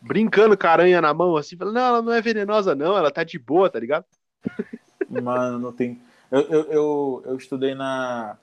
Brincando 0.00 0.56
com 0.56 0.66
a 0.66 0.70
aranha 0.70 1.00
na 1.00 1.14
mão, 1.14 1.36
assim, 1.36 1.56
falando, 1.56 1.74
não, 1.74 1.82
ela 1.82 2.02
não 2.02 2.12
é 2.12 2.20
venenosa, 2.20 2.74
não, 2.74 2.96
ela 2.96 3.10
tá 3.10 3.24
de 3.24 3.38
boa, 3.38 3.70
tá 3.70 3.80
ligado? 3.80 4.04
Mano, 5.08 5.58
não 5.58 5.72
tem. 5.72 6.00
Eu, 6.30 6.40
eu, 6.42 6.62
eu, 6.64 7.22
eu 7.26 7.36
estudei 7.36 7.74
na. 7.74 8.36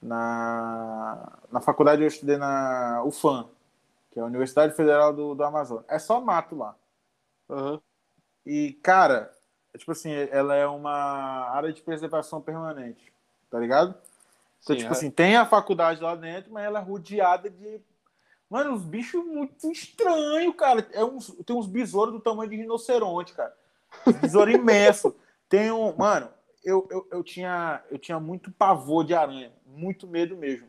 Na, 0.00 1.38
na 1.50 1.60
faculdade 1.60 2.02
eu 2.02 2.08
estudei 2.08 2.36
na 2.36 3.02
UFAM, 3.04 3.48
que 4.10 4.18
é 4.18 4.22
a 4.22 4.26
Universidade 4.26 4.74
Federal 4.74 5.12
do, 5.12 5.34
do 5.34 5.42
Amazonas. 5.42 5.84
É 5.88 5.98
só 5.98 6.20
mato 6.20 6.56
lá. 6.56 6.74
Uhum. 7.48 7.80
E, 8.46 8.74
cara, 8.82 9.32
tipo 9.76 9.92
assim, 9.92 10.12
ela 10.30 10.54
é 10.54 10.66
uma 10.66 11.50
área 11.50 11.72
de 11.72 11.82
preservação 11.82 12.40
permanente, 12.40 13.12
tá 13.50 13.58
ligado? 13.58 13.94
Então, 14.62 14.74
Sim, 14.74 14.76
tipo 14.76 14.92
é. 14.92 14.96
assim, 14.96 15.10
tem 15.10 15.36
a 15.36 15.46
faculdade 15.46 16.00
lá 16.00 16.14
dentro, 16.14 16.52
mas 16.52 16.64
ela 16.64 16.80
é 16.80 16.82
rodeada 16.82 17.50
de. 17.50 17.80
Mano, 18.48 18.72
uns 18.72 18.82
bichos 18.82 19.24
muito 19.24 19.70
estranhos, 19.70 20.54
cara. 20.56 20.86
É 20.92 21.04
uns, 21.04 21.28
tem 21.44 21.54
uns 21.54 21.66
besouros 21.66 22.14
do 22.14 22.20
tamanho 22.20 22.48
de 22.48 22.56
rinoceronte, 22.56 23.34
cara. 23.34 23.54
Besouro 24.20 24.50
imenso. 24.50 25.14
Tem 25.48 25.70
um. 25.70 25.94
Mano, 25.96 26.30
eu, 26.64 26.86
eu, 26.90 27.06
eu, 27.10 27.22
tinha, 27.22 27.82
eu 27.90 27.98
tinha 27.98 28.18
muito 28.18 28.50
pavor 28.50 29.04
de 29.04 29.14
aranha. 29.14 29.52
Muito 29.68 30.06
medo 30.06 30.36
mesmo. 30.36 30.68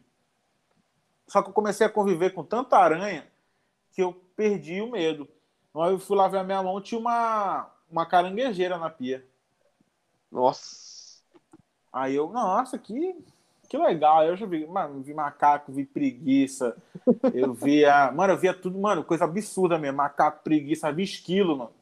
Só 1.28 1.42
que 1.42 1.50
eu 1.50 1.54
comecei 1.54 1.86
a 1.86 1.90
conviver 1.90 2.34
com 2.34 2.44
tanta 2.44 2.78
aranha 2.78 3.28
que 3.92 4.02
eu 4.02 4.14
perdi 4.36 4.82
o 4.82 4.92
medo. 4.92 5.28
Aí 5.76 5.92
eu 5.92 6.00
fui 6.00 6.18
lá 6.18 6.28
ver 6.28 6.40
a 6.40 6.44
minha 6.44 6.62
mão, 6.62 6.82
tinha 6.82 7.00
uma, 7.00 7.70
uma 7.90 8.06
caranguejeira 8.06 8.78
na 8.78 8.90
pia. 8.90 9.26
Nossa. 10.32 11.22
Aí 11.92 12.16
eu, 12.16 12.30
nossa, 12.30 12.78
que, 12.78 13.16
que 13.68 13.78
legal. 13.78 14.24
Eu 14.24 14.36
já 14.36 14.46
vi, 14.46 14.66
mano, 14.66 15.02
vi 15.02 15.14
macaco, 15.14 15.72
vi 15.72 15.86
preguiça. 15.86 16.76
Eu 17.34 17.54
via. 17.54 18.12
Mano, 18.12 18.34
eu 18.34 18.38
via 18.38 18.54
tudo, 18.54 18.80
mano, 18.80 19.04
coisa 19.04 19.26
absurda 19.26 19.78
mesmo. 19.78 19.98
Macaco, 19.98 20.44
preguiça, 20.44 20.92
vi 20.92 21.04
esquilo, 21.04 21.58
mano. 21.58 21.74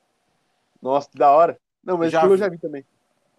Nossa, 0.81 1.09
que 1.09 1.17
da 1.17 1.31
hora. 1.31 1.57
Não, 1.83 1.97
mas 1.97 2.11
já 2.11 2.19
esquilo 2.19 2.35
vi. 2.35 2.41
eu 2.41 2.45
já 2.45 2.49
vi 2.49 2.57
também. 2.57 2.85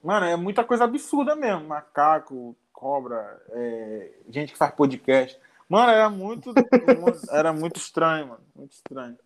Mano, 0.03 0.27
é 0.27 0.37
muita 0.37 0.65
coisa 0.65 0.85
absurda 0.85 1.35
mesmo. 1.35 1.67
Macaco, 1.67 2.57
cobra, 2.79 3.43
é... 3.51 4.13
gente 4.31 4.53
que 4.53 4.59
faz 4.59 4.73
podcast. 4.73 5.37
Mano, 5.69 5.91
era 5.91 6.09
muito. 6.09 6.55
era 7.29 7.53
muito 7.53 7.77
estranho, 7.77 8.29
mano. 8.29 8.41
Muito 8.55 8.73
estranho. 8.73 9.19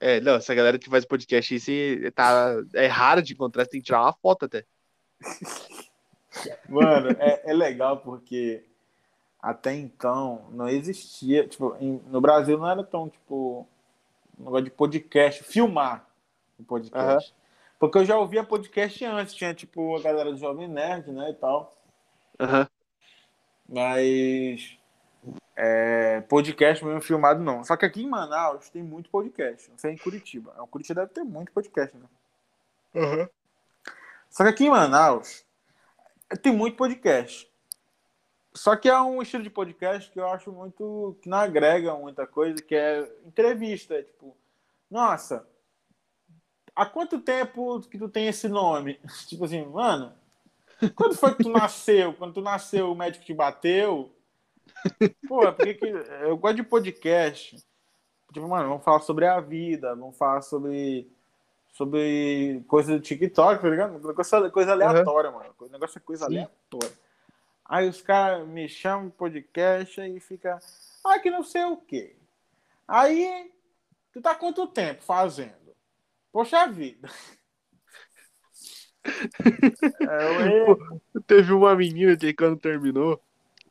É, 0.00 0.18
não, 0.20 0.36
essa 0.36 0.54
galera 0.54 0.78
que 0.78 0.88
faz 0.88 1.04
podcast 1.04 1.52
aí, 1.52 1.60
se 1.60 2.10
tá, 2.14 2.54
é 2.74 2.86
raro 2.86 3.22
de 3.22 3.34
encontrar, 3.34 3.64
você 3.64 3.70
tem 3.72 3.80
que 3.80 3.86
tirar 3.86 4.02
uma 4.02 4.14
foto 4.14 4.46
até. 4.46 4.64
Mano, 6.68 7.16
é, 7.18 7.50
é 7.50 7.54
legal 7.54 7.98
porque 7.98 8.62
até 9.40 9.74
então 9.74 10.48
não 10.52 10.68
existia, 10.68 11.48
tipo, 11.48 11.74
em, 11.80 11.98
no 12.08 12.20
Brasil 12.20 12.58
não 12.58 12.68
era 12.68 12.84
tão, 12.84 13.08
tipo, 13.08 13.66
um 14.38 14.44
negócio 14.44 14.64
de 14.64 14.70
podcast, 14.70 15.42
filmar 15.44 16.06
o 16.58 16.64
podcast. 16.64 17.30
Uhum. 17.30 17.36
Porque 17.78 17.98
eu 17.98 18.04
já 18.04 18.18
ouvia 18.18 18.44
podcast 18.44 19.02
antes, 19.06 19.34
tinha, 19.34 19.54
tipo, 19.54 19.96
a 19.96 20.02
galera 20.02 20.30
do 20.30 20.38
Jovem 20.38 20.68
Nerd, 20.68 21.10
né, 21.10 21.30
e 21.30 21.34
tal. 21.34 21.74
Uhum. 22.38 22.66
Mas 23.68 24.78
é, 25.56 26.20
podcast 26.22 26.84
mesmo 26.84 27.00
filmado, 27.00 27.42
não. 27.42 27.64
Só 27.64 27.76
que 27.76 27.86
aqui 27.86 28.02
em 28.02 28.08
Manaus 28.08 28.68
tem 28.68 28.82
muito 28.82 29.10
podcast. 29.10 29.70
Não 29.70 29.78
sei 29.78 29.92
em 29.92 29.98
Curitiba. 29.98 30.54
O 30.58 30.66
Curitiba 30.66 31.00
deve 31.02 31.14
ter 31.14 31.24
muito 31.24 31.52
podcast, 31.52 31.96
né? 31.96 32.06
Uhum. 32.94 33.28
Só 34.30 34.44
que 34.44 34.50
aqui 34.50 34.66
em 34.66 34.70
Manaus 34.70 35.44
tem 36.42 36.52
muito 36.52 36.76
podcast. 36.76 37.50
Só 38.54 38.74
que 38.76 38.88
é 38.88 39.00
um 39.00 39.20
estilo 39.20 39.42
de 39.42 39.50
podcast 39.50 40.10
que 40.10 40.18
eu 40.18 40.28
acho 40.28 40.52
muito. 40.52 41.16
que 41.20 41.28
não 41.28 41.38
agrega 41.38 41.94
muita 41.94 42.26
coisa, 42.26 42.62
que 42.62 42.74
é 42.74 43.10
entrevista. 43.26 43.94
É 43.94 44.02
tipo, 44.02 44.36
nossa, 44.90 45.46
há 46.74 46.86
quanto 46.86 47.20
tempo 47.20 47.80
que 47.82 47.98
tu 47.98 48.08
tem 48.08 48.28
esse 48.28 48.48
nome? 48.48 49.00
tipo 49.26 49.44
assim, 49.44 49.64
mano, 49.66 50.12
quando 50.94 51.16
foi 51.16 51.34
que 51.34 51.42
tu 51.42 51.50
nasceu? 51.50 52.12
Quando 52.14 52.34
tu 52.34 52.40
nasceu, 52.40 52.90
o 52.90 52.94
médico 52.94 53.24
te 53.24 53.34
bateu? 53.34 54.14
Pô, 55.28 55.52
porque 55.52 55.74
que, 55.74 55.86
eu 55.86 56.36
gosto 56.36 56.56
de 56.56 56.62
podcast. 56.62 57.56
Tipo, 58.32 58.48
mano, 58.48 58.68
vamos 58.68 58.84
falar 58.84 59.00
sobre 59.00 59.26
a 59.26 59.40
vida, 59.40 59.94
vamos 59.94 60.16
falar 60.16 60.42
sobre. 60.42 61.10
Sobre 61.72 62.64
coisa 62.66 62.94
do 62.94 63.00
TikTok, 63.00 63.60
tá 63.60 63.68
ligado? 63.68 64.00
Coisa, 64.14 64.50
coisa 64.50 64.72
aleatória, 64.72 65.30
uhum. 65.30 65.36
mano. 65.36 65.54
O 65.58 65.68
negócio 65.68 65.98
é 65.98 66.00
coisa 66.00 66.24
Sim. 66.24 66.38
aleatória. 66.38 66.96
Aí 67.68 67.86
os 67.86 68.00
caras 68.00 68.46
me 68.48 68.66
chamam 68.66 69.10
podcast 69.10 70.00
e 70.00 70.18
fica. 70.20 70.58
Ah, 71.04 71.18
que 71.18 71.30
não 71.30 71.42
sei 71.42 71.64
o 71.64 71.76
quê. 71.76 72.16
Aí, 72.88 73.52
tu 74.12 74.22
tá 74.22 74.34
quanto 74.34 74.66
tempo 74.66 75.02
fazendo? 75.02 75.74
Poxa 76.32 76.66
vida. 76.66 77.08
é, 80.02 81.20
Teve 81.26 81.52
uma 81.52 81.74
menina 81.74 82.16
que 82.16 82.32
quando 82.32 82.56
terminou, 82.56 83.20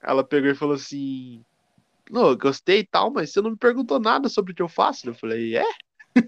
ela 0.02 0.24
pegou 0.24 0.50
e 0.50 0.56
falou 0.56 0.76
assim: 0.76 1.44
Não, 2.10 2.36
gostei 2.36 2.80
e 2.80 2.86
tal, 2.86 3.12
mas 3.12 3.32
você 3.32 3.42
não 3.42 3.52
me 3.52 3.58
perguntou 3.58 4.00
nada 4.00 4.30
sobre 4.30 4.52
o 4.52 4.56
que 4.56 4.62
eu 4.62 4.70
faço. 4.70 5.10
Eu 5.10 5.16
falei, 5.16 5.58
é? 5.58 5.66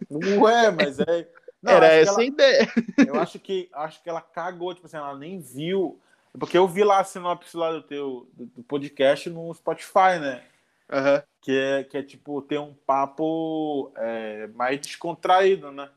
Não 0.10 0.48
é, 0.48 0.72
mas 0.72 1.00
é. 1.00 1.28
Não, 1.62 1.74
Era 1.74 1.88
essa 1.88 2.12
ela... 2.12 2.24
ideia. 2.24 2.72
Eu 3.06 3.20
acho 3.20 3.40
que 3.40 3.68
acho 3.74 4.02
que 4.04 4.08
ela 4.08 4.22
cagou, 4.22 4.74
tipo 4.76 4.86
assim, 4.86 4.98
ela 4.98 5.18
nem 5.18 5.40
viu. 5.40 6.00
Porque 6.38 6.58
eu 6.58 6.68
vi 6.68 6.84
lá 6.84 7.00
a 7.00 7.04
sinopse 7.04 7.58
lá 7.58 7.72
do 7.72 7.82
teu 7.82 8.30
do 8.34 8.64
podcast 8.64 9.28
no 9.30 9.52
Spotify, 9.56 10.20
né? 10.22 10.44
Uhum. 10.92 11.22
Que, 11.42 11.58
é, 11.58 11.84
que 11.84 11.98
é 11.98 12.04
tipo 12.04 12.42
ter 12.44 12.60
um 12.60 12.74
papo 12.74 13.92
é, 13.98 14.48
mais 14.48 14.80
descontraído, 14.80 15.72
né? 15.72 15.90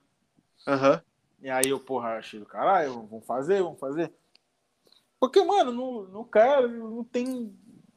Aham. 0.67 0.93
Uhum. 0.93 1.01
E 1.43 1.49
aí 1.49 1.69
eu, 1.69 1.81
porra, 1.81 2.19
achei 2.19 2.39
do 2.39 2.47
caralho, 2.47 3.07
vamos 3.07 3.27
fazer, 3.27 3.63
vamos 3.63 3.81
fazer. 3.81 4.13
Porque, 5.19 5.43
mano, 5.43 5.73
não, 5.73 6.03
não 6.05 6.25
quero, 6.25 6.69
não 6.69 7.05
tem, 7.05 7.55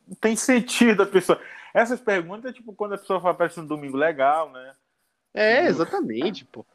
não 0.07 0.15
tem 0.20 0.36
sentido 0.36 1.03
a 1.03 1.06
pessoa. 1.06 1.40
Essas 1.74 1.99
perguntas 1.99 2.52
é 2.52 2.53
tipo 2.53 2.74
quando 2.74 2.94
a 2.94 2.98
pessoa 2.98 3.20
fala, 3.20 3.34
parece 3.34 3.60
um 3.60 3.65
domingo 3.65 3.98
legal, 3.98 4.52
né? 4.52 4.76
É, 5.34 5.65
exatamente, 5.65 6.45
pô. 6.45 6.65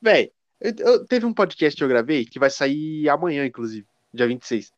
Véi, 0.00 0.32
eu, 0.60 0.72
eu, 0.78 1.06
teve 1.06 1.24
um 1.24 1.32
podcast 1.32 1.76
que 1.76 1.82
eu 1.82 1.88
gravei 1.88 2.24
que 2.24 2.38
vai 2.38 2.50
sair 2.50 3.08
amanhã, 3.08 3.46
inclusive, 3.46 3.86
dia 4.12 4.26
26. 4.26 4.72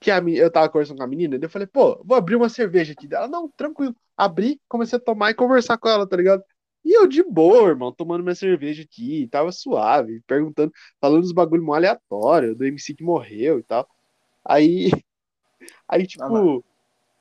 Que 0.00 0.10
a, 0.10 0.18
eu 0.20 0.50
tava 0.50 0.68
conversando 0.68 0.98
com 0.98 1.04
a 1.04 1.08
menina, 1.08 1.36
e 1.36 1.42
eu 1.42 1.50
falei, 1.50 1.66
pô, 1.66 2.00
vou 2.04 2.16
abrir 2.16 2.36
uma 2.36 2.48
cerveja 2.48 2.92
aqui 2.92 3.06
dela. 3.06 3.28
Não, 3.28 3.48
tranquilo. 3.48 3.94
Abri, 4.16 4.60
comecei 4.68 4.96
a 4.96 5.00
tomar 5.00 5.30
e 5.30 5.34
conversar 5.34 5.76
com 5.76 5.88
ela, 5.88 6.08
tá 6.08 6.16
ligado? 6.16 6.42
E 6.88 6.92
eu 6.94 7.06
de 7.06 7.22
boa, 7.22 7.68
irmão, 7.68 7.92
tomando 7.92 8.22
minha 8.22 8.34
cerveja 8.34 8.82
aqui, 8.82 9.28
tava 9.30 9.52
suave, 9.52 10.22
perguntando, 10.26 10.72
falando 10.98 11.20
dos 11.20 11.32
bagulho 11.32 11.62
mó 11.62 11.74
aleatório, 11.74 12.54
do 12.54 12.64
MC 12.64 12.94
que 12.94 13.04
morreu 13.04 13.58
e 13.58 13.62
tal. 13.62 13.86
Aí, 14.42 14.90
aí 15.86 16.06
tipo, 16.06 16.24
ah, 16.24 16.62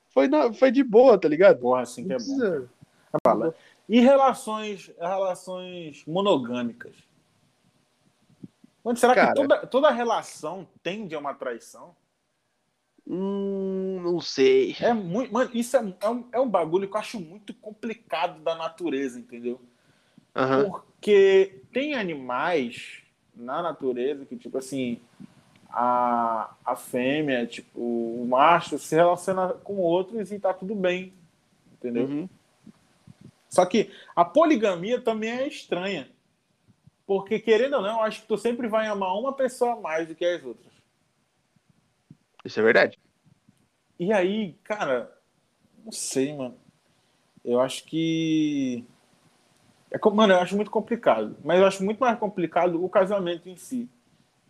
foi, 0.08 0.30
na, 0.30 0.54
foi 0.54 0.72
de 0.72 0.82
boa, 0.86 1.20
tá 1.20 1.28
ligado? 1.28 1.60
Porra, 1.60 1.82
assim 1.82 2.08
que 2.08 2.14
é 2.14 2.18
bom. 2.18 2.66
Fala. 3.22 3.54
E 3.90 4.00
relações, 4.00 4.90
relações 4.98 6.06
monogâmicas? 6.08 6.96
Será 8.96 9.14
Cara, 9.16 9.28
que 9.28 9.34
toda, 9.34 9.68
toda 9.68 9.92
relação 9.92 10.66
tende 10.82 11.14
a 11.14 11.20
uma 11.20 11.34
traição? 11.34 11.94
Hum, 13.10 14.02
não 14.04 14.20
sei. 14.20 14.76
É 14.82 14.94
muito. 14.94 15.32
Mano, 15.32 15.50
isso 15.54 15.78
é, 15.78 15.94
é, 16.02 16.10
um, 16.10 16.26
é 16.34 16.40
um 16.40 16.50
bagulho 16.50 16.90
que 16.90 16.96
eu 16.96 17.00
acho 17.00 17.20
muito 17.20 17.54
complicado 17.54 18.42
da 18.42 18.54
natureza, 18.56 19.18
entendeu? 19.18 19.62
Uhum. 20.36 20.70
Porque 20.70 21.62
tem 21.72 21.96
animais 21.96 23.02
na 23.34 23.62
natureza 23.62 24.26
que, 24.26 24.36
tipo 24.36 24.58
assim, 24.58 25.00
a, 25.70 26.54
a 26.66 26.76
fêmea, 26.76 27.46
tipo, 27.48 27.80
o 27.80 28.26
macho 28.28 28.78
se 28.78 28.96
relaciona 28.96 29.50
com 29.50 29.78
outros 29.78 30.32
e 30.32 30.40
tá 30.40 30.54
tudo 30.54 30.76
bem, 30.76 31.14
entendeu? 31.74 32.06
Uhum. 32.06 32.30
Só 33.50 33.66
que 33.66 33.90
a 34.16 34.26
poligamia 34.26 35.00
também 35.00 35.32
é 35.32 35.48
estranha. 35.48 36.10
Porque, 37.06 37.40
querendo 37.40 37.78
ou 37.78 37.82
não, 37.82 38.00
eu 38.00 38.02
acho 38.02 38.22
que 38.22 38.28
tu 38.28 38.38
sempre 38.38 38.68
vai 38.68 38.88
amar 38.88 39.18
uma 39.18 39.32
pessoa 39.32 39.80
mais 39.80 40.10
do 40.10 40.14
que 40.14 40.26
as 40.26 40.44
outras. 40.44 40.74
Isso 42.48 42.62
é 42.62 42.64
verdade. 42.64 42.98
E 44.00 44.14
aí, 44.14 44.56
cara, 44.64 45.12
não 45.84 45.92
sei, 45.92 46.34
mano. 46.34 46.56
Eu 47.44 47.60
acho 47.60 47.84
que. 47.84 48.86
É, 49.92 50.00
mano, 50.10 50.32
eu 50.32 50.40
acho 50.40 50.56
muito 50.56 50.72
complicado. 50.72 51.36
Mas 51.44 51.60
eu 51.60 51.66
acho 51.66 51.84
muito 51.84 52.00
mais 52.00 52.18
complicado 52.18 52.82
o 52.82 52.88
casamento 52.88 53.50
em 53.50 53.58
si. 53.58 53.90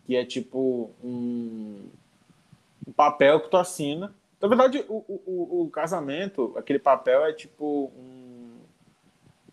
Que 0.06 0.14
é 0.14 0.24
tipo 0.24 0.92
um, 1.02 1.88
um 2.86 2.92
papel 2.92 3.40
que 3.40 3.50
tu 3.50 3.56
assina. 3.56 4.14
Na 4.40 4.46
verdade, 4.46 4.84
o, 4.88 5.04
o, 5.08 5.62
o 5.64 5.70
casamento, 5.70 6.54
aquele 6.56 6.78
papel 6.78 7.24
é 7.24 7.32
tipo 7.32 7.90
um. 7.96 8.60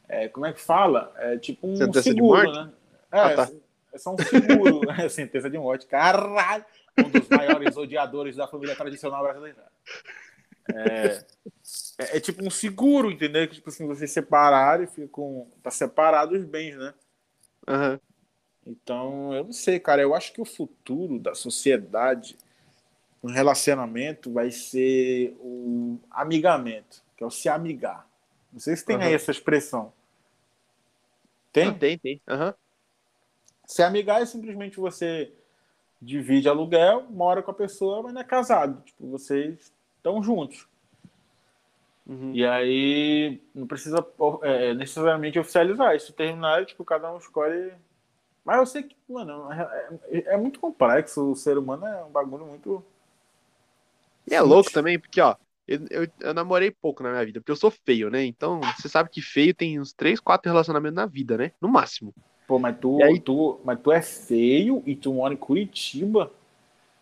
É, 0.07 0.27
como 0.27 0.45
é 0.45 0.53
que 0.53 0.61
fala? 0.61 1.11
É 1.17 1.35
tipo 1.35 1.67
um 1.67 1.75
sentença 1.75 2.03
seguro, 2.03 2.51
né? 2.51 2.71
É, 3.11 3.19
ah, 3.19 3.35
tá. 3.35 3.51
é 3.91 3.97
só 3.97 4.13
um 4.13 4.17
seguro. 4.19 4.81
é 5.01 5.09
sentença 5.09 5.49
de 5.49 5.57
morte. 5.57 5.87
Caralho! 5.87 6.63
Um 6.97 7.09
dos 7.09 7.29
maiores 7.29 7.75
odiadores 7.77 8.35
da 8.35 8.47
família 8.47 8.75
tradicional 8.75 9.23
brasileira. 9.23 9.65
É, 10.73 11.23
é, 11.99 12.17
é, 12.17 12.19
tipo 12.19 12.43
um 12.43 12.49
seguro, 12.49 13.11
entendeu? 13.11 13.47
Que 13.47 13.55
tipo 13.55 13.69
assim, 13.69 13.85
você 13.85 14.07
separar 14.07 14.81
e 14.81 14.87
fica 14.87 15.07
com. 15.07 15.47
Tá 15.61 15.69
separado 15.69 16.35
os 16.35 16.43
bens, 16.43 16.75
né? 16.75 16.93
Uhum. 17.67 17.99
Então, 18.65 19.33
eu 19.33 19.43
não 19.43 19.53
sei, 19.53 19.79
cara. 19.79 20.01
Eu 20.01 20.15
acho 20.15 20.33
que 20.33 20.41
o 20.41 20.45
futuro 20.45 21.19
da 21.19 21.35
sociedade 21.35 22.35
no 23.21 23.31
relacionamento 23.31 24.31
vai 24.31 24.51
ser 24.51 25.35
o 25.39 25.99
amigamento, 26.09 27.03
que 27.15 27.23
é 27.23 27.27
o 27.27 27.31
se 27.31 27.47
amigar. 27.47 28.07
Não 28.51 28.59
sei 28.59 28.75
se 28.75 28.85
tem 28.85 28.95
uhum. 28.95 29.03
aí 29.03 29.13
essa 29.13 29.31
expressão. 29.31 29.93
Tem? 31.51 31.73
tem, 31.73 31.97
tem. 31.97 32.21
Uhum. 32.27 32.53
Se 33.65 33.81
amigar 33.81 34.21
é 34.21 34.25
simplesmente 34.25 34.77
você 34.77 35.31
divide 36.05 36.47
aluguel, 36.47 37.07
mora 37.09 37.41
com 37.41 37.51
a 37.51 37.53
pessoa, 37.53 38.03
mas 38.03 38.13
não 38.13 38.21
é 38.21 38.23
casado. 38.23 38.81
Tipo, 38.83 39.09
vocês 39.09 39.73
estão 39.97 40.21
juntos. 40.21 40.67
Uhum. 42.05 42.31
E 42.33 42.45
aí 42.45 43.41
não 43.53 43.65
precisa 43.65 44.05
é, 44.43 44.73
necessariamente 44.75 45.39
oficializar. 45.39 45.95
Isso 45.95 46.13
terminar, 46.13 46.65
tipo, 46.65 46.85
cada 46.85 47.11
um 47.11 47.17
escolhe. 47.17 47.73
Mas 48.43 48.57
eu 48.57 48.65
sei 48.67 48.83
que, 48.83 48.95
mano, 49.09 49.51
é, 49.51 49.89
é, 50.09 50.33
é 50.33 50.37
muito 50.37 50.59
complexo. 50.59 51.31
O 51.31 51.35
ser 51.35 51.57
humano 51.57 51.85
é 51.87 52.03
um 52.03 52.11
bagulho 52.11 52.45
muito. 52.45 52.83
E 54.29 54.35
é 54.35 54.41
louco 54.41 54.71
também, 54.71 54.99
porque, 54.99 55.19
ó, 55.19 55.35
eu, 55.67 55.79
eu, 55.89 56.07
eu, 56.19 56.33
namorei 56.33 56.69
pouco 56.69 57.01
na 57.01 57.09
minha 57.09 57.25
vida, 57.25 57.39
porque 57.39 57.51
eu 57.51 57.55
sou 57.55 57.71
feio, 57.71 58.09
né? 58.11 58.23
Então, 58.23 58.61
você 58.77 58.87
sabe 58.87 59.09
que 59.09 59.21
feio 59.21 59.53
tem 59.53 59.79
uns 59.79 59.91
3, 59.93 60.19
4 60.19 60.51
relacionamentos 60.51 60.95
na 60.95 61.07
vida, 61.07 61.37
né? 61.37 61.51
No 61.59 61.67
máximo. 61.67 62.13
Pô, 62.47 62.59
mas 62.59 62.77
tu, 62.79 63.01
aí... 63.03 63.19
tu, 63.19 63.59
mas 63.63 63.79
tu 63.79 63.91
é 63.91 64.01
feio 64.01 64.83
e 64.85 64.95
tu 64.95 65.13
mora 65.13 65.33
em 65.33 65.37
Curitiba? 65.37 66.31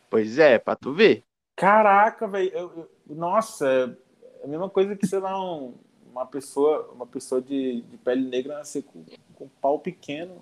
Pois 0.10 0.38
é, 0.38 0.58
pra 0.58 0.76
tu 0.76 0.94
ver. 0.94 1.24
Caraca, 1.56 2.28
velho. 2.28 2.88
Nossa, 3.08 3.98
é 4.42 4.46
a 4.46 4.48
mesma 4.48 4.70
coisa 4.70 4.96
que, 4.96 5.06
sei 5.06 5.20
lá, 5.20 5.40
um, 5.42 5.74
uma 6.12 6.26
pessoa, 6.26 6.90
uma 6.94 7.06
pessoa 7.06 7.42
de, 7.42 7.82
de 7.82 7.98
pele 7.98 8.28
negra 8.28 8.58
nascer 8.60 8.84
com, 8.84 9.04
com 9.36 9.48
pau 9.62 9.80
pequeno. 9.80 10.42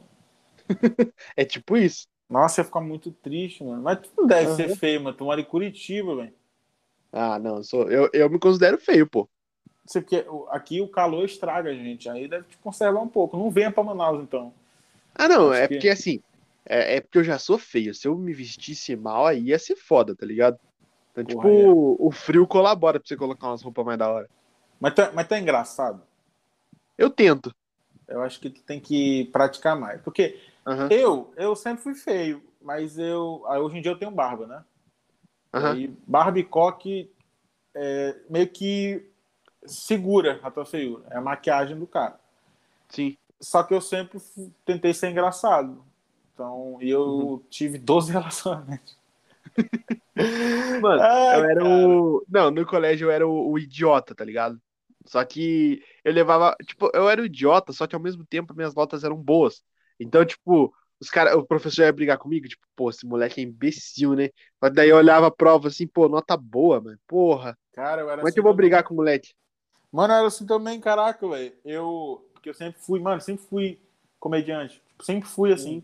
é 1.35 1.45
tipo 1.45 1.77
isso. 1.77 2.07
Nossa, 2.29 2.61
ia 2.61 2.65
ficar 2.65 2.81
muito 2.81 3.11
triste, 3.11 3.63
mano. 3.63 3.81
Mas 3.81 3.99
tu 3.99 4.09
não 4.17 4.27
deve 4.27 4.51
uhum. 4.51 4.55
ser 4.55 4.75
feio, 4.77 5.01
mano. 5.01 5.17
Tu 5.17 5.23
mora 5.25 5.41
em 5.41 5.45
Curitiba, 5.45 6.15
velho. 6.15 6.33
Ah, 7.11 7.37
não, 7.39 7.61
sou, 7.61 7.91
eu, 7.91 8.09
eu 8.13 8.29
me 8.29 8.39
considero 8.39 8.77
feio, 8.77 9.05
pô. 9.05 9.27
Sei 9.85 10.01
porque 10.01 10.25
aqui 10.49 10.79
o 10.79 10.87
calor 10.87 11.25
estraga 11.25 11.69
a 11.69 11.73
gente. 11.73 12.07
Aí 12.07 12.27
deve 12.27 12.45
te 12.47 12.57
conservar 12.57 13.01
um 13.01 13.07
pouco. 13.07 13.37
Não 13.37 13.49
venha 13.49 13.71
pra 13.71 13.83
Manaus, 13.83 14.21
então. 14.21 14.53
Ah, 15.15 15.27
não, 15.27 15.53
é 15.53 15.67
que... 15.67 15.75
porque 15.75 15.89
assim, 15.89 16.21
é, 16.65 16.95
é, 16.95 17.01
porque 17.01 17.17
eu 17.17 17.23
já 17.23 17.37
sou 17.37 17.57
feio. 17.57 17.93
Se 17.93 18.07
eu 18.07 18.15
me 18.17 18.33
vestisse 18.33 18.95
mal, 18.95 19.27
aí 19.27 19.41
ia 19.45 19.59
ser 19.59 19.75
foda, 19.75 20.15
tá 20.15 20.25
ligado? 20.25 20.59
Então, 21.11 21.25
Porra, 21.25 21.49
tipo, 21.49 21.95
é. 21.97 22.05
o 22.07 22.11
frio 22.11 22.47
colabora 22.47 22.99
pra 22.99 23.07
você 23.07 23.17
colocar 23.17 23.47
umas 23.47 23.61
roupas 23.61 23.85
mais 23.85 23.99
da 23.99 24.09
hora. 24.09 24.29
Mas 24.79 24.93
tá, 24.93 25.11
mas 25.13 25.27
tá 25.27 25.39
engraçado? 25.39 26.01
Eu 26.97 27.09
tento. 27.09 27.53
Eu 28.07 28.21
acho 28.21 28.39
que 28.39 28.49
tu 28.49 28.63
tem 28.63 28.79
que 28.79 29.25
praticar 29.31 29.77
mais. 29.77 30.01
Porque 30.01 30.39
uhum. 30.65 30.87
eu, 30.89 31.33
eu 31.35 31.55
sempre 31.55 31.83
fui 31.83 31.95
feio, 31.95 32.41
mas 32.61 32.97
eu. 32.97 33.43
Hoje 33.45 33.77
em 33.77 33.81
dia 33.81 33.91
eu 33.91 33.99
tenho 33.99 34.11
barba, 34.11 34.47
né? 34.47 34.63
Uhum. 35.53 35.75
E 35.75 35.87
barba 36.07 36.39
e 36.39 36.43
coque 36.43 37.11
é, 37.75 38.15
meio 38.29 38.47
que 38.47 39.05
segura 39.65 40.39
a 40.43 40.49
tua 40.49 40.65
feiura. 40.65 41.03
É 41.09 41.17
a 41.17 41.21
maquiagem 41.21 41.77
do 41.77 41.87
cara. 41.87 42.19
Sim. 42.89 43.17
Só 43.41 43.63
que 43.63 43.73
eu 43.73 43.81
sempre 43.81 44.19
tentei 44.63 44.93
ser 44.93 45.09
engraçado. 45.09 45.83
Então, 46.33 46.77
e 46.79 46.89
eu 46.89 47.01
uhum. 47.01 47.43
tive 47.49 47.77
12 47.77 48.11
relacionamentos. 48.13 48.97
Mano, 50.81 51.01
Ai, 51.01 51.39
eu 51.39 51.43
era 51.45 51.61
cara. 51.61 51.65
o. 51.65 52.25
Não, 52.29 52.51
no 52.51 52.65
colégio 52.65 53.07
eu 53.07 53.11
era 53.11 53.27
o, 53.27 53.51
o, 53.51 53.59
idiota, 53.59 54.15
tá 54.15 54.23
ligado? 54.23 54.61
Só 55.05 55.23
que 55.25 55.83
eu 56.03 56.13
levava. 56.13 56.55
Tipo, 56.65 56.89
eu 56.93 57.09
era 57.09 57.21
o 57.21 57.25
idiota, 57.25 57.73
só 57.73 57.87
que 57.87 57.95
ao 57.95 58.01
mesmo 58.01 58.25
tempo 58.25 58.53
minhas 58.55 58.75
notas 58.75 59.03
eram 59.03 59.17
boas. 59.17 59.63
Então, 59.99 60.23
tipo, 60.23 60.73
os 60.99 61.09
cara, 61.09 61.37
o 61.37 61.45
professor 61.45 61.83
ia 61.83 61.91
brigar 61.91 62.17
comigo, 62.17 62.47
tipo, 62.47 62.63
pô, 62.75 62.89
esse 62.89 63.05
moleque 63.05 63.41
é 63.41 63.43
imbecil, 63.43 64.15
né? 64.15 64.29
Mas 64.61 64.73
daí 64.73 64.89
eu 64.89 64.97
olhava 64.97 65.27
a 65.27 65.31
prova 65.31 65.67
assim, 65.67 65.87
pô, 65.87 66.07
nota 66.07 66.37
boa, 66.37 66.79
mano. 66.79 66.99
Porra. 67.07 67.57
Cara, 67.73 68.01
eu 68.01 68.09
era 68.09 68.17
Como 68.17 68.29
é 68.29 68.31
que 68.31 68.39
eu 68.39 68.43
vou 68.43 68.51
assim 68.51 68.57
brigar 68.57 68.83
com 68.83 68.93
o 68.93 68.97
moleque? 68.97 69.33
Mano, 69.91 70.13
eu 70.13 70.17
era 70.17 70.27
assim 70.27 70.45
também, 70.45 70.79
caraca, 70.79 71.27
velho. 71.27 71.53
Eu 71.65 72.30
porque 72.41 72.49
eu 72.49 72.53
sempre 72.55 72.81
fui, 72.81 72.99
mano, 72.99 73.21
sempre 73.21 73.45
fui 73.45 73.79
comediante. 74.19 74.81
Tipo, 74.89 75.05
sempre 75.05 75.29
fui 75.29 75.53
assim. 75.53 75.83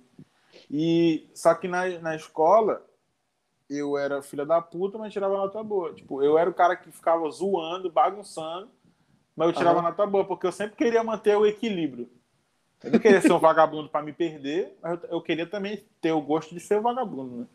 E 0.71 1.29
só 1.35 1.53
que 1.53 1.67
na, 1.67 1.87
na 1.99 2.15
escola 2.15 2.83
eu 3.69 3.95
era 3.95 4.23
filha 4.23 4.43
da 4.43 4.59
puta, 4.59 4.97
mas 4.97 5.13
tirava 5.13 5.37
nota 5.37 5.61
boa. 5.61 5.93
Tipo, 5.93 6.23
eu 6.23 6.35
era 6.35 6.49
o 6.49 6.53
cara 6.53 6.75
que 6.75 6.91
ficava 6.91 7.29
zoando, 7.29 7.91
bagunçando, 7.91 8.69
mas 9.35 9.49
eu 9.49 9.53
tirava 9.53 9.77
uhum. 9.77 9.83
nota 9.83 10.03
boa, 10.07 10.25
porque 10.25 10.47
eu 10.47 10.51
sempre 10.51 10.75
queria 10.75 11.03
manter 11.03 11.37
o 11.37 11.45
equilíbrio. 11.45 12.09
Eu 12.83 12.91
não 12.91 12.99
queria 12.99 13.21
ser 13.21 13.31
um 13.31 13.37
vagabundo 13.39 13.87
para 13.87 14.03
me 14.03 14.11
perder, 14.11 14.75
mas 14.81 15.03
eu, 15.03 15.09
eu, 15.11 15.21
queria 15.21 15.45
também 15.45 15.85
ter 16.01 16.11
o 16.11 16.21
gosto 16.21 16.55
de 16.55 16.59
ser 16.59 16.79
um 16.79 16.83
vagabundo, 16.83 17.37
né? 17.37 17.47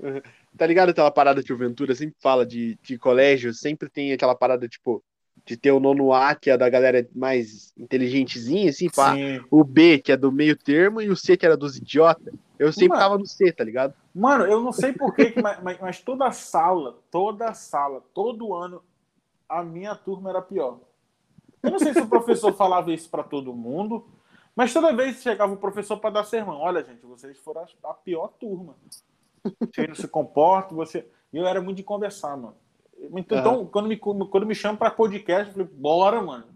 Uhum. 0.00 0.22
Tá 0.56 0.66
ligado 0.66 0.90
aquela 0.90 1.10
parada 1.10 1.42
que 1.42 1.52
o 1.52 1.58
Ventura 1.58 1.94
sempre 1.94 2.16
fala 2.20 2.46
de, 2.46 2.78
de 2.82 2.96
colégio? 2.96 3.52
Sempre 3.52 3.90
tem 3.90 4.14
aquela 4.14 4.34
parada, 4.34 4.66
tipo, 4.66 5.04
de 5.46 5.56
ter 5.56 5.70
o 5.70 5.78
nono 5.78 6.12
A, 6.12 6.34
que 6.34 6.50
é 6.50 6.58
da 6.58 6.68
galera 6.68 7.08
mais 7.14 7.72
inteligentezinha, 7.78 8.68
assim, 8.68 8.90
pá. 8.90 9.14
O 9.48 9.62
B, 9.62 10.00
que 10.00 10.10
é 10.10 10.16
do 10.16 10.32
meio 10.32 10.56
termo, 10.56 11.00
e 11.00 11.08
o 11.08 11.16
C, 11.16 11.36
que 11.36 11.46
era 11.46 11.56
dos 11.56 11.76
idiotas. 11.76 12.34
Eu 12.58 12.72
sempre 12.72 12.88
mano, 12.88 13.00
tava 13.00 13.18
no 13.18 13.26
C, 13.26 13.52
tá 13.52 13.62
ligado? 13.62 13.94
Mano, 14.12 14.44
eu 14.44 14.60
não 14.60 14.72
sei 14.72 14.92
porquê, 14.92 15.34
mas, 15.62 15.78
mas 15.78 16.00
toda 16.00 16.32
sala, 16.32 16.98
toda 17.12 17.54
sala, 17.54 18.02
todo 18.12 18.54
ano, 18.54 18.82
a 19.48 19.62
minha 19.62 19.94
turma 19.94 20.30
era 20.30 20.42
pior. 20.42 20.80
Eu 21.62 21.70
não 21.70 21.78
sei 21.78 21.92
se 21.92 22.00
o 22.00 22.08
professor 22.08 22.52
falava 22.52 22.92
isso 22.92 23.08
para 23.08 23.22
todo 23.22 23.52
mundo, 23.52 24.04
mas 24.54 24.72
toda 24.72 24.94
vez 24.96 25.22
chegava 25.22 25.52
o 25.52 25.58
professor 25.58 25.98
para 25.98 26.10
dar 26.10 26.24
sermão. 26.24 26.58
Olha, 26.58 26.82
gente, 26.82 27.06
vocês 27.06 27.38
foram 27.38 27.64
a 27.84 27.94
pior 27.94 28.28
turma. 28.40 28.74
Você 29.60 29.86
não 29.86 29.94
se 29.94 30.08
comporta, 30.08 30.74
você. 30.74 31.06
E 31.32 31.36
eu 31.36 31.46
era 31.46 31.60
muito 31.60 31.76
de 31.76 31.84
conversar, 31.84 32.36
mano. 32.36 32.56
Então, 32.98 33.60
uhum. 33.60 33.66
quando, 33.66 33.88
me, 33.88 33.96
quando 33.96 34.46
me 34.46 34.54
chamam 34.54 34.76
para 34.76 34.90
podcast, 34.90 35.48
eu 35.48 35.52
falei, 35.52 35.68
bora, 35.72 36.20
mano. 36.22 36.46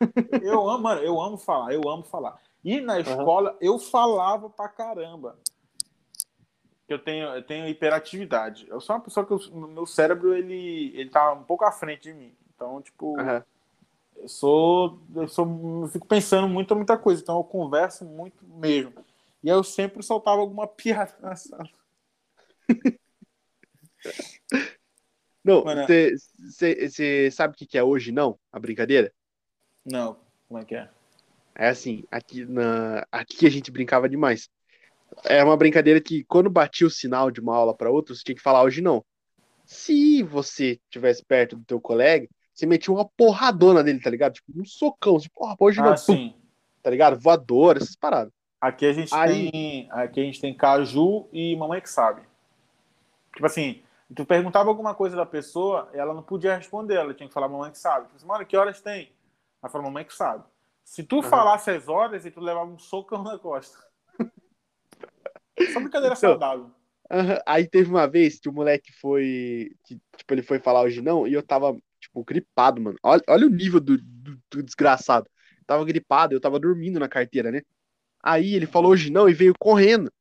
Eu 0.42 0.68
amo, 0.68 0.82
mano, 0.82 1.00
eu 1.00 1.18
amo 1.20 1.38
falar, 1.38 1.72
eu 1.72 1.88
amo 1.88 2.02
falar. 2.02 2.38
E 2.62 2.80
na 2.80 3.00
escola 3.00 3.52
uhum. 3.52 3.58
eu 3.60 3.78
falava 3.78 4.50
pra 4.50 4.68
caramba. 4.68 5.38
Eu 6.86 6.98
tenho, 6.98 7.28
eu 7.28 7.42
tenho 7.42 7.68
hiperatividade. 7.68 8.66
Eu 8.68 8.80
sou 8.80 8.96
uma 8.96 9.02
pessoa 9.02 9.24
que 9.24 9.32
o 9.32 9.66
meu 9.68 9.86
cérebro 9.86 10.34
ele, 10.34 10.92
ele 10.94 11.08
tá 11.08 11.32
um 11.32 11.44
pouco 11.44 11.64
à 11.64 11.72
frente 11.72 12.02
de 12.02 12.12
mim. 12.12 12.34
Então, 12.54 12.82
tipo, 12.82 13.18
uhum. 13.18 13.42
eu 14.16 14.28
sou, 14.28 14.98
eu 15.14 15.28
sou, 15.28 15.80
eu 15.82 15.88
fico 15.88 16.06
pensando 16.06 16.48
muito 16.48 16.76
muita 16.76 16.98
coisa. 16.98 17.22
Então, 17.22 17.38
eu 17.38 17.44
converso 17.44 18.04
muito 18.04 18.44
mesmo. 18.46 19.04
E 19.42 19.48
eu 19.48 19.62
sempre 19.62 20.02
soltava 20.02 20.40
alguma 20.40 20.66
piada 20.68 21.14
na 21.20 21.36
sala. 21.36 21.68
Não, 25.44 25.62
você 26.38 27.30
sabe 27.30 27.54
o 27.54 27.56
que 27.56 27.76
é 27.76 27.82
hoje, 27.82 28.10
não? 28.10 28.38
A 28.50 28.58
brincadeira? 28.58 29.12
Não, 29.84 30.16
como 30.48 30.60
é 30.60 30.64
que 30.64 30.74
é? 30.74 30.88
É 31.54 31.68
assim, 31.68 32.02
aqui, 32.10 32.44
na, 32.46 33.06
aqui 33.12 33.46
a 33.46 33.50
gente 33.50 33.70
brincava 33.70 34.08
demais. 34.08 34.48
É 35.24 35.44
uma 35.44 35.56
brincadeira 35.56 36.00
que 36.00 36.24
quando 36.24 36.50
batia 36.50 36.86
o 36.86 36.90
sinal 36.90 37.30
de 37.30 37.40
uma 37.40 37.54
aula 37.54 37.76
para 37.76 37.90
outra, 37.90 38.14
você 38.14 38.22
tinha 38.24 38.34
que 38.34 38.42
falar 38.42 38.62
hoje 38.62 38.80
não. 38.80 39.04
Se 39.64 40.22
você 40.22 40.80
estivesse 40.84 41.24
perto 41.24 41.56
do 41.56 41.64
teu 41.64 41.80
colega, 41.80 42.26
você 42.52 42.66
metia 42.66 42.92
uma 42.92 43.08
porradona 43.16 43.84
dele, 43.84 44.00
tá 44.00 44.10
ligado? 44.10 44.32
Tipo, 44.32 44.52
um 44.56 44.64
socão, 44.64 45.18
tipo, 45.18 45.34
porra, 45.34 45.56
hoje 45.58 45.80
ah, 45.80 45.84
não. 45.84 45.96
Sim. 45.96 46.34
Tá 46.82 46.90
ligado? 46.90 47.18
Voador, 47.20 47.76
essas 47.76 47.96
paradas. 47.96 48.32
Aqui 48.60 48.86
a 48.86 48.92
gente 48.92 49.14
Aí... 49.14 49.50
tem. 49.50 49.88
Aqui 49.90 50.20
a 50.20 50.24
gente 50.24 50.40
tem 50.40 50.54
caju 50.54 51.28
e 51.32 51.54
mamãe 51.56 51.80
que 51.80 51.90
sabe. 51.90 52.22
Tipo 53.32 53.46
assim, 53.46 53.82
tu 54.14 54.24
perguntava 54.24 54.68
alguma 54.68 54.94
coisa 54.94 55.16
da 55.16 55.26
pessoa, 55.26 55.88
ela 55.92 56.14
não 56.14 56.22
podia 56.22 56.56
responder, 56.56 56.96
ela 56.96 57.14
tinha 57.14 57.28
que 57.28 57.34
falar 57.34 57.48
mamãe 57.48 57.70
que 57.70 57.78
sabe. 57.78 58.06
Tipo 58.06 58.16
assim, 58.16 58.26
mano, 58.26 58.46
que 58.46 58.56
horas 58.56 58.80
tem? 58.80 59.12
Ela 59.62 59.70
falou, 59.70 59.86
mamãe 59.86 60.04
que 60.04 60.14
sabe. 60.14 60.44
Se 60.84 61.02
tu 61.02 61.16
uhum. 61.16 61.22
falasse 61.22 61.70
as 61.70 61.88
horas, 61.88 62.26
e 62.26 62.30
tu 62.30 62.40
levava 62.40 62.70
um 62.70 62.78
socão 62.78 63.22
na 63.22 63.38
costa. 63.38 63.78
Só 65.72 65.80
brincadeira 65.80 66.14
então, 66.14 66.30
saudável. 66.30 66.70
Uhum. 67.10 67.38
Aí 67.46 67.66
teve 67.66 67.90
uma 67.90 68.06
vez 68.06 68.38
que 68.38 68.48
o 68.48 68.52
moleque 68.52 68.92
foi. 68.92 69.74
Que, 69.84 70.00
tipo, 70.16 70.34
ele 70.34 70.42
foi 70.42 70.58
falar 70.58 70.82
hoje 70.82 71.00
não, 71.00 71.26
e 71.26 71.32
eu 71.32 71.42
tava, 71.42 71.74
tipo, 71.98 72.22
gripado, 72.24 72.80
mano. 72.80 72.98
Olha, 73.02 73.22
olha 73.28 73.46
o 73.46 73.50
nível 73.50 73.80
do, 73.80 73.96
do, 73.96 74.38
do 74.50 74.62
desgraçado. 74.62 75.28
Eu 75.58 75.64
tava 75.66 75.84
gripado, 75.84 76.34
eu 76.34 76.40
tava 76.40 76.60
dormindo 76.60 77.00
na 77.00 77.08
carteira, 77.08 77.50
né? 77.50 77.62
Aí 78.22 78.54
ele 78.54 78.66
falou 78.66 78.92
hoje 78.92 79.10
não 79.10 79.28
e 79.28 79.34
veio 79.34 79.54
correndo. 79.58 80.12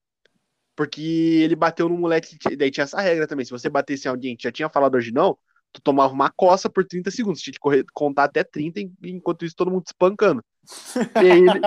Porque 0.75 1.01
ele 1.01 1.55
bateu 1.55 1.87
no 1.87 1.97
moleque. 1.97 2.37
Daí 2.57 2.71
tinha 2.71 2.83
essa 2.83 2.99
regra 2.99 3.27
também. 3.27 3.45
Se 3.45 3.51
você 3.51 3.69
batesse 3.69 4.07
em 4.07 4.11
alguém 4.11 4.35
que 4.35 4.43
já 4.43 4.51
tinha 4.51 4.69
falado 4.69 4.95
hoje 4.95 5.11
não, 5.11 5.37
tu 5.71 5.81
tomava 5.81 6.13
uma 6.13 6.31
coça 6.31 6.69
por 6.69 6.85
30 6.85 7.11
segundos. 7.11 7.41
Tinha 7.41 7.53
que 7.53 7.59
correr, 7.59 7.85
contar 7.93 8.25
até 8.25 8.43
30, 8.43 8.79
enquanto 9.03 9.45
isso 9.45 9.55
todo 9.55 9.71
mundo 9.71 9.85
espancando. 9.85 10.43
E 11.23 11.31
aí 11.31 11.39
ele, 11.39 11.61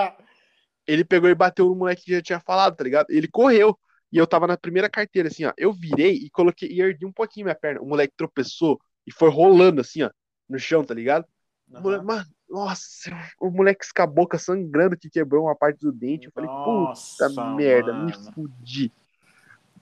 ele 0.87 1.05
pegou 1.05 1.29
e 1.29 1.35
bateu 1.35 1.67
no 1.67 1.75
moleque 1.75 2.05
que 2.05 2.13
já 2.13 2.23
tinha 2.23 2.41
falado, 2.41 2.77
tá 2.77 2.85
ligado? 2.85 3.07
Ele 3.11 3.29
correu. 3.29 3.79
E 4.11 4.19
eu 4.19 4.27
tava 4.27 4.47
na 4.47 4.57
primeira 4.57 4.89
carteira, 4.89 5.29
assim, 5.29 5.45
ó. 5.45 5.53
Eu 5.57 5.73
virei 5.73 6.15
e 6.15 6.31
coloquei 6.31 6.69
e 6.71 6.81
ergui 6.81 7.05
um 7.05 7.13
pouquinho 7.13 7.47
minha 7.47 7.55
perna. 7.55 7.81
O 7.83 7.87
moleque 7.87 8.15
tropeçou 8.17 8.81
e 9.07 9.13
foi 9.13 9.31
rolando, 9.31 9.81
assim, 9.81 10.03
ó, 10.03 10.11
no 10.49 10.59
chão, 10.59 10.85
tá 10.85 10.95
ligado? 10.95 11.27
Uhum. 11.69 11.81
Moleque, 11.83 12.05
mano, 12.05 12.27
nossa, 12.49 13.11
o 13.41 13.51
moleque 13.51 13.85
com 13.95 14.37
a 14.37 14.39
sangrando 14.39 14.97
que 14.97 15.11
quebrou 15.11 15.45
uma 15.45 15.57
parte 15.57 15.81
do 15.81 15.93
dente. 15.93 16.27
Eu 16.27 16.33
falei, 16.33 16.49
puta 16.49 17.29
nossa, 17.29 17.55
merda, 17.55 17.93
mano. 17.93 18.07
me 18.07 18.33
fudi. 18.33 18.93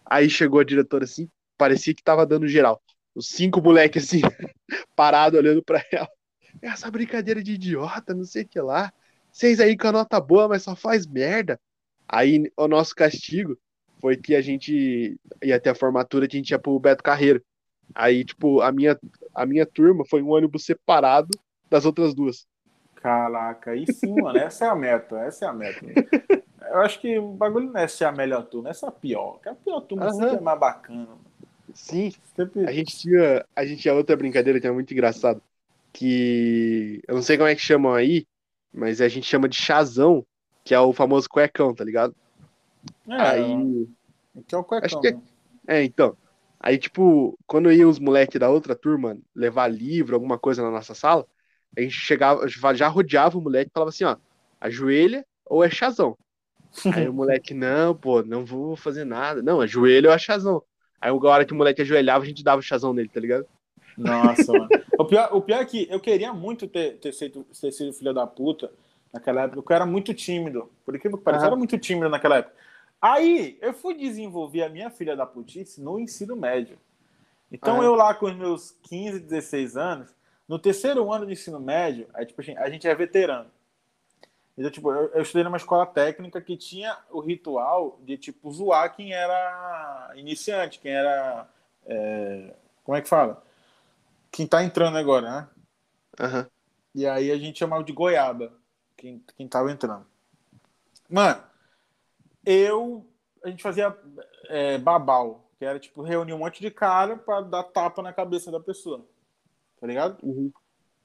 Aí 0.05 0.28
chegou 0.28 0.61
a 0.61 0.65
diretora 0.65 1.05
assim, 1.05 1.28
parecia 1.57 1.95
que 1.95 2.03
tava 2.03 2.27
dando 2.27 2.49
geral. 2.49 2.82
Os 3.15 3.28
cinco 3.28 3.61
moleques 3.61 4.05
assim, 4.05 4.20
parado 4.97 5.36
olhando 5.36 5.62
para 5.62 5.85
ela. 5.93 6.09
Essa 6.61 6.91
brincadeira 6.91 7.43
de 7.43 7.53
idiota, 7.53 8.15
não 8.15 8.24
sei 8.24 8.43
o 8.43 8.49
que 8.49 8.61
lá. 8.61 8.93
Vocês 9.31 9.61
aí 9.61 9.77
com 9.77 9.89
a 9.89 9.93
nota 9.93 10.20
boa, 10.20 10.49
mas 10.49 10.62
só 10.62 10.74
faz 10.74 11.07
merda. 11.07 11.61
Aí 12.09 12.51
o 12.57 12.69
nosso 12.69 12.95
castigo 12.95 13.59
foi 14.01 14.16
que 14.16 14.35
a 14.35 14.41
gente 14.41 15.19
ia 15.43 15.57
até 15.57 15.70
a 15.70 15.74
formatura 15.74 16.28
que 16.28 16.36
a 16.36 16.39
gente 16.39 16.51
ia 16.51 16.59
pro 16.59 16.78
Beto 16.78 17.03
Carreiro. 17.03 17.43
Aí, 17.95 18.24
tipo, 18.24 18.61
a 18.61 18.70
minha, 18.73 18.99
a 19.35 19.45
minha 19.47 19.66
turma 19.66 20.05
foi 20.05 20.23
um 20.23 20.31
ônibus 20.31 20.65
separado 20.65 21.28
das 21.70 21.85
outras 21.85 22.15
duas. 22.15 22.47
Caraca, 23.05 23.73
aí 23.73 23.85
sim, 23.93 24.19
mano, 24.19 24.39
essa 24.39 24.65
é 24.65 24.69
a 24.71 24.75
meta, 24.75 25.19
essa 25.19 25.45
é 25.45 25.49
a 25.49 25.53
meta. 25.53 25.85
Eu 26.71 26.81
acho 26.81 26.99
que 26.99 27.19
o 27.19 27.35
bagulho 27.35 27.71
não 27.71 27.79
é 27.79 27.87
ser 27.87 28.07
a 28.07 28.13
melhor 28.13 28.47
turma, 28.47 28.71
essa 28.71 28.87
é 28.87 28.89
a 28.89 28.93
pior. 28.93 29.39
Que 29.43 29.51
a 29.51 29.55
pior 29.55 29.83
turma 29.83 30.07
uhum. 30.07 30.15
sempre 30.15 30.37
é 30.37 30.41
mais 30.41 30.59
bacana. 30.59 31.09
Sim, 31.75 32.15
sempre... 32.35 32.67
a 32.67 32.73
gente 32.73 32.97
tinha 32.97 33.45
a 33.55 33.67
gente 33.67 33.83
tinha 33.83 33.93
outra 33.93 34.17
brincadeira 34.17 34.59
que 34.59 34.67
é 34.67 34.71
muito 34.71 34.91
engraçado, 34.91 35.43
que 35.93 37.03
eu 37.07 37.15
não 37.15 37.21
sei 37.21 37.37
como 37.37 37.47
é 37.47 37.55
que 37.55 37.61
chamam 37.61 37.93
aí, 37.93 38.27
mas 38.73 39.03
a 39.03 39.09
gente 39.09 39.27
chama 39.27 39.51
de 39.51 39.57
chazão, 39.59 40.25
que 40.65 40.75
é 40.75 40.81
o 40.81 40.95
famoso 40.95 41.29
cuecão, 41.29 41.75
tá 41.75 41.85
ligado? 41.85 42.17
É, 43.07 43.21
aí 43.21 43.87
que 44.49 44.55
é 44.55 44.59
o 44.59 44.65
cuecão. 44.65 45.01
Que 45.03 45.09
é... 45.09 45.13
Né? 45.13 45.23
é, 45.69 45.85
então. 45.85 46.17
Aí, 46.59 46.79
tipo, 46.79 47.39
quando 47.47 47.71
iam 47.71 47.91
os 47.91 47.99
moleques 47.99 48.41
da 48.41 48.49
outra 48.49 48.75
turma 48.75 49.19
levar 49.35 49.69
livro, 49.69 50.15
alguma 50.17 50.39
coisa 50.39 50.63
na 50.63 50.71
nossa 50.71 50.95
sala, 50.95 51.27
a 51.77 51.81
gente 51.81 51.95
chegava, 51.95 52.47
já 52.75 52.89
rodeava 52.89 53.39
o 53.39 53.41
moleque 53.41 53.71
e 53.71 53.73
falava 53.73 53.91
assim, 53.91 54.05
ó, 54.05 54.17
ajoelha 54.61 55.25
ou 55.45 55.63
é 55.63 55.71
chazão. 55.71 56.17
Aí 56.95 57.09
o 57.09 57.13
moleque, 57.15 57.55
não, 57.55 57.95
pô, 57.95 58.23
não 58.23 58.45
vou 58.45 58.77
fazer 58.77 59.05
nada. 59.05 59.43
Não, 59.43 59.61
ajoelha 59.61 60.09
ou 60.09 60.15
é 60.15 60.19
chazão. 60.19 60.63
Aí 61.01 61.11
a 61.11 61.15
hora 61.15 61.45
que 61.45 61.53
o 61.53 61.57
moleque 61.57 61.83
ajoelhava, 61.83 62.25
a 62.25 62.27
gente 62.27 62.45
dava 62.45 62.61
o 62.61 62.63
chazão 62.63 62.93
nele, 62.93 63.09
tá 63.09 63.21
ligado? 63.21 63.47
Nossa, 63.97 64.51
mano. 64.53 64.69
O 64.99 65.05
pior, 65.05 65.29
o 65.33 65.43
pior 65.43 65.61
é 65.61 65.65
que 65.65 65.87
eu 65.91 66.01
queria 66.01 66.33
muito 66.33 66.67
ter, 66.67 66.99
ter, 66.99 67.13
sido, 67.13 67.45
ter 67.61 67.73
sido 67.73 67.93
filho 67.93 68.15
da 68.15 68.27
puta 68.27 68.71
naquela 69.13 69.43
época, 69.43 69.57
porque 69.57 69.73
eu 69.73 69.77
era 69.77 69.87
muito 69.87 70.15
tímido. 70.15 70.71
Por 70.85 70.95
incrível 70.97 71.19
que 71.19 71.25
pareça, 71.25 71.45
eu 71.45 71.49
era 71.49 71.57
muito 71.57 71.79
tímido 71.79 72.09
naquela 72.09 72.39
época. 72.39 72.57
Aí, 73.01 73.59
eu 73.61 73.75
fui 73.75 73.95
desenvolver 73.95 74.63
a 74.63 74.69
minha 74.69 74.89
filha 74.91 75.15
da 75.15 75.27
putice 75.27 75.81
no 75.81 75.99
ensino 75.99 76.35
médio. 76.35 76.79
Então, 77.53 77.83
eu 77.83 77.95
lá 77.95 78.15
com 78.15 78.27
os 78.27 78.35
meus 78.35 78.71
15, 78.89 79.21
16 79.21 79.77
anos, 79.77 80.15
no 80.49 80.59
terceiro 80.59 81.12
ano 81.12 81.27
de 81.27 81.33
ensino 81.33 81.59
médio, 81.59 82.07
aí, 82.15 82.27
tipo, 82.27 82.41
a 82.41 82.71
gente 82.71 82.87
é 82.87 82.95
veterano. 82.95 83.51
Então, 84.57 84.71
tipo, 84.71 84.93
eu, 84.93 85.11
eu, 85.12 85.23
estudei 85.23 85.43
numa 85.43 85.57
escola 85.57 85.85
técnica 85.85 86.41
que 86.41 86.57
tinha 86.57 86.97
o 87.11 87.21
ritual 87.21 87.99
de, 88.03 88.16
tipo, 88.16 88.51
zoar 88.53 88.95
quem 88.95 89.12
era 89.12 90.12
iniciante, 90.15 90.79
quem 90.79 90.93
era. 90.93 91.49
É, 91.87 92.55
como 92.85 92.97
é 92.97 93.03
que 93.03 93.09
fala? 93.09 93.43
Quem 94.31 94.47
tá 94.47 94.62
entrando 94.62 94.97
agora, 94.97 95.31
né? 95.31 95.49
Uhum. 96.21 96.47
E 96.95 97.07
aí 97.07 97.33
a 97.33 97.37
gente 97.37 97.59
chamava 97.59 97.83
de 97.83 97.93
goiaba, 97.93 98.53
quem, 98.97 99.25
quem 99.37 99.49
tava 99.49 99.73
entrando. 99.73 100.07
Mano, 101.09 101.43
eu. 102.47 103.05
A 103.43 103.51
gente 103.51 103.62
fazia 103.62 103.95
é, 104.49 104.79
babau, 104.79 105.51
que 105.59 105.65
era, 105.65 105.79
tipo, 105.81 106.03
reunir 106.03 106.33
um 106.33 106.39
monte 106.39 106.61
de 106.61 106.71
cara 106.71 107.16
para 107.16 107.41
dar 107.41 107.65
tapa 107.65 108.03
na 108.03 108.12
cabeça 108.12 108.51
da 108.51 108.61
pessoa. 108.61 109.05
Tá 109.81 109.87
ligado? 109.87 110.19
Uhum. 110.23 110.53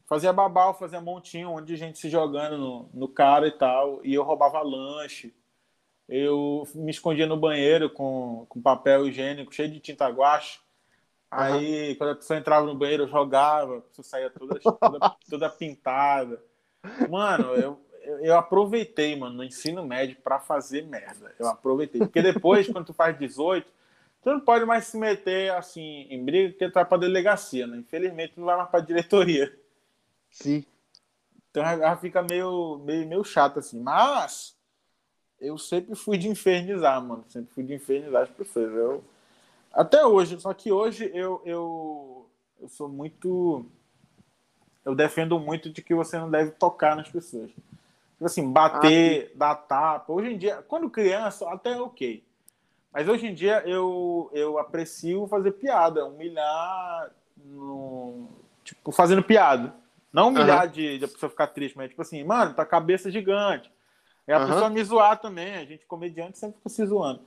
Fazia 0.06 0.34
babau, 0.34 0.74
fazia 0.74 1.00
montinho, 1.00 1.52
onde 1.52 1.76
gente 1.76 2.00
se 2.00 2.10
jogando 2.10 2.58
no, 2.58 2.90
no 2.94 3.08
cara 3.08 3.48
e 3.48 3.52
tal. 3.52 4.00
E 4.04 4.14
eu 4.14 4.24
roubava 4.24 4.62
lanche. 4.62 5.36
Eu 6.08 6.64
me 6.74 6.90
escondia 6.90 7.28
no 7.28 7.38
banheiro 7.38 7.90
com, 7.92 8.46
com 8.50 8.62
papel 8.62 9.08
higiênico 9.08 9.54
cheio 9.54 9.72
de 9.72 9.80
tinta 9.80 10.08
guache. 10.08 10.60
Aí, 11.30 11.90
uhum. 11.90 11.96
quando 11.96 12.10
a 12.12 12.16
pessoa 12.16 12.40
entrava 12.40 12.66
no 12.66 12.76
banheiro, 12.76 13.04
eu 13.04 13.08
jogava, 13.08 13.78
a 13.78 13.82
pessoa 13.82 14.04
saía 14.04 14.30
toda, 14.32 14.60
toda, 14.82 15.16
toda 15.30 15.50
pintada. 15.50 16.44
Mano, 17.08 17.54
eu, 17.54 17.80
eu 18.22 18.36
aproveitei, 18.36 19.16
mano, 19.16 19.36
no 19.36 19.44
ensino 19.44 19.86
médio 19.86 20.18
para 20.24 20.40
fazer 20.40 20.88
merda. 20.88 21.36
Eu 21.38 21.48
aproveitei. 21.48 22.00
Porque 22.00 22.22
depois, 22.22 22.68
quando 22.68 22.88
tu 22.88 22.94
faz 22.94 23.18
18, 23.18 23.72
não 24.34 24.40
pode 24.40 24.66
mais 24.66 24.86
se 24.86 24.98
meter 24.98 25.52
assim 25.52 26.08
em 26.10 26.24
briga 26.24 26.50
porque 26.50 26.70
tu 26.70 26.74
vai 26.74 26.86
pra 26.86 26.98
delegacia, 26.98 27.68
né? 27.68 27.78
Infelizmente, 27.78 28.34
não 28.38 28.46
vai 28.46 28.58
mais 28.58 28.70
pra 28.70 28.80
diretoria. 28.80 29.56
Sim. 30.32 30.66
Então 31.50 31.64
já 31.64 31.98
fica 31.98 32.22
meio, 32.22 32.78
meio, 32.80 33.08
meio 33.08 33.24
chato 33.24 33.60
assim. 33.60 33.80
Mas 33.80 34.56
eu 35.40 35.58
sempre 35.58 35.96
fui 35.96 36.18
de 36.18 36.28
infernizar, 36.28 37.02
mano. 37.04 37.24
Sempre 37.30 37.54
fui 37.54 37.64
de 37.64 37.74
infernizar 37.74 38.24
as 38.24 38.30
pessoas. 38.30 38.72
Eu, 38.74 39.04
até 39.72 40.06
hoje, 40.06 40.40
só 40.40 40.54
que 40.54 40.72
hoje 40.72 41.10
eu, 41.14 41.42
eu, 41.46 42.30
eu 42.62 42.70
sou 42.70 42.90
muito. 42.90 43.66
Eu 44.86 44.96
defendo 44.96 45.40
muito 45.40 45.70
de 45.70 45.82
que 45.82 45.94
você 45.94 46.18
não 46.18 46.30
deve 46.30 46.52
tocar 46.52 46.96
nas 46.96 47.10
pessoas. 47.10 47.50
Tipo 47.52 48.26
assim, 48.26 48.52
bater, 48.52 49.32
ah, 49.34 49.38
dar 49.38 49.56
tapa. 49.56 50.12
Hoje 50.12 50.34
em 50.34 50.38
dia, 50.38 50.64
quando 50.68 50.90
criança, 50.90 51.50
até 51.50 51.72
é 51.72 51.82
ok. 51.82 52.24
Mas 52.92 53.08
hoje 53.08 53.28
em 53.28 53.34
dia 53.34 53.62
eu, 53.66 54.30
eu 54.34 54.58
aprecio 54.58 55.28
fazer 55.28 55.52
piada, 55.52 56.06
humilhar, 56.06 57.12
no, 57.38 58.30
tipo, 58.64 58.92
fazendo 58.92 59.24
piada. 59.24 59.74
Não 60.12 60.30
humilhar 60.30 60.66
uhum. 60.66 60.72
de, 60.72 60.98
de 60.98 61.06
a 61.06 61.08
pessoa 61.08 61.30
ficar 61.30 61.48
triste, 61.48 61.78
mas 61.78 61.90
tipo 61.90 62.02
assim, 62.02 62.24
mano, 62.24 62.54
tá 62.54 62.66
cabeça 62.66 63.12
gigante. 63.12 63.72
É 64.26 64.34
a 64.34 64.40
uhum. 64.40 64.48
pessoa 64.48 64.70
me 64.70 64.84
zoar 64.84 65.20
também. 65.20 65.56
A 65.56 65.66
gente, 65.66 65.86
comediante, 65.86 66.38
sempre 66.38 66.58
fica 66.58 66.70
se 66.70 66.86
zoando. 66.86 67.22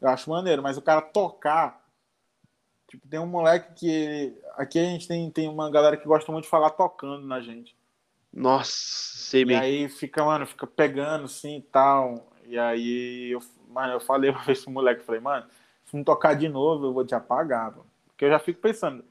Eu 0.00 0.08
acho 0.08 0.30
maneiro, 0.30 0.62
mas 0.62 0.76
o 0.76 0.82
cara 0.82 1.00
tocar. 1.00 1.82
Tipo, 2.88 3.08
tem 3.08 3.18
um 3.18 3.26
moleque 3.26 3.74
que. 3.74 4.38
Aqui 4.56 4.78
a 4.78 4.84
gente 4.84 5.08
tem, 5.08 5.30
tem 5.30 5.48
uma 5.48 5.70
galera 5.70 5.96
que 5.96 6.06
gosta 6.06 6.30
muito 6.30 6.44
de 6.44 6.50
falar 6.50 6.70
tocando 6.70 7.26
na 7.26 7.40
gente. 7.40 7.76
Nossa, 8.32 8.70
sei 8.72 9.44
bem. 9.44 9.56
E 9.56 9.60
aí 9.60 9.88
fica, 9.88 10.24
mano, 10.24 10.46
fica 10.46 10.66
pegando 10.66 11.24
assim 11.24 11.58
e 11.58 11.62
tal. 11.62 12.30
E 12.46 12.58
aí 12.58 13.30
eu, 13.30 13.40
mano, 13.74 13.94
eu 13.94 14.00
falei 14.00 14.30
uma 14.30 14.42
vez 14.42 14.62
pro 14.62 14.72
moleque, 14.72 15.02
falei, 15.02 15.20
mano, 15.20 15.46
se 15.84 15.96
não 15.96 16.04
tocar 16.04 16.34
de 16.34 16.48
novo, 16.48 16.86
eu 16.86 16.92
vou 16.92 17.04
te 17.04 17.14
apagar, 17.14 17.72
mano. 17.72 17.86
Porque 18.06 18.24
eu 18.24 18.30
já 18.30 18.38
fico 18.38 18.60
pensando, 18.60 19.04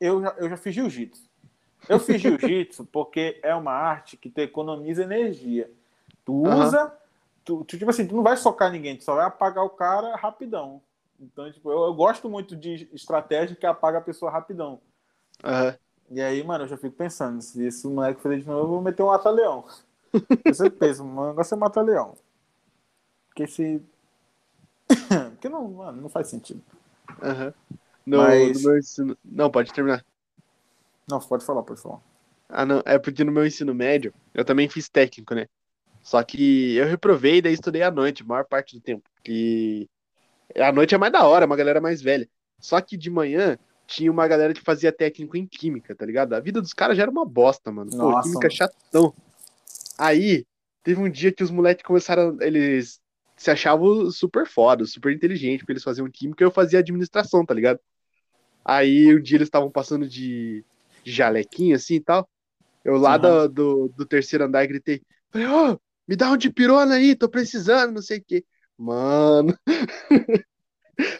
eu 0.00 0.22
já, 0.22 0.34
eu 0.38 0.48
já 0.48 0.56
fiz 0.56 0.74
jiu-jitsu. 0.74 1.28
Eu 1.88 1.98
fiz 1.98 2.20
jiu-jitsu 2.20 2.84
porque 2.92 3.40
é 3.42 3.54
uma 3.54 3.72
arte 3.72 4.16
que 4.16 4.30
te 4.30 4.42
economiza 4.42 5.02
energia. 5.02 5.70
Tu 6.24 6.32
usa, 6.32 6.84
uhum. 6.84 6.90
tu, 7.44 7.64
tu, 7.64 7.76
tipo 7.76 7.90
assim, 7.90 8.06
tu 8.06 8.14
não 8.14 8.22
vai 8.22 8.36
socar 8.36 8.70
ninguém, 8.70 8.96
tu 8.96 9.04
só 9.04 9.16
vai 9.16 9.26
apagar 9.26 9.64
o 9.64 9.70
cara 9.70 10.16
rapidão. 10.16 10.80
Então, 11.20 11.50
tipo, 11.52 11.70
eu, 11.70 11.84
eu 11.84 11.94
gosto 11.94 12.28
muito 12.28 12.56
de 12.56 12.88
estratégia 12.92 13.56
que 13.56 13.66
apaga 13.66 13.98
a 13.98 14.02
pessoa 14.02 14.30
rapidão. 14.30 14.80
Uhum. 15.42 15.74
E 16.10 16.20
aí, 16.20 16.42
mano, 16.44 16.64
eu 16.64 16.68
já 16.68 16.76
fico 16.76 16.94
pensando, 16.94 17.42
se 17.42 17.64
esse 17.64 17.86
moleque 17.86 18.20
fazer 18.20 18.40
de 18.40 18.46
novo, 18.46 18.60
eu 18.60 18.68
vou 18.68 18.80
meter 18.80 19.02
um 19.02 19.06
mata-leão. 19.06 19.64
Você 20.46 20.70
pensa, 20.70 21.02
o 21.02 21.26
negócio 21.28 21.54
é 21.54 21.58
mata-leão. 21.58 22.14
Porque 23.28 23.46
se. 23.46 23.82
Porque 25.32 25.48
não, 25.48 25.68
mano, 25.68 26.02
não 26.02 26.08
faz 26.08 26.28
sentido. 26.28 26.62
Uhum. 27.22 27.52
No, 28.06 28.18
Mas... 28.18 28.62
no 28.62 28.70
meu 28.70 28.78
ensino... 28.78 29.18
Não, 29.24 29.50
pode 29.50 29.72
terminar. 29.72 30.04
Não, 31.08 31.18
pode 31.20 31.44
falar, 31.44 31.62
pode 31.62 31.80
falar. 31.80 32.00
Ah, 32.48 32.64
não. 32.64 32.82
É 32.84 32.98
porque 32.98 33.24
no 33.24 33.32
meu 33.32 33.46
ensino 33.46 33.74
médio, 33.74 34.12
eu 34.32 34.44
também 34.44 34.68
fiz 34.68 34.88
técnico, 34.88 35.34
né? 35.34 35.46
Só 36.02 36.22
que 36.22 36.76
eu 36.76 36.86
reprovei 36.86 37.36
e 37.36 37.42
daí 37.42 37.54
estudei 37.54 37.82
à 37.82 37.90
noite, 37.90 38.22
a 38.22 38.26
maior 38.26 38.44
parte 38.44 38.76
do 38.76 38.80
tempo. 38.82 39.02
Porque 39.14 39.88
a 40.56 40.70
noite 40.70 40.94
é 40.94 40.98
mais 40.98 41.12
da 41.12 41.24
hora, 41.26 41.46
uma 41.46 41.56
galera 41.56 41.80
mais 41.80 42.02
velha. 42.02 42.28
Só 42.60 42.80
que 42.80 42.96
de 42.96 43.10
manhã 43.10 43.58
tinha 43.86 44.10
uma 44.10 44.28
galera 44.28 44.54
que 44.54 44.60
fazia 44.60 44.92
técnico 44.92 45.36
em 45.36 45.46
química, 45.46 45.94
tá 45.94 46.04
ligado? 46.04 46.34
A 46.34 46.40
vida 46.40 46.60
dos 46.60 46.72
caras 46.72 46.96
já 46.96 47.02
era 47.02 47.10
uma 47.10 47.24
bosta, 47.24 47.70
mano. 47.70 47.90
Pô, 47.90 47.96
Nossa, 47.96 48.28
química 48.28 48.48
mano. 48.48 48.54
chatão. 48.54 49.14
Aí, 49.98 50.46
teve 50.82 51.00
um 51.00 51.08
dia 51.08 51.32
que 51.32 51.42
os 51.42 51.50
moleques 51.50 51.84
começaram. 51.84 52.36
Eles 52.40 53.00
se 53.44 53.50
achavam 53.50 54.10
super 54.10 54.46
foda, 54.46 54.86
super 54.86 55.12
inteligente, 55.12 55.60
porque 55.60 55.72
eles 55.72 55.82
faziam 55.82 56.10
química 56.10 56.42
e 56.42 56.46
eu 56.46 56.50
fazia 56.50 56.78
administração, 56.78 57.44
tá 57.44 57.52
ligado? 57.52 57.78
Aí 58.64 59.14
um 59.14 59.20
dia 59.20 59.36
eles 59.36 59.48
estavam 59.48 59.70
passando 59.70 60.08
de, 60.08 60.64
de 61.04 61.12
jalequinho 61.12 61.76
assim 61.76 61.96
e 61.96 62.00
tal. 62.00 62.26
Eu 62.82 62.96
lá 62.96 63.16
uhum. 63.16 63.20
do, 63.20 63.48
do, 63.48 63.88
do, 63.98 64.06
terceiro 64.06 64.46
andar 64.46 64.66
gritei, 64.66 65.02
falei, 65.30 65.46
ô, 65.46 65.72
oh, 65.72 65.80
me 66.08 66.16
dá 66.16 66.30
um 66.30 66.38
de 66.38 66.50
pirona 66.50 66.94
aí, 66.94 67.14
tô 67.14 67.28
precisando, 67.28 67.92
não 67.92 68.00
sei 68.00 68.18
o 68.18 68.24
quê. 68.26 68.42
Mano, 68.78 69.54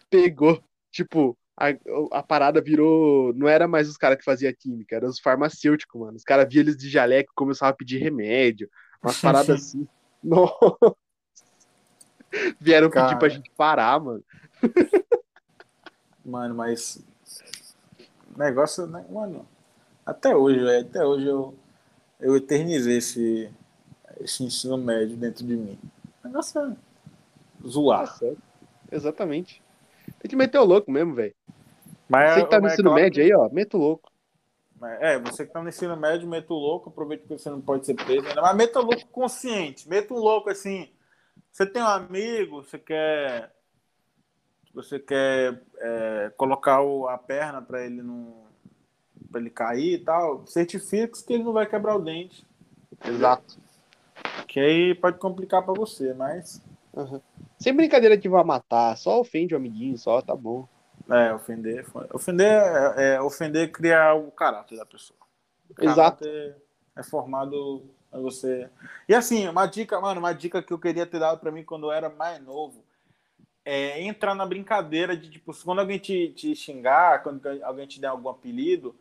pegou. 0.08 0.64
Tipo, 0.90 1.36
a, 1.58 1.68
a 2.10 2.22
parada 2.22 2.62
virou. 2.62 3.34
Não 3.34 3.46
era 3.46 3.68
mais 3.68 3.86
os 3.86 3.98
caras 3.98 4.16
que 4.16 4.24
faziam 4.24 4.52
química, 4.58 4.96
eram 4.96 5.08
os 5.08 5.20
farmacêuticos, 5.20 6.00
mano. 6.00 6.16
Os 6.16 6.24
caram 6.24 6.48
via 6.48 6.60
eles 6.60 6.76
de 6.76 6.88
jaleco 6.88 7.32
e 7.32 7.36
começavam 7.36 7.72
a 7.74 7.76
pedir 7.76 7.98
remédio, 7.98 8.68
umas 9.02 9.20
paradas 9.20 9.60
assim. 9.60 9.86
Nossa. 10.22 10.96
Vieram 12.60 12.90
Cara... 12.90 13.08
pedir 13.08 13.18
pra 13.18 13.28
gente 13.28 13.50
parar, 13.50 14.00
mano. 14.00 14.24
Mano, 16.24 16.54
mas. 16.54 17.04
Negócio, 18.36 18.86
né? 18.86 19.04
Mano, 19.10 19.46
até 20.06 20.34
hoje, 20.34 20.58
velho. 20.58 20.86
Até 20.86 21.04
hoje 21.04 21.26
eu, 21.26 21.54
eu 22.18 22.36
eternizei 22.36 22.96
esse, 22.96 23.50
esse 24.20 24.42
ensino 24.42 24.78
médio 24.78 25.16
dentro 25.16 25.44
de 25.44 25.54
mim. 25.54 25.78
O 26.22 26.28
negócio 26.28 26.60
é 26.60 27.68
zoar. 27.68 28.18
É 28.22 28.34
Exatamente. 28.90 29.62
Tem 30.18 30.28
que 30.28 30.36
meter 30.36 30.58
o 30.58 30.64
louco 30.64 30.90
mesmo, 30.90 31.14
velho. 31.14 31.34
Você 32.08 32.42
que 32.42 32.50
tá 32.50 32.60
no 32.60 32.68
ensino 32.68 32.94
médio 32.94 33.22
que... 33.22 33.32
aí, 33.32 33.34
ó, 33.34 33.48
meta 33.50 33.76
o 33.76 33.80
louco. 33.80 34.12
É, 35.00 35.18
você 35.18 35.46
que 35.46 35.52
tá 35.52 35.62
no 35.62 35.68
ensino 35.68 35.96
médio, 35.96 36.28
meta 36.28 36.52
o 36.52 36.58
louco, 36.58 36.90
aproveita 36.90 37.26
que 37.26 37.38
você 37.38 37.48
não 37.48 37.60
pode 37.60 37.86
ser 37.86 37.94
preso, 37.94 38.26
né? 38.26 38.34
mas 38.36 38.56
meta 38.56 38.80
o 38.80 38.84
louco 38.84 39.06
consciente, 39.06 39.88
meta 39.88 40.12
um 40.12 40.18
louco 40.18 40.50
assim, 40.50 40.90
você 41.54 41.64
tem 41.64 41.80
um 41.80 41.86
amigo, 41.86 42.64
você 42.64 42.76
quer. 42.80 43.54
Você 44.74 44.98
quer 44.98 45.62
é, 45.78 46.32
colocar 46.36 46.82
o, 46.82 47.06
a 47.06 47.16
perna 47.16 47.62
para 47.62 47.86
ele 47.86 48.02
não. 48.02 48.48
para 49.30 49.40
ele 49.40 49.50
cair 49.50 49.94
e 49.94 49.98
tal, 49.98 50.44
certifica 50.48 51.16
que 51.24 51.32
ele 51.32 51.44
não 51.44 51.52
vai 51.52 51.64
quebrar 51.64 51.94
o 51.94 52.02
dente. 52.02 52.44
Exato. 53.06 53.56
Que 54.48 54.58
aí 54.58 54.94
pode 54.96 55.18
complicar 55.18 55.64
para 55.64 55.74
você, 55.74 56.12
mas. 56.12 56.60
Uhum. 56.92 57.20
Sem 57.56 57.72
brincadeira 57.72 58.16
de 58.16 58.28
vai 58.28 58.42
matar, 58.42 58.96
só 58.96 59.20
ofende 59.20 59.54
o 59.54 59.56
amiguinho, 59.56 59.96
só 59.96 60.20
tá 60.20 60.34
bom. 60.34 60.68
É, 61.08 61.32
ofender. 61.32 61.86
Ofender 62.12 62.50
é, 62.50 63.14
é 63.14 63.20
ofender 63.20 63.70
criar 63.70 64.14
o 64.14 64.32
caráter 64.32 64.76
da 64.76 64.84
pessoa. 64.84 65.20
O 65.70 65.84
Exato. 65.84 66.26
É 66.26 67.02
formado 67.04 67.93
você. 68.18 68.68
E 69.08 69.14
assim, 69.14 69.48
uma 69.48 69.66
dica, 69.66 70.00
mano, 70.00 70.20
uma 70.20 70.32
dica 70.32 70.62
que 70.62 70.72
eu 70.72 70.78
queria 70.78 71.06
ter 71.06 71.18
dado 71.18 71.38
para 71.40 71.50
mim 71.50 71.64
quando 71.64 71.86
eu 71.86 71.92
era 71.92 72.08
mais 72.08 72.42
novo 72.42 72.84
é 73.64 74.02
entrar 74.02 74.34
na 74.34 74.44
brincadeira 74.44 75.16
de, 75.16 75.30
tipo, 75.30 75.52
quando 75.64 75.78
alguém 75.78 75.98
te, 75.98 76.28
te 76.30 76.54
xingar, 76.54 77.22
quando 77.22 77.46
alguém 77.62 77.86
te 77.86 77.98
der 77.98 78.08
algum 78.08 78.28
apelido, 78.28 78.94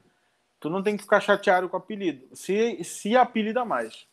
tu 0.60 0.70
não 0.70 0.82
tem 0.82 0.96
que 0.96 1.04
ficar 1.04 1.20
chateado 1.20 1.68
com 1.68 1.76
o 1.76 1.80
apelido. 1.80 2.34
Se, 2.34 2.82
se 2.84 3.18
apelida 3.18 3.66
mais. 3.66 4.08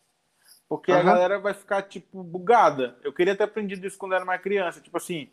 Porque 0.68 0.90
uhum. 0.90 0.98
a 0.98 1.02
galera 1.02 1.38
vai 1.38 1.54
ficar, 1.54 1.82
tipo, 1.82 2.22
bugada. 2.22 2.98
Eu 3.02 3.12
queria 3.12 3.36
ter 3.36 3.44
aprendido 3.44 3.86
isso 3.86 3.96
quando 3.96 4.12
eu 4.12 4.16
era 4.16 4.24
mais 4.24 4.42
criança. 4.42 4.80
Tipo 4.80 4.96
assim, 4.96 5.28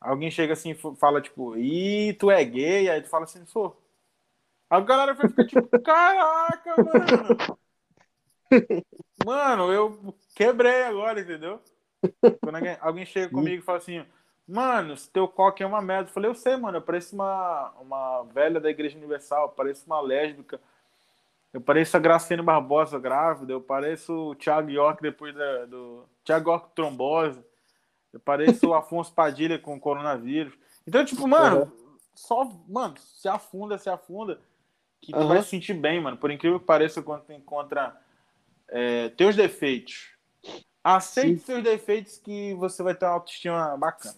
alguém 0.00 0.30
chega 0.30 0.52
assim 0.52 0.70
e 0.70 0.96
fala, 0.96 1.20
tipo, 1.20 1.56
ih, 1.56 2.14
tu 2.14 2.30
é 2.30 2.44
gay? 2.44 2.88
Aí 2.88 3.00
tu 3.02 3.08
fala 3.08 3.24
assim, 3.24 3.46
sou. 3.46 3.80
A 4.68 4.80
galera 4.80 5.14
vai 5.14 5.28
ficar 5.28 5.46
tipo, 5.46 5.80
caraca, 5.80 6.74
mano. 6.76 7.58
Mano, 9.24 9.72
eu 9.72 10.14
quebrei 10.34 10.82
agora, 10.84 11.20
entendeu? 11.20 11.60
Quando 12.40 12.56
alguém, 12.56 12.76
alguém 12.80 13.06
chega 13.06 13.28
comigo 13.34 13.62
e 13.62 13.64
fala 13.64 13.78
assim, 13.78 14.04
mano, 14.46 14.96
se 14.96 15.08
teu 15.10 15.28
coque 15.28 15.62
é 15.62 15.66
uma 15.66 15.80
merda. 15.80 16.10
Eu 16.10 16.14
falei, 16.14 16.30
eu 16.30 16.34
sei, 16.34 16.56
mano, 16.56 16.78
eu 16.78 16.82
pareço 16.82 17.14
uma, 17.14 17.72
uma 17.80 18.22
velha 18.24 18.60
da 18.60 18.70
Igreja 18.70 18.98
Universal, 18.98 19.44
eu 19.44 19.48
pareço 19.50 19.84
uma 19.86 20.00
lésbica, 20.00 20.60
eu 21.52 21.60
pareço 21.60 21.96
a 21.96 22.00
Graciane 22.00 22.42
Barbosa 22.42 22.98
grávida, 22.98 23.52
eu 23.52 23.60
pareço 23.60 24.12
o 24.12 24.34
Thiago 24.34 24.70
York 24.70 25.02
depois 25.02 25.34
da, 25.34 25.66
do. 25.66 26.04
Thiago 26.24 26.50
York 26.50 26.70
trombose, 26.74 27.44
eu 28.12 28.20
pareço 28.20 28.68
o 28.68 28.74
Afonso 28.74 29.12
Padilha 29.12 29.58
com 29.58 29.78
coronavírus. 29.78 30.52
Então, 30.86 31.04
tipo, 31.04 31.26
mano, 31.26 31.62
uhum. 31.62 31.96
só, 32.14 32.44
mano, 32.68 32.94
se 32.98 33.28
afunda, 33.28 33.78
se 33.78 33.88
afunda, 33.88 34.40
que 35.00 35.12
tu 35.12 35.18
uhum. 35.18 35.28
vai 35.28 35.42
se 35.42 35.48
sentir 35.48 35.74
bem, 35.74 36.00
mano. 36.00 36.16
Por 36.16 36.30
incrível 36.30 36.60
que 36.60 36.66
pareça, 36.66 37.02
quando 37.02 37.22
tu 37.22 37.32
encontra 37.32 37.96
é, 38.70 39.08
teus 39.10 39.36
defeitos. 39.36 40.10
Aceite 40.82 41.40
Sim. 41.40 41.44
seus 41.44 41.62
defeitos 41.62 42.18
que 42.18 42.54
você 42.54 42.82
vai 42.82 42.94
ter 42.94 43.04
uma 43.04 43.12
autoestima 43.12 43.76
bacana. 43.76 44.16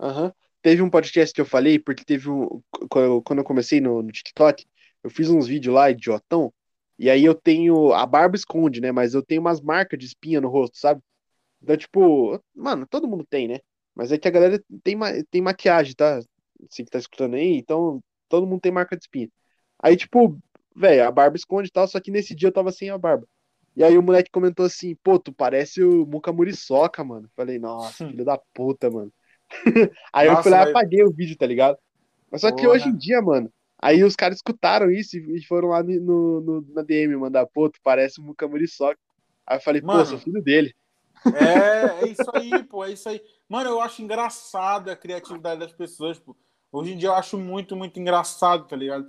Uhum. 0.00 0.32
Teve 0.62 0.80
um 0.80 0.88
podcast 0.88 1.34
que 1.34 1.40
eu 1.40 1.44
falei, 1.44 1.78
porque 1.78 2.04
teve 2.04 2.30
um. 2.30 2.62
Quando 2.88 3.38
eu 3.38 3.44
comecei 3.44 3.80
no, 3.80 4.02
no 4.02 4.10
TikTok, 4.10 4.64
eu 5.02 5.10
fiz 5.10 5.28
uns 5.28 5.46
vídeos 5.46 5.74
lá, 5.74 5.90
idiotão, 5.90 6.52
e 6.98 7.10
aí 7.10 7.24
eu 7.24 7.34
tenho. 7.34 7.92
A 7.92 8.06
barba 8.06 8.36
esconde, 8.36 8.80
né? 8.80 8.92
Mas 8.92 9.12
eu 9.12 9.22
tenho 9.22 9.40
umas 9.40 9.60
marcas 9.60 9.98
de 9.98 10.06
espinha 10.06 10.40
no 10.40 10.48
rosto, 10.48 10.78
sabe? 10.78 11.02
Então, 11.60 11.76
tipo, 11.76 12.40
mano, 12.54 12.86
todo 12.86 13.08
mundo 13.08 13.26
tem, 13.28 13.48
né? 13.48 13.58
Mas 13.94 14.12
é 14.12 14.18
que 14.18 14.28
a 14.28 14.30
galera 14.30 14.62
tem, 14.82 14.96
tem 15.30 15.42
maquiagem, 15.42 15.94
tá? 15.94 16.20
Você 16.70 16.84
que 16.84 16.90
tá 16.90 16.98
escutando 16.98 17.34
aí, 17.34 17.56
então 17.56 18.02
todo 18.28 18.46
mundo 18.46 18.60
tem 18.60 18.72
marca 18.72 18.96
de 18.96 19.02
espinha. 19.02 19.28
Aí, 19.78 19.96
tipo, 19.96 20.38
velho, 20.74 21.06
a 21.06 21.10
barba 21.10 21.36
esconde 21.36 21.68
e 21.68 21.72
tal, 21.72 21.86
só 21.88 22.00
que 22.00 22.10
nesse 22.10 22.34
dia 22.34 22.48
eu 22.48 22.52
tava 22.52 22.72
sem 22.72 22.88
a 22.90 22.98
barba. 22.98 23.26
E 23.74 23.82
aí 23.82 23.96
o 23.96 24.02
moleque 24.02 24.30
comentou 24.30 24.66
assim, 24.66 24.94
pô, 25.02 25.18
tu 25.18 25.32
parece 25.32 25.82
o 25.82 26.06
Muka 26.06 26.32
Muriçoca, 26.32 27.02
mano. 27.02 27.28
Falei, 27.34 27.58
nossa, 27.58 28.06
filho 28.06 28.24
da 28.24 28.38
puta, 28.52 28.90
mano. 28.90 29.12
aí 30.12 30.28
nossa, 30.28 30.48
eu 30.48 30.52
lá 30.52 30.66
e 30.66 30.70
apaguei 30.70 31.02
o 31.04 31.12
vídeo, 31.12 31.36
tá 31.36 31.46
ligado? 31.46 31.78
Mas 32.30 32.40
só 32.42 32.50
Porra. 32.50 32.60
que 32.60 32.66
hoje 32.68 32.88
em 32.88 32.96
dia, 32.96 33.20
mano, 33.22 33.50
aí 33.78 34.04
os 34.04 34.14
caras 34.14 34.36
escutaram 34.36 34.90
isso 34.90 35.16
e 35.16 35.44
foram 35.44 35.68
lá 35.68 35.82
no, 35.82 36.40
no 36.40 36.66
na 36.74 36.82
DM 36.82 37.16
mandar, 37.16 37.46
pô, 37.46 37.68
tu 37.68 37.78
parece 37.82 38.20
o 38.20 38.24
Muka 38.24 38.46
Muriçoca. 38.46 38.98
Aí 39.46 39.56
eu 39.56 39.62
falei, 39.62 39.80
mano, 39.80 40.00
pô, 40.00 40.06
sou 40.06 40.18
filho 40.18 40.42
dele. 40.42 40.74
É, 41.26 42.04
é 42.04 42.08
isso 42.08 42.30
aí, 42.34 42.62
pô, 42.64 42.84
é 42.84 42.92
isso 42.92 43.08
aí. 43.08 43.22
Mano, 43.48 43.70
eu 43.70 43.80
acho 43.80 44.02
engraçado 44.02 44.90
a 44.90 44.96
criatividade 44.96 45.60
das 45.60 45.72
pessoas, 45.72 46.18
pô. 46.18 46.36
Hoje 46.70 46.92
em 46.92 46.96
dia 46.96 47.10
eu 47.10 47.14
acho 47.14 47.36
muito, 47.36 47.76
muito 47.76 48.00
engraçado, 48.00 48.66
tá 48.66 48.74
ligado? 48.74 49.06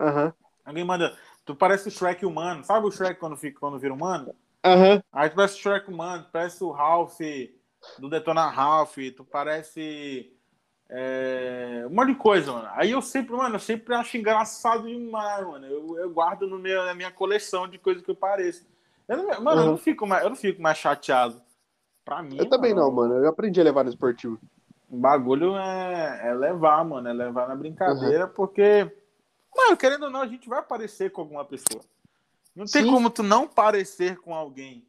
Uhum. 0.00 0.32
Alguém 0.64 0.84
manda, 0.84 1.16
tu 1.46 1.54
parece 1.54 1.88
o 1.88 1.90
Shrek 1.90 2.26
humano. 2.26 2.62
Sabe 2.62 2.86
o 2.86 2.90
Shrek 2.90 3.18
quando, 3.18 3.36
fica, 3.36 3.58
quando 3.58 3.78
vira 3.78 3.94
humano? 3.94 4.34
Uhum. 4.66 5.00
Aí 5.10 5.30
tu 5.30 5.36
parece 5.36 5.54
o 5.54 5.62
Shrek 5.62 5.88
humano, 5.88 6.26
parece 6.30 6.62
o 6.62 6.70
Ralph 6.70 7.20
do 7.98 8.10
Detona 8.10 8.48
Ralph, 8.48 8.96
tu 9.16 9.24
parece 9.24 10.36
é, 10.88 11.84
um 11.88 11.94
monte 11.94 12.08
de 12.08 12.14
coisa, 12.16 12.52
mano. 12.52 12.68
Aí 12.72 12.90
eu 12.90 13.00
sempre, 13.00 13.34
mano, 13.34 13.56
eu 13.56 13.60
sempre 13.60 13.94
acho 13.94 14.16
engraçado 14.16 14.86
demais, 14.86 15.46
mano. 15.46 15.66
Eu, 15.66 15.98
eu 15.98 16.10
guardo 16.10 16.46
no 16.46 16.58
meu, 16.58 16.84
na 16.84 16.94
minha 16.94 17.10
coleção 17.10 17.68
de 17.68 17.78
coisas 17.78 18.02
que 18.02 18.10
eu 18.10 18.16
pareço. 18.16 18.66
Eu 19.08 19.16
não, 19.16 19.40
mano, 19.40 19.60
uhum. 19.60 19.66
eu, 19.66 19.70
não 19.72 19.78
fico 19.78 20.06
mais, 20.06 20.22
eu 20.22 20.28
não 20.30 20.36
fico 20.36 20.60
mais 20.60 20.78
chateado. 20.78 21.40
Pra 22.04 22.22
mim. 22.22 22.36
Eu 22.38 22.48
também 22.48 22.72
não, 22.72 22.90
mano. 22.90 23.14
Eu 23.14 23.28
aprendi 23.28 23.60
a 23.60 23.64
levar 23.64 23.82
no 23.82 23.90
esportivo. 23.90 24.38
O 24.88 24.96
bagulho 24.96 25.56
é, 25.56 26.28
é 26.28 26.34
levar, 26.34 26.84
mano. 26.84 27.08
É 27.08 27.12
levar 27.12 27.48
na 27.48 27.56
brincadeira, 27.56 28.26
uhum. 28.26 28.32
porque, 28.32 28.88
mano, 29.56 29.76
querendo 29.76 30.04
ou 30.04 30.10
não, 30.10 30.20
a 30.20 30.26
gente 30.26 30.48
vai 30.48 30.58
aparecer 30.58 31.10
com 31.10 31.22
alguma 31.22 31.44
pessoa. 31.44 31.82
Não 32.54 32.64
tem 32.64 32.84
Sim. 32.84 32.90
como 32.90 33.10
tu 33.10 33.22
não 33.22 33.46
parecer 33.46 34.18
com 34.18 34.34
alguém. 34.34 34.86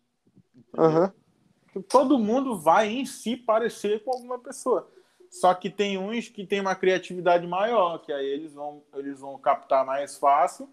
Uhum. 0.78 1.82
Todo 1.84 2.18
mundo 2.18 2.58
vai 2.58 2.88
em 2.88 3.06
si 3.06 3.36
parecer 3.36 4.04
com 4.04 4.12
alguma 4.12 4.40
pessoa. 4.40 4.90
Só 5.30 5.54
que 5.54 5.70
tem 5.70 5.98
uns 5.98 6.30
que 6.30 6.46
tem 6.46 6.62
uma 6.62 6.76
criatividade 6.76 7.46
maior, 7.46 8.00
que 8.00 8.12
aí 8.12 8.26
eles 8.26 8.54
vão, 8.54 8.84
eles 8.94 9.20
vão 9.20 9.38
captar 9.38 9.86
mais 9.86 10.18
fácil 10.18 10.70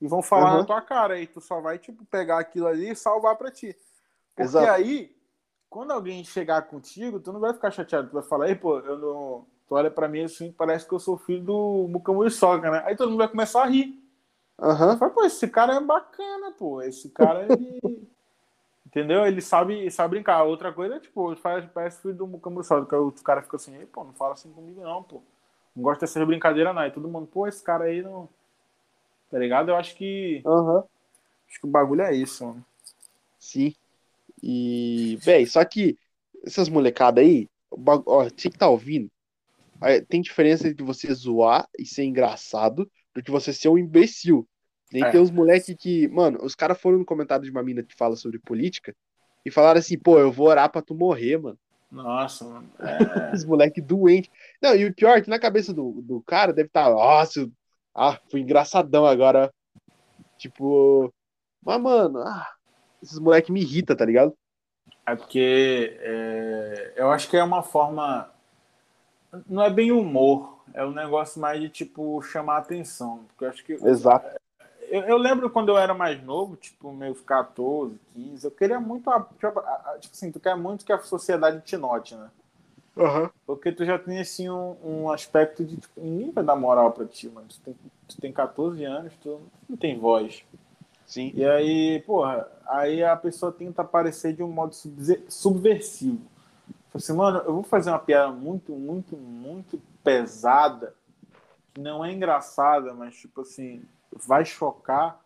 e 0.00 0.06
vão 0.06 0.22
falar 0.22 0.52
uhum. 0.52 0.58
na 0.58 0.64
tua 0.64 0.82
cara. 0.82 1.14
Aí 1.14 1.26
tu 1.26 1.40
só 1.40 1.60
vai, 1.60 1.78
tipo, 1.78 2.04
pegar 2.04 2.38
aquilo 2.38 2.66
ali 2.66 2.90
e 2.90 2.96
salvar 2.96 3.36
pra 3.36 3.50
ti. 3.50 3.74
Porque 4.34 4.42
Exato. 4.42 4.70
aí 4.70 5.16
quando 5.76 5.90
alguém 5.90 6.24
chegar 6.24 6.62
contigo, 6.62 7.20
tu 7.20 7.32
não 7.32 7.40
vai 7.40 7.52
ficar 7.52 7.70
chateado, 7.70 8.08
tu 8.08 8.14
vai 8.14 8.22
falar, 8.22 8.48
ei, 8.48 8.54
pô, 8.54 8.78
eu 8.78 8.98
não. 8.98 9.46
Tu 9.68 9.74
olha 9.74 9.90
pra 9.90 10.08
mim 10.08 10.24
assim, 10.24 10.52
parece 10.52 10.86
que 10.86 10.92
eu 10.92 10.98
sou 11.00 11.18
filho 11.18 11.42
do 11.42 11.88
Mucamu 11.88 12.28
Soca, 12.30 12.70
né? 12.70 12.82
Aí 12.86 12.96
todo 12.96 13.10
mundo 13.10 13.18
vai 13.18 13.28
começar 13.28 13.62
a 13.62 13.66
rir. 13.66 14.00
Uhum. 14.58 14.96
Fala, 14.96 15.10
pô, 15.10 15.24
esse 15.24 15.48
cara 15.48 15.74
é 15.74 15.80
bacana, 15.80 16.52
pô. 16.52 16.80
Esse 16.82 17.10
cara, 17.10 17.44
ele. 17.44 17.80
Entendeu? 18.86 19.26
Ele 19.26 19.42
sabe, 19.42 19.90
sabe 19.90 20.10
brincar. 20.10 20.44
Outra 20.44 20.72
coisa 20.72 20.96
é, 20.96 21.00
tipo, 21.00 21.34
faz, 21.36 21.66
parece 21.66 22.00
filho 22.00 22.14
do 22.14 22.26
Mucamu 22.26 22.62
Soca, 22.62 22.86
que 22.86 22.94
os 22.94 23.20
caras 23.20 23.44
ficam 23.44 23.56
assim, 23.56 23.76
ei, 23.76 23.86
pô, 23.86 24.04
não 24.04 24.12
fala 24.14 24.32
assim 24.32 24.50
comigo, 24.52 24.80
não, 24.80 25.02
pô. 25.02 25.20
Não 25.74 25.82
gosta 25.82 26.06
dessas 26.06 26.26
brincadeiras, 26.26 26.74
não. 26.74 26.86
E 26.86 26.90
todo 26.90 27.08
mundo, 27.08 27.26
pô, 27.26 27.46
esse 27.46 27.62
cara 27.62 27.84
aí 27.84 28.00
não. 28.00 28.28
Tá 29.30 29.38
ligado? 29.38 29.70
Eu 29.70 29.76
acho 29.76 29.96
que. 29.96 30.40
Uhum. 30.46 30.78
Acho 31.48 31.60
que 31.60 31.66
o 31.66 31.70
bagulho 31.70 32.02
é 32.02 32.14
isso, 32.14 32.46
mano. 32.46 32.64
Sim. 33.38 33.74
E, 34.42 35.18
véi, 35.20 35.46
só 35.46 35.64
que 35.64 35.98
essas 36.44 36.68
molecadas 36.68 37.24
aí, 37.24 37.48
ó, 38.06 38.24
você 38.24 38.48
que 38.48 38.58
tá 38.58 38.68
ouvindo, 38.68 39.10
tem 40.08 40.20
diferença 40.20 40.68
entre 40.68 40.84
você 40.84 41.12
zoar 41.12 41.66
e 41.78 41.84
ser 41.84 42.04
engraçado 42.04 42.90
do 43.14 43.22
que 43.22 43.30
você 43.30 43.52
ser 43.52 43.68
um 43.68 43.78
imbecil. 43.78 44.48
Nem 44.92 45.04
é. 45.04 45.10
tem 45.10 45.20
uns 45.20 45.30
moleques 45.30 45.74
que, 45.78 46.08
mano, 46.08 46.38
os 46.42 46.54
caras 46.54 46.80
foram 46.80 46.98
no 46.98 47.04
comentário 47.04 47.44
de 47.44 47.50
uma 47.50 47.62
mina 47.62 47.82
que 47.82 47.94
fala 47.96 48.16
sobre 48.16 48.38
política 48.38 48.94
e 49.44 49.50
falaram 49.50 49.78
assim, 49.78 49.98
pô, 49.98 50.18
eu 50.18 50.30
vou 50.30 50.48
orar 50.48 50.70
pra 50.70 50.82
tu 50.82 50.94
morrer, 50.94 51.38
mano. 51.38 51.58
Nossa, 51.90 52.44
mano. 52.44 52.70
É... 52.78 53.32
Os 53.34 53.44
moleque 53.44 53.80
doente. 53.80 54.30
Não, 54.62 54.74
e 54.74 54.86
o 54.86 54.94
pior 54.94 55.18
é 55.18 55.22
que 55.22 55.30
na 55.30 55.38
cabeça 55.38 55.72
do, 55.72 56.02
do 56.02 56.20
cara 56.22 56.52
deve 56.52 56.68
estar, 56.68 56.84
tá, 56.84 56.90
nossa, 56.90 57.48
ah, 57.94 58.18
fui 58.30 58.40
engraçadão 58.40 59.06
agora. 59.06 59.52
Tipo, 60.36 61.12
mas, 61.64 61.80
mano, 61.80 62.18
ah, 62.18 62.46
esses 63.02 63.18
moleques 63.18 63.50
me 63.50 63.60
irritam, 63.60 63.96
tá 63.96 64.04
ligado? 64.04 64.36
É 65.06 65.16
porque 65.16 65.96
é, 66.00 66.94
eu 66.96 67.10
acho 67.10 67.28
que 67.28 67.36
é 67.36 67.42
uma 67.42 67.62
forma. 67.62 68.30
Não 69.48 69.62
é 69.62 69.70
bem 69.70 69.92
humor, 69.92 70.58
é 70.72 70.84
um 70.84 70.92
negócio 70.92 71.40
mais 71.40 71.60
de 71.60 71.68
tipo 71.68 72.20
chamar 72.22 72.58
atenção. 72.58 73.24
Porque 73.28 73.44
eu 73.44 73.48
acho 73.48 73.64
que. 73.64 73.72
Exato. 73.72 74.40
Eu, 74.88 75.02
eu, 75.02 75.16
lembro 75.16 75.50
quando 75.50 75.70
eu 75.70 75.78
era 75.78 75.92
mais 75.92 76.22
novo, 76.22 76.54
tipo, 76.54 76.92
meus 76.92 77.20
14, 77.20 77.98
15, 78.14 78.46
eu 78.46 78.50
queria 78.50 78.78
muito. 78.78 79.10
Tipo, 79.38 79.62
tipo 79.98 80.14
assim, 80.14 80.30
tu 80.30 80.38
quer 80.38 80.56
muito 80.56 80.84
que 80.84 80.92
a 80.92 80.98
sociedade 81.00 81.60
te 81.62 81.76
note, 81.76 82.14
né? 82.14 82.30
Uhum. 82.96 83.28
Porque 83.44 83.72
tu 83.72 83.84
já 83.84 83.98
tem 83.98 84.20
assim 84.20 84.48
um, 84.48 84.76
um 84.82 85.10
aspecto 85.10 85.64
de 85.64 85.76
tipo, 85.76 86.00
ninguém 86.00 86.30
vai 86.30 86.42
dar 86.42 86.56
moral 86.56 86.92
pra 86.92 87.04
ti, 87.04 87.28
mano. 87.28 87.46
Tu 87.48 87.60
tem, 87.60 87.76
tu 88.08 88.20
tem 88.20 88.32
14 88.32 88.84
anos, 88.84 89.12
tu 89.22 89.40
não 89.68 89.76
tem 89.76 89.98
voz. 89.98 90.44
Sim. 91.04 91.30
E 91.34 91.44
aí, 91.44 92.02
porra, 92.06 92.48
aí 92.66 93.02
a 93.04 93.16
pessoa 93.16 93.52
tenta 93.52 93.82
aparecer 93.82 94.32
de 94.32 94.42
um 94.42 94.50
modo 94.50 94.74
subversivo. 95.28 96.20
Fala 96.96 97.02
assim, 97.02 97.12
mano, 97.12 97.38
eu 97.40 97.52
vou 97.52 97.62
fazer 97.62 97.90
uma 97.90 97.98
piada 97.98 98.32
muito, 98.32 98.72
muito, 98.72 99.16
muito 99.16 99.78
pesada, 100.02 100.94
que 101.74 101.80
não 101.80 102.02
é 102.02 102.10
engraçada, 102.10 102.94
mas 102.94 103.14
tipo 103.16 103.42
assim, 103.42 103.82
vai 104.10 104.46
chocar, 104.46 105.20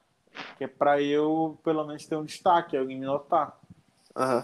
que 0.59 0.65
é 0.65 0.67
pra 0.67 1.01
eu, 1.01 1.57
pelo 1.63 1.87
menos, 1.87 2.05
ter 2.07 2.17
um 2.17 2.25
destaque, 2.25 2.77
alguém 2.77 2.99
me 2.99 3.07
notar. 3.07 3.57
Uhum. 4.17 4.43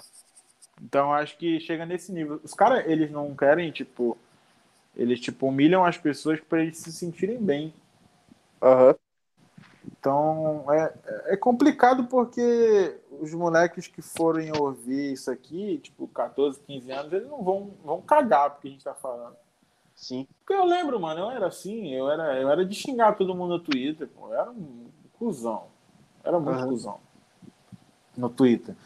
Então 0.80 1.12
acho 1.12 1.36
que 1.36 1.58
chega 1.58 1.84
nesse 1.84 2.12
nível. 2.12 2.40
Os 2.44 2.54
caras, 2.54 2.86
eles 2.86 3.10
não 3.10 3.34
querem, 3.34 3.72
tipo, 3.72 4.16
eles 4.94 5.18
tipo 5.18 5.48
humilham 5.48 5.84
as 5.84 5.98
pessoas 5.98 6.38
para 6.40 6.62
eles 6.62 6.78
se 6.78 6.92
sentirem 6.92 7.38
bem. 7.38 7.74
Aham. 8.62 8.90
Uhum. 8.90 9.05
Então 10.06 10.64
é, 10.72 10.94
é 11.32 11.36
complicado 11.36 12.04
porque 12.04 12.96
os 13.20 13.34
moleques 13.34 13.88
que 13.88 14.00
forem 14.00 14.52
ouvir 14.56 15.14
isso 15.14 15.28
aqui, 15.28 15.78
tipo 15.78 16.06
14, 16.06 16.60
15 16.60 16.92
anos, 16.92 17.12
eles 17.12 17.28
não 17.28 17.42
vão, 17.42 17.72
vão 17.84 18.00
cagar 18.00 18.50
porque 18.50 18.68
a 18.68 18.70
gente 18.70 18.84
tá 18.84 18.94
falando. 18.94 19.34
Sim. 19.96 20.28
Porque 20.38 20.54
eu 20.54 20.64
lembro, 20.64 21.00
mano, 21.00 21.22
eu 21.22 21.30
era 21.32 21.48
assim, 21.48 21.92
eu 21.92 22.08
era, 22.08 22.40
eu 22.40 22.48
era 22.48 22.64
de 22.64 22.72
xingar 22.72 23.16
todo 23.16 23.34
mundo 23.34 23.54
no 23.54 23.58
Twitter, 23.58 24.06
pô, 24.06 24.28
eu 24.28 24.34
era 24.34 24.48
um 24.48 24.86
cuzão. 25.18 25.64
Era 26.22 26.38
muito 26.38 26.60
uhum. 26.60 26.68
cuzão 26.68 27.00
no 28.16 28.28
Twitter. 28.28 28.76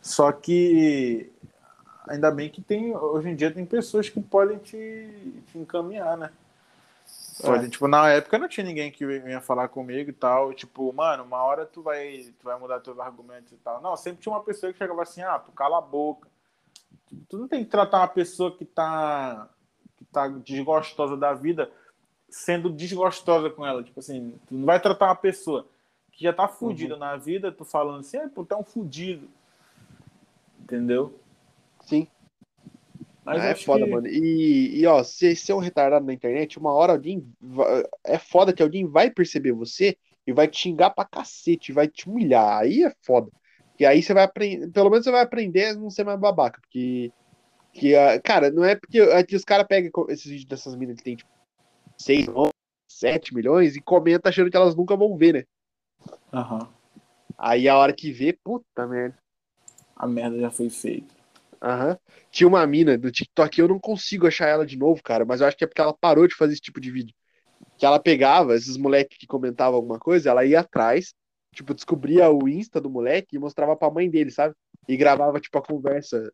Só 0.00 0.30
que 0.30 1.32
ainda 2.06 2.30
bem 2.30 2.48
que 2.48 2.62
tem, 2.62 2.94
hoje 2.94 3.30
em 3.30 3.34
dia 3.34 3.50
tem 3.50 3.66
pessoas 3.66 4.08
que 4.08 4.20
podem 4.20 4.58
te, 4.58 5.42
te 5.48 5.58
encaminhar, 5.58 6.16
né? 6.16 6.30
Pode, 7.40 7.66
é. 7.66 7.68
tipo, 7.68 7.86
na 7.86 8.08
época 8.10 8.38
não 8.38 8.48
tinha 8.48 8.66
ninguém 8.66 8.90
que 8.90 9.06
vinha 9.06 9.40
falar 9.40 9.68
comigo 9.68 10.10
e 10.10 10.12
tal. 10.12 10.52
Tipo, 10.52 10.92
mano, 10.92 11.24
uma 11.24 11.42
hora 11.42 11.64
tu 11.64 11.82
vai, 11.82 12.32
tu 12.38 12.44
vai 12.44 12.58
mudar 12.58 12.80
teus 12.80 12.98
argumentos 12.98 13.52
e 13.52 13.56
tal. 13.56 13.80
Não, 13.80 13.96
sempre 13.96 14.22
tinha 14.22 14.32
uma 14.32 14.42
pessoa 14.42 14.72
que 14.72 14.78
chegava 14.78 15.02
assim, 15.02 15.22
ah, 15.22 15.38
tu 15.38 15.52
cala 15.52 15.78
a 15.78 15.82
boca. 15.82 16.28
Tipo, 17.08 17.24
tu 17.28 17.38
não 17.38 17.48
tem 17.48 17.64
que 17.64 17.70
tratar 17.70 17.98
uma 17.98 18.08
pessoa 18.08 18.56
que 18.56 18.64
tá, 18.64 19.48
que 19.96 20.04
tá 20.06 20.28
desgostosa 20.28 21.16
da 21.16 21.32
vida 21.32 21.70
sendo 22.28 22.70
desgostosa 22.70 23.50
com 23.50 23.64
ela. 23.64 23.82
Tipo 23.82 24.00
assim, 24.00 24.34
tu 24.46 24.54
não 24.54 24.66
vai 24.66 24.80
tratar 24.80 25.06
uma 25.06 25.16
pessoa 25.16 25.66
que 26.12 26.24
já 26.24 26.32
tá 26.32 26.48
fudida 26.48 26.94
uhum. 26.94 27.00
na 27.00 27.16
vida, 27.16 27.52
tu 27.52 27.64
falando 27.64 28.00
assim, 28.00 28.16
ah, 28.16 28.28
pô, 28.34 28.44
tu 28.44 28.52
é 28.52 28.56
um 28.56 28.64
fudido. 28.64 29.28
Entendeu? 30.60 31.18
Sim. 31.82 32.08
Mas 33.28 33.44
é 33.44 33.54
foda, 33.54 33.84
que... 33.84 33.90
mano. 33.90 34.06
E, 34.06 34.80
e 34.80 34.86
ó, 34.86 35.02
se 35.02 35.36
você 35.36 35.52
é 35.52 35.54
um 35.54 35.58
retardado 35.58 36.06
na 36.06 36.12
internet, 36.12 36.58
uma 36.58 36.72
hora 36.72 36.92
alguém. 36.92 37.26
É 38.04 38.18
foda 38.18 38.52
que 38.52 38.62
alguém 38.62 38.86
vai 38.86 39.10
perceber 39.10 39.52
você 39.52 39.96
e 40.26 40.32
vai 40.32 40.48
te 40.48 40.58
xingar 40.58 40.90
pra 40.90 41.04
cacete, 41.04 41.72
vai 41.72 41.88
te 41.88 42.08
humilhar. 42.08 42.58
Aí 42.58 42.84
é 42.84 42.92
foda. 43.02 43.30
E 43.78 43.84
aí 43.84 44.02
você 44.02 44.14
vai 44.14 44.24
aprender. 44.24 44.68
Pelo 44.70 44.90
menos 44.90 45.04
você 45.04 45.10
vai 45.10 45.22
aprender 45.22 45.66
a 45.66 45.74
não 45.74 45.90
ser 45.90 46.04
mais 46.04 46.18
babaca. 46.18 46.60
Porque. 46.60 47.12
Que, 47.72 47.92
cara, 48.24 48.50
não 48.50 48.64
é 48.64 48.74
porque 48.74 48.98
é 48.98 49.22
que 49.22 49.36
os 49.36 49.44
caras 49.44 49.66
pegam 49.66 50.06
esses 50.08 50.24
vídeos 50.24 50.46
dessas 50.46 50.74
minas 50.74 50.96
que 50.96 51.04
tem 51.04 51.16
tipo 51.16 51.30
6, 51.98 52.26
7 52.88 53.34
milhões 53.34 53.76
e 53.76 53.80
comenta 53.80 54.30
achando 54.30 54.50
que 54.50 54.56
elas 54.56 54.74
nunca 54.74 54.96
vão 54.96 55.16
ver, 55.16 55.34
né? 55.34 55.44
Aham. 56.32 56.60
Uhum. 56.60 56.66
Aí 57.36 57.68
a 57.68 57.76
hora 57.76 57.92
que 57.92 58.10
vê, 58.10 58.32
puta 58.32 58.86
merda. 58.86 59.16
A 59.94 60.06
merda 60.06 60.40
já 60.40 60.50
foi 60.50 60.70
feita. 60.70 61.17
Aham. 61.62 61.90
Uhum. 61.90 61.96
Tinha 62.30 62.48
uma 62.48 62.66
mina 62.66 62.96
do 62.96 63.10
TikTok, 63.10 63.58
eu 63.58 63.68
não 63.68 63.78
consigo 63.78 64.26
achar 64.26 64.48
ela 64.48 64.66
de 64.66 64.76
novo, 64.76 65.02
cara, 65.02 65.24
mas 65.24 65.40
eu 65.40 65.46
acho 65.46 65.56
que 65.56 65.64
é 65.64 65.66
porque 65.66 65.80
ela 65.80 65.94
parou 65.94 66.26
de 66.26 66.34
fazer 66.34 66.52
esse 66.52 66.62
tipo 66.62 66.80
de 66.80 66.90
vídeo. 66.90 67.14
Que 67.76 67.86
ela 67.86 67.98
pegava 67.98 68.54
esses 68.54 68.76
moleques 68.76 69.18
que 69.18 69.26
comentavam 69.26 69.76
alguma 69.76 69.98
coisa, 69.98 70.30
ela 70.30 70.44
ia 70.44 70.60
atrás, 70.60 71.14
tipo, 71.54 71.74
descobria 71.74 72.30
o 72.30 72.48
Insta 72.48 72.80
do 72.80 72.90
moleque 72.90 73.36
e 73.36 73.38
mostrava 73.38 73.76
pra 73.76 73.90
mãe 73.90 74.10
dele, 74.10 74.30
sabe? 74.30 74.54
E 74.86 74.96
gravava, 74.96 75.40
tipo, 75.40 75.56
a 75.58 75.62
conversa, 75.62 76.30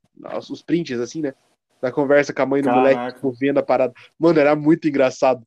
os 0.50 0.62
prints, 0.62 0.98
assim, 0.98 1.22
né? 1.22 1.34
Da 1.80 1.92
conversa 1.92 2.32
com 2.32 2.42
a 2.42 2.46
mãe 2.46 2.62
do 2.62 2.68
Caraca. 2.68 2.80
moleque, 2.80 3.14
tipo, 3.14 3.32
vendo 3.32 3.58
a 3.58 3.62
parada. 3.62 3.92
Mano, 4.18 4.38
era 4.38 4.54
muito 4.54 4.88
engraçado. 4.88 5.46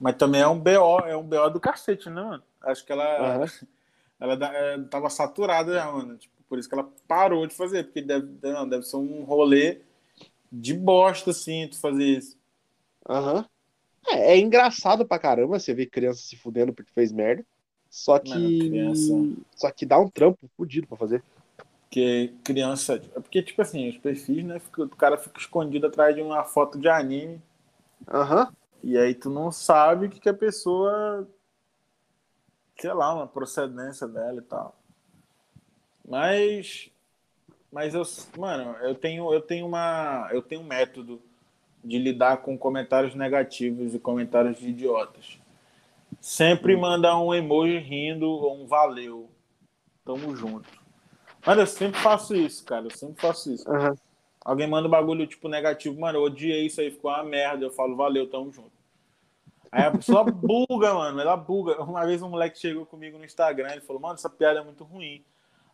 Mas 0.00 0.16
também 0.16 0.40
é 0.40 0.48
um 0.48 0.58
BO, 0.58 1.00
é 1.00 1.16
um 1.16 1.22
BO 1.22 1.50
do 1.50 1.60
cacete, 1.60 2.08
né, 2.08 2.22
mano? 2.22 2.42
Acho 2.62 2.84
que 2.84 2.92
ela. 2.92 3.38
Uhum. 3.38 3.46
ela 4.20 4.46
é, 4.46 4.78
tava 4.84 5.10
saturada 5.10 5.74
já, 5.74 5.90
mano. 5.90 6.16
Tipo, 6.16 6.34
por 6.48 6.58
isso 6.58 6.68
que 6.68 6.74
ela 6.74 6.90
parou 7.06 7.46
de 7.46 7.54
fazer, 7.54 7.84
porque 7.84 8.02
deve, 8.02 8.28
não, 8.42 8.68
deve 8.68 8.84
ser 8.84 8.96
um 8.96 9.24
rolê 9.24 9.80
de 10.50 10.74
bosta, 10.74 11.30
assim, 11.30 11.68
tu 11.68 11.78
fazer 11.78 12.04
isso. 12.04 12.36
Aham. 13.08 13.36
Uhum. 13.36 13.44
É, 14.08 14.32
é, 14.32 14.38
engraçado 14.38 15.06
pra 15.06 15.18
caramba 15.18 15.58
você 15.58 15.74
ver 15.74 15.86
criança 15.86 16.22
se 16.22 16.36
fudendo 16.36 16.72
porque 16.72 16.90
fez 16.92 17.12
merda. 17.12 17.44
Só 17.90 18.18
que. 18.18 18.30
Mano, 18.30 18.58
criança... 18.58 19.12
Só 19.54 19.70
que 19.70 19.84
dá 19.84 19.98
um 19.98 20.08
trampo 20.08 20.48
fudido 20.56 20.86
pra 20.86 20.96
fazer. 20.96 21.22
Porque 21.82 22.34
criança. 22.42 22.94
É 22.94 23.20
porque, 23.20 23.42
tipo 23.42 23.60
assim, 23.60 23.88
os 23.88 23.98
perfis, 23.98 24.44
né? 24.44 24.60
o 24.78 24.88
cara 24.88 25.18
fica 25.18 25.38
escondido 25.38 25.86
atrás 25.86 26.14
de 26.14 26.22
uma 26.22 26.44
foto 26.44 26.78
de 26.78 26.88
anime. 26.88 27.40
Aham. 28.10 28.44
Uhum. 28.44 28.52
E 28.82 28.96
aí 28.96 29.14
tu 29.14 29.28
não 29.28 29.50
sabe 29.50 30.06
o 30.06 30.10
que, 30.10 30.20
que 30.20 30.28
a 30.28 30.34
pessoa. 30.34 31.28
Sei 32.80 32.92
lá, 32.92 33.12
uma 33.12 33.26
procedência 33.26 34.06
dela 34.06 34.38
e 34.38 34.42
tal. 34.42 34.77
Mas. 36.08 36.90
Mas 37.70 37.94
eu. 37.94 38.02
Mano, 38.36 38.76
eu 38.80 38.94
tenho, 38.94 39.32
eu 39.32 39.40
tenho 39.40 39.66
uma. 39.66 40.28
Eu 40.32 40.42
tenho 40.42 40.62
um 40.62 40.66
método 40.66 41.20
de 41.84 41.98
lidar 41.98 42.38
com 42.38 42.56
comentários 42.58 43.14
negativos 43.14 43.94
e 43.94 43.98
comentários 43.98 44.58
de 44.58 44.70
idiotas. 44.70 45.38
Sempre 46.20 46.74
hum. 46.74 46.80
manda 46.80 47.16
um 47.18 47.34
emoji 47.34 47.78
rindo 47.78 48.28
ou 48.28 48.62
um 48.62 48.66
valeu. 48.66 49.30
Tamo 50.04 50.34
junto. 50.34 50.68
Mano, 51.46 51.62
eu 51.62 51.66
sempre 51.66 52.00
faço 52.00 52.34
isso, 52.34 52.64
cara. 52.64 52.86
Eu 52.86 52.90
sempre 52.90 53.20
faço 53.20 53.52
isso. 53.52 53.70
Uhum. 53.70 53.94
Alguém 54.44 54.66
manda 54.66 54.88
um 54.88 54.90
bagulho 54.90 55.26
tipo 55.26 55.46
negativo, 55.48 56.00
mano, 56.00 56.18
eu 56.18 56.22
odiei 56.22 56.64
isso 56.66 56.80
aí, 56.80 56.90
ficou 56.90 57.10
uma 57.10 57.22
merda. 57.22 57.66
Eu 57.66 57.70
falo, 57.70 57.94
valeu, 57.94 58.28
tamo 58.28 58.50
junto. 58.50 58.72
Aí 59.70 59.84
a 59.84 59.90
pessoa 59.90 60.24
buga, 60.32 60.94
mano. 60.94 61.20
Ela 61.20 61.36
buga. 61.36 61.82
Uma 61.82 62.06
vez 62.06 62.22
um 62.22 62.30
moleque 62.30 62.58
chegou 62.58 62.86
comigo 62.86 63.18
no 63.18 63.24
Instagram, 63.24 63.70
ele 63.70 63.82
falou, 63.82 64.00
mano, 64.00 64.14
essa 64.14 64.30
piada 64.30 64.60
é 64.60 64.64
muito 64.64 64.84
ruim. 64.84 65.22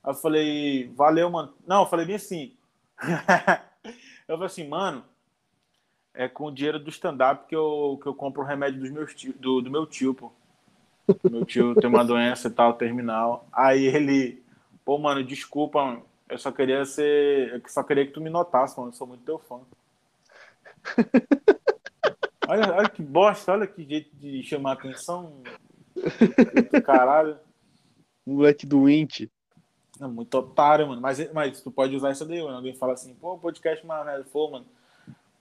Aí 0.05 0.11
eu 0.11 0.15
falei, 0.15 0.93
valeu, 0.95 1.31
mano. 1.31 1.55
Não, 1.67 1.83
eu 1.83 1.89
falei 1.89 2.05
bem 2.05 2.17
assim. 2.17 2.55
eu 4.29 4.37
falei 4.37 4.47
assim, 4.47 4.69
mano, 4.69 5.03
é 6.13 6.29
com 6.29 6.45
o 6.45 6.53
dinheiro 6.53 6.79
do 6.79 6.91
stand-up 6.91 7.49
que 7.49 7.57
eu, 7.57 7.99
que 8.03 8.07
eu 8.07 8.15
compro 8.15 8.43
o 8.43 8.45
remédio 8.45 8.81
dos 8.81 8.91
meus 8.91 9.15
tio, 9.15 9.33
do, 9.33 9.63
do 9.63 9.71
meu 9.71 9.87
tio, 9.87 10.15
pô. 10.15 10.31
Meu 11.29 11.45
tio 11.45 11.75
tem 11.75 11.89
uma 11.89 12.05
doença 12.05 12.49
e 12.49 12.51
tal, 12.51 12.75
terminal. 12.75 13.49
Aí 13.51 13.87
ele, 13.87 14.43
pô, 14.85 14.99
mano, 14.99 15.25
desculpa. 15.25 16.03
Eu 16.29 16.39
só 16.39 16.53
queria 16.53 16.85
ser. 16.85 17.55
Eu 17.55 17.63
só 17.67 17.83
queria 17.83 18.07
que 18.07 18.13
tu 18.13 18.21
me 18.21 18.31
notasse, 18.31 18.79
mano. 18.79 18.91
Eu 18.91 18.95
sou 18.95 19.07
muito 19.07 19.25
teu 19.25 19.39
fã. 19.39 19.61
olha, 22.49 22.75
olha 22.75 22.89
que 22.89 23.03
bosta, 23.03 23.53
olha 23.53 23.67
que 23.67 23.85
jeito 23.85 24.15
de 24.17 24.43
chamar 24.43 24.73
atenção. 24.73 25.43
Caralho. 26.85 27.39
Moleque 28.27 28.65
doente. 28.65 29.31
É 30.07 30.11
muito 30.11 30.35
otário, 30.37 30.87
mano. 30.87 31.01
Mas, 31.01 31.33
mas 31.33 31.61
tu 31.61 31.71
pode 31.71 31.95
usar 31.97 32.13
isso 32.13 32.25
daí, 32.25 32.43
mano. 32.43 32.57
Alguém 32.57 32.75
fala 32.75 32.93
assim, 32.95 33.15
pô, 33.15 33.39
podcast. 33.39 33.85
Pô, 34.33 34.51
mano 34.51 34.67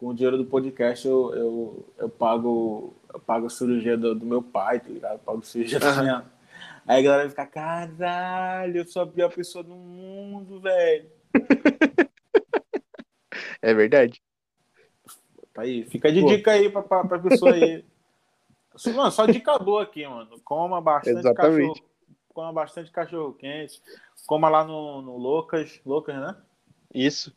com 0.03 0.09
o 0.09 0.13
dinheiro 0.13 0.37
do 0.37 0.43
podcast 0.43 1.07
eu, 1.07 1.33
eu, 1.33 1.93
eu 1.97 2.09
pago 2.09 2.93
eu 3.13 3.19
pago 3.21 3.45
a 3.45 3.49
cirurgia 3.49 3.95
do, 3.97 4.13
do 4.13 4.25
meu 4.25 4.41
pai, 4.41 4.81
tá 4.81 4.89
ligado? 4.89 5.13
Eu 5.13 5.19
pago 5.19 5.39
a 5.39 5.43
cirurgia 5.43 5.79
da 5.79 6.01
minha. 6.01 6.25
Aí 6.85 6.99
a 6.99 7.01
galera 7.01 7.29
fica, 7.29 7.45
caralho, 7.45 8.77
eu 8.79 8.85
sou 8.85 9.03
a 9.03 9.07
pior 9.07 9.33
pessoa 9.33 9.63
do 9.63 9.73
mundo, 9.73 10.59
velho. 10.59 11.09
É 13.61 13.73
verdade. 13.73 14.21
Tá 15.53 15.61
aí, 15.61 15.85
fica 15.85 16.11
de 16.11 16.19
Pô. 16.19 16.27
dica 16.27 16.51
aí 16.51 16.69
pra, 16.69 16.83
pra, 16.83 17.05
pra 17.05 17.19
pessoa 17.19 17.53
aí. 17.53 17.85
Mano, 18.93 19.11
só 19.11 19.25
dica 19.25 19.57
boa 19.57 19.83
aqui, 19.83 20.05
mano. 20.05 20.37
Coma 20.43 20.81
bastante 20.81 21.19
Exatamente. 21.19 21.79
cachorro. 21.79 21.92
Coma 22.33 22.51
bastante 22.51 22.91
cachorro 22.91 23.33
quente. 23.33 23.81
Coma 24.25 24.49
lá 24.49 24.65
no, 24.65 25.01
no 25.01 25.17
Loucas. 25.17 25.79
Loucas, 25.85 26.15
né? 26.15 26.35
Isso. 26.93 27.35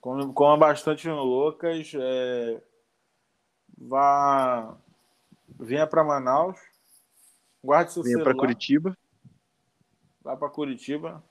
Coma, 0.00 0.32
coma 0.32 0.56
bastante 0.56 1.06
no 1.06 1.22
Lucas. 1.22 1.92
É, 1.94 2.62
vá. 3.76 4.74
Venha 5.58 5.86
para 5.86 6.02
Manaus. 6.02 6.58
Guarde 7.62 7.92
seu 7.92 8.02
Venha 8.02 8.16
celular. 8.16 8.32
para 8.32 8.40
Curitiba. 8.40 8.96
Vá 10.22 10.36
para 10.36 10.48
Curitiba. 10.48 11.22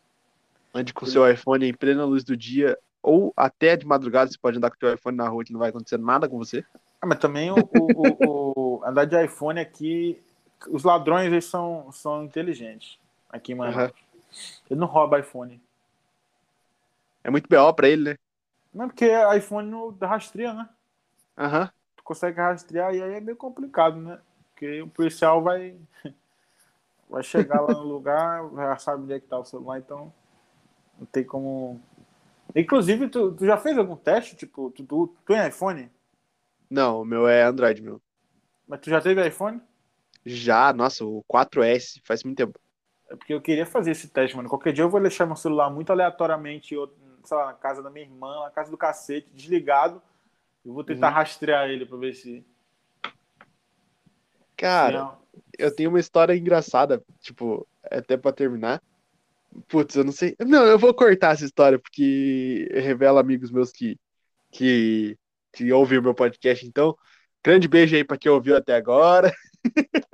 Ande 0.73 0.93
com 0.93 1.05
o 1.05 1.07
seu 1.07 1.27
iPhone 1.27 1.65
em 1.65 1.73
plena 1.73 2.05
luz 2.05 2.23
do 2.23 2.37
dia 2.37 2.77
ou 3.01 3.33
até 3.35 3.75
de 3.75 3.87
madrugada 3.87 4.29
você 4.29 4.37
pode 4.37 4.57
andar 4.57 4.69
com 4.69 4.75
o 4.75 4.79
seu 4.79 4.93
iPhone 4.93 5.17
na 5.17 5.27
rua 5.27 5.43
que 5.43 5.51
não 5.51 5.59
vai 5.59 5.69
acontecer 5.69 5.97
nada 5.97 6.29
com 6.29 6.37
você. 6.37 6.63
Ah, 7.01 7.07
mas 7.07 7.17
também 7.17 7.49
o, 7.49 7.55
o, 7.55 8.27
o, 8.27 8.83
andar 8.85 9.05
de 9.05 9.23
iPhone 9.23 9.59
aqui, 9.59 10.21
os 10.69 10.83
ladrões 10.83 11.31
eles 11.31 11.45
são, 11.45 11.91
são 11.91 12.23
inteligentes 12.23 12.98
aqui 13.29 13.53
Manaus. 13.53 13.91
Uhum. 13.91 13.97
Ele 14.69 14.79
não 14.79 14.87
rouba 14.87 15.19
iPhone. 15.19 15.61
É 17.23 17.29
muito 17.29 17.47
BO 17.47 17.73
para 17.73 17.89
ele, 17.89 18.11
né? 18.11 18.15
Não, 18.73 18.87
porque 18.87 19.09
iPhone 19.35 19.69
não 19.69 19.89
rastreia, 20.01 20.53
né? 20.53 20.69
Aham. 21.37 21.61
Uhum. 21.61 21.69
Tu 21.95 22.03
consegue 22.03 22.37
rastrear 22.37 22.93
e 22.93 23.01
aí 23.01 23.13
é 23.13 23.19
meio 23.19 23.37
complicado, 23.37 23.97
né? 23.97 24.19
Porque 24.51 24.81
o 24.81 24.87
policial 24.87 25.41
vai 25.41 25.77
vai 27.09 27.23
chegar 27.23 27.61
lá 27.61 27.73
no 27.73 27.83
lugar, 27.87 28.47
já 28.55 28.77
sabe 28.77 29.03
onde 29.03 29.13
é 29.13 29.19
que 29.19 29.27
tá 29.27 29.37
o 29.37 29.45
celular, 29.45 29.79
então 29.79 30.13
não 30.97 31.05
tem 31.05 31.23
como. 31.23 31.81
Inclusive, 32.55 33.09
tu, 33.09 33.31
tu 33.33 33.45
já 33.45 33.57
fez 33.57 33.77
algum 33.77 33.95
teste? 33.95 34.35
Tipo, 34.35 34.71
tu, 34.71 34.83
tu, 34.83 35.15
tu 35.25 35.33
é 35.33 35.47
iPhone? 35.47 35.89
Não, 36.69 37.01
o 37.01 37.05
meu 37.05 37.27
é 37.27 37.43
Android, 37.43 37.81
meu. 37.81 38.01
Mas 38.67 38.79
tu 38.81 38.89
já 38.89 39.01
teve 39.01 39.27
iPhone? 39.27 39.61
Já, 40.25 40.73
nossa, 40.73 41.03
o 41.05 41.23
4S, 41.27 42.01
faz 42.03 42.23
muito 42.23 42.37
tempo. 42.37 42.59
É 43.09 43.15
porque 43.15 43.33
eu 43.33 43.41
queria 43.41 43.65
fazer 43.65 43.91
esse 43.91 44.07
teste, 44.07 44.35
mano. 44.35 44.49
Qualquer 44.49 44.71
dia 44.71 44.83
eu 44.83 44.89
vou 44.89 45.01
deixar 45.01 45.25
meu 45.25 45.35
celular 45.35 45.69
muito 45.69 45.91
aleatoriamente 45.91 46.75
sei 47.23 47.37
lá, 47.37 47.47
na 47.47 47.53
casa 47.53 47.81
da 47.81 47.89
minha 47.89 48.05
irmã, 48.05 48.43
na 48.43 48.51
casa 48.51 48.71
do 48.71 48.77
cacete, 48.77 49.31
desligado. 49.33 50.01
Eu 50.65 50.73
vou 50.73 50.83
tentar 50.83 51.09
uhum. 51.09 51.13
rastrear 51.13 51.69
ele 51.69 51.85
pra 51.85 51.97
ver 51.97 52.13
se. 52.13 52.45
Cara, 54.57 55.17
eu 55.57 55.73
tenho 55.73 55.89
uma 55.89 55.99
história 55.99 56.35
engraçada, 56.35 57.01
tipo, 57.21 57.67
até 57.83 58.17
pra 58.17 58.31
terminar. 58.31 58.81
Putz, 59.67 59.95
eu 59.95 60.03
não 60.03 60.11
sei. 60.11 60.35
Não, 60.39 60.65
eu 60.65 60.77
vou 60.77 60.93
cortar 60.93 61.33
essa 61.33 61.45
história, 61.45 61.79
porque 61.79 62.69
revela 62.73 63.21
amigos 63.21 63.51
meus 63.51 63.71
que, 63.71 63.97
que, 64.51 65.17
que 65.53 65.71
ouvem 65.71 65.97
o 65.97 66.03
meu 66.03 66.13
podcast. 66.13 66.65
Então, 66.67 66.95
grande 67.43 67.67
beijo 67.67 67.95
aí 67.95 68.03
pra 68.03 68.17
quem 68.17 68.31
ouviu 68.31 68.55
até 68.55 68.75
agora. 68.75 69.33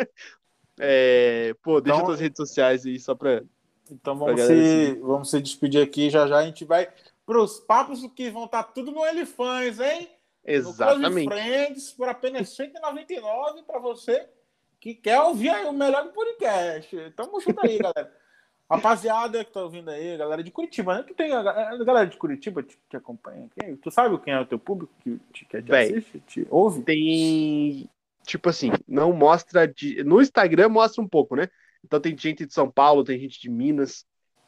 é, 0.80 1.56
pô, 1.62 1.80
deixa 1.80 1.98
então, 1.98 2.08
suas 2.08 2.20
redes 2.20 2.38
sociais 2.38 2.86
aí 2.86 3.00
só 3.00 3.16
pra. 3.16 3.44
Então 3.90 4.18
vamos 4.18 4.42
se, 4.42 4.96
vamos 4.96 5.30
se 5.30 5.42
despedir 5.42 5.82
aqui. 5.82 6.10
Já 6.10 6.28
já 6.28 6.38
a 6.38 6.46
gente 6.46 6.66
vai 6.66 6.90
para 7.26 7.42
os 7.42 7.60
papos 7.60 8.06
que 8.16 8.30
vão 8.30 8.46
estar 8.46 8.64
tá 8.64 8.72
tudo 8.72 8.92
no 8.92 9.06
Elefãs, 9.06 9.80
hein? 9.80 10.10
Exatamente. 10.44 11.26
No 11.26 11.32
Friends, 11.32 11.92
por 11.92 12.08
apenas 12.08 12.58
R$ 12.58 12.68
199 12.68 13.64
para 13.64 13.80
você 13.80 14.28
que 14.80 14.94
quer 14.94 15.20
ouvir 15.22 15.50
aí 15.50 15.66
o 15.66 15.74
melhor 15.74 16.12
podcast. 16.14 17.14
Tamo 17.16 17.40
junto 17.40 17.66
aí, 17.66 17.80
galera. 17.80 18.12
Rapaziada 18.70 19.46
que 19.46 19.52
tá 19.52 19.62
ouvindo 19.62 19.92
aí, 19.92 20.18
galera 20.18 20.44
de 20.44 20.50
Curitiba, 20.50 20.96
né? 20.96 21.04
Tu 21.04 21.14
tem 21.14 21.32
a, 21.32 21.44
galera 21.44 22.08
de 22.08 22.18
Curitiba 22.18 22.64
te, 22.64 22.76
te 22.90 22.98
acompanha 22.98 23.46
aqui? 23.46 23.76
Tu 23.76 23.92
sabe 23.92 24.18
quem 24.20 24.34
é 24.34 24.40
o 24.40 24.46
teu 24.46 24.58
público 24.58 24.92
que 25.04 25.20
te, 25.32 25.46
que 25.46 25.62
te 25.62 25.76
assiste, 25.76 26.20
te 26.22 26.48
ouve? 26.50 26.82
Tem, 26.82 27.88
tipo 28.26 28.50
assim, 28.50 28.72
não 28.88 29.14
mostra 29.14 29.68
de... 29.68 30.04
No 30.04 30.22
Instagram 30.22 30.70
mostra 30.70 31.02
um 31.02 31.08
pouco, 31.08 31.36
né? 31.36 31.48
Então 31.84 32.00
tem 32.00 32.18
gente 32.18 32.46
de 32.46 32.54
São 32.54 32.70
Paulo, 32.70 33.04
tem 33.04 33.20
gente 33.20 33.40
de 33.40 33.50
Minas, 33.50 34.06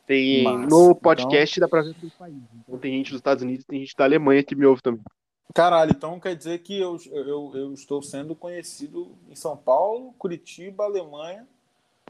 tem 0.07 0.43
Massa. 0.43 0.67
no 0.67 0.95
podcast 0.95 1.59
então... 1.59 1.67
dá 1.67 1.69
pra 1.69 1.81
ver 1.81 1.93
dos 1.93 2.13
países. 2.13 2.41
Então 2.61 2.79
tem 2.79 2.93
gente 2.93 3.11
dos 3.11 3.19
Estados 3.19 3.43
Unidos, 3.43 3.65
tem 3.65 3.79
gente 3.79 3.95
da 3.95 4.05
Alemanha 4.05 4.43
que 4.43 4.55
me 4.55 4.65
ouve 4.65 4.81
também. 4.81 5.01
Caralho, 5.53 5.91
então 5.91 6.19
quer 6.19 6.35
dizer 6.35 6.59
que 6.59 6.79
eu, 6.79 6.97
eu, 7.11 7.51
eu 7.55 7.73
estou 7.73 8.01
sendo 8.01 8.35
conhecido 8.35 9.11
em 9.29 9.35
São 9.35 9.55
Paulo, 9.55 10.13
Curitiba, 10.17 10.83
Alemanha. 10.83 11.47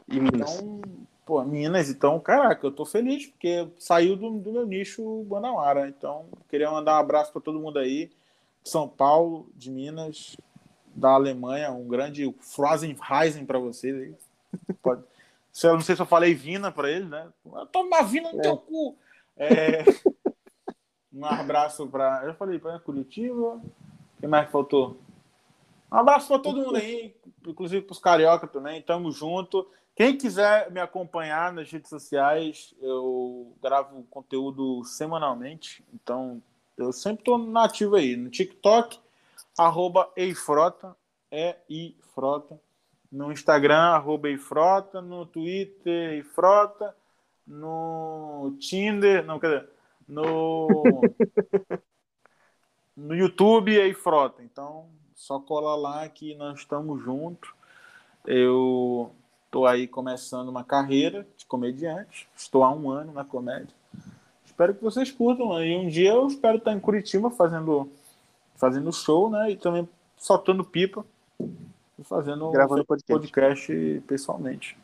E 0.08 0.18
Minas. 0.18 0.56
Então, 0.56 0.80
pô, 1.24 1.42
Minas, 1.44 1.90
então, 1.90 2.18
caraca, 2.20 2.66
eu 2.66 2.72
tô 2.72 2.84
feliz, 2.84 3.26
porque 3.26 3.68
saiu 3.78 4.16
do, 4.16 4.38
do 4.38 4.52
meu 4.52 4.66
nicho 4.66 5.22
Guanabara. 5.22 5.88
Então, 5.88 6.26
queria 6.48 6.70
mandar 6.70 6.96
um 6.96 7.00
abraço 7.00 7.32
para 7.32 7.42
todo 7.42 7.60
mundo 7.60 7.78
aí. 7.78 8.10
São 8.64 8.88
Paulo, 8.88 9.48
de 9.54 9.70
Minas, 9.70 10.36
da 10.98 11.10
Alemanha, 11.10 11.70
um 11.70 11.86
grande 11.86 12.34
Frozen 12.40 12.96
Rising 13.00 13.46
para 13.46 13.58
vocês 13.58 13.94
aí. 13.94 14.14
Pode. 14.82 15.02
Eu 15.62 15.74
não 15.74 15.80
sei 15.80 15.96
se 15.96 16.02
eu 16.02 16.06
falei 16.06 16.34
Vina 16.34 16.70
para 16.70 16.90
ele, 16.90 17.06
né? 17.06 17.28
Toma 17.72 18.02
Vina 18.02 18.32
no 18.32 18.38
é. 18.38 18.42
teu 18.42 18.56
cu. 18.56 18.96
É... 19.36 19.84
um 21.12 21.24
abraço 21.24 21.86
para. 21.86 22.24
Eu 22.24 22.34
falei 22.34 22.58
para 22.58 22.78
Curitiba. 22.78 23.60
Quem 24.20 24.28
mais 24.28 24.46
que 24.46 24.52
faltou? 24.52 24.98
Um 25.90 25.96
abraço 25.96 26.28
para 26.28 26.38
todo 26.38 26.60
mundo 26.60 26.76
aí, 26.76 27.14
inclusive 27.46 27.82
para 27.82 27.92
os 27.92 27.98
carioca 27.98 28.46
também. 28.46 28.82
Tamo 28.82 29.10
junto. 29.10 29.66
Quem 29.94 30.16
quiser 30.16 30.70
me 30.70 30.80
acompanhar 30.80 31.52
nas 31.52 31.70
redes 31.70 31.88
sociais, 31.88 32.72
eu 32.80 33.52
gravo 33.60 34.04
conteúdo 34.10 34.84
semanalmente. 34.84 35.84
Então, 35.92 36.40
eu 36.76 36.92
sempre 36.92 37.22
estou 37.22 37.36
nativo 37.36 37.96
aí. 37.96 38.16
No 38.16 38.30
TikTok, 38.30 39.00
arroba 39.58 40.10
eifrota, 40.16 40.96
E-I-Frota 41.32 42.58
no 43.10 43.32
Instagram, 43.32 43.94
arroba 43.94 44.28
Ifrota, 44.28 45.00
no 45.00 45.26
Twitter, 45.26 46.18
Ifrota, 46.18 46.94
no 47.46 48.54
Tinder, 48.58 49.24
não, 49.24 49.38
quer 49.38 49.46
dizer, 49.46 49.70
no, 50.06 50.68
no 52.96 53.14
YouTube 53.14 53.72
e 53.72 53.80
aí 53.80 53.94
frota. 53.94 54.42
Então, 54.42 54.86
só 55.14 55.40
cola 55.40 55.74
lá 55.74 56.08
que 56.08 56.34
nós 56.34 56.58
estamos 56.60 57.02
juntos. 57.02 57.50
Eu 58.26 59.10
estou 59.46 59.66
aí 59.66 59.88
começando 59.88 60.48
uma 60.48 60.62
carreira 60.62 61.26
de 61.36 61.46
comediante. 61.46 62.28
Estou 62.36 62.62
há 62.62 62.70
um 62.70 62.90
ano 62.90 63.12
na 63.12 63.24
comédia. 63.24 63.74
Espero 64.44 64.74
que 64.74 64.82
vocês 64.82 65.10
curtam. 65.10 65.62
E 65.64 65.76
um 65.76 65.88
dia 65.88 66.10
eu 66.10 66.26
espero 66.26 66.58
estar 66.58 66.72
em 66.72 66.80
Curitiba 66.80 67.30
fazendo, 67.30 67.90
fazendo 68.58 68.92
show, 68.92 69.30
né? 69.30 69.52
E 69.52 69.56
também 69.56 69.88
soltando 70.18 70.64
pipa 70.64 71.06
e 71.40 72.04
fazendo 72.04 72.50
Gravando 72.50 72.84
podcast. 72.84 73.12
podcast 73.12 74.02
pessoalmente. 74.06 74.76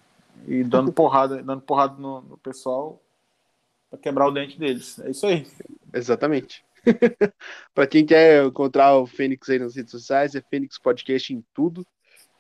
E 0.46 0.64
dando 0.64 0.92
porrada, 0.92 1.42
dando 1.42 1.60
porrada 1.60 2.01
no, 2.01 2.22
no 2.22 2.38
pessoal 2.38 3.01
para 3.90 3.98
quebrar 3.98 4.28
o 4.28 4.30
dente 4.30 4.59
deles. 4.59 4.98
É 5.01 5.10
isso 5.10 5.26
aí. 5.26 5.46
Exatamente. 5.92 6.64
para 7.74 7.86
quem 7.86 8.05
quer 8.05 8.44
encontrar 8.44 8.96
o 8.96 9.06
Fênix 9.06 9.48
aí 9.48 9.59
nas 9.59 9.76
redes 9.76 9.90
sociais, 9.90 10.34
é 10.34 10.40
Fênix 10.40 10.78
Podcast 10.78 11.32
em 11.32 11.44
tudo. 11.55 11.86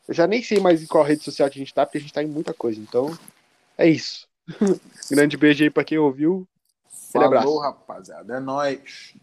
Eu 0.06 0.14
já 0.14 0.26
nem 0.26 0.42
sei 0.42 0.60
mais 0.60 0.82
em 0.82 0.86
qual 0.86 1.04
rede 1.04 1.22
social 1.22 1.48
que 1.48 1.58
a 1.58 1.62
gente 1.62 1.72
tá, 1.72 1.86
porque 1.86 1.98
a 1.98 2.00
gente 2.00 2.12
tá 2.12 2.22
em 2.22 2.26
muita 2.26 2.52
coisa. 2.52 2.80
Então, 2.80 3.16
é 3.78 3.88
isso. 3.88 4.28
Grande 5.10 5.36
beijo 5.36 5.64
aí 5.64 5.70
pra 5.70 5.84
quem 5.84 5.98
ouviu. 5.98 6.46
Falou, 7.10 7.60
rapaziada. 7.60 8.36
É 8.36 8.40
nóis. 8.40 9.14